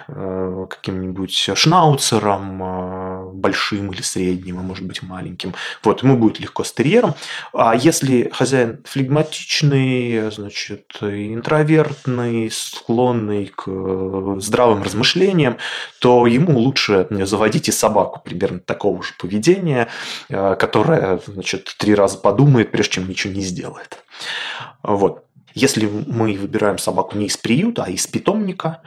а, 0.09 0.66
каким-нибудь 0.66 1.51
шнауцером, 1.55 3.33
большим 3.35 3.93
или 3.93 4.03
средним, 4.03 4.61
а 4.61 4.62
может 4.62 4.87
быть 4.87 5.03
маленьким. 5.03 5.55
Вот, 5.83 6.05
ему 6.05 6.16
будет 6.16 6.39
легко 6.39 6.62
с 6.62 6.73
терьером. 6.73 7.15
А 7.53 7.74
если 7.74 8.31
хозяин 8.33 8.81
флегматичный, 8.85 10.31
значит, 10.31 10.87
интровертный, 11.01 12.49
склонный 12.51 13.47
к 13.47 14.41
здравым 14.41 14.85
размышлениям, 14.85 15.57
то 15.99 16.27
ему 16.27 16.59
лучше 16.59 16.91
заводите 17.27 17.73
собаку 17.73 18.20
примерно 18.24 18.60
такого 18.60 19.02
же 19.02 19.14
поведения, 19.19 19.89
э, 20.28 20.56
которая, 20.56 21.20
значит, 21.27 21.74
три 21.78 21.94
раза 21.94 22.19
подумает, 22.19 22.70
прежде 22.70 22.94
чем 22.94 23.09
ничего 23.09 23.32
не 23.32 23.43
сделает. 23.43 23.98
Вот. 24.82 25.24
Если 25.55 25.86
мы 25.86 26.35
выбираем 26.36 26.78
собаку 26.78 27.16
не 27.16 27.27
из 27.27 27.36
приюта, 27.36 27.85
а 27.85 27.90
из 27.90 28.06
питомника, 28.06 28.81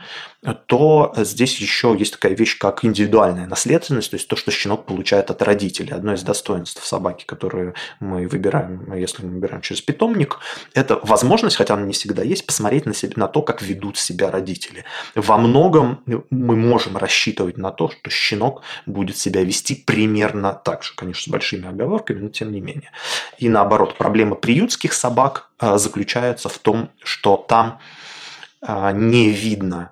то 0.54 1.14
здесь 1.18 1.58
еще 1.60 1.96
есть 1.98 2.14
такая 2.14 2.36
вещь, 2.36 2.58
как 2.58 2.86
индивидуальная 2.86 3.48
наследственность, 3.48 4.12
то 4.12 4.16
есть 4.16 4.28
то, 4.28 4.36
что 4.36 4.52
щенок 4.52 4.86
получает 4.86 5.32
от 5.32 5.42
родителей. 5.42 5.94
Одно 5.94 6.14
из 6.14 6.24
достоинств 6.24 6.86
собаки, 6.86 7.26
которые 7.26 7.74
мы 8.00 8.28
выбираем, 8.28 8.94
если 8.94 9.24
мы 9.26 9.34
выбираем 9.34 9.62
через 9.62 9.82
питомник, 9.82 10.40
это 10.74 11.00
возможность, 11.04 11.56
хотя 11.56 11.74
она 11.74 11.86
не 11.86 11.94
всегда 11.94 12.24
есть, 12.24 12.46
посмотреть 12.46 12.86
на, 12.86 12.94
себя, 12.94 13.14
на 13.16 13.28
то, 13.28 13.42
как 13.42 13.62
ведут 13.62 13.98
себя 13.98 14.30
родители. 14.30 14.86
Во 15.16 15.38
многом 15.38 16.04
мы 16.30 16.56
можем 16.56 16.98
рассчитывать 16.98 17.58
на 17.58 17.72
то, 17.72 17.90
что 17.90 18.10
щенок 18.10 18.62
будет 18.86 19.18
себя 19.18 19.44
вести 19.44 19.76
примерно 19.76 20.54
так 20.54 20.84
же, 20.84 20.94
конечно, 20.96 21.24
с 21.24 21.28
большими 21.28 21.68
оговорками, 21.68 22.20
но 22.20 22.30
тем 22.30 22.52
не 22.52 22.62
менее. 22.62 22.92
И 23.38 23.50
наоборот, 23.50 23.98
проблема 23.98 24.36
приютских 24.36 24.94
собак 24.94 25.50
а, 25.58 25.78
заключается 25.78 26.50
в 26.50 26.58
том, 26.58 26.90
что 27.04 27.38
там 27.38 27.80
а, 28.62 28.92
не 28.92 29.30
видно 29.32 29.92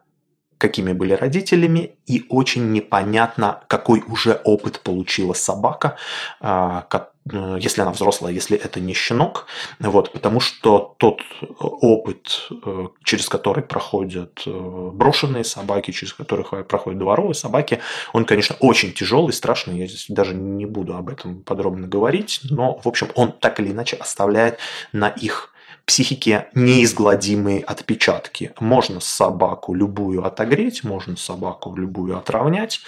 какими 0.64 0.94
были 0.94 1.12
родителями, 1.14 1.98
и 2.08 2.26
очень 2.30 2.72
непонятно, 2.72 3.60
какой 3.68 4.02
уже 4.08 4.40
опыт 4.46 4.80
получила 4.80 5.34
собака, 5.34 5.98
а, 6.40 6.88
э, 7.30 7.58
если 7.60 7.82
она 7.82 7.92
взрослая, 7.92 8.32
если 8.32 8.58
это 8.58 8.80
не 8.80 8.94
щенок, 8.94 9.48
вот, 9.80 10.14
потому 10.14 10.40
что 10.40 10.96
тот 10.98 11.22
опыт, 11.60 12.48
э, 12.66 12.88
через 13.04 13.28
который 13.28 13.62
проходят 13.62 14.42
э, 14.46 14.90
брошенные 14.94 15.44
собаки, 15.44 15.92
через 15.92 16.14
который 16.14 16.46
проходят 16.64 16.98
дворовые 16.98 17.34
собаки, 17.34 17.80
он, 18.14 18.24
конечно, 18.24 18.56
очень 18.62 18.94
тяжелый, 18.94 19.34
страшный, 19.34 19.80
я 19.80 19.88
здесь 19.88 20.06
даже 20.08 20.34
не 20.34 20.66
буду 20.66 20.96
об 20.96 21.10
этом 21.10 21.44
подробно 21.44 21.88
говорить, 21.88 22.40
но, 22.50 22.80
в 22.82 22.88
общем, 22.88 23.10
он 23.16 23.34
так 23.34 23.60
или 23.60 23.72
иначе 23.72 23.98
оставляет 23.98 24.60
на 24.94 25.10
их 25.10 25.53
психике 25.86 26.48
неизгладимые 26.54 27.62
отпечатки. 27.62 28.54
Можно 28.60 29.00
собаку 29.00 29.74
любую 29.74 30.26
отогреть, 30.26 30.84
можно 30.84 31.18
собаку 31.18 31.76
любую 31.76 32.18
отравнять. 32.18 32.82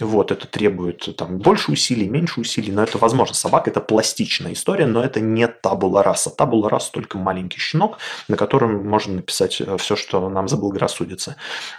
Вот, 0.00 0.30
это 0.30 0.46
требует 0.46 1.16
там, 1.16 1.38
больше 1.38 1.72
усилий, 1.72 2.08
меньше 2.08 2.40
усилий, 2.40 2.72
но 2.72 2.82
это 2.82 2.98
возможно. 2.98 3.34
Собака– 3.34 3.70
это 3.72 3.80
пластичная 3.80 4.52
история, 4.52 4.86
но 4.86 5.02
это 5.02 5.20
не 5.20 5.48
табула 5.48 6.02
раса. 6.02 6.30
Табула 6.30 6.68
раса– 6.68 6.90
только 6.92 7.18
маленький 7.18 7.58
щенок, 7.58 7.98
на 8.28 8.36
котором 8.36 8.86
можно 8.86 9.14
написать 9.14 9.60
э, 9.60 9.76
все, 9.78 9.96
что 9.96 10.28
нам 10.28 10.48
заблагорассудится. 10.48 11.36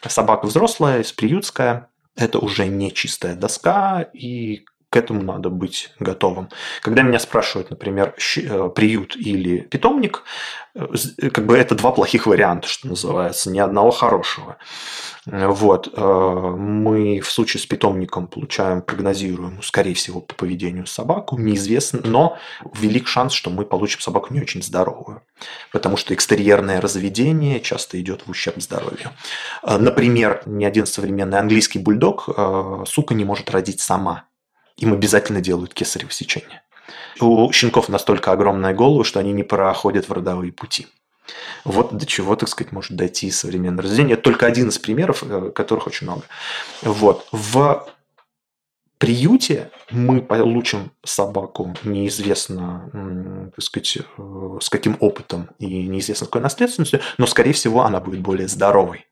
Собака 0.08 0.48
взрослая, 0.48 1.06
приютская, 1.16 1.90
это 2.16 2.40
уже 2.40 2.68
не 2.68 2.92
чистая 2.92 3.36
доска, 3.36 4.02
и 4.14 4.66
к 4.94 4.96
этому 4.96 5.24
надо 5.24 5.50
быть 5.50 5.90
готовым. 6.00 6.50
Когда 6.84 7.02
меня 7.02 7.18
спрашивают, 7.18 7.72
например, 7.72 8.14
э, 8.38 8.70
приют 8.76 9.16
или 9.16 9.62
питомник, 9.62 10.24
э, 10.76 11.30
как 11.34 11.48
бы 11.48 11.58
это 11.58 11.74
два 11.74 11.92
плохих 11.92 12.28
варианта, 12.28 12.68
что 12.68 12.90
называется, 12.90 13.50
ни 13.50 13.58
одного 13.58 13.90
хорошего. 13.90 14.58
Вот. 15.26 15.92
Э, 15.98 16.56
мы 16.56 17.22
в 17.22 17.32
случае 17.32 17.60
с 17.62 17.66
питомником 17.66 18.28
получаем 18.28 18.84
прогнозируемую, 18.84 19.64
скорее 19.64 19.96
всего, 19.96 20.22
по 20.22 20.36
поведению 20.36 20.86
собаку, 20.86 21.40
неизвестно, 21.40 22.02
но 22.04 22.38
велик 22.80 23.08
шанс, 23.08 23.34
что 23.34 23.50
мы 23.50 23.66
получим 23.66 24.00
собаку 24.00 24.32
не 24.32 24.42
очень 24.42 24.62
здоровую. 24.62 25.24
Потому 25.72 25.98
что 25.98 26.14
экстерьерное 26.14 26.82
разведение 26.82 27.62
часто 27.62 28.00
идет 28.00 28.28
в 28.28 28.30
ущерб 28.30 28.62
здоровью. 28.62 29.10
Например, 29.64 30.44
ни 30.46 30.66
один 30.66 30.86
современный 30.86 31.40
английский 31.40 31.80
бульдог 31.80 32.30
сука 32.86 33.16
не 33.16 33.26
может 33.26 33.50
родить 33.50 33.80
сама 33.80 34.26
им 34.78 34.94
обязательно 34.94 35.42
делают 35.42 35.74
кесарево 35.74 36.12
сечение. 36.12 36.62
У 37.20 37.52
щенков 37.52 37.90
настолько 37.90 38.32
огромная 38.32 38.74
голова, 38.74 39.04
что 39.04 39.20
они 39.20 39.32
не 39.34 39.44
проходят 39.44 40.10
в 40.10 40.14
родовые 40.14 40.52
пути. 40.52 40.88
Вот 41.64 41.96
до 41.96 42.06
чего, 42.06 42.36
так 42.36 42.50
сказать, 42.50 42.74
может 42.74 42.98
дойти 42.98 43.32
современное 43.32 43.84
разведение. 43.84 44.16
Это 44.16 44.24
только 44.24 44.46
один 44.46 44.70
из 44.70 44.78
примеров, 44.78 45.24
э, 45.24 45.52
которых 45.56 45.88
очень 45.88 46.08
много. 46.08 46.24
Вот. 46.82 47.28
В 47.32 47.88
приюте 48.98 49.72
мы 49.90 50.22
получим 50.22 50.92
собаку 51.04 51.76
неизвестно, 51.84 53.52
так 53.56 53.64
сказать, 53.64 53.98
э, 54.18 54.58
с 54.60 54.70
каким 54.70 54.98
опытом 55.00 55.50
и 55.60 55.88
неизвестно 55.88 56.26
с 56.26 56.30
какой 56.30 56.42
наследственностью, 56.42 57.00
но, 57.18 57.28
скорее 57.28 57.54
всего, 57.54 57.84
она 57.84 58.00
будет 58.02 58.20
более 58.20 58.48
здоровой. 58.48 59.06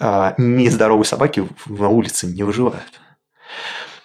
А 0.00 0.34
нездоровые 0.38 1.04
собаки 1.04 1.48
на 1.66 1.88
улице 1.88 2.26
не 2.26 2.42
выживают. 2.42 3.00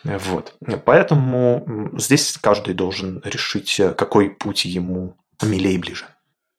Вот. 0.07 0.55
Поэтому 0.85 1.91
здесь 1.97 2.37
каждый 2.41 2.73
должен 2.73 3.21
решить, 3.25 3.79
какой 3.97 4.29
путь 4.29 4.65
ему 4.65 5.15
милее 5.41 5.73
и 5.73 5.77
ближе. 5.77 6.05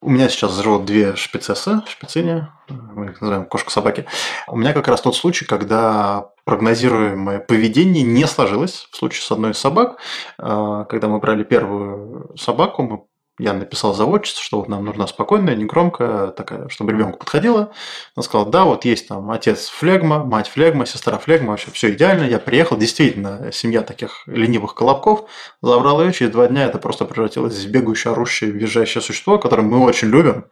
У 0.00 0.10
меня 0.10 0.28
сейчас 0.28 0.56
живут 0.62 0.84
две 0.84 1.16
шпицессы, 1.16 1.82
шпицини, 1.88 2.46
мы 2.68 3.06
их 3.06 3.20
называем 3.20 3.46
кошка-собаки. 3.46 4.06
У 4.46 4.56
меня 4.56 4.72
как 4.72 4.86
раз 4.86 5.00
тот 5.00 5.16
случай, 5.16 5.44
когда 5.44 6.30
прогнозируемое 6.44 7.40
поведение 7.40 8.04
не 8.04 8.24
сложилось 8.26 8.88
в 8.92 8.96
случае 8.96 9.22
с 9.22 9.32
одной 9.32 9.50
из 9.50 9.58
собак. 9.58 9.98
А, 10.38 10.84
когда 10.84 11.08
мы 11.08 11.18
брали 11.18 11.42
первую 11.42 12.32
собаку, 12.36 12.82
мы 12.82 13.00
я 13.38 13.52
написал 13.52 13.94
заводчице, 13.94 14.42
что 14.42 14.58
вот 14.58 14.68
нам 14.68 14.84
нужна 14.84 15.06
спокойная, 15.06 15.54
негромкая, 15.54 16.28
такая, 16.28 16.68
чтобы 16.68 16.92
ребенку 16.92 17.18
подходила. 17.18 17.72
Она 18.16 18.22
сказала, 18.22 18.50
да, 18.50 18.64
вот 18.64 18.84
есть 18.84 19.08
там 19.08 19.30
отец 19.30 19.68
флегма, 19.68 20.24
мать 20.24 20.48
флегма, 20.48 20.86
сестра 20.86 21.18
флегма, 21.18 21.50
вообще 21.50 21.70
все 21.70 21.90
идеально. 21.92 22.24
Я 22.24 22.38
приехал, 22.38 22.76
действительно, 22.76 23.50
семья 23.52 23.82
таких 23.82 24.24
ленивых 24.26 24.74
колобков, 24.74 25.28
забрал 25.62 26.02
ее, 26.02 26.12
через 26.12 26.32
два 26.32 26.48
дня 26.48 26.64
это 26.66 26.78
просто 26.78 27.04
превратилось 27.04 27.54
в 27.54 27.70
бегающее, 27.70 28.12
орущее, 28.12 28.50
визжащее 28.50 29.02
существо, 29.02 29.38
которое 29.38 29.62
мы 29.62 29.82
очень 29.84 30.08
любим. 30.08 30.46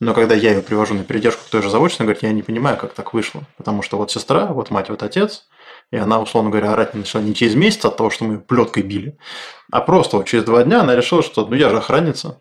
Но 0.00 0.14
когда 0.14 0.34
я 0.34 0.52
ее 0.52 0.62
привожу 0.62 0.94
на 0.94 1.04
передержку 1.04 1.44
к 1.44 1.50
той 1.50 1.62
же 1.62 1.70
заводчице, 1.70 2.00
она 2.00 2.06
говорит, 2.06 2.22
я 2.22 2.32
не 2.32 2.42
понимаю, 2.42 2.76
как 2.76 2.94
так 2.94 3.12
вышло. 3.12 3.42
Потому 3.56 3.82
что 3.82 3.96
вот 3.98 4.10
сестра, 4.10 4.46
вот 4.46 4.70
мать, 4.70 4.88
вот 4.88 5.02
отец, 5.02 5.46
и 5.90 5.96
она, 5.96 6.20
условно 6.20 6.50
говоря, 6.50 6.72
орать 6.72 6.94
начала 6.94 7.22
не 7.22 7.34
через 7.34 7.54
месяц 7.54 7.84
от 7.84 7.96
того, 7.96 8.10
что 8.10 8.24
мы 8.24 8.38
плеткой 8.38 8.82
били, 8.82 9.18
а 9.70 9.80
просто 9.80 10.18
вот 10.18 10.26
через 10.26 10.44
два 10.44 10.62
дня 10.62 10.80
она 10.80 10.94
решила, 10.94 11.22
что 11.22 11.46
ну 11.46 11.54
я 11.54 11.68
же 11.68 11.78
охранница, 11.78 12.40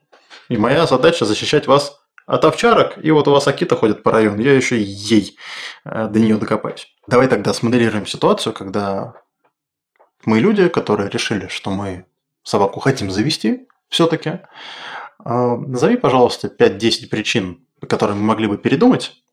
и 0.49 0.57
моя 0.57 0.85
задача 0.85 1.25
защищать 1.25 1.67
вас 1.67 1.99
от 2.25 2.45
овчарок, 2.45 3.03
и 3.03 3.09
вот 3.09 3.27
у 3.27 3.31
вас 3.31 3.47
Акита 3.47 3.75
ходит 3.75 4.03
по 4.03 4.11
району, 4.11 4.39
я 4.41 4.53
еще 4.53 4.79
ей 4.79 5.35
э, 5.83 6.07
до 6.07 6.19
нее 6.19 6.37
докопаюсь. 6.37 6.87
Давай 7.07 7.27
тогда 7.27 7.53
смоделируем 7.53 8.05
ситуацию, 8.05 8.53
когда 8.53 9.13
мы 10.25 10.39
люди, 10.39 10.67
которые 10.67 11.09
решили, 11.09 11.47
что 11.47 11.71
мы 11.71 12.05
собаку 12.43 12.79
хотим 12.79 13.09
завести 13.09 13.67
все-таки. 13.89 14.41
Э, 15.25 15.55
назови, 15.55 15.97
пожалуйста, 15.97 16.47
5-10 16.47 17.09
причин, 17.09 17.65
по 17.79 17.87
которым 17.87 18.19
мы 18.19 18.25
могли 18.25 18.45
бы 18.45 18.59
передумать. 18.59 19.23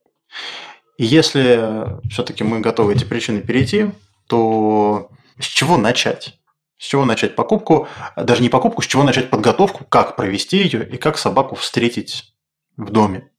И 0.96 1.04
если 1.04 1.98
все-таки 2.08 2.44
мы 2.44 2.60
готовы 2.60 2.94
эти 2.94 3.04
причины 3.04 3.42
перейти, 3.42 3.90
то 4.26 5.10
с 5.38 5.44
чего 5.44 5.76
начать? 5.76 6.38
С 6.78 6.84
чего 6.84 7.04
начать 7.04 7.36
покупку? 7.36 7.88
Даже 8.16 8.42
не 8.42 8.48
покупку, 8.48 8.82
с 8.82 8.86
чего 8.86 9.02
начать 9.02 9.30
подготовку, 9.30 9.84
как 9.84 10.16
провести 10.16 10.58
ее 10.58 10.86
и 10.86 10.96
как 10.96 11.18
собаку 11.18 11.54
встретить 11.54 12.34
в 12.76 12.90
доме. 12.90 13.30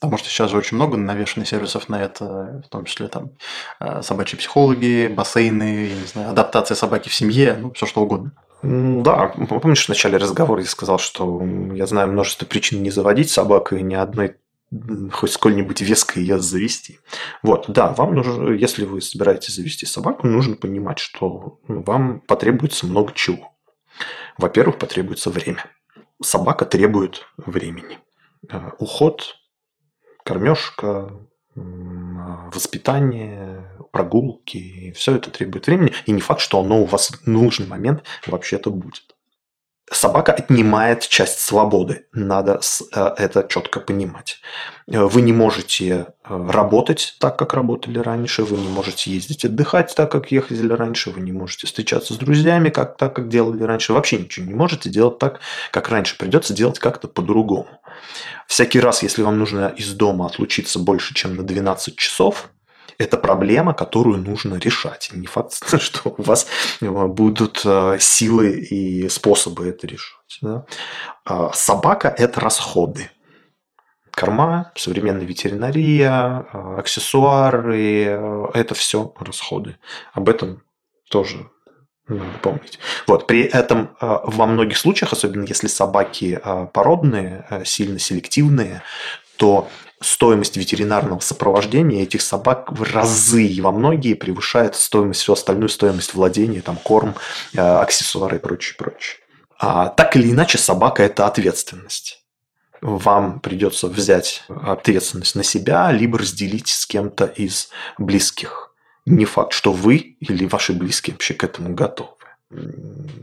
Потому 0.00 0.16
что 0.18 0.28
сейчас 0.28 0.50
же 0.50 0.56
очень 0.56 0.76
много 0.76 0.96
навешано 0.96 1.44
сервисов 1.44 1.88
на 1.88 2.00
это, 2.00 2.62
в 2.64 2.68
том 2.68 2.84
числе 2.84 3.08
там 3.08 3.32
э, 3.80 4.00
собачьи 4.02 4.38
психологи, 4.38 5.08
бассейны, 5.08 5.88
я 5.88 5.94
не 5.94 6.06
знаю, 6.06 6.30
адаптация 6.30 6.76
собаки 6.76 7.08
в 7.08 7.14
семье, 7.14 7.56
ну, 7.58 7.72
все 7.72 7.84
что 7.84 8.02
угодно. 8.02 8.32
Да, 8.62 9.26
помнишь, 9.26 9.86
в 9.86 9.88
начале 9.88 10.16
разговора 10.16 10.60
я 10.60 10.66
сказал, 10.68 10.98
что 10.98 11.42
я 11.74 11.86
знаю 11.86 12.12
множество 12.12 12.46
причин 12.46 12.82
не 12.82 12.90
заводить 12.90 13.30
собаку, 13.30 13.74
и 13.74 13.82
ни 13.82 13.94
одной 13.94 14.36
хоть 15.12 15.32
сколь-нибудь 15.32 15.80
веско 15.80 16.20
ее 16.20 16.38
завести. 16.38 17.00
Вот, 17.42 17.66
да, 17.68 17.92
вам 17.92 18.14
нужно, 18.14 18.50
если 18.50 18.84
вы 18.84 19.00
собираетесь 19.00 19.54
завести 19.54 19.86
собаку, 19.86 20.26
нужно 20.26 20.56
понимать, 20.56 20.98
что 20.98 21.58
вам 21.66 22.20
потребуется 22.20 22.86
много 22.86 23.12
чего. 23.14 23.52
Во-первых, 24.36 24.78
потребуется 24.78 25.30
время. 25.30 25.64
Собака 26.22 26.64
требует 26.64 27.24
времени. 27.38 27.98
Э, 28.50 28.70
уход, 28.78 29.36
кормежка, 30.24 31.10
воспитание, 32.52 33.64
прогулки, 33.90 34.92
все 34.92 35.16
это 35.16 35.30
требует 35.30 35.66
времени. 35.66 35.92
И 36.06 36.12
не 36.12 36.20
факт, 36.20 36.40
что 36.40 36.60
оно 36.60 36.82
у 36.82 36.84
вас 36.84 37.10
в 37.10 37.26
нужный 37.26 37.66
момент 37.66 38.04
вообще-то 38.26 38.70
будет. 38.70 39.16
Собака 39.90 40.32
отнимает 40.32 41.06
часть 41.08 41.40
свободы. 41.40 42.06
Надо 42.12 42.60
э, 42.94 43.10
это 43.16 43.46
четко 43.48 43.80
понимать. 43.80 44.38
Э, 44.86 45.04
вы 45.04 45.22
не 45.22 45.32
можете 45.32 45.88
э, 45.88 46.04
работать 46.24 47.16
так, 47.20 47.38
как 47.38 47.54
работали 47.54 47.98
раньше, 47.98 48.44
вы 48.44 48.58
не 48.58 48.68
можете 48.68 49.10
ездить 49.10 49.44
отдыхать 49.44 49.94
так, 49.94 50.12
как 50.12 50.30
ехали 50.30 50.70
раньше, 50.72 51.10
вы 51.10 51.20
не 51.20 51.32
можете 51.32 51.66
встречаться 51.66 52.14
с 52.14 52.16
друзьями 52.18 52.68
как, 52.68 52.96
так, 52.96 53.16
как 53.16 53.28
делали 53.28 53.62
раньше. 53.62 53.92
Вообще 53.92 54.18
ничего 54.18 54.46
не 54.46 54.54
можете 54.54 54.90
делать 54.90 55.18
так, 55.18 55.40
как 55.70 55.88
раньше. 55.88 56.18
Придется 56.18 56.52
делать 56.52 56.78
как-то 56.78 57.08
по-другому. 57.08 57.68
Всякий 58.46 58.80
раз, 58.80 59.02
если 59.02 59.22
вам 59.22 59.38
нужно 59.38 59.68
из 59.76 59.92
дома 59.94 60.26
отлучиться 60.26 60.78
больше, 60.78 61.14
чем 61.14 61.36
на 61.36 61.42
12 61.42 61.96
часов, 61.96 62.50
это 62.98 63.16
проблема, 63.16 63.74
которую 63.74 64.18
нужно 64.18 64.56
решать. 64.56 65.10
Не 65.12 65.26
факт, 65.26 65.52
что 65.80 66.14
у 66.16 66.22
вас 66.22 66.46
э, 66.80 67.06
будут 67.06 67.62
э, 67.64 67.96
силы 68.00 68.50
и 68.50 69.08
способы 69.08 69.68
это 69.68 69.86
решать. 69.86 70.38
Да? 70.42 70.66
А 71.24 71.52
собака– 71.52 72.08
это 72.18 72.40
расходы. 72.40 73.10
Корма, 74.10 74.72
современная 74.74 75.24
ветеринария, 75.24 76.46
э, 76.52 76.78
аксессуары– 76.78 78.50
это 78.54 78.74
все 78.74 79.14
расходы. 79.20 79.76
Об 80.12 80.28
этом 80.28 80.62
тоже 81.08 81.48
надо 82.08 82.38
помнить. 82.42 82.78
Вот, 83.06 83.26
при 83.26 83.42
этом 83.42 83.90
во 84.00 84.46
многих 84.46 84.78
случаях, 84.78 85.12
особенно 85.12 85.44
если 85.44 85.66
собаки 85.66 86.40
породные, 86.72 87.44
сильно 87.66 87.98
селективные, 87.98 88.82
то 89.36 89.68
стоимость 90.00 90.56
ветеринарного 90.56 91.20
сопровождения 91.20 92.02
этих 92.02 92.22
собак 92.22 92.72
в 92.72 92.82
разы 92.82 93.44
и 93.44 93.60
во 93.60 93.72
многие 93.72 94.14
превышает 94.14 94.74
стоимость, 94.74 95.20
всю 95.20 95.32
остальную 95.32 95.68
стоимость 95.68 96.14
владения, 96.14 96.60
там 96.60 96.76
корм, 96.76 97.14
э, 97.54 97.60
аксессуары 97.60 98.36
и 98.36 98.40
прочее, 98.40 98.76
прочее. 98.78 99.16
А, 99.58 99.88
так 99.88 100.16
или 100.16 100.30
иначе, 100.30 100.58
собака– 100.58 101.02
это 101.04 101.26
ответственность. 101.26 102.24
Вам 102.80 103.40
придется 103.40 103.88
взять 103.88 104.44
ответственность 104.48 105.34
на 105.34 105.42
себя, 105.42 105.90
либо 105.90 106.18
разделить 106.18 106.68
с 106.68 106.86
кем-то 106.86 107.24
из 107.24 107.70
близких. 107.98 108.72
Не 109.04 109.24
факт, 109.24 109.52
что 109.52 109.72
вы 109.72 109.96
или 109.96 110.46
ваши 110.46 110.72
близкие 110.72 111.14
вообще 111.14 111.34
к 111.34 111.42
этому 111.42 111.74
готовы 111.74 112.17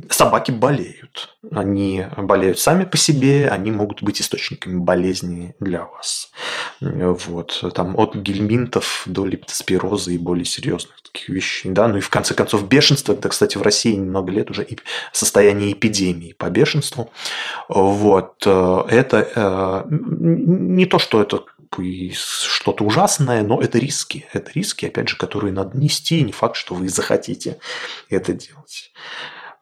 собаки 0.09 0.51
болеют. 0.51 1.35
Они 1.51 2.05
болеют 2.17 2.59
сами 2.59 2.85
по 2.85 2.97
себе, 2.97 3.49
они 3.49 3.71
могут 3.71 4.03
быть 4.03 4.21
источниками 4.21 4.77
болезни 4.77 5.55
для 5.59 5.85
вас. 5.85 6.31
Вот. 6.79 7.63
Там 7.73 7.97
от 7.97 8.15
гельминтов 8.15 9.03
до 9.05 9.25
лептоспироза 9.25 10.11
и 10.11 10.17
более 10.17 10.45
серьезных 10.45 11.01
таких 11.01 11.29
вещей. 11.29 11.71
Да? 11.71 11.87
Ну 11.87 11.97
и 11.97 12.01
в 12.01 12.09
конце 12.09 12.33
концов 12.33 12.67
бешенство, 12.67 13.13
это, 13.13 13.29
кстати, 13.29 13.57
в 13.57 13.63
России 13.63 13.93
немного 13.93 14.31
лет 14.31 14.51
уже 14.51 14.67
состояние 15.11 15.73
эпидемии 15.73 16.33
по 16.33 16.49
бешенству. 16.49 17.11
Вот. 17.67 18.43
Э, 18.45 18.83
это 18.89 19.27
э, 19.35 19.83
не 19.89 20.85
то, 20.85 20.99
что 20.99 21.21
это 21.21 21.43
что-то 22.13 22.83
ужасное, 22.83 23.43
но 23.43 23.61
это 23.61 23.79
риски. 23.79 24.25
Это 24.33 24.51
риски, 24.51 24.85
опять 24.85 25.09
же, 25.09 25.17
которые 25.17 25.53
надо 25.53 25.77
нести, 25.77 26.21
не 26.21 26.31
факт, 26.31 26.55
что 26.55 26.75
вы 26.75 26.89
захотите 26.89 27.59
это 28.09 28.33
делать. 28.33 28.91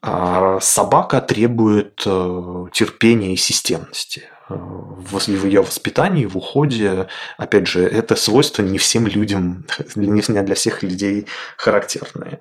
А 0.01 0.59
собака 0.59 1.21
требует 1.21 2.03
э, 2.05 2.65
терпения 2.73 3.33
и 3.33 3.37
системности 3.37 4.23
в 4.49 5.45
ее 5.45 5.61
воспитании, 5.61 6.25
в 6.25 6.37
уходе, 6.37 7.07
опять 7.37 7.67
же, 7.67 7.83
это 7.85 8.15
свойство 8.15 8.61
не 8.61 8.77
всем 8.77 9.07
людям, 9.07 9.65
не 9.95 10.21
для 10.21 10.55
всех 10.55 10.83
людей 10.83 11.27
характерное. 11.57 12.39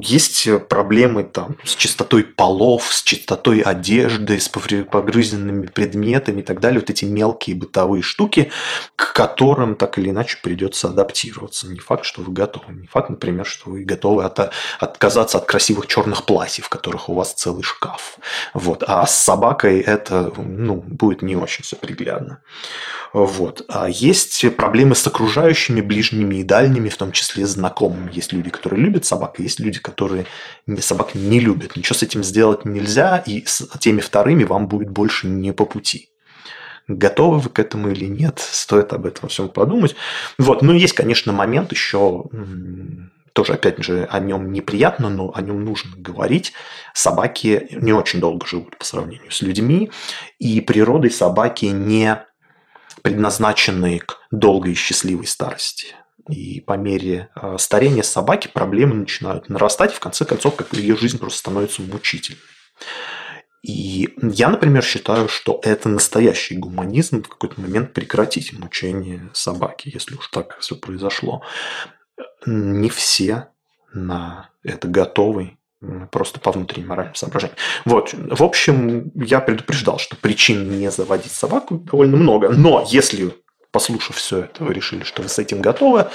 Есть 0.00 0.48
проблемы 0.68 1.24
там 1.24 1.56
с 1.64 1.74
чистотой 1.74 2.24
полов, 2.24 2.92
с 2.92 3.02
чистотой 3.02 3.60
одежды, 3.60 4.40
с 4.40 4.48
погрызенными 4.48 5.66
предметами 5.66 6.40
и 6.40 6.42
так 6.42 6.60
далее. 6.60 6.80
Вот 6.80 6.90
эти 6.90 7.04
мелкие 7.04 7.56
бытовые 7.56 8.02
штуки, 8.02 8.50
к 8.96 9.12
которым 9.12 9.76
так 9.76 9.98
или 9.98 10.10
иначе 10.10 10.38
придется 10.42 10.88
адаптироваться. 10.88 11.68
Не 11.68 11.78
факт, 11.78 12.04
что 12.04 12.22
вы 12.22 12.32
готовы. 12.32 12.72
Не 12.72 12.86
факт, 12.86 13.10
например, 13.10 13.46
что 13.46 13.70
вы 13.70 13.84
готовы 13.84 14.24
от, 14.24 14.52
отказаться 14.78 15.38
от 15.38 15.46
красивых 15.46 15.86
черных 15.86 16.24
платьев, 16.24 16.68
которых 16.68 17.08
у 17.08 17.14
вас 17.14 17.34
целый 17.34 17.62
шкаф. 17.62 18.18
Вот. 18.54 18.82
А 18.86 19.06
с 19.06 19.16
собакой 19.16 19.80
это 19.80 20.32
ну, 20.36 20.76
будет 20.76 21.19
не 21.22 21.36
очень 21.36 21.64
все 21.64 21.76
приглядно. 21.76 22.42
Вот. 23.12 23.64
А 23.68 23.88
есть 23.88 24.44
проблемы 24.56 24.94
с 24.94 25.06
окружающими, 25.06 25.80
ближними 25.80 26.36
и 26.36 26.42
дальними, 26.42 26.88
в 26.88 26.96
том 26.96 27.12
числе 27.12 27.46
знакомыми. 27.46 28.10
Есть 28.12 28.32
люди, 28.32 28.50
которые 28.50 28.82
любят 28.82 29.04
собак, 29.04 29.38
есть 29.38 29.60
люди, 29.60 29.80
которые 29.80 30.26
собак 30.78 31.14
не 31.14 31.40
любят. 31.40 31.76
Ничего 31.76 31.94
с 31.94 32.02
этим 32.02 32.22
сделать 32.22 32.64
нельзя, 32.64 33.18
и 33.18 33.44
с 33.44 33.66
теми 33.78 34.00
вторыми 34.00 34.44
вам 34.44 34.68
будет 34.68 34.90
больше 34.90 35.26
не 35.26 35.52
по 35.52 35.64
пути. 35.64 36.10
Готовы 36.88 37.38
вы 37.38 37.50
к 37.50 37.58
этому 37.58 37.90
или 37.90 38.06
нет, 38.06 38.38
стоит 38.40 38.92
об 38.92 39.06
этом 39.06 39.28
всем 39.28 39.48
подумать. 39.48 39.94
Вот. 40.38 40.62
Ну, 40.62 40.72
есть, 40.72 40.94
конечно, 40.94 41.32
момент 41.32 41.70
еще 41.70 42.24
тоже, 43.32 43.54
опять 43.54 43.82
же, 43.82 44.06
о 44.10 44.18
нем 44.20 44.52
неприятно, 44.52 45.08
но 45.08 45.32
о 45.34 45.42
нем 45.42 45.64
нужно 45.64 45.92
говорить. 45.96 46.52
Собаки 46.94 47.68
не 47.70 47.92
очень 47.92 48.20
долго 48.20 48.46
живут 48.46 48.76
по 48.76 48.84
сравнению 48.84 49.30
с 49.30 49.42
людьми, 49.42 49.90
и 50.38 50.60
природой 50.60 51.10
собаки 51.10 51.66
не 51.66 52.24
предназначены 53.02 54.00
к 54.00 54.18
долгой 54.30 54.72
и 54.72 54.76
счастливой 54.76 55.26
старости. 55.26 55.94
И 56.28 56.60
по 56.60 56.74
мере 56.74 57.30
э, 57.34 57.56
старения 57.58 58.02
собаки 58.02 58.48
проблемы 58.48 58.94
начинают 58.94 59.48
нарастать, 59.48 59.92
и 59.92 59.96
в 59.96 60.00
конце 60.00 60.24
концов, 60.24 60.56
как 60.56 60.72
ее 60.74 60.96
жизнь 60.96 61.18
просто 61.18 61.38
становится 61.38 61.82
мучительной. 61.82 62.40
И 63.62 64.08
я, 64.22 64.48
например, 64.48 64.82
считаю, 64.82 65.28
что 65.28 65.60
это 65.62 65.88
настоящий 65.88 66.56
гуманизм 66.56 67.22
в 67.22 67.28
какой-то 67.28 67.60
момент 67.60 67.92
прекратить 67.92 68.58
мучение 68.58 69.28
собаки, 69.34 69.90
если 69.92 70.14
уж 70.14 70.28
так 70.28 70.58
все 70.60 70.76
произошло 70.76 71.42
не 72.46 72.88
все 72.88 73.48
на 73.92 74.50
это 74.62 74.88
готовы, 74.88 75.56
просто 76.10 76.40
по 76.40 76.52
внутренним 76.52 76.88
моральным 76.88 77.14
соображениям. 77.14 77.56
Вот, 77.84 78.12
в 78.12 78.42
общем, 78.42 79.10
я 79.14 79.40
предупреждал, 79.40 79.98
что 79.98 80.16
причин 80.16 80.78
не 80.78 80.90
заводить 80.90 81.32
собаку 81.32 81.76
довольно 81.76 82.16
много, 82.16 82.50
но 82.50 82.84
если 82.86 83.34
послушав 83.70 84.16
все 84.16 84.40
это, 84.40 84.64
вы 84.64 84.74
решили, 84.74 85.04
что 85.04 85.22
вы 85.22 85.28
с 85.28 85.38
этим 85.38 85.60
готовы, 85.60 86.08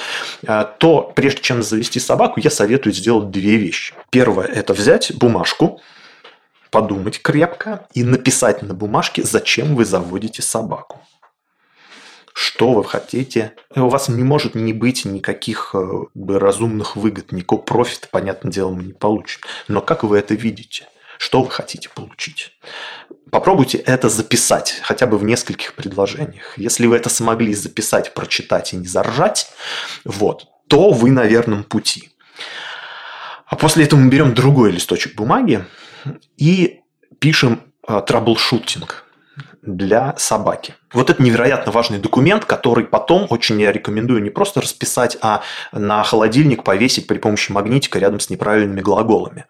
э, 0.46 0.66
то 0.78 1.14
прежде 1.16 1.42
чем 1.42 1.64
завести 1.64 2.00
собаку, 2.00 2.40
я 2.40 2.50
советую 2.50 2.94
сделать 2.94 3.32
две 3.32 3.56
вещи. 3.56 3.94
Первое– 4.10 4.46
это 4.48 4.74
взять 4.74 5.16
бумажку, 5.16 5.80
подумать 6.70 7.22
крепко 7.22 7.88
и 7.94 8.04
написать 8.04 8.62
на 8.62 8.74
бумажке, 8.74 9.24
зачем 9.24 9.76
вы 9.76 9.86
заводите 9.86 10.42
собаку 10.42 11.00
что 12.36 12.74
вы 12.74 12.84
хотите. 12.84 13.54
У 13.74 13.88
вас 13.88 14.10
не 14.10 14.22
может 14.22 14.56
не 14.56 14.74
быть 14.74 15.06
никаких 15.06 15.74
э, 15.74 16.04
разумных 16.28 16.98
выгод, 16.98 17.32
никакого 17.32 17.62
профита, 17.62 18.10
понятное 18.12 18.52
дело, 18.52 18.72
мы 18.72 18.84
не 18.84 18.92
получим. 18.92 19.40
Но 19.70 19.80
как 19.80 20.04
вы 20.04 20.18
это 20.18 20.34
видите? 20.34 20.90
Что 21.18 21.42
вы 21.42 21.50
хотите 21.50 21.88
получить? 21.88 22.52
Попробуйте 23.32 23.78
это 23.78 24.10
записать, 24.10 24.82
хотя 24.84 25.08
бы 25.08 25.18
в 25.18 25.24
нескольких 25.24 25.76
предложениях. 25.76 26.58
Если 26.58 26.88
вы 26.88 26.98
это 26.98 27.08
смогли 27.08 27.54
записать, 27.54 28.14
прочитать 28.14 28.74
и 28.74 28.76
не 28.76 28.88
заржать, 28.88 29.48
вот, 30.04 30.46
то 30.68 30.92
вы 30.92 31.12
на 31.12 31.24
верном 31.24 31.64
пути. 31.64 32.10
А 33.46 33.56
после 33.56 33.86
этого 33.86 34.02
мы 34.02 34.10
берем 34.10 34.34
другой 34.34 34.72
листочек 34.72 35.16
бумаги 35.16 35.66
и 36.36 36.82
пишем 37.20 37.62
э, 37.88 38.02
траблшутинг 38.06 39.05
для 39.66 40.16
собаки. 40.18 40.76
Вот 40.94 41.10
это 41.10 41.22
невероятно 41.22 41.72
важный 41.72 42.00
документ, 42.00 42.46
который 42.46 42.86
потом 42.86 43.28
очень 43.30 43.60
я 43.62 43.72
рекомендую 43.72 44.22
не 44.22 44.30
просто 44.30 44.62
расписать, 44.62 45.18
а 45.22 45.42
на 45.72 46.04
холодильник 46.04 46.64
повесить 46.64 47.08
при 47.08 47.18
помощи 47.18 47.52
магнитика 47.52 48.00
рядом 48.00 48.20
с 48.20 48.30
неправильными 48.30 48.82
глаголами. 48.82 49.46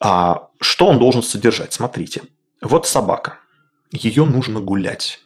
А 0.00 0.48
что 0.60 0.86
он 0.86 0.98
должен 0.98 1.22
содержать? 1.22 1.72
Смотрите. 1.72 2.22
Вот 2.62 2.86
собака. 2.86 3.38
Ее 3.92 4.24
нужно 4.24 4.60
гулять. 4.60 5.20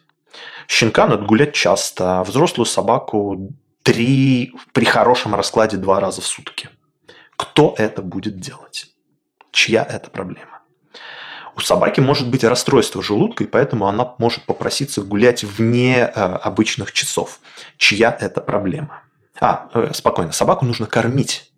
Щенка 0.67 1.07
надо 1.07 1.25
гулять 1.25 1.53
часто, 1.53 2.19
а 2.19 2.23
взрослую 2.23 2.65
собаку 2.65 3.49
три, 3.83 4.53
при 4.73 4.85
хорошем 4.85 5.35
раскладе 5.35 5.77
два 5.77 5.99
раза 5.99 6.21
в 6.21 6.27
сутки. 6.27 6.69
Кто 7.35 7.75
это 7.77 8.01
будет 8.01 8.39
делать? 8.39 8.87
Чья 9.51 9.83
это 9.83 10.09
проблема? 10.09 10.60
У 11.61 11.63
собаки 11.63 11.99
может 11.99 12.27
быть 12.27 12.43
расстройство 12.43 13.03
желудка, 13.03 13.43
и 13.43 13.47
поэтому 13.47 13.85
она 13.87 14.15
может 14.17 14.43
попроситься 14.45 15.03
гулять 15.03 15.43
вне 15.43 15.99
э, 15.99 16.07
обычных 16.09 16.91
часов. 16.91 17.39
Чья 17.77 18.17
это 18.19 18.41
проблема? 18.41 19.03
А, 19.39 19.69
э, 19.75 19.91
спокойно, 19.93 20.31
собаку 20.31 20.65
нужно 20.65 20.87
кормить. 20.87 21.51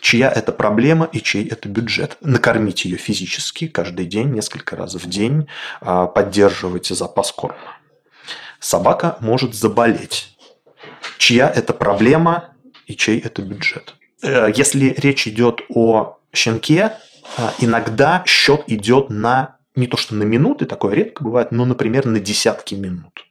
Чья 0.00 0.28
это 0.28 0.50
проблема 0.50 1.08
и 1.12 1.20
чей 1.20 1.46
это 1.46 1.68
бюджет? 1.68 2.16
Накормить 2.22 2.86
ее 2.86 2.96
физически 2.96 3.68
каждый 3.68 4.04
день, 4.04 4.32
несколько 4.32 4.74
раз 4.74 4.94
в 4.94 5.08
день, 5.08 5.46
э, 5.80 6.08
поддерживать 6.12 6.88
запас 6.88 7.30
корма. 7.30 7.76
Собака 8.58 9.16
может 9.20 9.54
заболеть. 9.54 10.36
Чья 11.18 11.48
это 11.48 11.72
проблема 11.72 12.48
и 12.86 12.96
чей 12.96 13.20
это 13.20 13.42
бюджет? 13.42 13.94
Э, 14.22 14.50
если 14.52 14.92
речь 14.98 15.28
идет 15.28 15.60
о 15.68 16.18
щенке, 16.32 16.94
иногда 17.58 18.22
счет 18.26 18.64
идет 18.66 19.10
на 19.10 19.58
не 19.78 19.86
то 19.86 19.96
что 19.96 20.14
на 20.14 20.24
минуты, 20.24 20.66
такое 20.66 20.94
редко 20.94 21.24
бывает, 21.24 21.52
но, 21.52 21.64
например, 21.64 22.04
на 22.04 22.20
десятки 22.20 22.74
минут. 22.74 23.24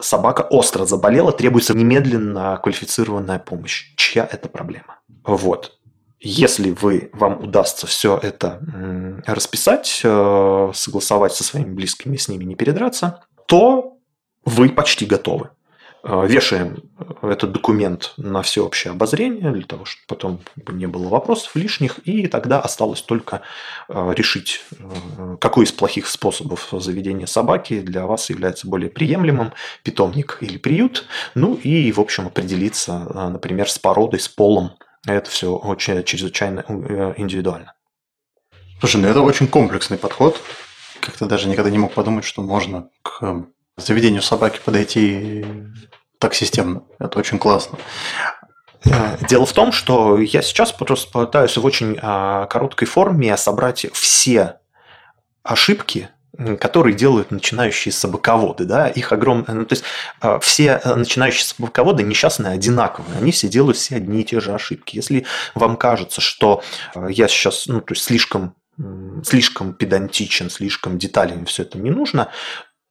Собака 0.00 0.42
остро 0.42 0.84
заболела, 0.84 1.32
требуется 1.32 1.74
немедленно 1.74 2.58
квалифицированная 2.62 3.38
помощь. 3.38 3.92
Чья 3.96 4.28
это 4.30 4.48
проблема? 4.48 5.00
Вот. 5.24 5.78
Если 6.20 6.70
вы, 6.70 7.10
вам 7.12 7.42
удастся 7.42 7.86
все 7.86 8.18
это 8.20 8.60
расписать, 9.26 10.00
э, 10.04 10.70
согласовать 10.74 11.32
со 11.32 11.44
своими 11.44 11.72
близкими, 11.72 12.16
с 12.16 12.28
ними 12.28 12.44
не 12.44 12.54
передраться, 12.54 13.24
то 13.46 13.98
вы 14.44 14.68
почти 14.68 15.06
готовы. 15.06 15.50
Э, 16.08 16.26
вешаем 16.26 16.82
этот 17.20 17.52
документ 17.52 18.14
на 18.16 18.40
всеобщее 18.40 18.92
обозрение, 18.92 19.50
для 19.52 19.64
того, 19.64 19.84
чтобы 19.84 20.06
потом 20.06 20.40
не 20.68 20.86
было 20.86 21.08
вопросов 21.08 21.54
лишних, 21.54 21.98
и 22.04 22.26
тогда 22.28 22.60
осталось 22.60 23.02
только 23.02 23.42
э, 23.88 24.14
решить, 24.16 24.62
э, 24.70 25.36
какой 25.38 25.66
из 25.66 25.72
плохих 25.72 26.06
способов 26.06 26.68
заведения 26.72 27.26
собаки 27.26 27.80
для 27.80 28.06
вас 28.06 28.30
является 28.30 28.66
более 28.66 28.88
приемлемым, 28.88 29.52
питомник 29.82 30.38
или 30.40 30.56
приют, 30.56 31.04
ну 31.34 31.54
и, 31.54 31.92
в 31.92 32.00
общем, 32.00 32.26
определиться, 32.26 32.98
например, 33.30 33.70
с 33.70 33.78
породой, 33.78 34.20
с 34.20 34.28
полом. 34.28 34.72
Это 35.06 35.30
все 35.30 35.54
очень 35.54 36.02
чрезвычайно 36.04 36.64
индивидуально. 37.18 37.74
Слушай, 38.80 39.02
ну 39.02 39.08
это 39.08 39.20
очень 39.20 39.46
комплексный 39.46 39.98
подход. 39.98 40.40
Как-то 41.00 41.26
даже 41.26 41.48
никогда 41.48 41.70
не 41.70 41.78
мог 41.78 41.92
подумать, 41.92 42.24
что 42.24 42.42
можно 42.42 42.88
к 43.02 43.46
заведению 43.76 44.22
собаки 44.22 44.60
подойти 44.64 45.44
так 46.18 46.34
системно. 46.34 46.82
Это 46.98 47.18
очень 47.18 47.38
классно. 47.38 47.78
Э, 48.84 49.16
дело 49.28 49.46
в 49.46 49.52
том, 49.52 49.72
что 49.72 50.18
я 50.18 50.42
сейчас 50.42 50.72
просто 50.72 51.10
пытаюсь 51.10 51.56
в 51.56 51.64
очень 51.64 51.98
а, 52.00 52.46
короткой 52.46 52.86
форме 52.86 53.36
собрать 53.36 53.86
все 53.92 54.56
ошибки, 55.42 56.08
которые 56.60 56.94
делают 56.94 57.32
начинающие 57.32 57.92
собаководы, 57.92 58.64
да, 58.64 58.86
их 58.86 59.12
огромное, 59.12 59.54
ну, 59.54 59.64
то 59.64 59.72
есть 59.72 59.84
а, 60.20 60.38
все 60.38 60.80
э, 60.82 60.94
начинающие 60.94 61.44
собаководы 61.44 62.04
несчастные 62.04 62.52
одинаковые, 62.52 63.18
они 63.18 63.32
все 63.32 63.48
делают 63.48 63.76
все 63.76 63.96
одни 63.96 64.20
и 64.20 64.24
те 64.24 64.38
же 64.38 64.52
ошибки. 64.52 64.94
Если 64.94 65.26
вам 65.56 65.76
кажется, 65.76 66.20
что 66.20 66.62
э, 66.94 67.08
я 67.10 67.26
сейчас, 67.26 67.66
ну, 67.66 67.80
то 67.80 67.94
есть 67.94 68.04
слишком 68.04 68.54
слишком 69.24 69.72
педантичен, 69.72 70.50
слишком 70.50 70.98
детален, 70.98 71.46
все 71.46 71.64
это 71.64 71.78
не 71.78 71.90
нужно, 71.90 72.28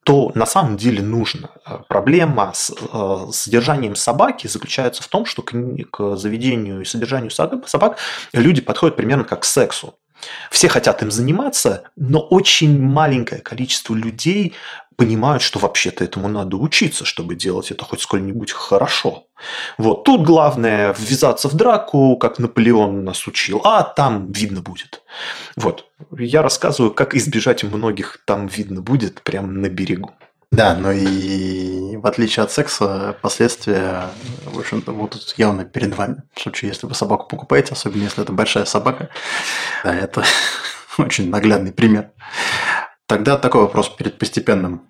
то 0.08 0.32
на 0.36 0.46
самом 0.46 0.78
деле 0.78 1.02
нужно. 1.02 1.50
Э, 1.66 1.80
проблема 1.86 2.54
с 2.56 2.72
э, 2.72 3.32
содержанием 3.34 3.98
собаки 3.98 4.48
заключается 4.48 5.04
в 5.04 5.08
том, 5.10 5.26
что 5.26 5.42
к, 5.42 6.16
заведению 6.16 6.80
и 6.80 6.86
содержанию 6.86 7.30
собак 7.30 7.98
люди 8.32 8.62
подходят 8.62 8.96
примерно 8.96 9.26
как 9.26 9.42
к 9.42 9.44
сексу. 9.44 9.96
Все 10.50 10.70
хотят 10.70 11.04
им 11.04 11.12
заниматься, 11.12 11.90
но 11.98 12.22
очень 12.22 12.82
маленькое 12.82 13.42
количество 13.42 13.94
людей 13.96 14.56
понимают, 14.98 15.44
что 15.44 15.60
вообще-то 15.60 16.04
этому 16.04 16.28
надо 16.28 16.58
учиться, 16.58 17.06
чтобы 17.06 17.36
делать 17.36 17.72
это 17.72 17.86
хоть 17.86 18.02
сколь-нибудь 18.02 18.52
хорошо. 18.52 19.28
Вот 19.78 20.04
тут 20.04 20.24
главное 20.24 20.94
ввязаться 20.98 21.48
в 21.48 21.54
драку, 21.54 22.18
как 22.18 22.40
Наполеон 22.40 23.06
нас 23.06 23.26
учил, 23.28 23.62
а 23.64 23.84
там 23.84 24.32
видно 24.32 24.62
будет. 24.62 25.04
Вот. 25.56 25.86
Я 26.18 26.42
рассказываю, 26.42 26.92
как 26.92 27.16
избежать 27.16 27.64
многих 27.64 28.20
там 28.26 28.48
видно 28.48 28.82
будет 28.82 29.22
прямо 29.22 29.48
на 29.48 29.70
берегу. 29.70 30.12
Да, 30.52 30.76
но 30.76 30.92
и 30.92 31.98
в 31.98 32.08
отличие 32.08 32.44
от 32.44 32.52
секса, 32.52 33.16
последствия, 33.22 34.06
в 34.46 34.58
общем-то, 34.58 34.94
будут 34.94 35.36
явно 35.38 35.66
перед 35.66 35.96
вами. 35.96 36.24
В 36.34 36.42
случае, 36.42 36.70
если 36.70 36.88
вы 36.88 36.96
собаку 36.96 37.28
покупаете, 37.28 37.74
особенно 37.74 38.04
если 38.04 38.24
это 38.24 38.32
большая 38.32 38.66
собака, 38.66 39.10
да, 39.84 39.94
это 39.94 40.24
очень 40.98 41.30
наглядный 41.30 41.74
пример. 41.74 42.12
Тогда 43.08 43.38
такой 43.38 43.62
вопрос 43.62 43.88
перед 43.88 44.20
постепенным 44.20 44.82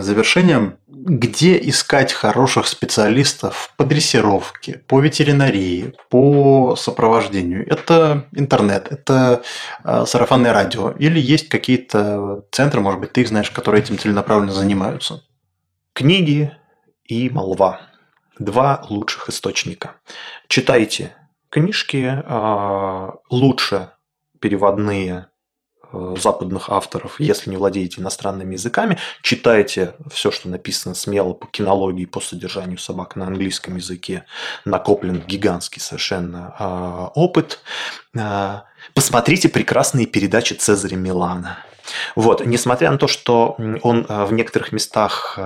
завершением. 0.00 0.78
Где 0.88 1.58
искать 1.68 2.14
хороших 2.14 2.66
специалистов 2.66 3.74
по 3.76 3.84
дрессировке, 3.84 4.82
по 4.86 5.00
ветеринарии, 5.00 5.92
по 6.08 6.74
сопровождению? 6.76 7.70
Это 7.70 8.26
интернет, 8.32 8.90
это 8.90 9.42
э, 9.84 10.04
сарафанное 10.06 10.54
радио 10.54 10.92
или 10.92 11.20
есть 11.20 11.50
какие-то 11.50 12.46
центры, 12.50 12.80
может 12.80 13.00
быть, 13.00 13.12
ты 13.12 13.20
их 13.20 13.28
знаешь, 13.28 13.50
которые 13.50 13.82
этим 13.82 13.98
целенаправленно 13.98 14.52
занимаются? 14.52 15.22
Книги 15.92 16.50
и 17.04 17.28
молва. 17.28 17.82
Два 18.38 18.82
лучших 18.88 19.28
источника. 19.28 19.96
Читайте 20.48 21.14
книжки, 21.50 22.22
э, 22.24 23.10
лучше 23.28 23.90
переводные 24.40 25.26
западных 26.16 26.70
авторов, 26.70 27.20
если 27.20 27.50
не 27.50 27.56
владеете 27.56 28.00
иностранными 28.00 28.54
языками, 28.54 28.98
читайте 29.22 29.94
все, 30.12 30.30
что 30.30 30.48
написано 30.48 30.94
смело 30.94 31.32
по 31.32 31.46
кинологии, 31.46 32.04
по 32.04 32.20
содержанию 32.20 32.78
собак 32.78 33.16
на 33.16 33.26
английском 33.26 33.76
языке, 33.76 34.24
накоплен 34.64 35.22
гигантский 35.26 35.80
совершенно 35.80 36.54
э, 36.58 37.08
опыт. 37.14 37.60
Э, 38.14 38.60
посмотрите 38.94 39.48
прекрасные 39.48 40.06
передачи 40.06 40.54
Цезаря 40.54 40.96
Милана. 40.96 41.58
Вот, 42.16 42.44
несмотря 42.46 42.90
на 42.90 42.98
то, 42.98 43.06
что 43.06 43.56
он 43.82 44.06
в 44.08 44.32
некоторых 44.32 44.72
местах, 44.72 45.38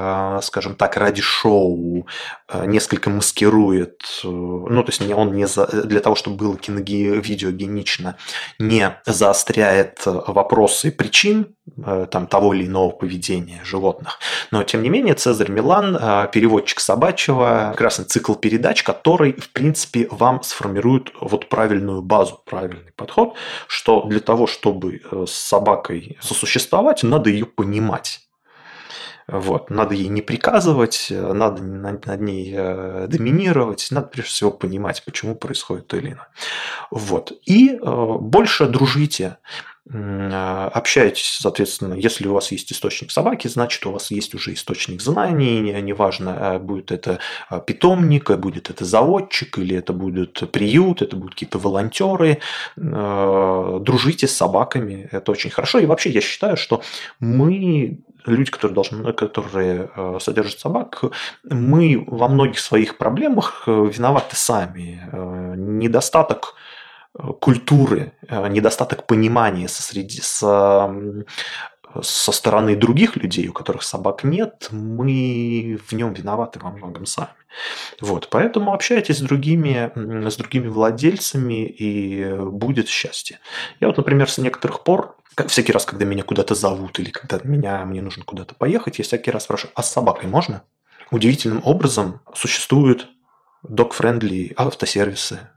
скажем 0.42 0.74
так, 0.74 0.96
ради 0.96 1.22
шоу 1.22 2.06
несколько 2.64 3.10
маскирует, 3.10 4.02
ну, 4.22 4.82
то 4.82 4.88
есть 4.88 5.00
он 5.10 5.34
не 5.34 5.46
за, 5.46 5.66
для 5.66 6.00
того, 6.00 6.14
чтобы 6.14 6.36
было 6.36 6.56
киновидеогенично, 6.56 8.16
не 8.58 8.96
заостряет 9.06 10.02
вопросы 10.04 10.90
причин 10.92 11.54
Э, 11.84 12.06
там, 12.10 12.26
того 12.26 12.54
или 12.54 12.66
иного 12.66 12.90
поведения 12.90 13.60
животных. 13.64 14.18
Но, 14.50 14.62
тем 14.62 14.82
не 14.82 14.88
менее, 14.88 15.14
Цезарь 15.14 15.50
Милан, 15.50 15.96
э, 15.96 16.28
переводчик 16.32 16.80
собачьего, 16.80 17.70
прекрасный 17.72 18.04
цикл 18.04 18.34
передач, 18.34 18.82
который, 18.82 19.32
в 19.32 19.50
принципе, 19.50 20.08
вам 20.10 20.42
сформирует 20.42 21.12
вот 21.20 21.48
правильную 21.48 22.02
базу, 22.02 22.40
правильный 22.44 22.92
подход, 22.96 23.34
что 23.66 24.02
для 24.02 24.20
того, 24.20 24.46
чтобы 24.46 25.02
э, 25.10 25.24
с 25.26 25.32
собакой 25.32 26.16
сосуществовать, 26.28 27.02
надо 27.02 27.30
ее 27.30 27.46
понимать. 27.46 28.28
Вот. 29.26 29.68
Надо 29.68 29.94
ей 29.94 30.08
не 30.08 30.22
приказывать, 30.22 31.08
надо 31.10 31.62
над, 31.62 32.06
ней 32.20 32.52
доминировать, 33.06 33.88
надо 33.90 34.06
прежде 34.06 34.30
всего 34.30 34.50
понимать, 34.50 35.04
почему 35.04 35.34
происходит 35.34 35.86
то 35.86 35.98
или 35.98 36.12
иное. 36.12 36.28
Вот. 36.90 37.32
И 37.44 37.74
э, 37.74 38.16
больше 38.20 38.66
дружите. 38.66 39.36
А, 39.90 40.70
общаетесь, 40.74 41.38
соответственно, 41.40 41.94
если 41.94 42.28
у 42.28 42.34
вас 42.34 42.52
есть 42.52 42.70
источник 42.72 43.10
собаки, 43.10 43.48
значит, 43.48 43.86
у 43.86 43.92
вас 43.92 44.10
есть 44.10 44.34
уже 44.34 44.52
источник 44.52 45.00
знаний, 45.00 45.60
неважно, 45.80 46.36
а, 46.36 46.58
будет 46.58 46.92
это 46.92 47.20
а, 47.48 47.60
питомник, 47.60 48.30
будет 48.36 48.68
это 48.68 48.84
заводчик, 48.84 49.58
или 49.58 49.76
это 49.76 49.94
будет 49.94 50.50
приют, 50.52 51.00
это 51.00 51.16
будут 51.16 51.34
какие-то 51.34 51.58
волонтеры. 51.58 52.40
Дружите 52.76 54.26
с 54.26 54.36
собаками, 54.36 55.08
это 55.10 55.32
очень 55.32 55.50
хорошо. 55.50 55.78
И 55.78 55.86
вообще 55.86 56.10
я 56.10 56.20
считаю, 56.20 56.56
что 56.56 56.82
мы 57.18 57.98
люди, 58.26 58.50
которые, 58.50 58.74
должны, 58.74 59.12
которые 59.12 59.90
содержат 60.20 60.60
собак, 60.60 61.02
мы 61.44 62.04
во 62.06 62.28
многих 62.28 62.58
своих 62.58 62.98
проблемах 62.98 63.64
э, 63.66 63.70
виноваты 63.70 64.36
сами. 64.36 65.00
Э, 65.12 65.54
недостаток 65.56 66.54
культуры, 67.40 68.12
э, 68.28 68.48
недостаток 68.48 69.06
понимания 69.06 69.68
со, 69.68 69.82
среди, 69.82 70.20
со, 70.20 70.92
со 72.00 72.32
стороны 72.32 72.76
других 72.76 73.16
людей, 73.16 73.48
у 73.48 73.52
которых 73.52 73.82
собак 73.82 74.24
нет, 74.24 74.68
мы 74.70 75.78
в 75.86 75.92
нем 75.92 76.12
виноваты 76.12 76.60
во 76.60 76.70
многом 76.70 77.06
сами. 77.06 77.30
Вот, 78.00 78.28
поэтому 78.30 78.72
общайтесь 78.72 79.18
с 79.18 79.22
другими, 79.22 79.90
с 80.28 80.36
другими 80.36 80.68
владельцами, 80.68 81.66
и 81.66 82.34
будет 82.34 82.88
счастье. 82.88 83.40
Я 83.80 83.88
вот, 83.88 83.96
например, 83.96 84.30
с 84.30 84.38
некоторых 84.38 84.84
пор 84.84 85.16
всякий 85.46 85.72
раз, 85.72 85.84
когда 85.84 86.04
меня 86.04 86.22
куда-то 86.22 86.54
зовут 86.54 86.98
или 86.98 87.10
когда 87.10 87.40
меня, 87.42 87.84
мне 87.84 88.02
нужно 88.02 88.24
куда-то 88.24 88.54
поехать, 88.54 88.98
я 88.98 89.04
всякий 89.04 89.30
раз 89.30 89.44
спрашиваю, 89.44 89.72
а 89.74 89.82
с 89.82 89.92
собакой 89.92 90.28
можно? 90.28 90.62
Удивительным 91.10 91.62
образом 91.64 92.20
существуют 92.34 93.08
док-френдли 93.62 94.52
автосервисы, 94.56 95.48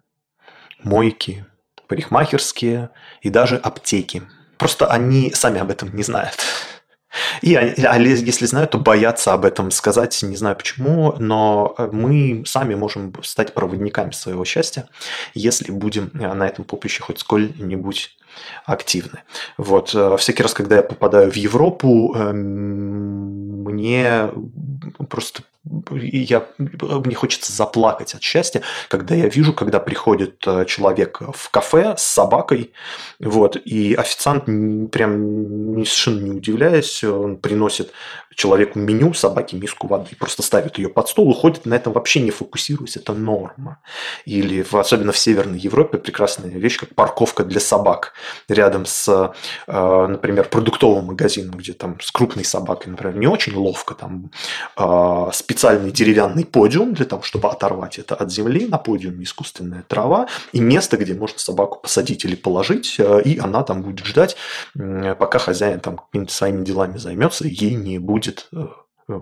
мойки, 0.83 1.45
парикмахерские 1.91 2.89
и 3.21 3.29
даже 3.29 3.57
аптеки. 3.57 4.23
Просто 4.57 4.87
они 4.87 5.31
сами 5.33 5.59
об 5.59 5.69
этом 5.69 5.93
не 5.93 6.03
знают. 6.03 6.37
И 7.41 7.53
а 7.53 7.97
если 7.97 8.45
знают, 8.45 8.71
то 8.71 8.77
боятся 8.77 9.33
об 9.33 9.43
этом 9.43 9.69
сказать, 9.71 10.17
не 10.23 10.37
знаю 10.37 10.55
почему, 10.55 11.13
но 11.19 11.75
э, 11.77 11.89
мы 11.91 12.45
сами 12.45 12.75
можем 12.75 13.13
стать 13.23 13.53
проводниками 13.53 14.11
своего 14.11 14.45
счастья, 14.45 14.87
если 15.33 15.73
будем 15.73 16.11
э, 16.13 16.33
на 16.33 16.47
этом 16.47 16.63
поприще 16.63 17.03
хоть 17.03 17.19
сколь-нибудь 17.19 18.17
активны. 18.63 19.23
Вот. 19.57 19.91
Э, 19.93 20.15
всякий 20.17 20.43
раз, 20.43 20.53
когда 20.53 20.77
я 20.77 20.83
попадаю 20.83 21.29
в 21.29 21.35
Европу, 21.35 22.15
эм, 22.15 23.63
мне 23.65 24.29
просто 25.09 25.43
я, 25.63 26.47
мне 26.57 27.13
хочется 27.13 27.53
заплакать 27.53 28.15
от 28.15 28.23
счастья, 28.23 28.63
когда 28.87 29.13
я 29.13 29.27
вижу, 29.27 29.53
когда 29.53 29.79
приходит 29.79 30.43
э, 30.47 30.65
человек 30.65 31.21
в 31.33 31.49
кафе 31.51 31.95
с 31.97 32.03
собакой, 32.03 32.71
вот, 33.19 33.57
и 33.63 33.93
официант 33.93 34.45
прям 34.91 35.85
совершенно 35.85 36.21
не 36.21 36.31
удивляясь, 36.31 37.03
он 37.03 37.37
приносит 37.37 37.91
человеку 38.35 38.79
меню, 38.79 39.13
собаке 39.13 39.57
миску 39.57 39.87
воды, 39.87 40.15
просто 40.17 40.43
ставит 40.43 40.77
ее 40.77 40.89
под 40.89 41.09
стол, 41.09 41.29
уходит, 41.29 41.65
на 41.65 41.75
этом 41.75 41.93
вообще 41.93 42.21
не 42.21 42.31
фокусируясь, 42.31 42.97
это 42.97 43.13
норма. 43.13 43.79
Или 44.25 44.63
в, 44.63 44.73
особенно 44.75 45.11
в 45.11 45.17
Северной 45.17 45.59
Европе 45.59 45.97
прекрасная 45.97 46.51
вещь, 46.51 46.77
как 46.77 46.95
парковка 46.95 47.43
для 47.43 47.59
собак 47.59 48.13
рядом 48.47 48.85
с, 48.85 49.33
э, 49.67 50.07
например, 50.07 50.47
продуктовым 50.49 51.05
магазином, 51.05 51.57
где 51.57 51.73
там 51.73 51.99
с 51.99 52.11
крупной 52.11 52.45
собакой, 52.45 52.91
например, 52.91 53.17
не 53.17 53.27
очень 53.27 53.53
ловко, 53.53 53.95
там 53.95 54.31
э, 54.77 55.29
специальный 55.33 55.91
деревянный 55.91 56.45
подиум 56.45 56.93
для 56.93 57.05
того, 57.05 57.21
чтобы 57.23 57.49
оторвать 57.49 57.99
это 57.99 58.15
от 58.15 58.31
земли, 58.31 58.67
на 58.67 58.77
подиуме 58.77 59.23
искусственная 59.23 59.83
трава 59.87 60.27
и 60.53 60.59
место, 60.59 60.97
где 60.97 61.13
можно 61.13 61.39
собаку 61.39 61.79
посадить 61.81 62.25
или 62.25 62.35
положить, 62.35 62.95
э, 62.97 63.21
и 63.23 63.37
она 63.39 63.63
там 63.63 63.81
будет 63.81 64.05
ждать, 64.05 64.35
пока 64.73 65.39
хозяин 65.39 65.79
там 65.79 65.99
своими 66.29 66.63
делами 66.63 66.97
займется, 66.97 67.47
ей 67.47 67.75
не 67.75 67.99
будет 67.99 68.20
будет 68.21 68.49
э, 68.53 68.67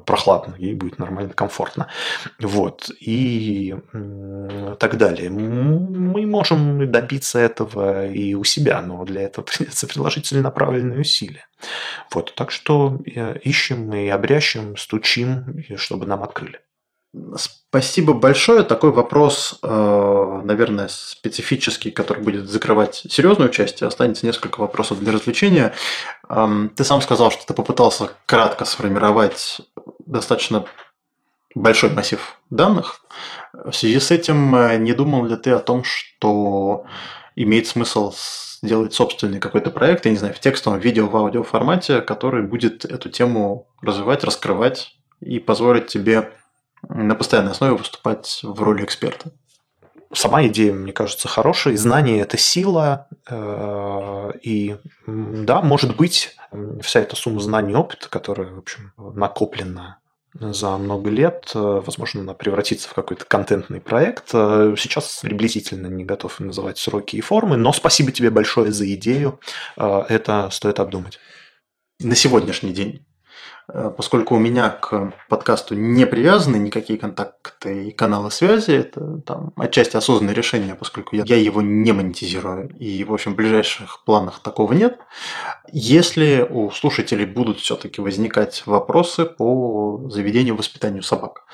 прохладно, 0.05 0.55
ей 0.57 0.75
будет 0.75 0.99
нормально, 0.99 1.33
комфортно. 1.33 1.87
Вот. 2.39 2.91
И 2.99 3.75
так 4.79 4.97
далее. 4.97 5.29
Мы 5.29 6.25
можем 6.25 6.91
добиться 6.91 7.39
этого 7.39 8.07
и 8.07 8.33
у 8.33 8.43
себя, 8.43 8.81
но 8.81 9.03
для 9.05 9.21
этого 9.21 9.45
придется 9.57 9.87
приложить 9.87 10.25
целенаправленные 10.27 10.99
усилия. 10.99 11.47
Вот. 12.11 12.33
Так 12.35 12.51
что 12.51 12.99
э, 13.05 13.39
ищем 13.39 13.93
и 13.93 14.07
обрящем, 14.09 14.77
стучим, 14.77 15.63
чтобы 15.77 16.05
нам 16.05 16.23
открыли. 16.23 16.59
Спасибо 17.35 18.13
большое. 18.13 18.63
Такой 18.63 18.91
вопрос, 18.91 19.59
э, 19.63 20.41
наверное, 20.43 20.87
специфический, 20.89 21.91
который 21.91 22.23
будет 22.23 22.49
закрывать 22.49 23.03
серьезную 23.09 23.49
часть, 23.49 23.81
останется 23.81 24.25
несколько 24.25 24.59
вопросов 24.59 24.99
для 24.99 25.13
развлечения. 25.13 25.73
Ты 26.27 26.83
сам 26.83 27.01
сказал, 27.01 27.31
что 27.31 27.45
ты 27.47 27.53
попытался 27.53 28.11
кратко 28.27 28.65
сформировать 28.65 29.61
достаточно 30.05 30.65
большой 31.55 31.89
массив 31.91 32.37
данных. 32.49 33.01
В 33.53 33.71
связи 33.71 33.99
с 33.99 34.11
этим 34.11 34.55
э, 34.55 34.77
не 34.77 34.93
думал 34.93 35.25
ли 35.25 35.35
ты 35.35 35.51
о 35.51 35.59
том, 35.59 35.83
что 35.83 36.85
имеет 37.35 37.67
смысл 37.67 38.13
сделать 38.61 38.93
собственный 38.93 39.39
какой-то 39.39 39.71
проект, 39.71 40.05
я 40.05 40.11
не 40.11 40.17
знаю, 40.17 40.33
в 40.33 40.39
текстовом 40.39 40.79
видео, 40.79 41.07
в 41.07 41.15
аудио 41.15 41.43
формате, 41.43 42.01
который 42.01 42.43
будет 42.43 42.85
эту 42.85 43.09
тему 43.09 43.67
развивать, 43.81 44.23
раскрывать 44.23 44.95
и 45.21 45.39
позволит 45.39 45.87
тебе 45.87 46.31
на 46.87 47.15
постоянной 47.15 47.51
основе 47.51 47.75
выступать 47.75 48.39
в 48.43 48.61
роли 48.61 48.83
эксперта. 48.83 49.31
Сама 50.11 50.45
идея, 50.47 50.73
мне 50.73 50.91
кажется, 50.91 51.27
хорошая. 51.27 51.77
Знание– 51.77 52.19
это 52.21 52.35
сила. 52.37 53.07
Э, 53.29 54.31
и 54.41 54.77
да, 55.05 55.61
может 55.61 55.95
быть, 55.95 56.35
вся 56.81 57.01
эта 57.01 57.15
сумма 57.15 57.39
знаний 57.41 57.73
и 57.73 57.75
опыта, 57.75 58.09
которая, 58.09 58.49
в 58.49 58.57
общем, 58.57 58.91
накоплена 58.97 59.99
за 60.33 60.77
много 60.77 61.11
лет, 61.11 61.51
э, 61.53 61.59
возможно, 61.85 62.21
она 62.21 62.33
превратится 62.33 62.89
в 62.89 62.93
какой-то 62.93 63.25
контентный 63.25 63.81
проект. 63.81 64.29
Э, 64.33 64.73
сейчас 64.77 65.19
приблизительно 65.21 65.87
не 65.87 66.05
готов 66.05 66.39
называть 66.39 66.79
сроки 66.79 67.15
и 67.15 67.21
формы, 67.21 67.55
но 67.55 67.71
спасибо 67.71 68.11
тебе 68.11 68.31
большое 68.31 68.71
за 68.71 68.91
идею. 68.93 69.39
Это 69.75 70.49
стоит 70.51 70.79
обдумать. 70.79 71.19
На 71.99 72.15
сегодняшний 72.15 72.73
день 72.73 73.05
поскольку 73.97 74.35
у 74.35 74.39
меня 74.39 74.69
к 74.69 75.13
подкасту 75.27 75.75
не 75.75 76.05
привязаны 76.05 76.57
никакие 76.57 76.97
контакты 76.97 77.87
и 77.87 77.91
каналы 77.91 78.31
связи, 78.31 78.71
это 78.71 79.19
там 79.21 79.53
отчасти 79.55 79.97
осознанное 79.97 80.33
решение, 80.33 80.75
поскольку 80.75 81.15
я, 81.15 81.23
я 81.25 81.37
его 81.37 81.61
не 81.61 81.91
монетизирую, 81.91 82.69
и, 82.77 83.03
в 83.03 83.13
общем, 83.13 83.33
в 83.33 83.35
ближайших 83.35 84.03
планах 84.05 84.39
такого 84.39 84.73
нет. 84.73 84.99
Если 85.71 86.47
у 86.49 86.71
слушателей 86.71 87.25
будут 87.25 87.59
все-таки 87.59 88.01
возникать 88.01 88.63
вопросы 88.65 89.25
по 89.25 90.09
заведению 90.09 90.55
воспитанию 90.55 91.03
собак, 91.03 91.45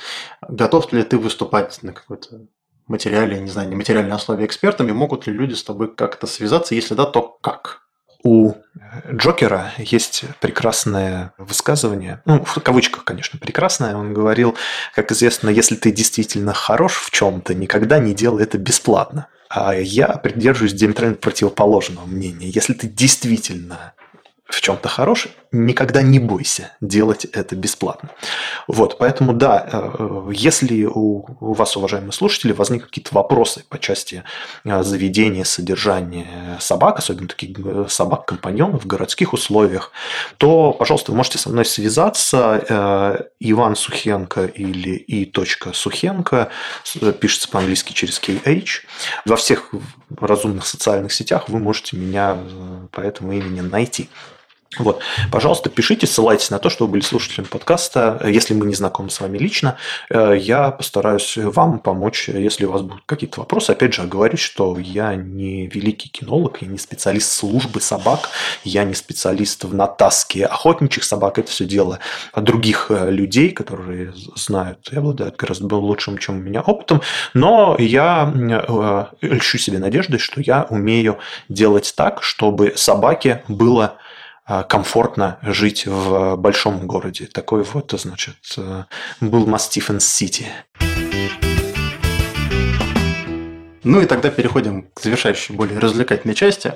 готов 0.47 0.91
ли 0.93 1.03
ты 1.03 1.17
выступать 1.17 1.81
на 1.83 1.93
какой-то 1.93 2.47
материале, 2.87 3.39
не 3.39 3.49
знаю, 3.49 3.69
не 3.69 3.75
материальной 3.75 4.15
основе 4.15 4.45
экспертами, 4.45 4.91
могут 4.91 5.27
ли 5.27 5.33
люди 5.33 5.53
с 5.53 5.63
тобой 5.63 5.93
как-то 5.93 6.27
связаться, 6.27 6.75
если 6.75 6.93
да, 6.93 7.05
то 7.05 7.21
как? 7.41 7.84
У 8.25 8.55
Джокера 9.13 9.71
есть 9.77 10.25
прекрасное 10.41 11.33
высказывание, 11.37 12.23
ну, 12.25 12.43
в 12.43 12.59
кавычках, 12.59 13.03
конечно, 13.03 13.37
прекрасное. 13.37 13.95
Он 13.95 14.15
говорил, 14.15 14.55
как 14.95 15.11
известно, 15.11 15.49
если 15.49 15.75
ты 15.75 15.91
действительно 15.91 16.51
хорош 16.51 16.95
в 16.95 17.11
чем-то, 17.11 17.53
никогда 17.53 17.99
не 17.99 18.15
делай 18.15 18.41
это 18.41 18.57
бесплатно. 18.57 19.27
А 19.47 19.75
я 19.75 20.07
придерживаюсь 20.07 20.73
диаметрально 20.73 21.17
противоположного 21.17 22.07
мнения. 22.07 22.49
Если 22.49 22.73
ты 22.73 22.87
действительно 22.87 23.93
в 24.55 24.61
чем-то 24.61 24.87
хорош, 24.87 25.27
никогда 25.51 26.01
не 26.01 26.17
бойся 26.17 26.71
делать 26.79 27.25
это 27.25 27.57
бесплатно. 27.57 28.09
Вот, 28.67 28.97
поэтому 28.97 29.33
да, 29.33 29.67
э, 29.69 30.29
если 30.31 30.85
у, 30.85 31.25
вас, 31.41 31.75
уважаемые 31.75 32.13
слушатели, 32.13 32.53
возникнут 32.53 32.89
какие-то 32.89 33.13
вопросы 33.13 33.65
по 33.67 33.77
части 33.77 34.23
э, 34.63 34.83
заведения, 34.83 35.43
содержания 35.43 36.57
собак, 36.61 36.99
особенно 36.99 37.27
таких 37.27 37.59
э, 37.59 37.85
собак-компаньонов 37.89 38.83
в 38.83 38.87
городских 38.87 39.33
условиях, 39.33 39.91
то, 40.37 40.71
пожалуйста, 40.71 41.11
вы 41.11 41.17
можете 41.17 41.37
со 41.37 41.49
мной 41.49 41.65
связаться. 41.65 43.25
Иван 43.39 43.75
Сухенко 43.75 44.45
или 44.45 44.95
и. 44.95 45.25
Сухенко, 45.73 46.49
пишется 47.19 47.49
по-английски 47.49 47.91
через 47.91 48.21
KH. 48.21 48.67
Во 49.25 49.35
всех 49.35 49.71
разумных 50.17 50.65
социальных 50.65 51.11
сетях 51.11 51.49
вы 51.49 51.59
можете 51.59 51.97
меня 51.97 52.37
по 52.91 53.01
этому 53.01 53.33
имени 53.33 53.59
найти. 53.59 54.09
Вот. 54.77 55.01
Пожалуйста, 55.31 55.69
пишите, 55.69 56.07
ссылайтесь 56.07 56.49
на 56.49 56.59
то, 56.59 56.69
что 56.69 56.85
вы 56.85 56.93
были 56.93 57.01
слушателем 57.01 57.45
подкаста. 57.45 58.21
Если 58.25 58.53
мы 58.53 58.65
не 58.65 58.75
знакомы 58.75 59.09
с 59.09 59.19
вами 59.21 59.37
лично, 59.37 59.77
э, 60.09 60.35
я 60.37 60.71
постараюсь 60.71 61.37
вам 61.37 61.79
помочь, 61.79 62.27
если 62.27 62.65
у 62.65 62.71
вас 62.71 62.81
будут 62.81 63.03
какие-то 63.05 63.39
вопросы. 63.39 63.71
Опять 63.71 63.93
же, 63.93 64.01
оговорюсь, 64.01 64.39
что 64.39 64.77
я 64.77 65.15
не 65.15 65.67
великий 65.67 66.09
кинолог, 66.09 66.61
я 66.61 66.67
не 66.67 66.77
специалист 66.77 67.31
службы 67.31 67.79
собак, 67.79 68.29
я 68.63 68.83
не 68.83 68.93
специалист 68.93 69.63
в 69.63 69.73
натаске 69.73 70.45
охотничьих 70.45 71.03
собак. 71.03 71.39
Это 71.39 71.49
все 71.49 71.65
дело 71.65 71.99
других 72.35 72.87
э, 72.89 73.09
людей, 73.11 73.51
которые 73.51 74.13
знают 74.35 74.89
и 74.91 74.97
обладают 74.97 75.37
гораздо 75.37 75.75
лучшим, 75.75 76.17
чем 76.17 76.37
у 76.37 76.41
меня 76.41 76.61
опытом. 76.61 77.01
Но 77.33 77.75
я 77.79 78.31
э, 79.21 79.27
льщу 79.27 79.57
себе 79.57 79.79
надеждой, 79.79 80.19
что 80.19 80.41
я 80.41 80.67
умею 80.69 81.17
делать 81.49 81.93
так, 81.95 82.23
чтобы 82.23 82.73
собаке 82.75 83.43
было 83.47 83.97
комфортно 84.45 85.39
жить 85.41 85.85
в 85.85 86.35
большом 86.35 86.85
городе. 86.85 87.25
Такой 87.25 87.63
вот, 87.63 87.93
значит, 87.97 88.35
э, 88.57 88.83
был 89.19 89.47
Мастифен 89.47 89.99
Сити. 89.99 90.47
Ну 93.83 94.01
и 94.01 94.05
тогда 94.07 94.31
переходим 94.31 94.89
к 94.93 95.01
завершающей, 95.01 95.53
более 95.53 95.77
развлекательной 95.77 96.33
части. 96.33 96.73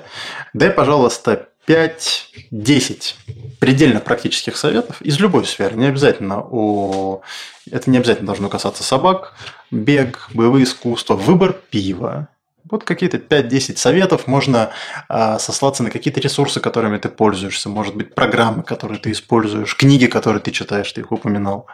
Дай, 0.52 0.70
пожалуйста, 0.70 1.48
5-10 1.66 3.14
предельно 3.58 4.00
практических 4.00 4.56
советов 4.56 5.02
из 5.02 5.18
любой 5.20 5.44
сферы. 5.44 5.76
Не 5.76 5.86
обязательно 5.86 6.40
о... 6.40 7.22
Это 7.70 7.90
не 7.90 7.98
обязательно 7.98 8.26
должно 8.26 8.48
касаться 8.48 8.82
собак, 8.82 9.34
бег, 9.70 10.28
боевые 10.32 10.64
искусства, 10.64 11.14
выбор 11.14 11.52
пива, 11.52 12.28
вот 12.70 12.84
какие-то 12.84 13.18
5-10 13.18 13.76
советов, 13.76 14.26
можно 14.26 14.70
э, 15.08 15.38
сослаться 15.38 15.82
на 15.82 15.90
какие-то 15.90 16.20
ресурсы, 16.20 16.60
которыми 16.60 16.98
ты 16.98 17.08
пользуешься, 17.08 17.68
может 17.68 17.96
быть, 17.96 18.14
программы, 18.14 18.62
которые 18.62 18.98
ты 18.98 19.10
используешь, 19.10 19.76
книги, 19.76 20.06
которые 20.06 20.40
ты 20.40 20.50
читаешь, 20.50 20.92
ты 20.92 21.00
их 21.00 21.12
упоминал. 21.12 21.66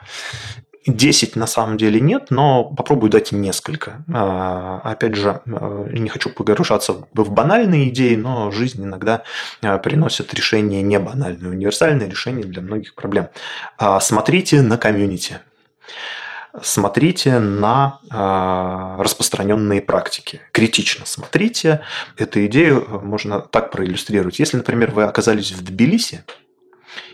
10 0.86 1.34
на 1.34 1.46
самом 1.46 1.76
деле 1.76 2.00
нет, 2.00 2.26
но 2.30 2.64
попробую 2.64 3.10
дать 3.10 3.32
несколько. 3.32 4.04
А, 4.12 4.80
опять 4.84 5.16
же, 5.16 5.40
а, 5.44 5.88
не 5.90 6.08
хочу 6.08 6.30
погружаться 6.30 6.94
в 7.12 7.30
банальные 7.30 7.88
идеи, 7.88 8.14
но 8.14 8.50
жизнь 8.52 8.84
иногда 8.84 9.24
приносит 9.82 10.32
решения 10.34 10.82
не 10.82 10.98
банальные, 10.98 11.50
универсальные 11.50 12.08
решения 12.08 12.44
для 12.44 12.62
многих 12.62 12.94
проблем. 12.94 13.28
Смотрите 14.00 14.62
на 14.62 14.78
комьюнити. 14.78 15.40
Смотрите 16.62 17.38
на 17.38 18.00
э, 18.10 19.02
распространенные 19.02 19.80
практики. 19.82 20.40
Критично 20.52 21.06
смотрите. 21.06 21.82
Эту 22.16 22.44
идею 22.46 23.00
можно 23.02 23.40
так 23.40 23.70
проиллюстрировать. 23.70 24.38
Если, 24.38 24.56
например, 24.56 24.90
вы 24.90 25.04
оказались 25.04 25.52
в 25.52 25.64
Тбилиси 25.64 26.24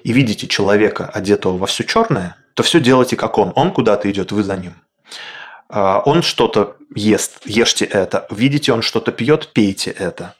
и 0.04 0.12
видите 0.12 0.46
человека, 0.46 1.06
одетого 1.06 1.58
во 1.58 1.66
все 1.66 1.84
черное, 1.84 2.36
то 2.54 2.62
все 2.62 2.80
делайте 2.80 3.16
как 3.16 3.38
он. 3.38 3.52
Он 3.56 3.72
куда-то 3.72 4.10
идет, 4.10 4.32
вы 4.32 4.42
за 4.42 4.56
ним. 4.56 4.74
А, 5.74 6.02
он 6.04 6.20
что-то 6.22 6.76
ест, 6.94 7.38
ешьте 7.46 7.86
это. 7.86 8.26
Видите, 8.30 8.74
он 8.74 8.82
что-то 8.82 9.10
пьет, 9.10 9.48
пейте 9.54 9.90
это. 9.90 10.34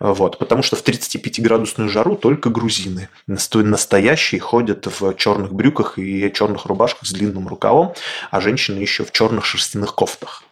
Вот, 0.00 0.38
потому 0.38 0.62
что 0.62 0.76
в 0.76 0.82
35-градусную 0.82 1.90
жару 1.90 2.16
только 2.16 2.48
грузины 2.48 3.10
настоящие 3.26 4.40
ходят 4.40 4.86
в 4.86 5.14
черных 5.14 5.52
брюках 5.52 5.98
и 5.98 6.32
черных 6.32 6.64
рубашках 6.64 7.06
с 7.06 7.12
длинным 7.12 7.48
рукавом, 7.48 7.92
а 8.30 8.40
женщины 8.40 8.78
еще 8.80 9.04
в 9.04 9.12
черных 9.12 9.44
шерстяных 9.44 9.94
кофтах. 9.94 10.42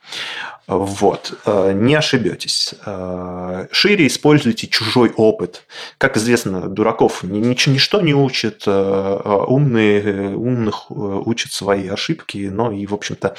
Вот, 0.68 1.32
э, 1.44 1.72
не 1.74 1.94
ошибетесь. 1.94 2.74
Э, 2.84 3.68
шире 3.70 4.09
используйте 4.09 4.66
чужой 4.66 5.12
опыт. 5.16 5.62
Как 5.97 6.16
известно, 6.16 6.68
дураков 6.68 7.22
ничто 7.22 8.01
не 8.01 8.14
учит, 8.14 8.64
э, 8.66 9.43
умные, 9.47 10.36
умных 10.36 10.90
учат 10.90 11.52
свои 11.52 11.86
ошибки, 11.86 12.48
но 12.51 12.72
и, 12.72 12.84
в 12.86 12.94
общем-то, 12.94 13.36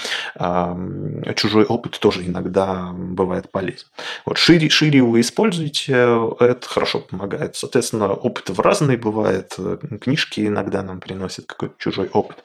чужой 1.36 1.66
опыт 1.66 2.00
тоже 2.00 2.26
иногда 2.26 2.92
бывает 2.94 3.52
полезен. 3.52 3.88
Вот 4.26 4.38
шире, 4.38 4.70
шире 4.70 5.02
вы 5.02 5.22
используете, 5.22 5.94
это 6.40 6.68
хорошо 6.68 7.00
помогает. 7.00 7.56
Соответственно, 7.56 8.14
опыт 8.14 8.50
в 8.50 8.60
разные 8.62 8.98
бывает, 8.98 9.58
книжки 10.02 10.42
иногда 10.48 10.82
нам 10.82 11.00
приносят 11.00 11.46
какой-то 11.46 11.76
чужой 11.78 12.10
опыт. 12.14 12.38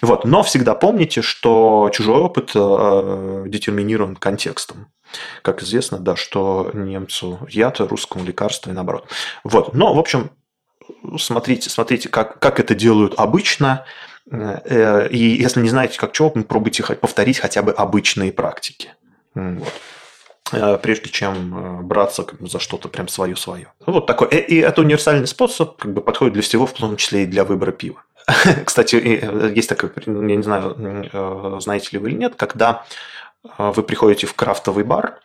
Вот, 0.00 0.24
но 0.24 0.42
всегда 0.42 0.74
помните, 0.74 1.22
что 1.22 1.90
чужой 1.92 2.20
опыт 2.20 2.52
детерминирован 3.50 4.16
контекстом. 4.30 4.92
Как 5.42 5.62
известно, 5.62 5.98
да, 5.98 6.14
что 6.14 6.70
немцу 6.72 7.40
яд, 7.50 7.80
русскому 7.80 8.24
лекарство 8.24 8.70
и 8.70 8.72
наоборот. 8.72 9.08
Вот. 9.42 9.74
Но, 9.74 9.92
в 9.92 9.98
общем, 9.98 10.30
смотрите, 11.18 11.68
смотрите, 11.68 12.08
как, 12.08 12.38
как 12.38 12.60
это 12.60 12.76
делают 12.76 13.14
обычно. 13.16 13.84
Э, 14.30 15.08
и 15.08 15.18
если 15.18 15.60
не 15.60 15.68
знаете, 15.68 15.98
как 15.98 16.12
чего, 16.12 16.30
пробуйте 16.30 16.84
повторить 16.84 17.40
хотя 17.40 17.62
бы 17.62 17.72
обычные 17.72 18.32
практики. 18.32 18.94
Вот 19.34 19.72
э, 20.52 20.78
прежде 20.80 21.10
чем 21.10 21.80
э, 21.80 21.82
браться 21.82 22.24
за 22.40 22.60
что-то 22.60 22.88
прям 22.88 23.08
свое-свое. 23.08 23.72
Вот 23.84 24.06
такой. 24.06 24.28
И 24.28 24.58
это 24.58 24.80
универсальный 24.80 25.26
способ, 25.26 25.76
как 25.76 25.92
бы 25.92 26.02
подходит 26.02 26.34
для 26.34 26.42
всего, 26.42 26.66
в 26.66 26.72
том 26.72 26.96
числе 26.96 27.24
и 27.24 27.26
для 27.26 27.44
выбора 27.44 27.72
пива. 27.72 28.04
Кстати, 28.64 28.94
есть 29.56 29.68
такой, 29.68 29.90
я 30.06 30.36
не 30.36 30.42
знаю, 30.42 31.60
знаете 31.60 31.88
ли 31.92 31.98
вы 31.98 32.10
или 32.10 32.16
нет, 32.16 32.34
когда 32.36 32.84
вы 33.58 33.82
приходите 33.82 34.26
в 34.26 34.34
крафтовый 34.34 34.84
бар, 34.84 35.20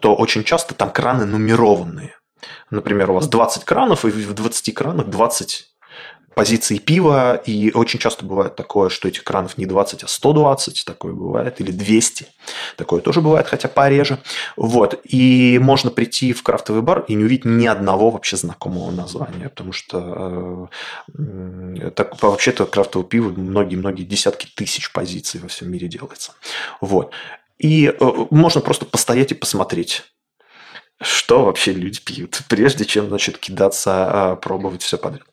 то 0.00 0.14
очень 0.14 0.44
часто 0.44 0.74
там 0.74 0.90
краны 0.90 1.24
нумерованные. 1.24 2.16
Например, 2.70 3.10
у 3.10 3.14
вас 3.14 3.28
20 3.28 3.64
кранов, 3.64 4.04
и 4.04 4.10
в 4.10 4.32
20 4.32 4.74
кранах 4.74 5.06
20 5.08 5.68
позиций 6.38 6.78
пива, 6.78 7.34
и 7.34 7.72
очень 7.74 7.98
часто 7.98 8.24
бывает 8.24 8.54
такое, 8.54 8.88
что 8.90 9.08
этих 9.08 9.24
кранов 9.24 9.58
не 9.58 9.66
20, 9.66 10.04
а 10.04 10.08
120, 10.08 10.84
такое 10.84 11.12
бывает, 11.12 11.60
или 11.60 11.72
200, 11.72 12.26
такое 12.76 13.00
тоже 13.00 13.20
бывает, 13.20 13.48
хотя 13.48 13.68
пореже. 13.68 14.18
Вот, 14.56 15.00
и 15.04 15.58
можно 15.58 15.90
прийти 15.90 16.32
в 16.32 16.42
крафтовый 16.42 16.82
бар 16.82 17.04
и 17.08 17.14
не 17.14 17.24
увидеть 17.24 17.44
ни 17.44 17.66
одного 17.66 18.10
вообще 18.10 18.36
знакомого 18.36 18.90
названия, 18.92 19.48
потому 19.48 19.72
что 19.72 20.70
э, 21.18 21.90
так, 21.94 22.22
вообще-то 22.22 22.66
крафтовое 22.66 23.06
пиво 23.06 23.30
многие-многие 23.30 24.04
десятки 24.04 24.46
тысяч 24.54 24.92
позиций 24.92 25.40
во 25.40 25.48
всем 25.48 25.70
мире 25.70 25.88
делается. 25.88 26.32
Вот. 26.80 27.12
И 27.58 27.86
э, 27.88 28.12
можно 28.30 28.60
просто 28.60 28.86
постоять 28.86 29.32
и 29.32 29.34
посмотреть 29.34 30.04
что 31.00 31.44
вообще 31.44 31.72
люди 31.72 32.00
пьют, 32.00 32.42
прежде 32.48 32.84
чем, 32.84 33.08
значит, 33.08 33.38
кидаться, 33.38 33.90
а, 34.32 34.36
пробовать 34.36 34.82
все 34.82 34.98
подряд. 34.98 35.26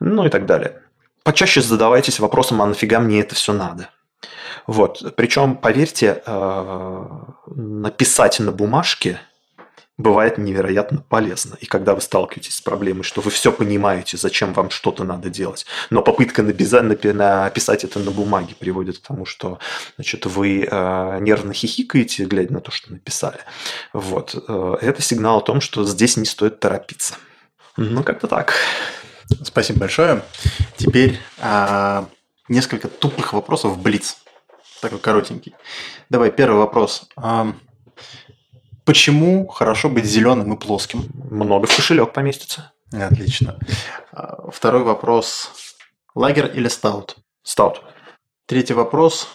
Ну 0.00 0.24
и 0.26 0.28
так 0.28 0.46
далее. 0.46 0.82
Почаще 1.22 1.60
задавайтесь 1.62 2.18
вопросом, 2.18 2.62
а 2.62 2.66
нафига 2.66 2.98
мне 3.00 3.20
это 3.20 3.34
все 3.34 3.52
надо? 3.52 3.90
Вот. 4.66 5.14
Причем, 5.16 5.56
поверьте, 5.56 6.22
а, 6.26 7.34
написать 7.46 8.40
на 8.40 8.52
бумажке– 8.52 9.20
бывает 9.98 10.38
невероятно 10.38 11.04
полезно. 11.08 11.56
И 11.60 11.66
когда 11.66 11.94
вы 11.94 12.00
сталкиваетесь 12.00 12.56
с 12.56 12.60
проблемой, 12.60 13.02
что 13.02 13.20
вы 13.20 13.30
все 13.30 13.52
понимаете, 13.52 14.16
зачем 14.16 14.52
вам 14.54 14.70
что-то 14.70 15.04
надо 15.04 15.28
делать, 15.28 15.66
но 15.90 16.02
попытка 16.02 16.42
написать 16.42 17.84
это 17.84 17.98
на 17.98 18.10
бумаге 18.10 18.54
приводит 18.58 18.98
к 18.98 19.06
тому, 19.06 19.26
что 19.26 19.58
значит, 19.96 20.26
вы 20.26 20.66
э, 20.68 21.18
нервно 21.20 21.52
хихикаете, 21.52 22.24
глядя 22.24 22.54
на 22.54 22.60
то, 22.60 22.70
что 22.70 22.92
написали. 22.92 23.38
Вот. 23.92 24.34
Э, 24.48 24.76
это 24.80 25.02
сигнал 25.02 25.38
о 25.38 25.42
том, 25.42 25.60
что 25.60 25.84
здесь 25.84 26.16
не 26.16 26.24
стоит 26.24 26.58
торопиться. 26.60 27.14
Ну, 27.76 28.02
как-то 28.02 28.26
так. 28.26 28.54
Спасибо 29.44 29.80
большое. 29.80 30.22
Теперь 30.76 31.18
а, 31.38 32.06
несколько 32.48 32.88
тупых 32.88 33.32
вопросов 33.32 33.72
в 33.72 33.82
Блиц. 33.82 34.18
Такой 34.80 34.98
коротенький. 34.98 35.54
Давай, 36.10 36.30
первый 36.30 36.58
вопрос. 36.58 37.08
Почему 38.84 39.46
хорошо 39.46 39.88
быть 39.88 40.04
зеленым 40.04 40.52
и 40.54 40.58
плоским? 40.58 41.08
Много 41.14 41.66
в 41.66 41.76
кошелек 41.76 42.12
поместится. 42.12 42.72
Отлично. 42.92 43.58
А, 44.12 44.50
второй 44.50 44.82
вопрос. 44.82 45.50
Лагер 46.14 46.46
или 46.46 46.68
стаут? 46.68 47.16
Стаут. 47.42 47.82
Третий 48.46 48.74
вопрос. 48.74 49.28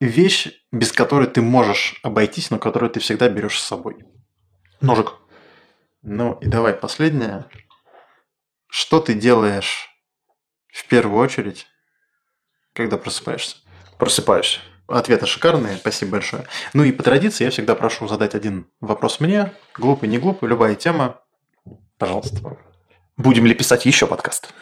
Вещь, 0.00 0.48
без 0.72 0.92
которой 0.92 1.28
ты 1.28 1.42
можешь 1.42 2.00
обойтись, 2.02 2.50
но 2.50 2.58
которую 2.58 2.90
ты 2.90 3.00
всегда 3.00 3.28
берешь 3.28 3.60
с 3.60 3.66
собой. 3.66 3.96
Ножик. 4.80 5.14
Ну 6.02 6.38
и 6.40 6.46
давай 6.46 6.72
последнее. 6.72 7.44
Что 8.66 8.98
ты 8.98 9.14
делаешь 9.14 9.88
в 10.72 10.88
первую 10.88 11.22
очередь, 11.22 11.66
когда 12.72 12.96
просыпаешься? 12.96 13.58
Просыпаюсь. 13.98 14.60
Ответы 14.92 15.24
шикарные, 15.24 15.76
спасибо 15.78 16.12
большое. 16.12 16.44
Ну 16.74 16.84
и 16.84 16.92
по 16.92 17.02
традиции 17.02 17.44
я 17.44 17.50
всегда 17.50 17.74
прошу 17.74 18.08
задать 18.08 18.34
один 18.34 18.66
вопрос 18.82 19.20
мне. 19.20 19.52
Глупый, 19.74 20.06
не 20.06 20.18
глупый, 20.18 20.50
любая 20.50 20.74
тема. 20.74 21.20
Пожалуйста. 21.96 22.58
Будем 23.16 23.46
ли 23.46 23.54
писать 23.54 23.86
еще 23.86 24.06
подкаст? 24.06 24.52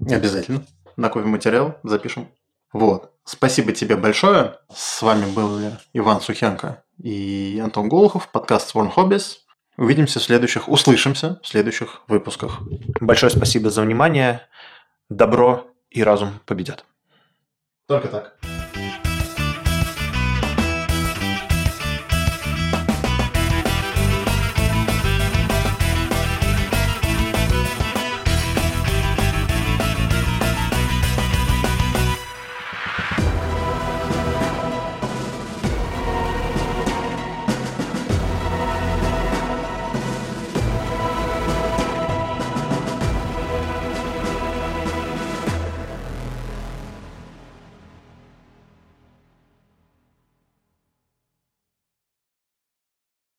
Обязательно. 0.00 0.64
Накопим 0.96 1.28
материал, 1.28 1.78
запишем. 1.82 2.28
Вот. 2.72 3.12
Спасибо 3.24 3.72
тебе 3.72 3.96
большое. 3.96 4.56
С 4.74 5.02
вами 5.02 5.30
был 5.30 5.60
Иван 5.92 6.22
Сухенко 6.22 6.82
и 7.02 7.60
Антон 7.62 7.90
Голухов, 7.90 8.28
подкаст 8.28 8.74
Sworn 8.74 8.94
Hobbies. 8.94 9.40
Увидимся 9.76 10.20
в 10.20 10.22
следующих, 10.22 10.70
услышимся 10.70 11.38
в 11.42 11.46
следующих 11.46 12.00
выпусках. 12.08 12.60
Большое 12.98 13.28
спасибо 13.28 13.68
за 13.68 13.82
внимание. 13.82 14.40
Добро 15.10 15.66
и 15.90 16.02
разум 16.02 16.40
победят. 16.46 16.86
Только 17.86 18.08
так. 18.08 18.55